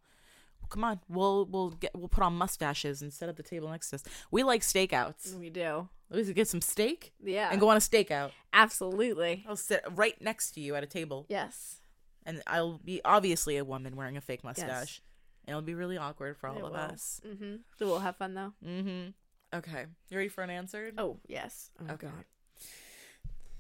Come 0.71 0.83
on, 0.85 0.99
we'll 1.09 1.45
we'll 1.47 1.71
get 1.71 1.93
we'll 1.95 2.09
put 2.09 2.25
on 2.25 2.35
mustaches 2.35 3.03
and 3.03 3.13
set 3.13 3.29
up 3.29 3.37
the 3.37 3.43
table 3.43 3.69
next 3.69 3.91
to 3.91 3.97
us. 3.97 4.05
We 4.31 4.43
like 4.43 4.63
stakeouts. 4.63 5.39
We 5.39 5.51
do. 5.51 5.89
Let's 6.11 6.31
get 6.31 6.49
some 6.49 6.61
steak 6.61 7.13
Yeah. 7.23 7.49
and 7.51 7.61
go 7.61 7.69
on 7.69 7.77
a 7.77 7.81
stakeout. 7.81 8.31
Absolutely. 8.53 9.45
I'll 9.49 9.57
sit 9.57 9.85
right 9.95 10.21
next 10.21 10.53
to 10.53 10.61
you 10.61 10.75
at 10.75 10.83
a 10.83 10.87
table, 10.87 11.27
Yes. 11.29 11.81
and 12.25 12.43
I'll 12.47 12.79
be 12.79 13.01
obviously 13.05 13.57
a 13.57 13.65
woman 13.65 13.95
wearing 13.97 14.17
a 14.17 14.21
fake 14.21 14.43
mustache. 14.45 15.01
And 15.47 15.53
it'll 15.53 15.63
be 15.63 15.75
really 15.75 15.99
awkward 15.99 16.37
for 16.39 16.49
all 16.49 16.57
It 16.57 16.63
of 16.65 16.71
will. 16.71 16.77
us. 16.77 17.21
Mm-hmm. 17.27 17.57
So 17.79 17.87
we'll 17.87 17.99
have 18.01 18.17
fun 18.17 18.35
though. 18.35 18.53
Mm-hmm. 18.67 19.11
Okay, 19.55 19.85
you 20.11 20.17
ready 20.17 20.29
for 20.29 20.43
an 20.43 20.51
answer? 20.51 20.91
Oh 20.99 21.19
yes. 21.29 21.71
Oh, 21.81 21.93
Okay. 21.95 22.07
God. 22.09 22.25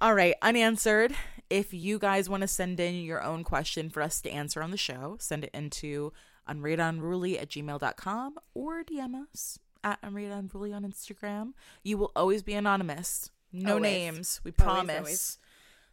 All 0.00 0.14
right, 0.14 0.34
unanswered. 0.42 1.14
If 1.48 1.72
you 1.72 1.98
guys 1.98 2.28
want 2.28 2.40
to 2.42 2.48
send 2.48 2.80
in 2.80 2.96
your 3.04 3.22
own 3.22 3.44
question 3.44 3.88
for 3.90 4.02
us 4.02 4.20
to 4.22 4.30
answer 4.30 4.62
on 4.62 4.70
the 4.70 4.76
show, 4.76 5.16
send 5.20 5.44
it 5.44 5.50
into 5.54 6.12
unreadunruly 6.48 7.40
at 7.40 7.48
gmail.com 7.48 8.34
or 8.54 8.82
DM 8.84 9.14
us 9.32 9.58
at 9.82 10.00
unreadunruly 10.02 10.74
on 10.74 10.82
Instagram. 10.84 11.52
You 11.82 11.96
will 11.98 12.12
always 12.16 12.42
be 12.42 12.54
anonymous. 12.54 13.30
No 13.52 13.74
Always. 13.76 13.82
names. 13.92 14.40
We 14.42 14.52
Always, 14.58 14.74
promise. 14.74 14.98
always. 14.98 15.38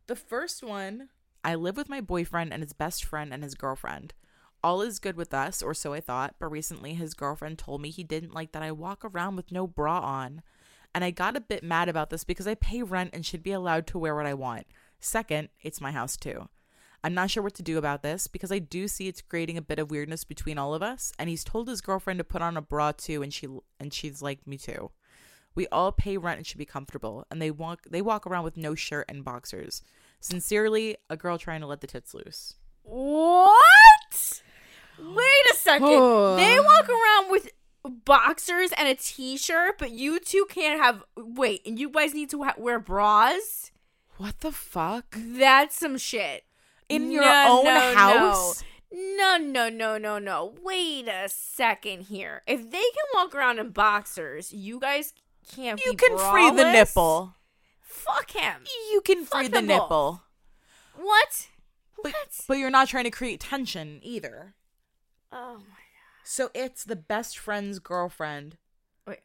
The 0.07 0.15
first 0.15 0.63
one 0.63 1.09
I 1.43 1.55
live 1.55 1.77
with 1.77 1.89
my 1.89 2.01
boyfriend 2.01 2.51
and 2.53 2.63
his 2.63 2.73
best 2.73 3.05
friend 3.05 3.31
and 3.33 3.43
his 3.43 3.53
girlfriend. 3.55 4.13
All 4.63 4.81
is 4.81 4.99
good 4.99 5.15
with 5.15 5.33
us, 5.33 5.61
or 5.61 5.73
so 5.73 5.93
I 5.93 5.99
thought, 5.99 6.35
but 6.39 6.51
recently 6.51 6.93
his 6.93 7.13
girlfriend 7.13 7.57
told 7.57 7.81
me 7.81 7.89
he 7.89 8.03
didn't 8.03 8.33
like 8.33 8.51
that 8.51 8.61
I 8.61 8.71
walk 8.71 9.03
around 9.03 9.35
with 9.35 9.51
no 9.51 9.65
bra 9.65 9.99
on. 9.99 10.43
And 10.93 11.03
I 11.03 11.11
got 11.11 11.37
a 11.37 11.41
bit 11.41 11.63
mad 11.63 11.89
about 11.89 12.09
this 12.09 12.23
because 12.23 12.47
I 12.47 12.55
pay 12.55 12.83
rent 12.83 13.11
and 13.13 13.25
should 13.25 13.43
be 13.43 13.53
allowed 13.53 13.87
to 13.87 13.97
wear 13.99 14.15
what 14.15 14.25
I 14.25 14.33
want. 14.33 14.67
Second, 14.99 15.49
it's 15.61 15.81
my 15.81 15.91
house 15.91 16.15
too. 16.15 16.47
I'm 17.03 17.15
not 17.15 17.31
sure 17.31 17.41
what 17.41 17.55
to 17.55 17.63
do 17.63 17.79
about 17.79 18.03
this 18.03 18.27
because 18.27 18.51
I 18.51 18.59
do 18.59 18.87
see 18.87 19.07
it's 19.07 19.21
creating 19.21 19.57
a 19.57 19.61
bit 19.63 19.79
of 19.79 19.89
weirdness 19.89 20.23
between 20.23 20.59
all 20.59 20.75
of 20.75 20.83
us, 20.83 21.11
and 21.17 21.29
he's 21.29 21.43
told 21.43 21.67
his 21.67 21.81
girlfriend 21.81 22.19
to 22.19 22.23
put 22.23 22.43
on 22.43 22.57
a 22.57 22.61
bra 22.61 22.91
too, 22.91 23.23
and 23.23 23.33
she 23.33 23.47
and 23.79 23.91
she's 23.93 24.21
like 24.21 24.45
me 24.45 24.57
too. 24.57 24.91
We 25.55 25.67
all 25.67 25.91
pay 25.91 26.17
rent 26.17 26.37
and 26.37 26.45
should 26.45 26.59
be 26.59 26.65
comfortable, 26.65 27.25
and 27.31 27.41
they 27.41 27.49
walk 27.49 27.81
they 27.89 28.01
walk 28.01 28.27
around 28.27 28.43
with 28.43 28.57
no 28.57 28.75
shirt 28.75 29.05
and 29.09 29.25
boxers. 29.25 29.81
Sincerely, 30.19 30.97
a 31.09 31.17
girl 31.17 31.39
trying 31.39 31.61
to 31.61 31.67
let 31.67 31.81
the 31.81 31.87
tits 31.87 32.13
loose. 32.13 32.55
What? 32.83 34.43
Wait 34.99 35.45
a 35.51 35.55
second. 35.55 35.87
they 36.37 36.59
walk 36.59 36.89
around 36.89 37.31
with 37.31 37.49
boxers 38.05 38.71
and 38.77 38.87
a 38.87 38.95
t-shirt, 38.95 39.77
but 39.77 39.91
you 39.91 40.19
two 40.19 40.45
can't 40.49 40.81
have. 40.81 41.03
Wait, 41.17 41.61
and 41.65 41.79
you 41.79 41.89
guys 41.89 42.13
need 42.13 42.29
to 42.31 42.43
ha- 42.43 42.53
wear 42.57 42.79
bras? 42.79 43.71
What 44.17 44.39
the 44.41 44.51
fuck? 44.51 45.15
That's 45.17 45.75
some 45.75 45.97
shit. 45.97 46.43
In 46.89 47.11
your 47.11 47.23
No, 47.23 47.59
own 47.59 47.65
no, 47.65 47.93
house? 47.95 48.63
No, 48.91 49.37
no, 49.37 49.69
no, 49.69 49.97
no, 49.97 50.19
no. 50.19 50.53
Wait 50.61 51.07
a 51.07 51.29
second 51.29 52.01
here. 52.03 52.41
If 52.45 52.69
they 52.69 52.81
can 52.81 53.05
walk 53.13 53.33
around 53.33 53.57
in 53.59 53.69
boxers, 53.69 54.51
you 54.51 54.79
guys 54.79 55.13
can't. 55.55 55.83
You 55.83 55.93
can 55.95 56.17
free 56.17 56.51
the 56.51 56.71
nipple. 56.71 57.35
Fuck 57.79 58.31
him. 58.31 58.63
You 58.91 59.01
can 59.01 59.23
Fuck 59.25 59.39
free 59.39 59.47
the 59.47 59.53
them 59.53 59.67
both. 59.67 59.81
nipple. 59.83 60.21
What? 60.97 61.47
But, 62.03 62.11
What? 62.13 62.45
but 62.47 62.57
you're 62.57 62.69
not 62.69 62.87
trying 62.89 63.05
to 63.05 63.11
create 63.11 63.39
tension 63.39 63.99
either. 64.03 64.53
Oh 65.31 65.55
my. 65.55 65.59
God. 65.59 66.23
So 66.23 66.49
it's 66.53 66.83
the 66.83 66.95
best 66.95 67.37
friend's 67.37 67.79
girlfriend. 67.79 68.57
Wait. 69.07 69.19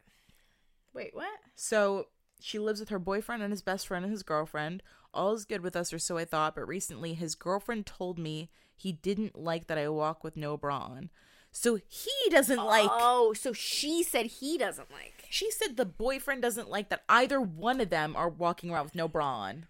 Wait. 0.93 1.11
What? 1.13 1.39
So 1.55 2.07
she 2.39 2.59
lives 2.59 2.79
with 2.79 2.89
her 2.89 2.99
boyfriend 2.99 3.43
and 3.43 3.51
his 3.51 3.61
best 3.61 3.87
friend 3.87 4.05
and 4.05 4.11
his 4.11 4.23
girlfriend. 4.23 4.83
All 5.13 5.33
is 5.33 5.45
good 5.45 5.61
with 5.61 5.75
us, 5.75 5.91
or 5.93 5.99
so 5.99 6.17
I 6.17 6.25
thought, 6.25 6.55
but 6.55 6.67
recently 6.67 7.13
his 7.13 7.33
girlfriend 7.33 7.85
told 7.85 8.19
me 8.19 8.49
he 8.75 8.91
didn't 8.91 9.37
like 9.37 9.67
that 9.67 9.77
I 9.77 9.87
walk 9.89 10.23
with 10.23 10.37
no 10.37 10.57
bra 10.57 10.79
on. 10.79 11.09
So 11.51 11.79
he 11.87 12.29
doesn't 12.29 12.63
like. 12.63 12.89
Oh, 12.91 13.33
so 13.33 13.51
she 13.53 14.03
said 14.03 14.27
he 14.27 14.57
doesn't 14.57 14.91
like. 14.91 15.25
She 15.29 15.49
said 15.49 15.75
the 15.75 15.85
boyfriend 15.85 16.41
doesn't 16.41 16.69
like 16.69 16.89
that 16.89 17.03
either 17.09 17.41
one 17.41 17.81
of 17.81 17.89
them 17.89 18.15
are 18.15 18.29
walking 18.29 18.69
around 18.69 18.85
with 18.85 18.95
no 18.95 19.07
bra 19.07 19.25
on. 19.25 19.65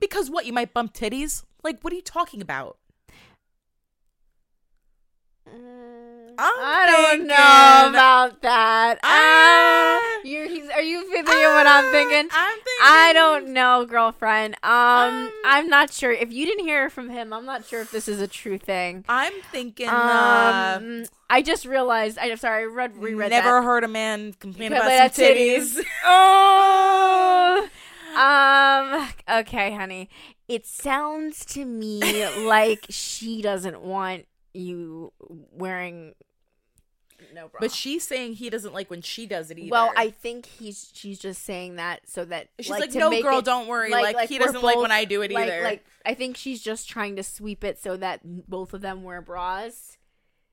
Because 0.00 0.30
what? 0.30 0.46
You 0.46 0.52
might 0.52 0.74
bump 0.74 0.92
titties? 0.92 1.44
Like, 1.62 1.82
what 1.82 1.92
are 1.92 1.96
you 1.96 2.02
talking 2.02 2.40
about? 2.40 2.78
I 6.40 6.86
don't 7.16 7.26
know 7.26 7.86
about 7.90 8.42
that. 8.42 8.98
Ah. 9.02 9.98
Ah, 10.00 10.20
you're, 10.24 10.46
he's, 10.48 10.68
are 10.70 10.82
you 10.82 11.02
thinking 11.10 11.34
what 11.34 11.66
I'm 11.66 11.90
thinking? 11.90 12.28
I'm 12.32 12.54
thinking. 12.54 12.80
I 12.80 13.10
don't 13.12 13.48
know, 13.48 13.84
girlfriend. 13.86 14.54
Um, 14.62 14.70
Um, 14.72 15.30
I'm 15.44 15.68
not 15.68 15.92
sure. 15.92 16.12
If 16.12 16.32
you 16.32 16.46
didn't 16.46 16.64
hear 16.64 16.90
from 16.90 17.10
him, 17.10 17.32
I'm 17.32 17.44
not 17.44 17.64
sure 17.66 17.80
if 17.80 17.90
this 17.90 18.06
is 18.06 18.20
a 18.20 18.28
true 18.28 18.56
thing. 18.58 19.04
I'm 19.08 19.32
thinking. 19.50 19.88
uh, 19.88 20.76
Um, 20.80 21.04
I 21.28 21.42
just 21.42 21.64
realized. 21.66 22.18
I'm 22.18 22.36
sorry. 22.36 22.62
I 22.62 22.66
read 22.66 22.96
reread 22.96 23.30
never 23.30 23.50
that. 23.58 23.64
heard 23.64 23.82
a 23.84 23.88
man 23.88 24.32
complain 24.34 24.70
Complain 24.70 24.96
about 24.96 25.14
some 25.14 25.24
titties. 25.24 25.74
titties. 25.74 25.84
oh. 26.04 27.68
Um. 28.16 29.08
Okay, 29.40 29.72
honey. 29.74 30.08
It 30.46 30.66
sounds 30.66 31.44
to 31.46 31.64
me 31.64 32.00
like 32.46 32.86
she 32.90 33.42
doesn't 33.42 33.80
want 33.82 34.26
you 34.58 35.12
wearing 35.52 36.14
no 37.34 37.48
bra. 37.48 37.60
But 37.60 37.72
she's 37.72 38.06
saying 38.06 38.34
he 38.34 38.50
doesn't 38.50 38.72
like 38.72 38.90
when 38.90 39.02
she 39.02 39.26
does 39.26 39.50
it 39.50 39.58
either. 39.58 39.70
well, 39.70 39.92
I 39.96 40.10
think 40.10 40.46
he's 40.46 40.90
she's 40.92 41.18
just 41.18 41.42
saying 41.44 41.76
that 41.76 42.08
so 42.08 42.24
that 42.26 42.48
she's 42.58 42.70
like, 42.70 42.80
like, 42.80 42.90
to 42.90 42.98
no, 42.98 43.10
make 43.10 43.22
girl, 43.22 43.38
it- 43.38 43.44
don't 43.44 43.66
worry. 43.66 43.90
Like, 43.90 44.28
he 44.28 44.38
we're 44.38 44.46
doesn't 44.46 44.62
like 44.62 44.76
when 44.76 44.92
I 44.92 45.04
do 45.04 45.22
it 45.22 45.30
like, 45.32 45.48
either. 45.48 45.62
Like 45.62 45.84
I 46.04 46.14
think 46.14 46.36
she's 46.36 46.62
just 46.62 46.88
trying 46.88 47.16
to 47.16 47.22
sweep 47.22 47.64
it 47.64 47.80
so 47.80 47.96
that 47.96 48.20
both 48.24 48.74
of 48.74 48.80
them 48.80 49.02
wear 49.02 49.20
bras, 49.20 49.98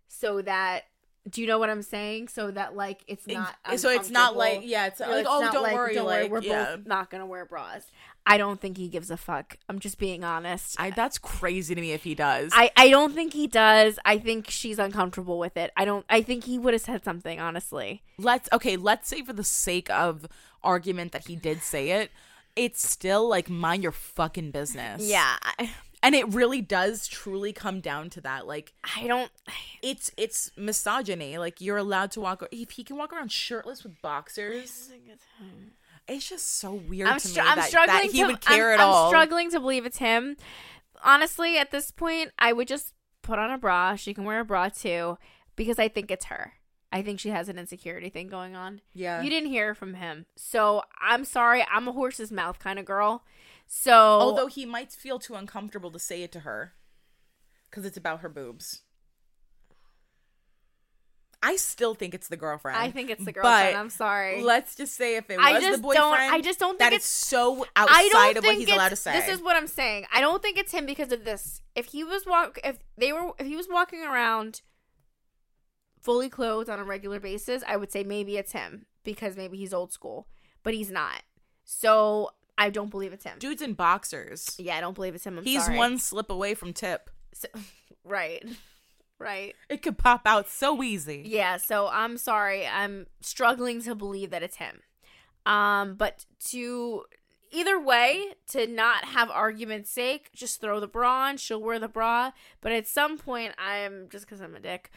so 0.08 0.42
that 0.42 0.86
do 1.30 1.42
you 1.42 1.48
know 1.48 1.58
what 1.58 1.70
I'm 1.70 1.82
saying? 1.82 2.28
So 2.28 2.52
that 2.52 2.76
like 2.76 3.04
it's 3.08 3.28
not 3.28 3.56
so 3.78 3.90
it's 3.90 4.10
not 4.10 4.38
like 4.38 4.62
yeah, 4.64 4.88
it's 4.88 5.00
like 5.00 5.10
it's 5.10 5.30
oh, 5.30 5.52
don't 5.52 5.64
like, 5.64 5.74
worry, 5.74 5.96
don't 5.96 6.06
worry, 6.06 6.24
like 6.24 6.32
we're 6.32 6.42
yeah. 6.42 6.76
both 6.76 6.88
not 6.88 7.10
gonna 7.10 7.26
wear 7.26 7.46
bras. 7.46 7.84
I 8.28 8.38
don't 8.38 8.60
think 8.60 8.78
he 8.78 8.88
gives 8.88 9.12
a 9.12 9.18
fuck. 9.18 9.58
I'm 9.70 9.80
just 9.80 10.00
being 10.00 10.24
honest. 10.24 10.76
I, 10.80 10.90
that's 10.90 11.18
crazy 11.18 11.76
to 11.76 11.82
me 11.82 11.92
if 11.92 12.04
he 12.04 12.16
does. 12.16 12.52
I, 12.56 12.72
I 12.76 12.90
don't 12.90 13.14
think 13.14 13.34
he 13.34 13.46
does. 13.48 14.00
I 14.04 14.18
think 14.18 14.50
she's 14.50 14.80
uncomfortable 14.80 15.38
with 15.38 15.58
it. 15.58 15.72
I 15.78 15.86
don't. 15.86 16.06
I 16.10 16.22
think 16.22 16.46
he 16.46 16.58
would 16.58 16.74
have 16.74 16.82
said 16.82 17.04
something 17.04 17.40
honestly. 17.40 18.02
let's 18.18 18.50
okay, 18.52 18.78
let's 18.78 19.08
say 19.08 19.22
for 19.22 19.34
the 19.34 19.44
sake 19.44 19.90
of 19.92 20.26
argument 20.64 21.12
that 21.12 21.28
he 21.28 21.36
did 21.36 21.62
say 21.62 21.92
it, 21.92 22.12
it's 22.56 22.88
still 22.88 23.28
like 23.30 23.50
mind 23.50 23.84
your 23.84 23.92
fucking 23.92 24.52
business. 24.52 25.04
Yeah, 25.04 25.36
And 26.02 26.16
it 26.16 26.28
really 26.34 26.62
does 26.62 27.08
truly 27.08 27.52
come 27.54 27.80
down 27.80 28.10
to 28.12 28.22
that. 28.22 28.48
Like 28.48 28.74
I 28.96 29.08
don't. 29.08 29.32
it's 29.84 30.12
it's 30.18 30.52
misogyny. 30.58 31.38
Like 31.38 31.62
you're 31.62 31.78
allowed 31.78 32.12
to 32.12 32.22
walk 32.22 32.44
if 32.52 32.72
he 32.72 32.84
can 32.84 32.98
walk 32.98 33.14
around 33.14 33.32
shirtless 33.32 33.84
with 33.84 34.02
boxers. 34.02 34.90
It's 36.08 36.30
just 36.30 36.60
so 36.60 36.74
weird 36.74 37.08
I'm, 37.08 37.20
to 37.20 37.28
str- 37.28 37.42
me 37.42 37.48
I'm 37.48 37.56
that, 37.58 37.68
struggling 37.68 37.98
that 37.98 38.12
he 38.12 38.20
to, 38.22 38.28
would 38.28 38.42
care 38.42 38.74
I'm, 38.74 38.80
at 38.80 38.84
all. 38.84 39.06
I'm 39.06 39.10
struggling 39.10 39.52
to 39.52 39.60
believe 39.60 39.86
it's 39.86 39.98
him. 39.98 40.38
Honestly, 41.04 41.58
at 41.58 41.72
this 41.72 41.92
point, 41.92 42.32
I 42.38 42.54
would 42.54 42.68
just 42.68 42.94
put 43.22 43.40
on 43.40 43.52
a 43.52 43.58
bra. 43.58 43.96
She 43.96 44.14
can 44.14 44.24
wear 44.24 44.42
a 44.42 44.46
bra 44.46 44.70
too, 44.70 45.18
because 45.56 45.80
I 45.80 45.88
think 45.88 46.12
it's 46.12 46.26
her. 46.26 46.54
I 46.92 47.02
think 47.02 47.20
she 47.20 47.30
has 47.30 47.50
an 47.50 47.60
insecurity 47.60 48.10
thing 48.10 48.28
going 48.28 48.56
on. 48.56 48.82
Yeah. 48.94 49.22
You 49.22 49.30
didn't 49.30 49.50
hear 49.50 49.74
from 49.74 49.96
him, 49.96 50.28
so 50.36 50.84
I'm 51.02 51.26
sorry. 51.26 51.66
I'm 51.70 51.88
a 51.88 51.92
horse's 51.92 52.32
mouth 52.32 52.60
kind 52.60 52.80
of 52.80 52.86
girl. 52.86 53.24
So 53.68 53.94
Although 53.94 54.48
he 54.48 54.66
might 54.66 54.92
feel 54.92 55.20
too 55.20 55.36
uncomfortable 55.36 55.92
to 55.92 56.00
say 56.00 56.24
it 56.24 56.32
to 56.34 56.42
her 56.42 56.74
because 57.70 57.84
it's 57.84 57.98
about 57.98 58.20
her 58.22 58.30
boobs. 58.30 58.84
I 61.48 61.58
still 61.58 61.94
think 61.94 62.16
it's 62.16 62.28
the 62.28 62.38
girlfriend. 62.38 62.78
I 62.78 62.90
think 62.90 63.12
it's 63.12 63.24
the 63.24 63.32
girlfriend. 63.32 63.78
I'm 63.78 63.92
sorry. 63.92 64.42
Let's 64.42 64.76
just 64.76 64.96
say 64.96 65.16
if 65.16 65.30
it 65.30 65.38
was 65.38 65.46
the 65.62 65.70
just 65.70 65.82
boyfriend, 65.84 66.12
don't- 66.12 66.34
I 66.34 66.42
just 66.42 66.58
don't 66.60 66.80
that 66.80 66.90
think 66.90 67.00
it's 67.02 67.06
so 67.08 67.66
outside 67.76 68.38
of 68.38 68.44
what 68.44 68.56
he's 68.58 68.70
allowed 68.70 68.90
to 68.90 68.96
say. 68.96 69.12
This 69.20 69.30
is 69.30 69.42
what 69.44 69.56
I'm 69.56 69.68
saying. 69.68 70.08
I 70.12 70.22
don't 70.22 70.42
think 70.42 70.58
it's 70.58 70.72
him 70.72 70.88
because 70.88 71.12
of 71.12 71.24
this. 71.24 71.62
If 71.76 71.88
he 71.88 72.04
was 72.04 72.26
walk, 72.26 72.58
if 72.64 72.80
they 72.98 73.14
were, 73.14 73.32
if 73.38 73.46
he 73.46 73.56
was 73.56 73.68
walking 73.70 74.02
around 74.04 74.62
fully 76.02 76.30
clothed 76.30 76.70
on 76.70 76.80
a 76.80 76.84
regular 76.84 77.20
basis, 77.20 77.64
I 77.68 77.78
would 77.78 77.92
say 77.92 78.04
maybe 78.04 78.38
it's 78.38 78.52
him 78.52 78.86
because 79.04 79.38
maybe 79.38 79.58
he's 79.58 79.74
old 79.74 79.92
school, 79.94 80.28
but 80.64 80.74
he's 80.74 80.92
not. 80.92 81.22
So 81.64 82.32
I 82.58 82.70
don't 82.70 82.90
believe 82.90 83.14
it's 83.14 83.24
him. 83.24 83.38
Dude's 83.40 83.62
in 83.62 83.74
boxers. 83.74 84.56
Yeah, 84.58 84.78
I 84.78 84.82
don't 84.82 84.94
believe 84.96 85.16
it's 85.16 85.26
him. 85.26 85.38
I'm 85.38 85.44
He's 85.44 85.64
sorry. 85.66 85.78
one 85.78 85.98
slip 86.00 86.30
away 86.30 86.54
from 86.56 86.74
tip. 86.74 87.10
So- 87.34 87.48
right, 88.04 88.44
right. 89.20 89.56
It 89.70 89.82
could 89.82 89.98
pop 89.98 90.22
out 90.26 90.50
so 90.50 90.82
easy. 90.84 91.24
Yeah, 91.26 91.58
so 91.58 91.88
I'm 91.92 92.18
sorry. 92.18 92.66
I'm 92.68 93.08
struggling 93.22 93.82
to 93.84 93.96
believe 93.96 94.30
that 94.32 94.44
it's 94.44 94.58
him. 94.58 94.82
Um, 95.46 95.96
but 95.96 96.26
to 96.50 97.04
either 97.52 97.80
way, 97.80 98.26
to 98.50 98.68
not 98.68 99.06
have 99.06 99.30
argument's 99.30 99.90
sake, 99.92 100.32
just 100.36 100.60
throw 100.60 100.80
the 100.80 100.88
bra 100.88 101.28
on. 101.28 101.38
She'll 101.38 101.62
wear 101.62 101.80
the 101.80 101.88
bra. 101.88 102.32
But 102.62 102.72
at 102.72 102.88
some 102.88 103.18
point, 103.18 103.54
I'm 103.58 104.10
just 104.10 104.26
because 104.26 104.42
I'm 104.42 104.56
a 104.56 104.60
dick, 104.60 104.92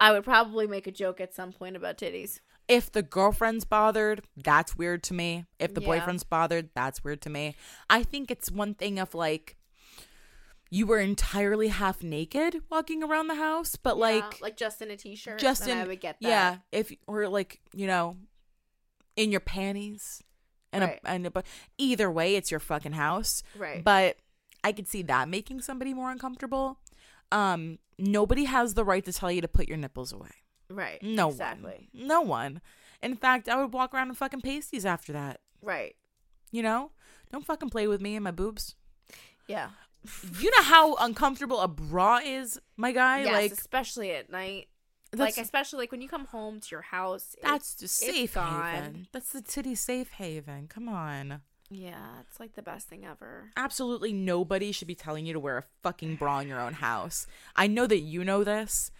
I 0.00 0.12
would 0.12 0.24
probably 0.24 0.66
make 0.66 0.86
a 0.86 0.92
joke 0.92 1.20
at 1.20 1.34
some 1.34 1.52
point 1.52 1.76
about 1.76 1.98
titties. 1.98 2.40
If 2.68 2.92
the 2.92 3.02
girlfriend's 3.02 3.64
bothered, 3.64 4.22
that's 4.36 4.76
weird 4.76 5.02
to 5.04 5.14
me. 5.14 5.46
If 5.58 5.74
the 5.74 5.80
Yeah. 5.80 5.86
boyfriend's 5.86 6.22
bothered, 6.24 6.70
that's 6.74 7.02
weird 7.02 7.20
to 7.22 7.30
me. 7.30 7.56
I 7.90 8.02
think 8.02 8.30
it's 8.30 8.50
one 8.50 8.74
thing 8.74 8.98
of 8.98 9.14
like 9.14 9.56
you 10.70 10.86
were 10.86 10.98
entirely 10.98 11.68
half 11.68 12.02
naked 12.02 12.62
walking 12.70 13.02
around 13.02 13.28
the 13.28 13.34
house, 13.36 13.76
but 13.76 13.96
like 13.96 14.22
Yeah, 14.22 14.30
like 14.42 14.56
just 14.56 14.82
in 14.82 14.90
a 14.90 14.96
t-shirt. 14.96 15.38
just 15.38 15.64
then 15.64 15.78
in 15.78 15.84
I 15.84 15.86
would 15.86 16.00
get 16.00 16.16
that. 16.20 16.28
yeah, 16.28 16.56
if 16.72 16.92
or 17.06 17.28
like 17.28 17.60
you 17.74 17.86
know, 17.86 18.16
in 19.16 19.30
your 19.30 19.40
panties, 19.40 20.22
and 20.72 20.84
Right. 20.84 21.00
a 21.04 21.08
and 21.08 21.26
a, 21.26 21.30
but 21.30 21.46
either 21.78 22.10
way, 22.10 22.36
it's 22.36 22.50
your 22.50 22.60
fucking 22.60 22.92
house. 22.92 23.42
right. 23.56 23.82
But 23.82 24.16
I 24.64 24.72
could 24.72 24.88
see 24.88 25.02
that 25.02 25.28
making 25.28 25.62
somebody 25.62 25.94
more 25.94 26.10
uncomfortable. 26.10 26.78
Um, 27.32 27.78
nobody 27.98 28.44
has 28.44 28.74
the 28.74 28.84
right 28.84 29.04
to 29.04 29.12
tell 29.12 29.30
you 29.30 29.40
to 29.40 29.48
put 29.48 29.68
your 29.68 29.76
nipples 29.78 30.12
away. 30.12 30.30
right. 30.70 31.02
No 31.02 31.28
exactly. 31.30 31.88
one. 31.92 32.06
No 32.06 32.20
one. 32.20 32.60
In 33.02 33.14
fact, 33.16 33.48
I 33.48 33.56
would 33.62 33.72
walk 33.72 33.94
around 33.94 34.08
in 34.08 34.14
fucking 34.14 34.40
pasties 34.42 34.84
after 34.84 35.12
that. 35.12 35.40
Right. 35.62 35.94
You 36.50 36.62
know, 36.62 36.90
don't 37.32 37.44
fucking 37.46 37.70
play 37.70 37.86
with 37.86 38.00
me 38.00 38.14
and 38.16 38.24
my 38.24 38.30
boobs. 38.32 38.74
Yeah. 39.46 39.70
You 40.40 40.50
know 40.50 40.62
how 40.62 40.94
uncomfortable 40.96 41.60
a 41.60 41.68
bra 41.68 42.20
is, 42.24 42.58
my 42.76 42.92
guy. 42.92 43.22
yes, 43.22 43.32
like 43.32 43.52
especially 43.52 44.10
at 44.12 44.30
night. 44.30 44.68
like 45.14 45.38
especially 45.38 45.80
like 45.80 45.92
when 45.92 46.02
you 46.02 46.08
come 46.08 46.26
home 46.26 46.60
to 46.60 46.68
your 46.70 46.82
house. 46.82 47.34
that's 47.42 47.74
the 47.74 47.88
safe 47.88 48.34
haven. 48.34 49.08
That's 49.12 49.32
the 49.32 49.42
titty 49.42 49.74
safe 49.74 50.10
haven. 50.12 50.66
Come 50.68 50.88
on. 50.88 51.40
Yeah, 51.70 52.20
it's 52.20 52.40
like 52.40 52.54
the 52.54 52.62
best 52.62 52.88
thing 52.88 53.04
ever. 53.04 53.50
absolutely 53.56 54.12
nobody 54.12 54.72
should 54.72 54.88
be 54.88 54.94
telling 54.94 55.26
you 55.26 55.34
to 55.34 55.40
wear 55.40 55.58
a 55.58 55.64
fucking 55.82 56.16
bra 56.16 56.38
in 56.38 56.48
your 56.48 56.60
own 56.60 56.72
house. 56.74 57.26
I 57.54 57.66
know 57.66 57.86
that 57.86 57.98
you 58.00 58.24
know 58.24 58.42
this. 58.42 58.90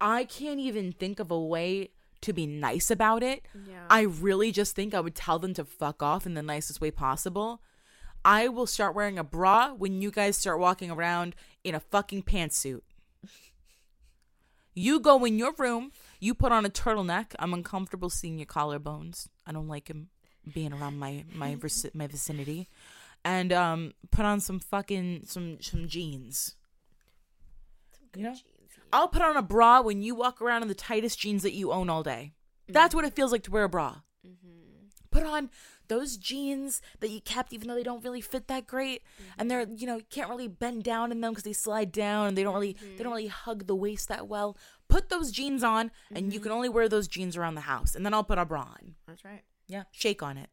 I 0.00 0.24
can't 0.24 0.58
even 0.58 0.92
think 0.92 1.20
of 1.20 1.30
a 1.30 1.38
way 1.38 1.90
to 2.22 2.32
be 2.32 2.46
nice 2.46 2.90
about 2.90 3.22
it. 3.22 3.44
Yeah. 3.68 3.86
I 3.88 4.02
really 4.02 4.50
just 4.52 4.74
think 4.74 4.94
I 4.94 5.00
would 5.00 5.14
tell 5.14 5.38
them 5.38 5.54
to 5.54 5.64
fuck 5.64 6.02
off 6.02 6.26
in 6.26 6.34
the 6.34 6.42
nicest 6.42 6.80
way 6.80 6.90
possible. 6.90 7.62
I 8.24 8.48
will 8.48 8.66
start 8.66 8.94
wearing 8.94 9.18
a 9.18 9.24
bra 9.24 9.72
when 9.72 10.02
you 10.02 10.10
guys 10.10 10.36
start 10.36 10.58
walking 10.58 10.90
around 10.90 11.34
in 11.64 11.74
a 11.74 11.80
fucking 11.80 12.24
pantsuit. 12.24 12.82
You 14.74 15.00
go 15.00 15.24
in 15.24 15.38
your 15.38 15.52
room, 15.58 15.92
you 16.20 16.34
put 16.34 16.52
on 16.52 16.64
a 16.64 16.70
turtleneck. 16.70 17.34
I'm 17.38 17.52
uncomfortable 17.52 18.08
seeing 18.10 18.38
your 18.38 18.46
collarbones. 18.46 19.28
I 19.46 19.52
don't 19.52 19.68
like 19.68 19.88
him 19.88 20.08
being 20.52 20.72
around 20.72 20.98
my 20.98 21.24
my 21.34 21.56
my 21.94 22.06
vicinity. 22.06 22.68
And 23.24 23.52
um 23.52 23.92
put 24.10 24.24
on 24.24 24.40
some 24.40 24.60
fucking 24.60 25.22
some 25.26 25.60
some 25.60 25.88
jeans. 25.88 26.56
You 28.14 28.24
know? 28.24 28.34
I'll 28.92 29.08
put 29.08 29.22
on 29.22 29.36
a 29.36 29.42
bra 29.42 29.80
when 29.82 30.02
you 30.02 30.14
walk 30.14 30.40
around 30.40 30.62
in 30.62 30.68
the 30.68 30.74
tightest 30.74 31.18
jeans 31.18 31.42
that 31.42 31.52
you 31.52 31.72
own 31.72 31.88
all 31.90 32.02
day. 32.02 32.32
That's 32.68 32.94
what 32.94 33.04
it 33.04 33.14
feels 33.14 33.32
like 33.32 33.42
to 33.44 33.50
wear 33.50 33.64
a 33.64 33.68
bra. 33.68 33.96
Put 35.10 35.24
on 35.24 35.50
those 35.90 36.16
jeans 36.16 36.80
that 37.00 37.10
you 37.10 37.20
kept, 37.20 37.52
even 37.52 37.68
though 37.68 37.74
they 37.74 37.82
don't 37.82 38.02
really 38.02 38.22
fit 38.22 38.46
that 38.46 38.66
great, 38.66 39.02
and 39.36 39.50
they're 39.50 39.66
mm-hmm. 39.66 39.76
you 39.76 39.86
know 39.86 39.96
you 39.96 40.04
can't 40.08 40.30
really 40.30 40.48
bend 40.48 40.84
down 40.84 41.12
in 41.12 41.20
them 41.20 41.32
because 41.32 41.44
they 41.44 41.52
slide 41.52 41.92
down 41.92 42.28
and 42.28 42.38
they 42.38 42.42
don't 42.42 42.54
really 42.54 42.72
they 42.72 42.88
don't 42.88 42.98
mm-hmm. 42.98 43.08
really 43.10 43.26
hug 43.26 43.66
the 43.66 43.76
waist 43.76 44.08
that 44.08 44.28
well. 44.28 44.56
Put 44.88 45.10
those 45.10 45.30
jeans 45.30 45.62
on, 45.62 45.90
and 46.14 46.32
you 46.32 46.38
mm-hmm. 46.38 46.44
can 46.44 46.52
only 46.52 46.68
wear 46.68 46.88
those 46.88 47.08
jeans 47.08 47.36
around 47.36 47.56
the 47.56 47.62
house, 47.62 47.94
and 47.94 48.06
then 48.06 48.14
I'll 48.14 48.24
put 48.24 48.38
a 48.38 48.44
bra 48.46 48.62
on. 48.62 48.94
That's 49.06 49.24
right. 49.24 49.42
Yeah, 49.66 49.82
shake 49.90 50.22
on 50.22 50.38
it. 50.38 50.48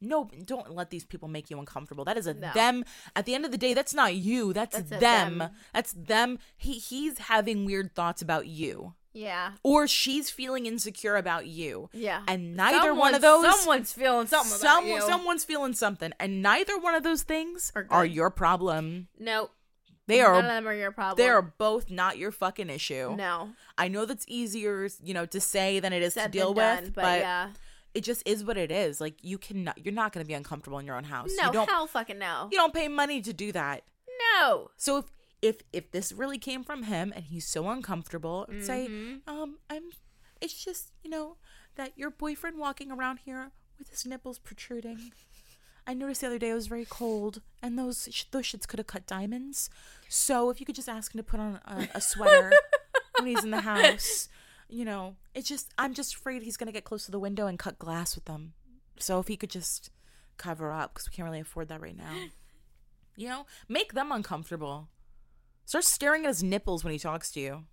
No, 0.00 0.30
don't 0.44 0.74
let 0.74 0.90
these 0.90 1.04
people 1.04 1.28
make 1.28 1.50
you 1.50 1.58
uncomfortable. 1.58 2.04
That 2.04 2.16
is 2.16 2.26
a 2.26 2.34
No. 2.34 2.52
them. 2.54 2.84
At 3.16 3.26
the 3.26 3.34
end 3.34 3.44
of 3.44 3.50
the 3.50 3.58
day, 3.58 3.74
that's 3.74 3.92
not 3.92 4.14
you. 4.14 4.52
That's, 4.52 4.76
That's 4.76 4.90
them. 4.90 5.38
them. 5.38 5.50
That's 5.74 5.92
them. 5.92 6.38
He 6.56 6.74
he's 6.74 7.18
having 7.18 7.64
weird 7.64 7.94
thoughts 7.94 8.22
about 8.22 8.46
you, 8.46 8.94
Yeah. 9.12 9.52
or 9.62 9.88
she's 9.88 10.30
feeling 10.30 10.66
insecure 10.66 11.16
about 11.16 11.46
you. 11.46 11.90
Yeah. 11.92 12.22
And 12.28 12.56
neither 12.56 12.94
one 12.94 13.14
of 13.14 13.22
those. 13.22 13.44
Someone's 13.44 13.92
feeling 13.92 14.26
something 14.26 14.52
about 14.52 14.60
Some- 14.60 14.86
you. 14.86 15.00
someone's 15.02 15.44
feeling 15.44 15.72
something, 15.72 16.12
and 16.20 16.42
neither 16.42 16.78
one 16.78 16.94
of 16.94 17.02
those 17.02 17.22
things 17.22 17.72
Are 17.74 17.86
are, 17.90 18.04
your 18.06 18.30
problem. 18.30 19.08
no. 19.18 19.50
They 20.06 20.22
are. 20.22 20.32
None 20.32 20.44
of 20.46 20.50
them 20.50 20.68
are 20.68 20.74
your 20.74 20.90
problem. 20.90 21.22
They 21.22 21.28
are 21.28 21.42
both 21.42 21.90
not 21.90 22.16
your 22.16 22.32
fucking 22.32 22.70
issue. 22.70 23.14
No. 23.14 23.50
I 23.76 23.88
know 23.88 24.06
that's 24.06 24.24
easier, 24.26 24.88
you 25.02 25.12
know, 25.12 25.26
to 25.26 25.38
say 25.38 25.80
than 25.80 25.92
it 25.92 26.02
is 26.02 26.14
Said 26.14 26.32
to 26.32 26.38
deal 26.38 26.54
done, 26.54 26.84
with, 26.84 26.94
but, 26.94 27.02
but 27.02 27.18
yeah. 27.20 27.50
it 27.92 28.04
just 28.04 28.26
is 28.26 28.42
what 28.42 28.56
it 28.56 28.70
is. 28.72 29.02
Like 29.02 29.16
you 29.20 29.36
cannot, 29.36 29.76
you're 29.84 29.92
not 29.92 30.14
going 30.14 30.24
to 30.24 30.26
be 30.26 30.32
uncomfortable 30.32 30.78
in 30.78 30.86
your 30.86 30.96
own 30.96 31.04
house. 31.04 31.28
No, 31.36 31.48
you 31.48 31.52
don't 31.52 31.68
hell 31.68 31.86
fucking 31.86 32.18
no. 32.18 32.48
you 32.50 32.56
don't 32.56 32.72
pay 32.72 32.88
money 32.88 33.20
to 33.20 33.34
do 33.34 33.52
that. 33.52 33.82
No. 34.40 34.70
So 34.78 34.96
if 34.96 35.04
if 35.42 35.62
if 35.72 35.90
this 35.90 36.12
really 36.12 36.38
came 36.38 36.64
from 36.64 36.84
him 36.84 37.12
and 37.14 37.26
he's 37.26 37.46
so 37.46 37.68
uncomfortable, 37.68 38.46
say, 38.60 38.88
Mm-hmm. 38.90 39.28
um, 39.30 39.58
I'm. 39.70 39.84
It's 40.40 40.64
just 40.64 40.92
you 41.02 41.10
know 41.10 41.36
that 41.76 41.92
your 41.96 42.10
boyfriend 42.10 42.58
walking 42.58 42.90
around 42.92 43.20
here 43.24 43.50
with 43.78 43.90
his 43.90 44.04
nipples 44.06 44.38
protruding. 44.38 45.12
I 45.86 45.94
noticed 45.94 46.20
the 46.20 46.26
other 46.26 46.38
day 46.38 46.50
it 46.50 46.54
was 46.54 46.66
very 46.66 46.84
cold, 46.84 47.40
and 47.62 47.78
those 47.78 48.08
sh- 48.10 48.24
those 48.30 48.44
shits 48.44 48.66
could 48.68 48.78
have 48.78 48.86
cut 48.86 49.06
diamonds. 49.06 49.70
So 50.08 50.50
if 50.50 50.60
you 50.60 50.66
could 50.66 50.74
just 50.76 50.88
ask 50.88 51.14
him 51.14 51.18
to 51.18 51.22
put 51.24 51.40
on 51.40 51.60
a, 51.64 51.88
a 51.94 52.00
sweater 52.00 52.52
when 53.18 53.26
he's 53.26 53.42
in 53.44 53.50
the 53.50 53.62
house, 53.62 54.28
you 54.68 54.84
know, 54.84 55.16
it's 55.34 55.48
just 55.48 55.72
I'm 55.78 55.94
just 55.94 56.14
afraid 56.14 56.42
he's 56.42 56.56
gonna 56.56 56.72
get 56.72 56.84
close 56.84 57.04
to 57.06 57.10
the 57.10 57.18
window 57.18 57.46
and 57.46 57.58
cut 57.58 57.78
glass 57.78 58.14
with 58.14 58.26
them. 58.26 58.52
So 58.98 59.18
if 59.18 59.28
he 59.28 59.36
could 59.36 59.50
just 59.50 59.90
cover 60.36 60.70
up, 60.72 60.94
because 60.94 61.08
we 61.08 61.14
can't 61.16 61.26
really 61.26 61.40
afford 61.40 61.68
that 61.68 61.80
right 61.80 61.96
now. 61.96 62.12
You 63.16 63.28
know, 63.28 63.46
make 63.68 63.94
them 63.94 64.12
uncomfortable. 64.12 64.88
Start 65.68 65.84
staring 65.84 66.24
at 66.24 66.28
his 66.28 66.42
nipples 66.42 66.82
when 66.82 66.94
he 66.94 66.98
talks 66.98 67.30
to 67.32 67.40
you. 67.40 67.64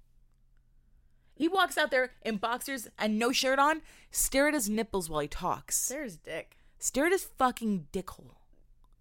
He 1.34 1.48
walks 1.48 1.78
out 1.78 1.92
there 1.92 2.12
in 2.24 2.36
boxers 2.36 2.90
and 3.00 3.18
no 3.18 3.32
shirt 3.32 3.58
on. 3.58 3.84
Stare 4.12 4.50
at 4.50 4.54
his 4.54 4.70
nipples 4.70 5.10
while 5.10 5.22
he 5.22 5.30
talks. 5.30 5.88
There's 5.88 6.18
dick. 6.18 6.58
Stare 6.78 7.06
at 7.06 7.14
his 7.14 7.24
fucking 7.24 7.88
dick 7.94 8.10
hole. 8.10 8.36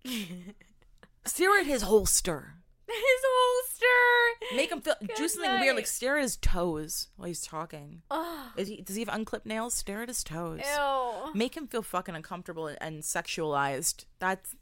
Stare 1.25 1.59
at 1.59 1.67
his 1.67 1.83
holster. 1.83 2.55
His 2.87 3.21
holster. 3.25 4.55
Make 4.55 4.71
him 4.71 4.81
feel 4.81 4.95
Good 5.01 5.11
do 5.17 5.27
something 5.27 5.59
weird, 5.59 5.75
like 5.75 5.89
stare 5.89 6.19
at 6.19 6.23
his 6.23 6.37
toes 6.37 7.09
while 7.17 7.27
he's 7.27 7.43
talking. 7.45 8.03
Oh, 8.13 8.53
Is 8.57 8.69
he, 8.69 8.81
does 8.81 8.95
he 8.95 9.03
have 9.05 9.13
unclipped 9.13 9.47
nails? 9.47 9.75
Stare 9.75 10.03
at 10.03 10.09
his 10.09 10.23
toes. 10.23 10.61
ew. 10.65 11.33
Make 11.35 11.57
him 11.57 11.67
feel 11.67 11.83
fucking 11.83 12.15
uncomfortable 12.15 12.69
and 12.81 13.03
sexualized. 13.03 14.05
That's 14.21 14.55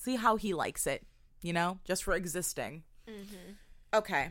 see 0.00 0.16
how 0.16 0.34
he 0.34 0.52
likes 0.52 0.88
it. 0.88 1.06
You 1.42 1.52
know, 1.52 1.78
just 1.84 2.02
for 2.02 2.14
existing. 2.14 2.82
Mm-hmm. 3.08 3.52
Okay. 3.94 4.30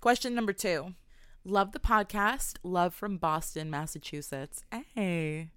Question 0.00 0.34
number 0.34 0.52
two. 0.52 0.94
Love 1.44 1.72
the 1.72 1.78
podcast. 1.78 2.56
Love 2.62 2.94
from 2.94 3.18
Boston, 3.18 3.70
Massachusetts. 3.70 4.64
Hey. 4.94 5.50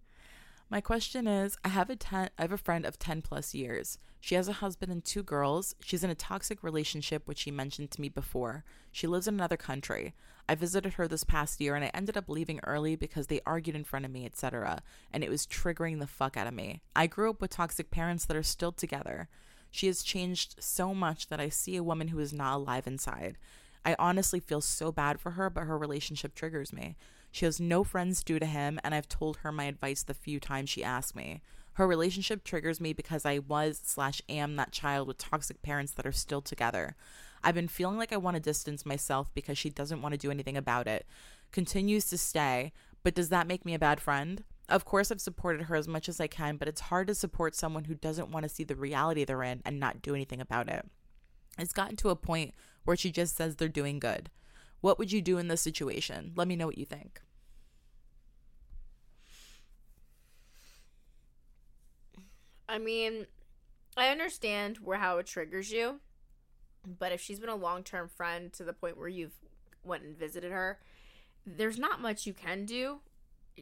My 0.70 0.82
question 0.82 1.28
is 1.28 1.58
I 1.66 1.70
have 1.70 1.90
a 1.90 1.96
ten 1.96 2.30
I 2.38 2.44
have 2.44 2.52
a 2.52 2.58
friend 2.58 2.86
of 2.86 3.00
10 3.00 3.24
plus 3.24 3.56
years. 3.56 3.98
She 4.22 4.36
has 4.36 4.48
a 4.48 4.54
husband 4.54 4.92
and 4.92 5.04
two 5.04 5.24
girls. 5.24 5.74
She's 5.80 6.04
in 6.04 6.10
a 6.10 6.16
toxic 6.16 6.62
relationship 6.62 7.28
which 7.28 7.40
she 7.40 7.52
mentioned 7.52 7.90
to 7.92 8.02
me 8.02 8.10
before. 8.10 8.64
She 8.92 9.08
lives 9.08 9.28
in 9.28 9.34
another 9.34 9.58
country. 9.58 10.14
I 10.48 10.56
visited 10.56 10.94
her 10.94 11.08
this 11.08 11.24
past 11.24 11.60
year 11.60 11.76
and 11.76 11.84
I 11.84 11.92
ended 11.94 12.18
up 12.18 12.30
leaving 12.30 12.60
early 12.64 12.96
because 12.96 13.28
they 13.28 13.42
argued 13.46 13.76
in 13.76 13.84
front 13.84 14.06
of 14.06 14.12
me, 14.12 14.26
etc. 14.26 14.84
And 15.12 15.24
it 15.24 15.30
was 15.30 15.48
triggering 15.48 16.00
the 16.00 16.08
fuck 16.08 16.38
out 16.38 16.48
of 16.48 16.54
me. 16.54 16.82
I 16.96 17.08
grew 17.08 17.32
up 17.32 17.42
with 17.42 17.52
toxic 17.52 17.90
parents 17.90 18.26
that 18.26 18.38
are 18.38 18.44
still 18.44 18.72
together. 18.72 19.28
She 19.72 19.88
has 19.88 20.04
changed 20.04 20.56
so 20.60 20.94
much 20.94 21.28
that 21.28 21.40
I 21.40 21.50
see 21.50 21.76
a 21.76 21.84
woman 21.84 22.10
who 22.10 22.20
is 22.20 22.34
not 22.34 22.56
alive 22.56 22.88
inside. 22.88 23.38
I 23.86 23.96
honestly 23.98 24.40
feel 24.40 24.62
so 24.62 24.92
bad 24.92 25.20
for 25.20 25.32
her, 25.32 25.50
but 25.50 25.64
her 25.64 25.78
relationship 25.78 26.36
triggers 26.36 26.74
me. 26.74 26.96
She 27.32 27.46
has 27.46 27.60
no 27.60 27.84
friends 27.84 28.24
due 28.24 28.40
to 28.40 28.46
him, 28.46 28.80
and 28.84 28.94
I've 28.94 29.08
told 29.08 29.38
her 29.38 29.52
my 29.52 29.66
advice 29.66 30.04
the 30.04 30.14
few 30.14 30.40
times 30.40 30.70
she 30.70 30.84
asked 30.84 31.16
me. 31.16 31.42
Her 31.74 31.88
relationship 31.88 32.44
triggers 32.44 32.82
me 32.82 32.92
because 32.92 33.26
I 33.26 33.40
was 33.40 33.80
slash 33.84 34.22
am 34.28 34.56
that 34.58 34.72
child 34.72 35.08
with 35.08 35.18
toxic 35.18 35.62
parents 35.62 35.94
that 35.94 36.06
are 36.06 36.12
still 36.12 36.42
together. 36.42 36.96
I've 37.44 37.56
been 37.56 37.70
feeling 37.70 37.98
like 37.98 38.12
I 38.12 38.18
want 38.18 38.36
to 38.36 38.42
distance 38.42 38.86
myself 38.86 39.34
because 39.34 39.58
she 39.58 39.70
doesn't 39.70 40.02
want 40.02 40.14
to 40.14 40.18
do 40.18 40.32
anything 40.32 40.58
about 40.58 40.88
it. 40.88 41.06
Continues 41.52 42.10
to 42.10 42.18
stay, 42.18 42.74
but 43.04 43.16
does 43.16 43.30
that 43.30 43.48
make 43.48 43.66
me 43.66 43.74
a 43.74 43.80
bad 43.80 44.02
friend? 44.02 44.44
Of 44.70 44.86
course, 44.86 45.12
I've 45.12 45.20
supported 45.20 45.64
her 45.64 45.76
as 45.76 45.88
much 45.88 46.08
as 46.08 46.22
I 46.22 46.28
can, 46.28 46.58
but 46.58 46.68
it's 46.68 46.82
hard 46.82 47.08
to 47.08 47.16
support 47.16 47.56
someone 47.56 47.86
who 47.86 47.96
doesn't 47.96 48.30
want 48.30 48.44
to 48.44 48.50
see 48.50 48.64
the 48.64 48.76
reality 48.76 49.26
they're 49.26 49.42
in 49.42 49.62
and 49.66 49.80
not 49.80 50.04
do 50.04 50.14
anything 50.14 50.40
about 50.40 50.70
it. 50.70 50.86
It's 51.58 51.74
gotten 51.74 51.96
to 51.98 52.10
a 52.10 52.16
point 52.16 52.54
where 52.86 52.96
she 52.96 53.12
just 53.12 53.36
says 53.36 53.56
they're 53.56 53.68
doing 53.68 53.98
good. 53.98 54.30
What 54.82 55.00
would 55.00 55.12
you 55.12 55.22
do 55.22 55.40
in 55.40 55.48
this 55.48 55.62
situation? 55.62 56.34
Let 56.36 56.48
me 56.48 56.56
know 56.56 56.68
what 56.68 56.78
you 56.78 56.86
think. 56.86 57.20
I 62.70 62.78
mean, 62.78 63.26
I 63.98 64.10
understand 64.10 64.78
where 64.78 65.00
how 65.00 65.18
it 65.18 65.26
triggers 65.26 65.72
you, 65.72 66.00
but 66.88 67.12
if 67.12 67.20
she's 67.20 67.40
been 67.40 67.50
a 67.50 67.56
long 67.56 67.84
term 67.84 68.08
friend 68.08 68.54
to 68.54 68.64
the 68.64 68.74
point 68.74 68.98
where 68.98 69.08
you've 69.08 69.34
went 69.84 70.04
and 70.04 70.16
visited 70.16 70.52
her, 70.52 70.80
there's 71.44 71.80
not 71.80 72.00
much 72.00 72.28
you 72.28 72.34
can 72.34 72.66
do. 72.66 73.00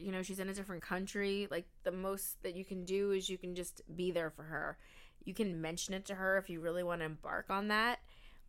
You 0.00 0.12
know, 0.12 0.22
she's 0.22 0.38
in 0.38 0.48
a 0.48 0.54
different 0.54 0.82
country. 0.82 1.48
Like 1.50 1.66
the 1.84 1.92
most 1.92 2.42
that 2.42 2.54
you 2.54 2.64
can 2.64 2.84
do 2.84 3.12
is 3.12 3.28
you 3.28 3.38
can 3.38 3.54
just 3.54 3.82
be 3.94 4.10
there 4.10 4.30
for 4.30 4.44
her. 4.44 4.78
You 5.24 5.34
can 5.34 5.60
mention 5.60 5.94
it 5.94 6.04
to 6.06 6.14
her 6.14 6.38
if 6.38 6.48
you 6.48 6.60
really 6.60 6.82
want 6.82 7.00
to 7.00 7.06
embark 7.06 7.46
on 7.50 7.68
that. 7.68 7.98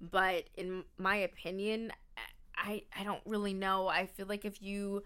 But 0.01 0.45
in 0.55 0.83
my 0.97 1.17
opinion, 1.17 1.91
I 2.55 2.83
I 2.97 3.03
don't 3.03 3.21
really 3.25 3.53
know. 3.53 3.87
I 3.87 4.05
feel 4.05 4.27
like 4.27 4.45
if 4.45 4.61
you 4.61 5.03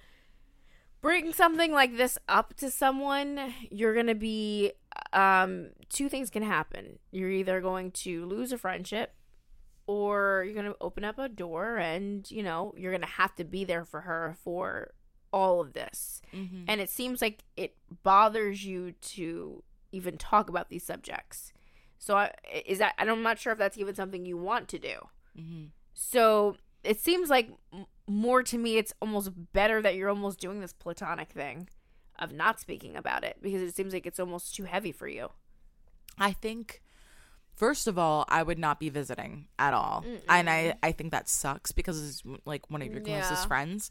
bring 1.02 1.34
something 1.34 1.72
like 1.72 1.98
this 1.98 2.18
up 2.28 2.56
to 2.58 2.70
someone, 2.70 3.54
you're 3.70 3.94
going 3.94 4.08
to 4.08 4.16
be 4.16 4.74
um 5.12 5.70
two 5.90 6.10
things 6.10 6.30
can 6.30 6.44
happen. 6.44 7.00
You're 7.12 7.32
either 7.32 7.62
going 7.62 7.92
to 7.92 8.26
lose 8.26 8.52
a 8.52 8.58
friendship 8.58 9.14
or 9.86 10.44
you're 10.46 10.54
going 10.54 10.72
to 10.72 10.78
open 10.80 11.04
up 11.04 11.20
a 11.20 11.28
door 11.28 11.78
and, 11.78 12.30
you 12.32 12.42
know, 12.42 12.74
you're 12.78 12.92
going 12.92 13.02
to 13.02 13.08
have 13.08 13.36
to 13.36 13.44
be 13.44 13.64
there 13.66 13.86
for 13.86 14.02
her 14.02 14.38
for 14.44 14.92
all 15.34 15.60
of 15.60 15.74
this. 15.74 16.22
Mm-hmm. 16.34 16.66
And 16.68 16.80
it 16.80 16.90
seems 16.90 17.22
like 17.22 17.44
it 17.58 17.76
bothers 18.04 18.64
you 18.64 18.94
to 19.02 19.64
even 19.92 20.18
talk 20.18 20.48
about 20.48 20.70
these 20.70 20.84
subjects. 20.86 21.52
So 21.98 22.16
I, 22.16 22.32
is 22.66 22.78
that 22.80 22.94
I'm 22.98 23.24
not 23.24 23.40
sure 23.40 23.52
if 23.54 23.60
that's 23.60 23.78
even 23.78 23.96
something 23.96 24.26
you 24.26 24.38
want 24.38 24.68
to 24.70 24.80
do. 24.80 24.96
Mm-hmm. 25.38 25.66
So 25.94 26.58
it 26.84 27.00
seems 27.00 27.30
like 27.30 27.50
more 28.08 28.44
to 28.44 28.58
me 28.58 28.78
it's 28.78 28.94
almost 29.02 29.32
better 29.54 29.82
that 29.82 29.96
you're 29.96 30.10
almost 30.10 30.40
doing 30.40 30.60
this 30.60 30.74
platonic 30.74 31.32
thing 31.32 31.70
of 32.20 32.32
not 32.34 32.60
speaking 32.60 32.96
about 32.98 33.24
it 33.24 33.38
because 33.42 33.62
it 33.62 33.74
seems 33.76 33.94
like 33.94 34.06
it's 34.06 34.20
almost 34.20 34.56
too 34.56 34.66
heavy 34.66 34.92
for 34.92 35.08
you. 35.08 35.30
I 36.18 36.34
think, 36.34 36.82
first 37.56 37.88
of 37.88 37.98
all, 37.98 38.26
I 38.28 38.44
would 38.44 38.60
not 38.60 38.80
be 38.80 38.90
visiting 38.90 39.48
at 39.58 39.74
all. 39.74 40.06
And 40.30 40.50
I, 40.50 40.76
I 40.84 40.92
think 40.92 41.12
that 41.12 41.28
sucks 41.30 41.72
because 41.72 42.08
it's 42.08 42.24
like 42.46 42.70
one 42.70 42.82
of 42.82 42.92
your 42.92 43.02
Yeah. 43.02 43.22
closest 43.22 43.48
friends. 43.48 43.90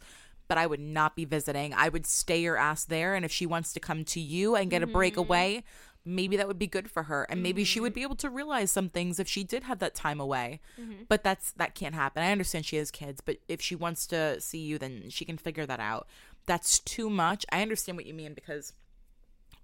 But 0.52 0.58
I 0.58 0.66
would 0.66 0.80
not 0.80 1.16
be 1.16 1.24
visiting. 1.24 1.72
I 1.72 1.88
would 1.88 2.04
stay 2.04 2.42
your 2.42 2.58
ass 2.58 2.84
there. 2.84 3.14
And 3.14 3.24
if 3.24 3.32
she 3.32 3.46
wants 3.46 3.72
to 3.72 3.80
come 3.80 4.04
to 4.04 4.20
you 4.20 4.54
and 4.54 4.70
get 4.70 4.82
a 4.82 4.86
break 4.86 5.14
mm-hmm. 5.14 5.20
away, 5.20 5.64
maybe 6.04 6.36
that 6.36 6.46
would 6.46 6.58
be 6.58 6.66
good 6.66 6.90
for 6.90 7.04
her. 7.04 7.24
And 7.30 7.42
maybe 7.42 7.64
she 7.64 7.80
would 7.80 7.92
mm-hmm. 7.92 8.00
be 8.00 8.02
able 8.02 8.16
to 8.16 8.28
realize 8.28 8.70
some 8.70 8.90
things 8.90 9.18
if 9.18 9.26
she 9.26 9.44
did 9.44 9.62
have 9.62 9.78
that 9.78 9.94
time 9.94 10.20
away. 10.20 10.60
Mm-hmm. 10.78 11.04
But 11.08 11.24
that's 11.24 11.52
that 11.52 11.74
can't 11.74 11.94
happen. 11.94 12.22
I 12.22 12.32
understand 12.32 12.66
she 12.66 12.76
has 12.76 12.90
kids, 12.90 13.22
but 13.22 13.38
if 13.48 13.62
she 13.62 13.74
wants 13.74 14.06
to 14.08 14.42
see 14.42 14.58
you, 14.58 14.76
then 14.76 15.08
she 15.08 15.24
can 15.24 15.38
figure 15.38 15.64
that 15.64 15.80
out. 15.80 16.06
That's 16.44 16.80
too 16.80 17.08
much. 17.08 17.46
I 17.50 17.62
understand 17.62 17.96
what 17.96 18.04
you 18.04 18.12
mean 18.12 18.34
because 18.34 18.74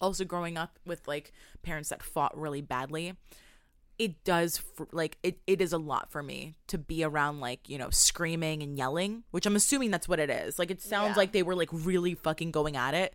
also 0.00 0.24
growing 0.24 0.56
up 0.56 0.78
with 0.86 1.06
like 1.06 1.34
parents 1.62 1.90
that 1.90 2.02
fought 2.02 2.34
really 2.34 2.62
badly 2.62 3.14
it 3.98 4.22
does 4.24 4.62
like 4.92 5.18
it, 5.22 5.38
it 5.46 5.60
is 5.60 5.72
a 5.72 5.78
lot 5.78 6.10
for 6.10 6.22
me 6.22 6.54
to 6.68 6.78
be 6.78 7.02
around 7.02 7.40
like 7.40 7.68
you 7.68 7.76
know 7.78 7.90
screaming 7.90 8.62
and 8.62 8.78
yelling 8.78 9.24
which 9.32 9.44
i'm 9.46 9.56
assuming 9.56 9.90
that's 9.90 10.08
what 10.08 10.20
it 10.20 10.30
is 10.30 10.58
like 10.58 10.70
it 10.70 10.80
sounds 10.80 11.10
Yeah. 11.10 11.16
like 11.18 11.32
they 11.32 11.42
were 11.42 11.54
like 11.56 11.68
really 11.72 12.14
fucking 12.14 12.50
going 12.52 12.76
at 12.76 12.94
it 12.94 13.14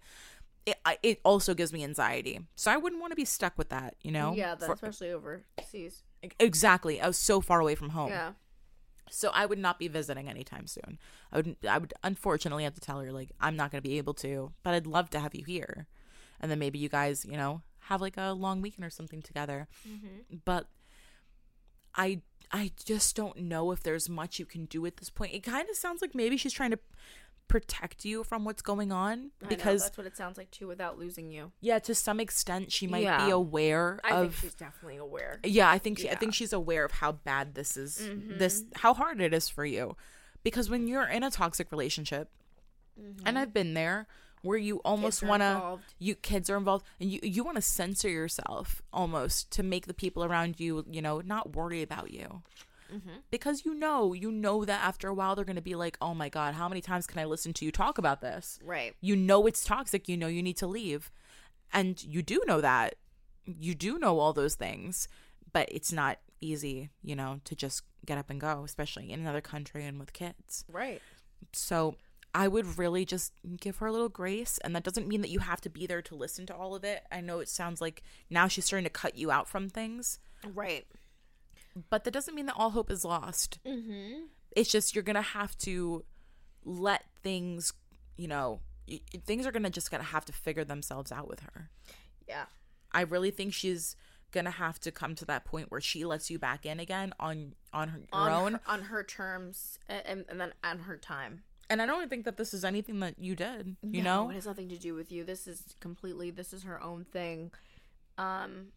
it, 0.66 0.76
I- 0.86 0.98
it 1.04 1.20
also 1.24 1.54
gives 1.54 1.72
me 1.74 1.84
anxiety 1.84 2.40
so 2.56 2.72
i 2.72 2.78
wouldn't 2.78 3.02
want 3.02 3.12
to 3.12 3.16
be 3.16 3.26
stuck 3.26 3.58
with 3.58 3.70
that 3.70 3.96
you 4.02 4.12
know 4.12 4.34
yeah, 4.34 4.56
For- 4.56 4.74
especially 4.74 5.12
overseas. 5.12 6.04
exactly 6.40 7.00
i 7.02 7.08
was 7.08 7.18
so 7.18 7.40
far 7.42 7.60
away 7.62 7.76
from 7.76 7.90
home 7.90 8.10
Yeah. 8.10 8.34
so 9.10 9.30
I 9.34 9.46
would 9.46 9.60
not 9.60 9.78
be 9.80 9.88
visiting 9.90 10.28
anytime 10.30 10.66
soon. 10.66 10.98
I 11.32 11.38
would 11.38 11.56
I 11.70 11.78
would 11.78 11.94
unfortunately 12.04 12.64
have 12.64 12.74
to 12.76 12.82
tell 12.82 13.00
her 13.02 13.12
like 13.12 13.32
I'm 13.40 13.56
not 13.56 13.70
going 13.72 13.82
to 13.84 13.88
be 13.88 13.98
able 14.00 14.16
to, 14.16 14.54
but 14.64 14.74
I'd 14.74 14.88
love 14.88 15.10
to 15.12 15.20
have 15.20 15.36
you 15.36 15.44
here. 15.46 15.86
And 16.40 16.50
then 16.50 16.58
maybe 16.58 16.80
you 16.80 16.90
guys, 16.90 17.24
you 17.26 17.38
know, 17.38 17.62
have 17.88 18.02
like 18.02 18.18
a 18.18 18.32
long 18.34 18.62
weekend 18.62 18.86
or 18.86 18.90
something 18.90 19.22
together. 19.22 19.68
But 20.46 20.68
I 21.96 22.22
I 22.52 22.72
just 22.86 23.16
don't 23.16 23.38
know 23.38 23.72
if 23.72 23.82
there's 23.84 24.10
much 24.10 24.40
you 24.40 24.46
can 24.46 24.66
do 24.66 24.86
at 24.86 24.98
this 24.98 25.10
point. 25.10 25.34
It 25.34 25.44
kind 25.44 25.70
of 25.70 25.76
sounds 25.76 26.02
like 26.02 26.14
maybe 26.14 26.38
she's 26.38 26.54
trying 26.54 26.72
to 26.72 26.80
protect 27.50 28.06
you 28.06 28.24
from 28.24 28.46
what's 28.46 28.62
going 28.62 28.92
on 28.92 29.12
I 29.42 29.44
know, 29.44 29.50
because 29.50 29.84
that's 29.84 29.98
what 29.98 30.08
it 30.08 30.16
sounds 30.16 30.38
like 30.38 30.50
too 30.50 30.66
without 30.68 30.98
losing 30.98 31.30
you. 31.30 31.52
yeah, 31.62 31.78
to 31.80 31.94
some 31.94 32.20
extent 32.20 32.72
she 32.72 32.88
might 32.88 33.04
Yeah. 33.04 33.26
be 33.26 33.32
aware 33.32 34.00
I 34.04 34.16
of 34.22 34.32
think 34.36 34.42
she's 34.42 34.54
definitely 34.56 34.98
aware. 34.98 35.40
yeah, 35.44 35.70
I 35.70 35.78
think 35.78 36.00
she, 36.00 36.04
I 36.04 36.12
Yeah. 36.12 36.12
Mm-hmm. 36.14 36.20
think 36.22 36.34
she's 36.36 36.54
aware 36.54 36.86
of 36.86 36.92
how 36.94 37.12
bad 37.12 37.54
this 37.54 37.76
is. 37.76 38.10
This 38.40 38.64
how 38.76 38.94
hard 38.94 39.20
it 39.20 39.34
is 39.34 39.50
for 39.50 39.66
you, 39.66 39.98
because 40.44 40.70
when 40.70 40.88
you're 40.88 41.04
in 41.08 41.22
a 41.22 41.30
toxic 41.30 41.70
relationship, 41.72 42.30
and 43.26 43.38
I've 43.38 43.54
been 43.54 43.74
there, 43.74 44.08
where 44.44 44.58
you 44.58 44.78
almost 44.86 45.24
want 45.24 45.42
to 45.42 45.80
you 46.00 46.16
kids 46.16 46.50
are 46.50 46.58
involved, 46.58 46.86
and 47.00 47.12
you 47.12 47.20
you 47.24 47.44
want 47.44 47.56
to 47.56 47.62
censor 47.62 48.10
yourself 48.10 48.82
almost 48.94 49.52
to 49.52 49.64
make 49.64 49.88
the 49.88 49.94
people 49.94 50.24
around 50.24 50.60
you 50.60 50.86
you 50.90 51.02
know 51.02 51.22
not 51.22 51.56
worry 51.56 51.82
about 51.82 52.12
you. 52.12 52.42
Mm-hmm. 52.94 53.10
Because 53.32 53.66
you 53.66 53.74
know, 53.74 54.14
you 54.14 54.32
know 54.32 54.66
that 54.66 54.84
after 54.84 55.08
a 55.08 55.14
while 55.16 55.36
they're 55.36 55.46
going 55.46 55.56
to 55.56 55.62
be 55.64 55.74
like, 55.74 55.98
"Oh 56.00 56.14
my 56.14 56.30
god, 56.30 56.54
how 56.54 56.70
many 56.70 56.82
times 56.82 57.08
can 57.08 57.20
I 57.20 57.26
listen 57.26 57.52
to 57.54 57.66
you 57.66 57.72
talk 57.72 57.98
about 57.98 58.22
this?" 58.22 58.60
Right. 58.64 58.94
you 59.02 59.16
know 59.16 59.48
it's 59.48 59.64
toxic 59.66 60.08
you 60.08 60.16
know 60.16 60.28
you 60.28 60.44
need 60.44 60.58
to 60.58 60.68
leave 60.68 61.12
and 61.72 62.04
you 62.04 62.22
do 62.22 62.40
know 62.46 62.62
that 62.62 62.96
you 63.46 63.74
do 63.74 63.98
know 63.98 64.20
all 64.20 64.32
those 64.32 64.54
things 64.56 65.08
but 65.52 65.68
it's 65.72 65.92
not 65.92 66.20
easy 66.40 66.90
you 67.02 67.16
know 67.16 67.40
to 67.46 67.56
just 67.56 67.82
get 68.06 68.18
up 68.18 68.30
and 68.30 68.40
go 68.40 68.62
especially 68.64 69.12
in 69.12 69.20
another 69.20 69.42
country 69.42 69.86
and 69.86 70.00
with 70.00 70.14
kids 70.14 70.64
Right. 70.72 71.02
so 71.52 71.96
i 72.36 72.48
would 72.48 72.78
really 72.78 73.06
just 73.06 73.34
give 73.60 73.78
her 73.78 73.88
a 73.88 73.92
little 73.92 74.10
grace 74.10 74.58
and 74.64 74.76
that 74.76 74.84
doesn't 74.84 75.08
mean 75.08 75.22
that 75.22 75.30
you 75.30 75.40
have 75.40 75.62
to 75.62 75.70
be 75.70 75.86
there 75.86 76.02
to 76.02 76.16
listen 76.16 76.46
to 76.46 76.56
all 76.56 76.74
of 76.76 76.84
it 76.84 77.04
i 77.12 77.22
know 77.22 77.40
it 77.40 77.50
sounds 77.50 77.80
like 77.82 78.02
now 78.30 78.48
she's 78.48 78.66
starting 78.66 78.84
to 78.86 78.90
cut 78.90 79.18
you 79.18 79.32
out 79.32 79.48
from 79.48 79.70
things 79.70 80.20
Right. 80.54 80.86
but 81.90 82.04
that 82.04 82.12
doesn't 82.12 82.36
mean 82.36 82.46
that 82.48 82.56
all 82.58 82.72
hope 82.72 82.92
is 82.92 83.06
lost 83.06 83.60
Mm-hmm. 83.66 84.24
it's 84.56 84.72
just 84.72 84.96
you're 84.96 85.04
gonna 85.04 85.22
have 85.22 85.58
to 85.60 86.04
let 86.66 87.04
things 87.22 87.74
you 88.18 88.28
know 88.28 88.60
things 89.26 89.46
are 89.46 89.52
gonna 89.52 89.70
just 89.70 89.92
gonna 89.92 90.04
have 90.04 90.26
to 90.26 90.34
figure 90.34 90.64
themselves 90.66 91.12
out 91.12 91.28
with 91.28 91.40
her 91.42 91.70
Yeah. 92.28 92.46
i 92.92 93.02
really 93.02 93.32
think 93.32 93.54
she's 93.54 93.96
gonna 94.32 94.52
have 94.52 94.80
to 94.80 94.92
come 94.92 95.14
to 95.16 95.26
that 95.26 95.46
point 95.46 95.70
where 95.72 95.80
she 95.82 96.04
lets 96.06 96.30
you 96.32 96.40
back 96.40 96.66
in 96.66 96.80
again 96.80 97.14
on 97.20 97.54
on 97.72 97.90
her, 97.90 98.00
her 98.12 98.30
own 98.32 98.54
her, 98.54 98.62
on 98.68 98.82
her 98.84 99.04
terms 99.04 99.78
and, 99.88 100.26
and 100.28 100.42
then 100.42 100.54
on 100.64 100.80
her 100.80 100.98
time. 100.98 101.44
And 101.70 101.82
i 101.82 101.86
don't 101.86 102.10
think 102.10 102.26
that 102.26 102.38
this 102.38 102.54
is 102.54 102.64
anything 102.66 103.00
that 103.00 103.16
you 103.20 103.36
did 103.36 103.76
you 103.82 104.02
No, 104.04 104.24
know 104.26 104.30
it 104.30 104.34
has 104.36 104.46
nothing 104.46 104.70
to 104.70 104.78
do 104.78 104.94
with 104.94 105.12
you. 105.12 105.24
This 105.24 105.48
is 105.48 105.76
completely 105.80 106.30
this 106.32 106.54
is 106.54 106.64
her 106.64 106.82
own 106.82 107.06
thing. 107.06 107.52
Um 108.18 108.68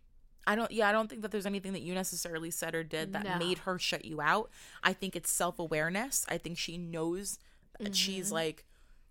i 0.46 0.54
don't 0.54 0.70
yeah 0.70 0.88
i 0.88 0.92
don't 0.92 1.08
think 1.10 1.22
that 1.22 1.30
there's 1.32 1.46
anything 1.46 1.72
that 1.72 1.82
you 1.82 1.92
necessarily 1.94 2.50
said 2.50 2.74
or 2.74 2.84
did 2.84 3.12
that 3.12 3.24
No. 3.24 3.36
made 3.38 3.58
her 3.58 3.78
shut 3.80 4.04
you 4.04 4.20
out 4.20 4.48
i 4.84 4.92
think 4.92 5.16
it's 5.16 5.30
self-awareness 5.30 6.24
i 6.28 6.38
think 6.38 6.56
she 6.56 6.78
knows 6.78 7.38
that 7.80 7.96
she's 7.96 8.26
Mm-hmm. 8.26 8.34
like 8.34 8.64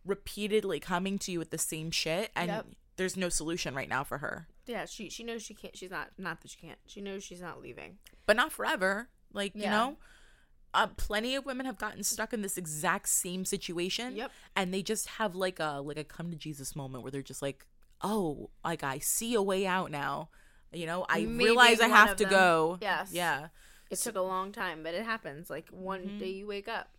repeatedly 0.05 0.79
coming 0.79 1.17
to 1.19 1.31
you 1.31 1.39
with 1.39 1.49
the 1.49 1.57
same 1.57 1.91
shit 1.91 2.31
and 2.35 2.47
Yep. 2.49 2.65
there's 2.95 3.17
no 3.17 3.29
solution 3.29 3.75
right 3.75 3.89
now 3.89 4.03
for 4.03 4.19
her 4.19 4.47
yeah, 4.67 4.85
she 4.85 5.09
she 5.11 5.23
knows 5.23 5.43
she 5.43 5.53
can't 5.53 5.77
she's 5.77 5.91
not 5.91 6.09
not 6.17 6.41
that 6.41 6.49
she 6.49 6.57
can't. 6.57 6.79
She 6.87 6.99
knows 6.99 7.23
she's 7.23 7.39
not 7.41 7.61
leaving. 7.61 7.99
but 8.25 8.35
not 8.35 8.51
forever. 8.51 9.09
Like, 9.31 9.53
you 9.53 9.67
know, 9.69 9.97
uh, 10.75 10.87
plenty 10.97 11.35
of 11.35 11.45
women 11.45 11.65
have 11.65 11.77
gotten 11.77 12.03
stuck 12.03 12.33
in 12.33 12.41
this 12.41 12.57
exact 12.57 13.09
same 13.09 13.45
situation. 13.45 14.15
Yep. 14.15 14.31
And 14.55 14.73
they 14.73 14.81
just 14.83 15.07
have 15.07 15.35
like 15.35 15.59
a 15.59 15.81
like 15.83 15.97
a 15.97 16.03
come 16.03 16.29
to 16.31 16.37
Jesus 16.37 16.75
moment 16.75 17.03
where 17.03 17.11
they're 17.11 17.21
just 17.21 17.41
like, 17.41 17.65
oh, 18.01 18.49
like 18.63 18.83
I 18.83 18.99
see 18.99 19.33
a 19.33 19.41
way 19.41 19.65
out 19.65 19.89
now. 19.91 20.29
You 20.73 20.85
know, 20.85 21.05
I 21.09 21.21
Maybe 21.21 21.45
realize 21.45 21.79
I 21.79 21.87
have 21.87 22.15
to 22.17 22.23
them- 22.25 22.31
go. 22.33 22.77
Yes. 22.81 23.09
Yeah. 23.13 23.47
It 23.89 23.97
took 23.99 24.15
a 24.15 24.21
long 24.21 24.51
time, 24.51 24.83
but 24.83 24.93
it 24.93 25.05
happens. 25.05 25.49
Like 25.49 25.69
one 25.69 26.17
day 26.19 26.31
you 26.31 26.47
wake 26.47 26.67
up. 26.67 26.89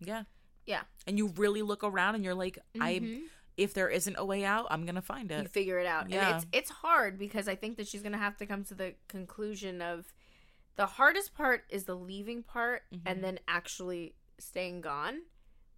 Yeah. 0.00 0.22
Yeah. 0.64 0.82
And 1.06 1.18
you 1.18 1.28
really 1.36 1.62
look 1.62 1.84
around 1.84 2.14
and 2.14 2.24
you're 2.24 2.34
like, 2.34 2.58
I 2.80 2.94
Mhm. 3.00 3.22
if 3.56 3.74
there 3.74 3.88
isn't 3.88 4.16
a 4.18 4.24
way 4.24 4.44
out, 4.44 4.66
I'm 4.70 4.86
gonna 4.86 5.02
find 5.02 5.30
you 5.30 5.36
it. 5.38 5.50
figure 5.50 5.78
it 5.78 5.86
out. 5.86 6.08
Yeah. 6.08 6.28
And 6.28 6.36
it's 6.36 6.46
it's 6.52 6.70
hard 6.70 7.18
because 7.18 7.46
I 7.48 7.56
think 7.56 7.76
that 7.76 7.86
she's 7.88 8.02
gonna 8.02 8.16
have 8.18 8.36
to 8.38 8.46
come 8.46 8.64
to 8.64 8.74
the 8.74 8.94
conclusion 9.08 9.82
of 9.82 10.12
the 10.76 10.86
hardest 10.86 11.34
part 11.34 11.64
is 11.70 11.84
the 11.84 11.94
leaving 11.96 12.42
part 12.42 12.82
Mm-hmm. 12.94 13.08
and 13.08 13.24
then 13.24 13.38
actually 13.48 14.14
staying 14.38 14.80
gone. 14.82 15.20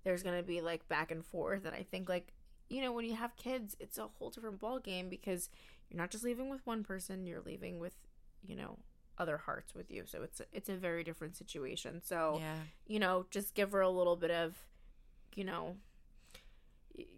There's 0.04 0.22
gonna 0.22 0.42
be 0.42 0.60
like 0.60 0.88
back 0.88 1.10
and 1.10 1.24
forth 1.24 1.64
and 1.64 1.74
I 1.74 1.82
think 1.82 2.08
like 2.08 2.32
you 2.70 2.82
know, 2.82 2.92
when 2.92 3.06
you 3.06 3.14
have 3.14 3.34
kids, 3.36 3.74
it's 3.80 3.96
a 3.96 4.06
whole 4.18 4.28
different 4.28 4.60
ball 4.60 4.78
game 4.78 5.08
because 5.08 5.48
you're 5.88 5.96
not 5.96 6.10
just 6.10 6.22
leaving 6.22 6.50
with 6.50 6.60
one 6.66 6.84
person, 6.84 7.24
you're 7.26 7.40
leaving 7.40 7.78
with, 7.78 7.94
you 8.42 8.54
know, 8.54 8.78
other 9.16 9.38
hearts 9.38 9.74
with 9.74 9.90
you. 9.90 10.02
So 10.06 10.22
it's 10.22 10.40
a, 10.40 10.44
it's 10.52 10.68
a 10.68 10.76
very 10.76 11.02
different 11.02 11.34
situation. 11.34 12.02
So 12.04 12.36
Yeah. 12.40 12.56
you 12.86 12.98
know, 12.98 13.24
just 13.30 13.54
give 13.54 13.72
her 13.72 13.80
a 13.80 13.88
little 13.88 14.16
bit 14.16 14.30
of, 14.30 14.54
you 15.34 15.44
know, 15.44 15.76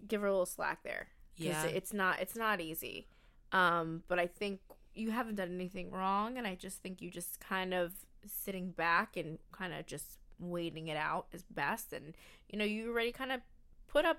give 0.07 0.21
her 0.21 0.27
a 0.29 0.31
little 0.31 0.47
slack 0.47 0.83
there. 0.85 1.09
Yeah. 1.37 1.65
it's 1.65 1.93
not 1.93 2.21
it's 2.21 2.37
not 2.37 2.61
easy. 2.61 3.09
Um, 3.53 4.03
but 4.09 4.19
I 4.19 4.27
think 4.29 4.61
you 4.95 5.11
haven't 5.11 5.37
done 5.37 5.55
anything 5.55 5.91
wrong, 5.91 6.37
and 6.39 6.47
I 6.47 6.55
just 6.55 6.83
think 6.83 7.01
you 7.01 7.11
just 7.11 7.41
kind 7.41 7.73
of 7.75 7.93
sitting 8.27 8.71
back 8.71 9.17
and 9.17 9.39
kind 9.53 9.73
of 9.73 9.87
just 9.87 10.19
waiting 10.39 10.89
it 10.89 10.97
out 10.97 11.27
is 11.33 11.43
best. 11.45 11.93
And 11.93 12.15
you 12.49 12.59
know, 12.59 12.65
you 12.65 12.91
already 12.91 13.13
kind 13.13 13.33
of 13.33 13.41
put 13.87 14.05
up, 14.05 14.19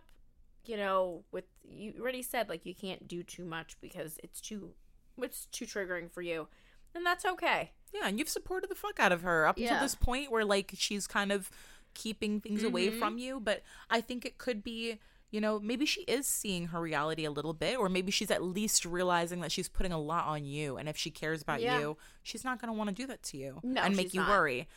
you 0.66 0.78
know, 0.78 1.24
with 1.32 1.46
you 1.64 1.94
already 2.00 2.22
said 2.22 2.50
like 2.50 2.66
you 2.66 2.74
can't 2.76 3.08
do 3.08 3.24
too 3.24 3.46
much 3.46 3.76
because 3.82 4.18
it's 4.24 4.40
too 4.42 4.72
it's 5.18 5.46
too 5.48 5.66
triggering 5.66 6.10
for 6.12 6.22
you, 6.22 6.48
and 6.96 7.06
that's 7.06 7.26
okay. 7.26 7.72
Yeah, 7.94 8.08
and 8.08 8.18
you've 8.18 8.30
supported 8.30 8.70
the 8.70 8.76
fuck 8.76 9.00
out 9.00 9.12
of 9.12 9.22
her 9.24 9.46
up 9.46 9.58
until 9.58 9.76
this 9.82 9.96
point 9.96 10.32
where 10.32 10.46
like 10.46 10.72
she's 10.76 11.06
kind 11.08 11.32
of 11.32 11.52
keeping 11.94 12.40
things 12.40 12.64
away 12.64 12.90
Mhm. 12.90 12.98
from 13.00 13.18
you, 13.18 13.40
but 13.42 13.62
I 13.90 14.00
think 14.00 14.26
it 14.26 14.38
could 14.38 14.64
be, 14.64 14.98
you 15.32 15.40
know, 15.42 15.60
maybe 15.60 15.86
she 15.86 16.02
is 16.02 16.28
seeing 16.28 16.68
her 16.68 16.80
reality 16.82 17.26
a 17.26 17.32
little 17.32 17.54
bit 17.54 17.78
or 17.80 17.88
maybe 17.90 18.12
she's 18.12 18.30
at 18.30 18.44
least 18.44 18.86
realizing 18.86 19.40
that 19.42 19.52
she's 19.52 19.70
putting 19.70 19.92
a 19.94 20.00
lot 20.00 20.26
on 20.28 20.44
you 20.46 20.78
and 20.78 20.88
if 20.90 20.98
she 20.98 21.10
cares 21.10 21.42
about 21.42 21.62
Yeah. 21.62 21.80
you, 21.80 21.98
she's 22.22 22.44
not 22.44 22.60
going 22.62 22.68
to 22.72 22.78
want 22.78 22.90
to 22.90 22.96
do 22.96 23.08
that 23.08 23.24
to 23.24 23.38
you 23.38 23.60
No, 23.64 23.82
and 23.82 23.96
make 23.96 24.14
you 24.14 24.20
not. 24.20 24.30
worry. 24.30 24.68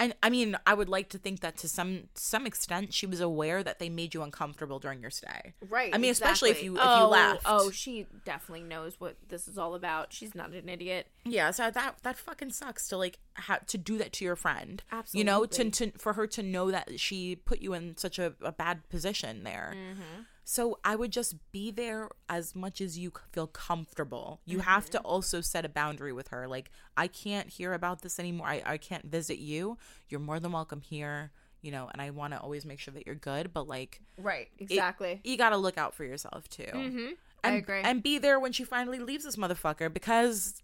And 0.00 0.14
I 0.22 0.30
mean, 0.30 0.56
I 0.64 0.74
would 0.74 0.88
like 0.88 1.08
to 1.08 1.18
think 1.18 1.40
that 1.40 1.56
to 1.56 1.68
some 1.68 2.04
some 2.14 2.46
extent 2.46 2.94
she 2.94 3.04
was 3.04 3.20
aware 3.20 3.64
that 3.64 3.80
they 3.80 3.88
made 3.88 4.14
you 4.14 4.22
uncomfortable 4.22 4.78
during 4.78 5.00
your 5.02 5.10
stay. 5.10 5.54
Right. 5.68 5.92
I 5.92 5.98
mean, 5.98 6.12
especially 6.12 6.50
if 6.50 6.62
you- 6.62 6.76
if 6.76 6.82
you 6.84 6.88
oh, 6.88 7.08
left. 7.08 7.42
Oh, 7.44 7.72
she 7.72 8.06
definitely 8.24 8.62
knows 8.62 9.00
what 9.00 9.16
this 9.28 9.48
is 9.48 9.58
all 9.58 9.74
about. 9.74 10.12
She's 10.12 10.36
not 10.36 10.52
an 10.54 10.68
idiot. 10.68 11.08
Yeah, 11.24 11.50
so 11.50 11.70
that 11.70 11.96
that 12.02 12.16
fucking 12.16 12.50
sucks 12.52 12.88
to 12.88 12.96
like 12.96 13.18
ha- 13.36 13.58
to 13.66 13.76
do 13.78 13.98
that 13.98 14.12
to 14.14 14.24
your 14.24 14.36
friend. 14.36 14.82
Absolutely. 14.90 15.18
You 15.18 15.24
know, 15.24 15.44
to, 15.46 15.70
to 15.70 15.90
for 15.98 16.14
her 16.14 16.26
to 16.28 16.42
know 16.42 16.70
that 16.70 16.98
she 17.00 17.36
put 17.36 17.60
you 17.60 17.74
in 17.74 17.96
such 17.96 18.18
a, 18.18 18.34
a 18.42 18.52
bad 18.52 18.88
position 18.88 19.44
there. 19.44 19.74
Mm-hmm. 19.76 20.22
So 20.44 20.78
I 20.82 20.96
would 20.96 21.10
just 21.12 21.34
be 21.52 21.70
there 21.70 22.08
as 22.30 22.54
much 22.56 22.80
as 22.80 22.98
you 22.98 23.12
feel 23.32 23.46
comfortable. 23.46 24.40
You 24.46 24.60
have 24.60 24.84
Mm-hmm. 24.84 24.92
to 24.92 25.00
also 25.00 25.40
set 25.42 25.64
a 25.64 25.68
boundary 25.68 26.12
with 26.12 26.28
her. 26.28 26.48
Like 26.48 26.70
I 26.96 27.06
can't 27.06 27.48
hear 27.50 27.74
about 27.74 28.00
this 28.02 28.18
anymore. 28.18 28.46
I 28.46 28.62
I 28.64 28.76
can't 28.78 29.04
visit 29.04 29.38
you. 29.38 29.76
You're 30.08 30.20
more 30.20 30.40
than 30.40 30.52
welcome 30.52 30.80
here. 30.80 31.30
You 31.60 31.72
know, 31.72 31.90
and 31.92 32.00
I 32.00 32.10
want 32.10 32.32
to 32.34 32.40
always 32.40 32.64
make 32.64 32.78
sure 32.78 32.94
that 32.94 33.04
you're 33.04 33.16
good. 33.16 33.52
But 33.52 33.66
like, 33.66 34.00
Right. 34.16 34.48
it- 34.58 34.70
Exactly. 34.70 35.20
you 35.24 35.36
got 35.36 35.50
to 35.50 35.56
look 35.56 35.76
out 35.76 35.92
for 35.94 36.04
yourself 36.04 36.48
too 36.48 36.62
mm-hmm. 36.72 36.98
and, 37.42 37.54
I 37.54 37.56
agree. 37.56 37.80
and 37.82 38.00
be 38.02 38.18
there 38.18 38.38
when 38.38 38.52
she 38.52 38.62
finally 38.64 39.00
leaves 39.00 39.24
this 39.24 39.34
motherfucker 39.36 39.92
because 39.92 40.62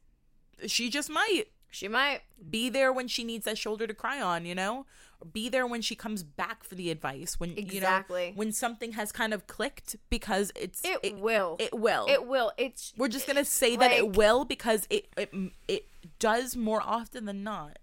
she 0.66 0.90
just 0.90 1.10
might 1.10 1.44
she 1.70 1.88
might. 1.88 2.20
be 2.50 2.68
there 2.68 2.92
when 2.92 3.08
she 3.08 3.24
needs 3.24 3.44
that 3.46 3.58
shoulder 3.58 3.86
to 3.86 3.94
cry 3.94 4.20
on 4.20 4.44
you 4.46 4.54
know 4.54 4.86
be 5.32 5.48
there 5.48 5.66
when 5.66 5.80
she 5.80 5.94
comes 5.94 6.22
back 6.22 6.62
for 6.64 6.74
the 6.74 6.90
advice 6.90 7.40
when 7.40 7.50
you 7.56 7.62
know 7.80 7.86
Exactly. 7.88 8.32
when 8.34 8.52
something 8.52 8.92
has 8.92 9.10
kind 9.10 9.32
of 9.32 9.46
clicked 9.46 9.96
because 10.10 10.52
it's 10.54 10.82
It, 10.84 11.18
will. 11.18 11.56
it 11.58 11.72
will 11.78 12.06
It 12.08 12.26
will. 12.26 12.52
It's. 12.58 12.92
we're 12.96 13.08
just 13.08 13.26
gonna 13.26 13.44
say 13.44 13.74
that 13.76 13.90
it 13.92 14.16
will 14.16 14.44
because 14.44 14.86
it, 14.90 15.06
it 15.16 15.32
it 15.66 15.86
does 16.18 16.56
more 16.56 16.82
often 16.84 17.24
than 17.24 17.42
not 17.42 17.78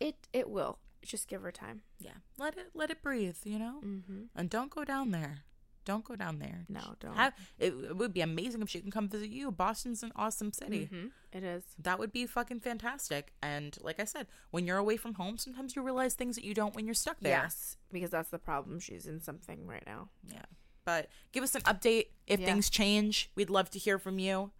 It. 0.00 0.16
It 0.32 0.48
will. 0.48 0.78
Just 1.02 1.28
give 1.28 1.42
her 1.42 1.52
time. 1.52 1.82
yeah 2.00 2.12
let 2.38 2.56
it 2.56 2.70
let 2.74 2.90
it 2.90 3.02
breathe 3.02 3.36
you 3.44 3.58
know 3.58 3.80
Mm-hmm. 3.84 4.22
and 4.34 4.48
don't 4.48 4.70
go 4.70 4.84
down 4.84 5.10
there 5.10 5.40
don't 5.84 6.04
go 6.04 6.14
down 6.16 6.38
there 6.38 6.64
No, 6.68 6.94
don't. 7.00 7.16
Have, 7.16 7.34
it, 7.58 7.72
it 7.72 7.96
would 7.96 8.12
be 8.12 8.20
amazing 8.20 8.62
if 8.62 8.68
she 8.70 8.80
can 8.80 8.90
come 8.90 9.08
visit 9.08 9.30
you 9.30 9.50
boston's 9.50 10.02
an 10.02 10.12
awesome 10.16 10.52
city 10.52 10.88
Mhm. 10.92 11.10
It 11.32 11.42
is. 11.44 11.64
that 11.78 11.98
would 11.98 12.12
be 12.12 12.26
fucking 12.26 12.60
fantastic. 12.60 13.32
And 13.42 13.76
like 13.82 13.98
I 13.98 14.04
said, 14.04 14.26
when 14.50 14.66
you're 14.66 14.76
away 14.78 14.96
from 14.96 15.14
home, 15.14 15.38
sometimes 15.38 15.74
you 15.74 15.82
realize 15.82 16.14
things 16.14 16.36
that 16.36 16.44
you 16.44 16.52
don't 16.54 16.74
when 16.74 16.84
you're 16.84 16.94
stuck 16.94 17.18
there. 17.20 17.42
Yes, 17.42 17.76
because 17.90 18.10
that's 18.10 18.28
the 18.30 18.38
problem. 18.38 18.78
She's 18.80 19.06
in 19.06 19.20
something 19.20 19.66
right 19.66 19.82
now. 19.86 20.08
Yeah. 20.30 20.42
But 20.84 21.08
give 21.32 21.42
us 21.42 21.54
an 21.54 21.62
update 21.62 22.06
if 22.26 22.38
Yeah. 22.40 22.46
things 22.46 22.68
change. 22.68 23.30
We'd 23.34 23.48
love 23.50 23.70
to 23.70 23.78
hear 23.78 23.98
from 23.98 24.18
you. 24.18 24.50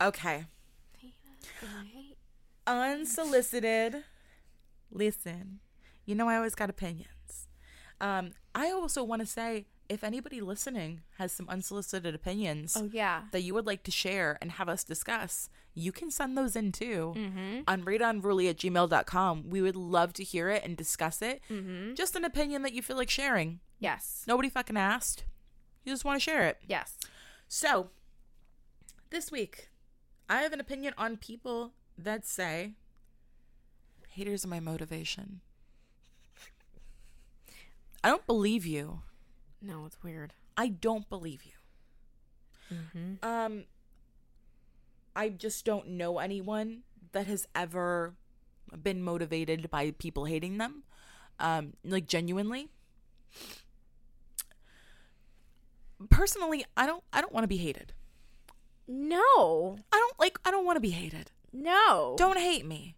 Okay. 0.00 0.44
Unsolicited. 2.66 4.04
Listen, 4.90 5.60
you 6.04 6.14
know 6.14 6.28
I 6.28 6.36
always 6.36 6.54
got 6.54 6.68
opinions. 6.70 7.46
Um, 8.00 8.32
I 8.54 8.70
also 8.70 9.02
want 9.02 9.20
to 9.20 9.26
say 9.26 9.66
if 9.90 10.02
anybody 10.04 10.40
listening 10.40 11.00
has 11.18 11.32
some 11.32 11.48
unsolicited 11.48 12.14
opinions 12.14 12.76
Oh 12.78 12.88
yeah. 12.92 13.22
that 13.32 13.42
you 13.42 13.52
would 13.54 13.66
like 13.66 13.82
to 13.82 13.90
share 13.90 14.38
and 14.40 14.52
have 14.52 14.68
us 14.68 14.84
discuss, 14.84 15.50
you 15.74 15.90
can 15.92 16.10
send 16.10 16.38
those 16.38 16.54
in 16.56 16.70
too 16.72 17.12
Mm-hmm. 17.16 17.60
unreadunruly 17.66 18.48
at 18.48 18.56
gmail.com. 18.56 19.50
We 19.50 19.60
would 19.60 19.76
love 19.76 20.12
to 20.14 20.24
hear 20.24 20.48
it 20.48 20.62
and 20.64 20.76
discuss 20.76 21.20
it. 21.20 21.42
Mm-hmm. 21.50 21.94
Just 21.94 22.14
an 22.16 22.24
opinion 22.24 22.62
that 22.62 22.72
you 22.72 22.82
feel 22.82 22.96
like 22.96 23.10
sharing. 23.10 23.60
Yes. 23.78 24.24
Nobody 24.26 24.48
fucking 24.48 24.76
asked. 24.76 25.24
You 25.84 25.92
just 25.92 26.04
want 26.04 26.16
to 26.20 26.24
share 26.24 26.46
it. 26.46 26.58
Yes. 26.66 26.96
So, 27.48 27.90
this 29.10 29.32
week, 29.32 29.70
I 30.28 30.42
have 30.42 30.52
an 30.52 30.60
opinion 30.60 30.94
on 30.96 31.16
people 31.16 31.72
that 31.98 32.24
say 32.26 32.74
haters 34.10 34.44
are 34.44 34.48
my 34.48 34.60
motivation. 34.60 35.40
I 38.04 38.08
don't 38.08 38.26
believe 38.26 38.64
you. 38.64 39.02
No, 39.62 39.84
it's 39.86 40.02
weird. 40.02 40.32
I 40.56 40.68
don't 40.68 41.08
believe 41.08 41.42
you. 41.44 42.76
Mm-hmm. 42.76 43.24
Um, 43.26 43.64
I 45.14 45.28
just 45.28 45.64
don't 45.64 45.88
know 45.88 46.18
anyone 46.18 46.82
that 47.12 47.26
has 47.26 47.46
ever 47.54 48.14
been 48.82 49.02
motivated 49.02 49.70
by 49.70 49.90
people 49.92 50.24
hating 50.26 50.58
them, 50.58 50.84
um, 51.38 51.74
like 51.84 52.06
genuinely. 52.06 52.68
Personally, 56.08 56.64
I 56.76 56.86
don't. 56.86 57.02
I 57.12 57.20
don't 57.20 57.32
want 57.32 57.44
to 57.44 57.48
be 57.48 57.58
hated. 57.58 57.92
No. 58.88 59.76
I 59.92 59.98
don't 59.98 60.18
like. 60.18 60.38
I 60.44 60.50
don't 60.50 60.64
want 60.64 60.76
to 60.76 60.80
be 60.80 60.90
hated. 60.90 61.30
No. 61.52 62.14
Don't 62.16 62.38
hate 62.38 62.64
me. 62.64 62.96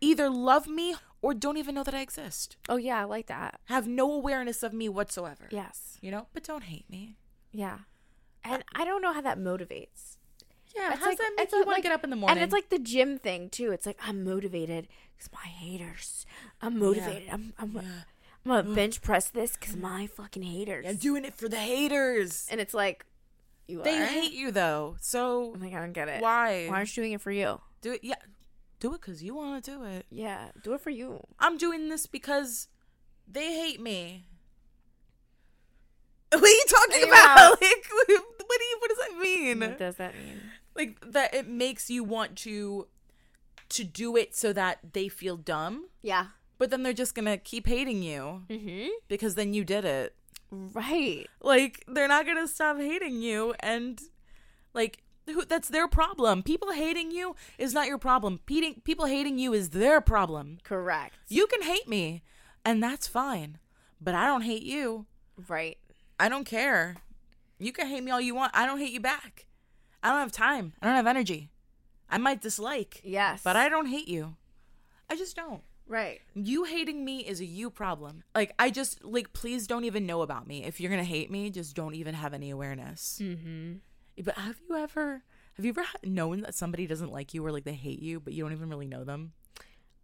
Either 0.00 0.28
love 0.28 0.66
me 0.66 0.94
or 1.26 1.34
don't 1.34 1.56
even 1.56 1.74
know 1.74 1.82
that 1.82 1.94
I 1.94 2.00
exist. 2.00 2.56
Oh 2.68 2.76
yeah, 2.76 3.00
I 3.00 3.04
like 3.04 3.26
that. 3.26 3.60
Have 3.64 3.86
no 3.88 4.12
awareness 4.12 4.62
of 4.62 4.72
me 4.72 4.88
whatsoever. 4.88 5.48
Yes. 5.50 5.98
You 6.00 6.10
know, 6.12 6.26
but 6.32 6.44
don't 6.44 6.62
hate 6.64 6.88
me. 6.88 7.16
Yeah. 7.52 7.78
And 8.44 8.62
I 8.74 8.84
don't 8.84 9.02
know 9.02 9.12
how 9.12 9.20
that 9.22 9.38
motivates. 9.38 10.18
Yeah, 10.76 10.90
It's 10.92 10.98
how's 11.00 11.06
like- 11.08 11.18
that 11.18 11.32
make 11.36 11.50
you 11.50 11.58
want 11.58 11.66
to 11.68 11.72
like- 11.72 11.82
get 11.82 11.92
up 11.92 12.04
in 12.04 12.10
the 12.10 12.16
morning? 12.16 12.36
And 12.38 12.44
it's 12.44 12.52
like 12.52 12.68
the 12.68 12.78
gym 12.78 13.18
thing 13.18 13.50
too. 13.50 13.72
It's 13.72 13.86
like 13.86 13.98
I'm 14.06 14.22
motivated 14.24 14.86
because 15.16 15.30
my 15.32 15.48
haters. 15.48 16.26
I'm 16.62 16.78
motivated. 16.78 17.28
I'm 17.32 17.52
I'm, 17.58 17.72
Yeah. 17.72 17.80
I'm 18.44 18.50
gonna 18.62 18.74
bench 18.74 19.02
press 19.02 19.28
this 19.28 19.56
because 19.56 19.76
my 19.76 20.06
fucking 20.06 20.44
haters. 20.44 20.86
I'm 20.88 20.96
doing 20.96 21.24
it 21.24 21.34
for 21.34 21.48
the 21.48 21.56
haters. 21.58 22.46
and 22.50 22.60
it's 22.60 22.74
like 22.74 23.04
you 23.66 23.82
They 23.82 23.98
are? 24.00 24.04
hate 24.06 24.32
you 24.32 24.52
though. 24.52 24.96
So 25.00 25.46
oh 25.46 25.52
I'm 25.54 25.60
like 25.60 25.74
I 25.74 25.80
don't 25.80 25.92
get 25.92 26.08
it. 26.08 26.22
why? 26.22 26.66
Why 26.68 26.76
aren't 26.76 26.96
you 26.96 27.02
doing 27.02 27.12
it 27.14 27.20
for 27.20 27.32
you? 27.32 27.60
do 27.82 27.92
it? 27.94 28.04
Yeah, 28.04 28.14
do 28.80 28.94
it 28.94 29.00
because 29.00 29.22
you 29.22 29.34
want 29.34 29.64
to 29.64 29.70
do 29.70 29.84
it. 29.84 30.06
Yeah, 30.10 30.48
do 30.62 30.74
it 30.74 30.80
for 30.80 30.90
you. 30.90 31.20
I'm 31.38 31.56
doing 31.58 31.88
this 31.88 32.06
because 32.06 32.68
they 33.26 33.52
hate 33.54 33.80
me. 33.80 34.24
What 36.32 36.42
are 36.42 36.48
you 36.48 36.64
talking 36.68 37.08
Yeah. 37.08 37.32
about? 37.34 37.58
Like, 37.62 37.86
what 37.90 38.06
do 38.06 38.12
you? 38.64 38.78
What 38.80 38.88
does 38.88 38.98
that 38.98 39.18
mean? 39.20 39.60
What 39.60 39.78
does 39.78 39.96
that 39.96 40.14
mean? 40.14 40.40
Like 40.74 40.98
that 41.12 41.34
it 41.34 41.48
makes 41.48 41.88
you 41.90 42.04
want 42.04 42.36
to 42.38 42.86
to 43.70 43.84
do 43.84 44.16
it 44.16 44.34
so 44.36 44.52
that 44.52 44.78
they 44.92 45.08
feel 45.08 45.36
dumb, 45.36 45.86
Yeah. 46.02 46.26
but 46.58 46.70
then 46.70 46.82
they're 46.84 46.92
just 46.92 47.14
gonna 47.16 47.36
keep 47.38 47.66
hating 47.66 48.02
you 48.02 48.42
Mm-hmm. 48.48 48.88
because 49.08 49.34
then 49.34 49.54
you 49.54 49.64
did 49.64 49.84
it. 49.84 50.14
Right. 50.50 51.26
Like 51.40 51.84
they're 51.88 52.06
not 52.08 52.26
gonna 52.26 52.46
stop 52.46 52.78
hating 52.78 53.20
you, 53.22 53.54
and 53.60 54.00
like 54.74 55.02
who, 55.26 55.44
that's 55.44 55.68
their 55.68 55.88
problem. 55.88 56.42
People 56.42 56.72
hating 56.72 57.10
you 57.10 57.34
is 57.58 57.74
not 57.74 57.86
your 57.88 57.98
problem. 57.98 58.40
Peting, 58.46 58.82
people 58.84 59.06
hating 59.06 59.38
you 59.38 59.52
is 59.52 59.70
their 59.70 60.00
problem. 60.00 60.58
Correct. 60.62 61.14
You 61.28 61.46
can 61.46 61.62
hate 61.62 61.88
me, 61.88 62.22
and 62.64 62.82
that's 62.82 63.06
fine, 63.06 63.58
but 64.00 64.14
I 64.14 64.26
don't 64.26 64.42
hate 64.42 64.62
you. 64.62 65.06
Right. 65.48 65.78
I 66.18 66.28
don't 66.28 66.44
care. 66.44 66.96
You 67.58 67.72
can 67.72 67.86
hate 67.88 68.02
me 68.04 68.10
all 68.10 68.20
you 68.20 68.34
want. 68.34 68.52
I 68.54 68.66
don't 68.66 68.78
hate 68.78 68.92
you 68.92 69.00
back. 69.00 69.46
I 70.02 70.10
don't 70.10 70.20
have 70.20 70.32
time. 70.32 70.72
I 70.80 70.86
don't 70.86 70.96
have 70.96 71.06
energy. 71.06 71.50
I 72.08 72.18
might 72.18 72.40
dislike, 72.40 73.00
Yes. 73.02 73.40
but 73.42 73.56
I 73.56 73.68
don't 73.68 73.86
hate 73.86 74.08
you. 74.08 74.36
I 75.10 75.16
just 75.16 75.34
don't. 75.36 75.62
Right. 75.88 76.20
You 76.34 76.64
hating 76.64 77.04
me 77.04 77.20
is 77.20 77.40
a 77.40 77.44
you 77.44 77.70
problem. 77.70 78.24
Like 78.34 78.52
I 78.58 78.70
just 78.70 79.04
like 79.04 79.32
please 79.32 79.66
don't 79.68 79.84
even 79.84 80.04
know 80.04 80.22
about 80.22 80.46
me. 80.48 80.64
If 80.64 80.80
you're 80.80 80.90
gonna 80.90 81.04
hate 81.04 81.30
me, 81.30 81.48
just 81.50 81.76
don't 81.76 81.94
even 81.94 82.14
have 82.14 82.34
any 82.34 82.50
awareness. 82.50 83.20
Mm-hmm. 83.22 83.74
But 84.22 84.36
have 84.36 84.56
you 84.68 84.76
ever 84.76 85.22
have 85.54 85.64
you 85.64 85.70
ever 85.70 85.84
known 86.04 86.42
that 86.42 86.54
somebody 86.54 86.86
doesn't 86.86 87.12
like 87.12 87.34
you 87.34 87.44
or 87.44 87.52
like 87.52 87.64
they 87.64 87.74
hate 87.74 88.00
you, 88.00 88.20
but 88.20 88.32
you 88.32 88.42
don't 88.42 88.52
even 88.52 88.68
really 88.68 88.86
know 88.86 89.04
them? 89.04 89.32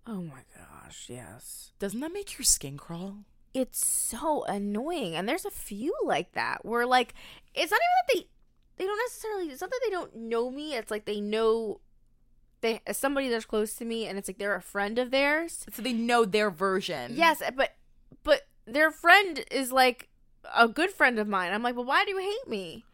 Oh 0.07 0.23
my 0.23 0.43
gosh. 0.57 1.07
Yes. 1.09 1.73
Doesn't 1.79 2.01
that 2.01 2.13
make 2.13 2.39
your 2.39 2.45
skin 2.45 2.77
crawl? 2.77 3.19
It's 3.55 3.87
so 3.87 4.45
annoying, 4.45 5.15
and 5.15 5.29
there's 5.29 5.45
a 5.45 5.51
few 5.51 5.95
like 6.05 6.33
that 6.33 6.65
where 6.65 6.87
like 6.87 7.15
it's 7.55 7.71
not 7.71 7.81
even 7.81 7.91
that 7.99 8.15
they 8.15 8.27
they 8.77 8.85
don't 8.87 8.99
necessarily. 8.99 9.49
It's 9.51 9.61
not 9.61 9.71
that 9.71 9.81
they 9.85 9.91
don't 9.91 10.17
know 10.17 10.51
me. 10.51 10.75
It's 10.75 10.91
like 10.91 11.05
they 11.05 11.21
know 11.21 11.81
they 12.63 12.81
somebody 12.93 13.29
that's 13.29 13.45
close 13.45 13.75
to 13.75 13.85
me, 13.85 14.07
and 14.07 14.17
it's 14.17 14.29
like 14.29 14.39
they're 14.39 14.55
a 14.55 14.63
friend 14.63 14.99
of 14.99 15.11
theirs. 15.11 15.67
So 15.71 15.83
they 15.83 15.93
know 15.93 16.25
their 16.25 16.51
version. 16.51 17.13
Yes, 17.15 17.43
eh, 17.43 17.51
but 17.55 17.75
but 18.25 18.43
their 18.67 18.91
friend 18.91 19.45
is 19.51 19.71
like 19.71 20.09
a 20.57 20.67
good 20.67 20.91
friend 20.91 21.19
of 21.19 21.29
mine. 21.29 21.53
I'm 21.53 21.63
like, 21.63 21.77
well, 21.77 21.85
why 21.85 22.05
do 22.05 22.13
you 22.13 22.19
hate 22.19 22.49
me? 22.49 22.85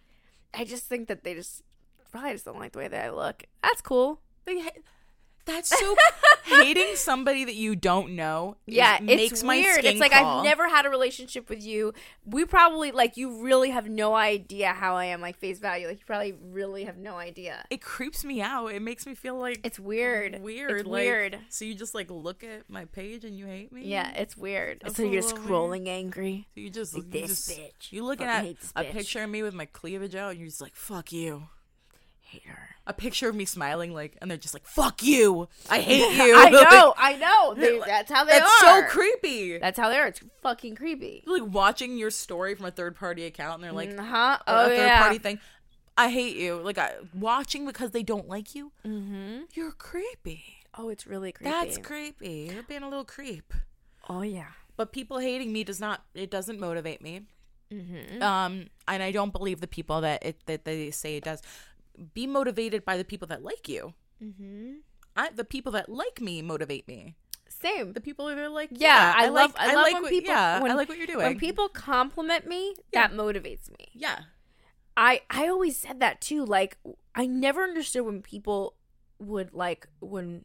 I 0.54 0.64
just 0.64 0.84
think 0.84 1.08
that 1.08 1.24
they 1.24 1.34
just 1.34 1.62
probably 2.10 2.32
just 2.32 2.44
don't 2.44 2.58
like 2.58 2.72
the 2.72 2.78
way 2.78 2.88
that 2.88 3.04
I 3.04 3.10
look. 3.10 3.44
That's 3.62 3.80
cool. 3.80 4.20
They 4.44 4.62
that's 5.48 5.68
so 5.76 5.96
hating 6.44 6.94
somebody 6.94 7.44
that 7.44 7.54
you 7.56 7.74
don't 7.74 8.14
know. 8.14 8.56
is- 8.66 8.74
Yeah, 8.76 8.98
makes 9.02 9.32
it's 9.32 9.42
my 9.42 9.56
weird. 9.56 9.84
It's 9.84 9.98
like 10.00 10.12
crawl. 10.12 10.38
I've 10.38 10.44
never 10.44 10.68
had 10.68 10.86
a 10.86 10.90
relationship 10.90 11.48
with 11.48 11.62
you. 11.64 11.92
We 12.24 12.44
probably 12.44 12.92
like 12.92 13.16
you 13.16 13.42
really 13.42 13.70
have 13.70 13.88
no 13.88 14.14
idea 14.14 14.72
how 14.72 14.94
I 14.96 15.06
am 15.06 15.20
like 15.20 15.38
face 15.38 15.58
value. 15.58 15.88
Like 15.88 15.98
you 15.98 16.04
probably 16.06 16.34
really 16.40 16.84
have 16.84 16.96
no 16.98 17.16
idea. 17.16 17.64
It 17.70 17.80
creeps 17.82 18.24
me 18.24 18.40
out. 18.40 18.68
It 18.68 18.82
makes 18.82 19.06
me 19.06 19.14
feel 19.14 19.36
like 19.38 19.60
It's 19.64 19.80
weird. 19.80 20.40
weird. 20.40 20.70
It's 20.80 20.86
like- 20.88 21.02
weird. 21.02 21.38
So 21.48 21.64
you 21.64 21.74
just 21.74 21.94
like 21.94 22.10
look 22.10 22.44
at 22.44 22.68
my 22.70 22.84
page 22.84 23.24
and 23.24 23.36
you 23.36 23.46
hate 23.46 23.72
me. 23.72 23.82
Yeah, 23.86 24.10
it's 24.12 24.36
weird. 24.36 24.80
That's 24.82 24.96
so 24.96 25.02
you're 25.02 25.22
little 25.22 25.38
scrolling 25.38 25.88
angry. 25.88 26.46
So 26.54 26.60
you 26.60 26.70
just 26.70 26.94
Like 26.94 27.04
you 27.06 27.10
this 27.10 27.46
just- 27.46 27.50
bitch. 27.58 27.92
You 27.92 28.04
looking 28.04 28.26
at 28.26 28.44
a 28.44 28.48
bitch. 28.84 28.90
picture 28.92 29.22
of 29.22 29.30
me 29.30 29.42
with 29.42 29.54
my 29.54 29.64
cleavage 29.66 30.14
out, 30.14 30.30
and 30.32 30.40
you're 30.40 30.48
just 30.48 30.60
like, 30.60 30.76
"Fuck 30.76 31.12
you." 31.12 31.44
Hate 32.20 32.44
her. 32.44 32.76
A 32.89 32.93
picture 32.94 33.28
of 33.28 33.35
me 33.36 33.44
smiling, 33.44 33.93
like, 33.93 34.16
and 34.20 34.31
they're 34.31 34.39
just 34.39 34.55
like, 34.55 34.66
"Fuck 34.66 35.02
you." 35.02 35.47
I 35.69 35.78
hate 35.81 36.16
you. 36.27 36.35
I 36.36 36.48
know. 36.51 36.94
I 36.97 37.16
know. 37.16 37.55
They, 37.55 37.78
that's 37.78 38.10
how 38.10 38.24
they 38.24 38.32
That's 38.32 38.51
are. 38.65 38.89
so 38.89 38.89
creepy. 38.89 39.59
That's 39.59 39.78
how 39.78 39.90
they 39.90 39.98
are. 39.98 40.06
It's 40.06 40.20
fucking 40.43 40.74
creepy. 40.74 41.23
like 41.27 41.43
watching 41.44 41.98
your 41.98 42.10
story 42.10 42.55
from 42.55 42.65
a 42.66 42.70
third 42.70 42.97
party 42.97 43.27
account, 43.27 43.56
and 43.56 43.65
they're 43.65 43.73
like, 43.73 43.97
huh? 43.97 44.39
a 44.47 44.51
Oh 44.51 44.69
third 44.69 44.77
yeah. 44.77 45.02
party 45.02 45.19
thing. 45.19 45.39
I 45.98 46.09
hate 46.10 46.36
you. 46.36 46.62
Like 46.62 46.78
I, 46.78 46.94
watching 47.12 47.66
because 47.66 47.90
they 47.90 48.02
don't 48.02 48.27
like 48.28 48.55
you. 48.55 48.73
Mm-hmm. 48.86 49.43
You're 49.52 49.73
creepy. 49.73 50.44
Oh, 50.77 50.89
it's 50.89 51.06
really 51.06 51.32
creepy. 51.32 51.51
That's 51.51 51.77
creepy. 51.77 52.51
You're 52.55 52.62
being 52.62 52.82
a 52.85 52.89
little 52.89 53.05
creep. 53.05 53.52
oh 54.09 54.23
yeah. 54.23 54.48
But 54.77 54.93
people 54.93 55.19
hating 55.19 55.52
me 55.52 55.62
does 55.65 55.81
not. 55.81 56.05
It 56.15 56.31
doesn't 56.31 56.59
motivate 56.60 57.02
me. 57.02 57.23
Mm-hmm. 57.73 58.23
Um, 58.23 58.69
and 58.86 59.02
I 59.02 59.10
don't 59.12 59.32
believe 59.32 59.60
the 59.60 59.66
people 59.66 60.01
that 60.02 60.24
it 60.24 60.40
that 60.47 60.65
they 60.65 60.90
say 60.90 61.16
it 61.16 61.24
does. 61.24 61.43
Be 62.14 62.26
motivated 62.26 62.84
by 62.84 62.96
the 62.96 63.04
people 63.04 63.28
that 63.28 63.42
like 63.42 63.68
you. 63.68 63.94
Mm-hmm. 64.22 64.74
I, 65.16 65.30
the 65.30 65.44
people 65.44 65.72
that 65.72 65.88
like 65.88 66.20
me 66.20 66.42
motivate 66.42 66.86
me. 66.86 67.16
Same. 67.48 67.92
The 67.92 68.00
people 68.00 68.26
that 68.26 68.38
are 68.38 68.48
like, 68.48 68.70
Yeah, 68.72 69.12
I, 69.16 69.28
like, 69.28 69.32
love. 69.32 69.54
I, 69.58 69.74
love 69.74 69.82
like 69.82 69.94
when 69.94 70.02
what, 70.02 70.10
people. 70.10 70.30
Yeah, 70.30 70.60
when, 70.62 70.70
I 70.70 70.74
like 70.74 70.88
what 70.88 70.98
you're 70.98 71.06
doing. 71.06 71.26
When 71.26 71.38
people 71.38 71.68
compliment 71.68 72.46
me, 72.46 72.74
Yeah. 72.92 73.08
that 73.08 73.16
motivates 73.16 73.70
me. 73.70 73.88
yeah, 73.94 74.20
I 74.96 75.22
I 75.30 75.48
always 75.48 75.76
said 75.76 76.00
that 76.00 76.20
too. 76.20 76.44
Like 76.44 76.76
I 77.14 77.26
never 77.26 77.62
understood 77.62 78.04
when 78.04 78.20
people 78.22 78.74
would 79.18 79.54
like 79.54 79.88
when 80.00 80.44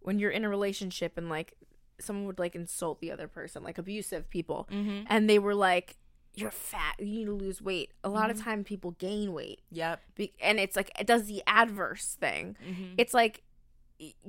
when 0.00 0.18
you're 0.18 0.30
in 0.30 0.44
a 0.44 0.48
relationship 0.48 1.16
and 1.16 1.28
like 1.28 1.54
someone 2.00 2.26
would 2.26 2.38
like 2.38 2.54
insult 2.54 3.00
the 3.00 3.12
other 3.12 3.28
person, 3.28 3.62
like 3.62 3.78
abusive 3.78 4.28
people, 4.28 4.68
mm-hmm. 4.70 5.04
and 5.06 5.30
they 5.30 5.38
were 5.38 5.54
like, 5.54 5.96
"You're 6.34 6.50
fat. 6.50 6.94
You 6.98 7.06
need 7.06 7.24
to 7.26 7.32
lose 7.32 7.60
weight." 7.62 7.90
A 8.04 8.08
lot 8.08 8.28
Mm-hmm. 8.30 8.38
of 8.38 8.44
time 8.44 8.64
people 8.64 8.92
gain 8.92 9.32
weight, 9.32 9.60
yep. 9.70 10.00
Be- 10.14 10.32
and 10.40 10.58
it's 10.60 10.76
like 10.76 10.90
it 10.98 11.06
does 11.06 11.26
the 11.26 11.42
adverse 11.46 12.16
thing. 12.20 12.56
Mm-hmm. 12.66 12.94
It's 12.98 13.14
like 13.14 13.42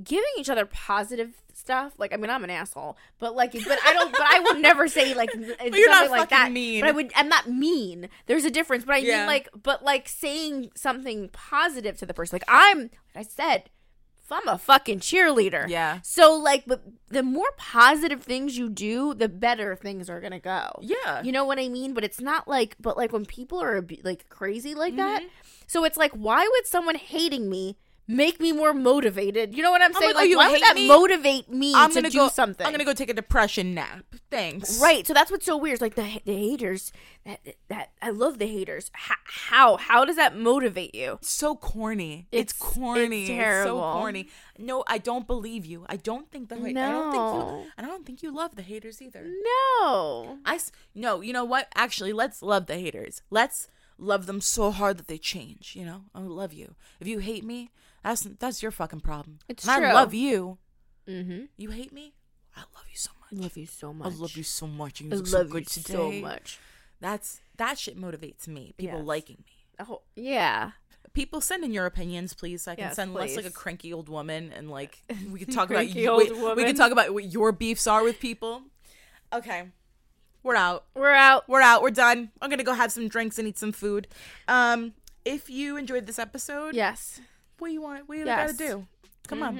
giving 0.04 0.24
each 0.38 0.50
other 0.52 0.68
positive 0.68 1.34
stuff 1.52 1.94
like 1.98 2.14
i 2.14 2.18
mean 2.18 2.30
i'm 2.30 2.44
an 2.44 2.50
asshole 2.52 2.96
but 3.18 3.36
like 3.36 3.54
but 3.54 3.80
i 3.84 3.92
don't 3.92 4.12
but 4.12 4.22
i 4.22 4.40
would 4.40 4.60
never 4.62 4.88
say 4.88 5.16
like 5.16 5.32
you're 5.34 5.90
not 5.90 6.12
like 6.12 6.30
that 6.30 6.52
mean. 6.52 6.80
but 6.82 6.90
i 6.90 6.92
would 6.92 7.12
i'm 7.16 7.28
not 7.28 7.50
mean 7.50 8.08
there's 8.28 8.46
a 8.46 8.52
difference 8.52 8.86
but 8.86 8.94
i 8.94 8.98
Yeah. 9.00 9.20
mean 9.20 9.26
like 9.28 9.50
but 9.64 9.84
like 9.84 10.08
saying 10.08 10.70
something 10.76 11.30
positive 11.30 11.98
to 11.98 12.06
the 12.06 12.14
person 12.14 12.36
like 12.36 12.44
i'm 12.48 12.82
like 12.82 12.92
i 13.16 13.24
said 13.24 13.72
i'm 14.32 14.48
a 14.48 14.58
fucking 14.58 15.00
cheerleader 15.00 15.68
Yeah. 15.68 16.00
so 16.04 16.34
like 16.36 16.64
but 16.66 16.82
the 17.10 17.22
more 17.24 17.50
positive 17.58 18.24
things 18.24 18.58
you 18.58 18.70
do 18.70 19.14
the 19.14 19.30
better 19.30 19.76
things 19.76 20.10
are 20.10 20.20
gonna 20.20 20.40
go 20.40 20.70
Yeah. 20.82 21.22
you 21.22 21.32
know 21.32 21.46
what 21.46 21.60
I 21.60 21.68
mean? 21.70 21.94
But 21.94 22.04
it's 22.04 22.20
not 22.20 22.48
like, 22.48 22.76
but 22.80 22.98
like 22.98 23.14
when 23.14 23.26
people 23.26 23.62
are 23.62 23.86
like 24.04 24.28
crazy 24.30 24.74
like 24.74 24.96
that. 24.96 25.22
Mm-hmm. 25.22 25.30
So 25.68 25.84
it's 25.84 25.98
like, 25.98 26.12
why 26.14 26.48
would 26.52 26.66
someone 26.68 26.96
hating 26.96 27.50
me 27.50 27.78
make 28.08 28.40
me 28.40 28.52
more 28.52 28.74
motivated? 28.74 29.56
You 29.56 29.64
know 29.64 29.72
what 29.72 29.82
I'm 29.82 29.94
saying? 29.94 30.14
like, 30.14 30.16
oh, 30.16 30.20
Like, 30.20 30.30
you 30.30 30.38
why 30.38 30.52
would 30.52 30.62
that 30.62 30.76
me? 30.76 30.88
motivate 30.88 31.50
me 31.50 31.74
I'm 31.76 31.90
to 31.90 31.96
gonna 31.96 32.10
do 32.10 32.18
go. 32.20 32.28
something? 32.30 32.66
I'm 32.66 32.72
gonna 32.74 32.86
go 32.86 32.94
take 32.94 33.10
a 33.10 33.14
depression 33.14 33.74
nap. 33.74 34.04
Thanks. 34.30 34.80
Right. 34.82 35.06
So 35.08 35.14
that's 35.14 35.30
what's 35.32 35.46
so 35.46 35.56
weird. 35.58 35.74
It's 35.74 35.82
like 35.82 35.96
the 35.96 36.22
the 36.26 36.36
haters. 36.36 36.92
That 37.26 37.40
that 37.70 37.92
I 38.02 38.10
love 38.10 38.40
the 38.40 38.48
haters. 38.48 38.90
How 38.94 39.16
how, 39.26 39.78
how 39.78 40.06
does 40.06 40.16
that 40.18 40.36
motivate 40.36 40.94
you? 40.96 41.20
So 41.22 41.56
corny. 41.56 42.28
It's, 42.32 42.52
It's- 42.54 42.74
corny. 42.74 43.26
it's 43.40 43.64
so 43.66 43.80
corny. 43.80 44.28
No, 44.60 44.84
I 44.88 44.98
don't 44.98 45.26
believe 45.26 45.66
you. 45.66 45.86
I 45.88 45.96
don't 45.96 46.30
think 46.32 46.50
the. 46.50 46.56
I 46.56 46.58
don't 46.58 46.66
think 46.66 46.76
No. 46.76 47.62
you. 47.64 47.72
And 47.78 47.88
I 47.88 47.90
don't 47.90 48.06
think 48.06 48.22
you 48.22 48.34
love 48.36 48.56
the 48.56 48.62
haters 48.62 49.02
either. 49.02 49.24
No. 49.24 50.40
I 50.46 50.56
s- 50.56 50.72
no. 50.94 51.22
You 51.22 51.34
know 51.34 51.46
what? 51.46 51.68
Actually, 51.76 52.14
let's 52.14 52.42
love 52.42 52.66
the 52.68 52.78
haters. 52.78 53.22
Let's 53.30 53.68
love 53.98 54.26
them 54.26 54.42
so 54.42 54.72
hard 54.72 54.98
that 54.98 55.08
they 55.08 55.18
change. 55.18 55.76
You 55.76 55.86
know, 55.86 56.02
I 56.14 56.20
love 56.22 56.54
you. 56.54 56.76
If 57.00 57.08
you 57.08 57.20
hate 57.20 57.44
me, 57.44 57.72
that's 58.04 58.22
that's 58.40 58.62
your 58.62 58.72
fucking 58.72 59.00
problem. 59.02 59.40
It's 59.48 59.68
and 59.68 59.78
true. 59.78 59.88
I 59.88 59.94
love 59.94 60.14
you. 60.14 60.58
Mm-hmm. 61.08 61.46
You 61.58 61.70
hate 61.72 61.92
me? 61.94 62.14
I 62.56 62.62
love 62.76 62.86
you 62.90 62.98
so 62.98 63.12
I 63.32 63.36
much. 63.36 63.44
love 63.44 63.58
you 63.58 63.66
so 63.66 63.94
much. 63.94 64.14
I 64.14 64.16
love 64.16 64.38
you 64.38 64.44
so 64.44 64.68
much. 64.68 65.02
You 65.02 65.10
I 65.12 65.16
look 65.16 65.28
so 65.28 65.44
good 65.44 65.64
you 65.76 65.82
today. 65.84 65.94
so 65.94 66.12
much. 66.12 66.60
That's 67.02 67.42
that 67.58 67.78
shit 67.80 68.00
motivates 68.00 68.48
me. 68.48 68.74
People 68.78 69.00
Yes. 69.00 69.08
liking 69.08 69.38
me. 69.46 69.86
Oh 69.88 70.02
yeah. 70.16 70.72
People 71.14 71.42
send 71.42 71.64
in 71.64 71.72
your 71.74 71.86
opinions, 71.86 72.34
please. 72.34 72.64
So 72.64 72.72
I 72.72 72.76
can 72.76 72.86
Yes, 72.86 72.96
send 72.96 73.14
less 73.14 73.36
like 73.36 73.46
a 73.46 73.52
cranky 73.52 73.94
old 73.94 74.10
woman, 74.10 74.52
and 74.56 74.70
like 74.70 75.00
we 75.32 75.40
can 75.40 75.54
talk 75.54 75.70
about 75.70 75.90
you. 75.94 76.16
we 76.56 76.64
can 76.64 76.76
talk 76.76 76.92
about 76.92 77.14
what 77.14 77.26
your 77.32 77.52
beefs 77.52 77.86
are 77.88 78.04
with 78.04 78.20
people. 78.20 78.64
Okay, 79.32 79.64
we're 80.42 80.56
out. 80.56 80.86
We're 80.96 81.12
out. 81.12 81.48
We're 81.48 81.62
out. 81.62 81.82
We're 81.82 81.92
done. 81.92 82.32
I'm 82.42 82.50
gonna 82.50 82.64
go 82.64 82.74
have 82.74 82.92
some 82.92 83.08
drinks 83.08 83.38
and 83.38 83.48
eat 83.48 83.58
some 83.60 83.72
food. 83.72 84.08
Um, 84.48 84.94
if 85.26 85.50
you 85.50 85.78
enjoyed 85.78 86.06
this 86.08 86.18
episode, 86.20 86.74
Yes. 86.76 87.20
What 87.64 87.70
do 87.70 87.74
you 87.74 87.82
want? 87.82 88.08
What 88.10 88.16
do 88.16 88.20
you 88.20 88.26
Yes. 88.26 88.52
gotta 88.52 88.72
do? 88.72 88.88
Come 89.28 89.40
Mhm. 89.40 89.48
on, 89.48 89.60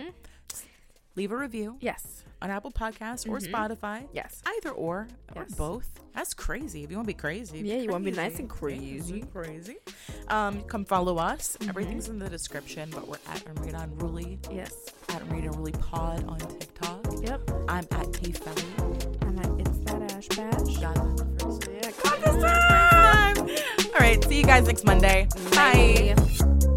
leave 1.16 1.32
a 1.32 1.38
review 1.38 1.78
Yes. 1.80 2.24
on 2.42 2.50
Apple 2.52 2.72
Podcasts 2.72 3.26
or 3.28 3.40
Spotify. 3.40 4.08
Yes. 4.12 4.42
Either 4.46 4.72
or, 4.72 5.08
or 5.36 5.44
Yes. 5.44 5.56
both. 5.56 5.90
That's 6.14 6.34
crazy. 6.34 6.84
If 6.84 6.92
you 6.92 6.98
want 6.98 7.08
to 7.08 7.14
be 7.14 7.18
crazy, 7.20 7.60
Yeah, 7.60 7.78
you 7.78 7.90
wanna 7.90 8.04
be 8.04 8.12
nice 8.12 8.40
and 8.40 8.50
Crazy, 8.50 9.22
crazy. 9.22 9.22
crazy. 9.32 9.78
Um, 10.28 10.62
come 10.64 10.84
follow 10.86 11.18
us. 11.18 11.58
Everything's 11.68 12.10
in 12.10 12.20
the 12.20 12.30
description. 12.30 12.90
But 12.94 13.08
we're 13.08 13.16
at 13.28 13.42
Read 13.62 13.74
Unruly, 13.74 14.38
Yes. 14.52 14.74
at 15.10 15.24
Read 15.32 15.46
Unruly 15.46 15.72
Pod 15.72 16.26
on 16.26 16.40
TikTok. 16.40 17.06
Yep. 17.22 17.50
I'm 17.70 17.88
at 17.92 18.14
T 18.14 18.32
Felly. 18.34 19.18
I'm 19.22 19.36
like, 19.38 19.66
it's 19.66 19.80
that 19.92 20.12
Ash 20.12 20.28
Bash. 20.28 20.78
Got 20.78 20.98
it. 20.98 21.74
Yeah, 21.74 21.92
Got 22.04 22.22
this 22.22 22.44
time. 22.44 23.38
All 23.94 24.00
right. 24.00 24.24
See 24.26 24.38
you 24.40 24.44
guys 24.46 24.68
next 24.68 24.84
Monday. 24.84 25.28
Bye. 25.56 26.14
Bye. 26.18 26.73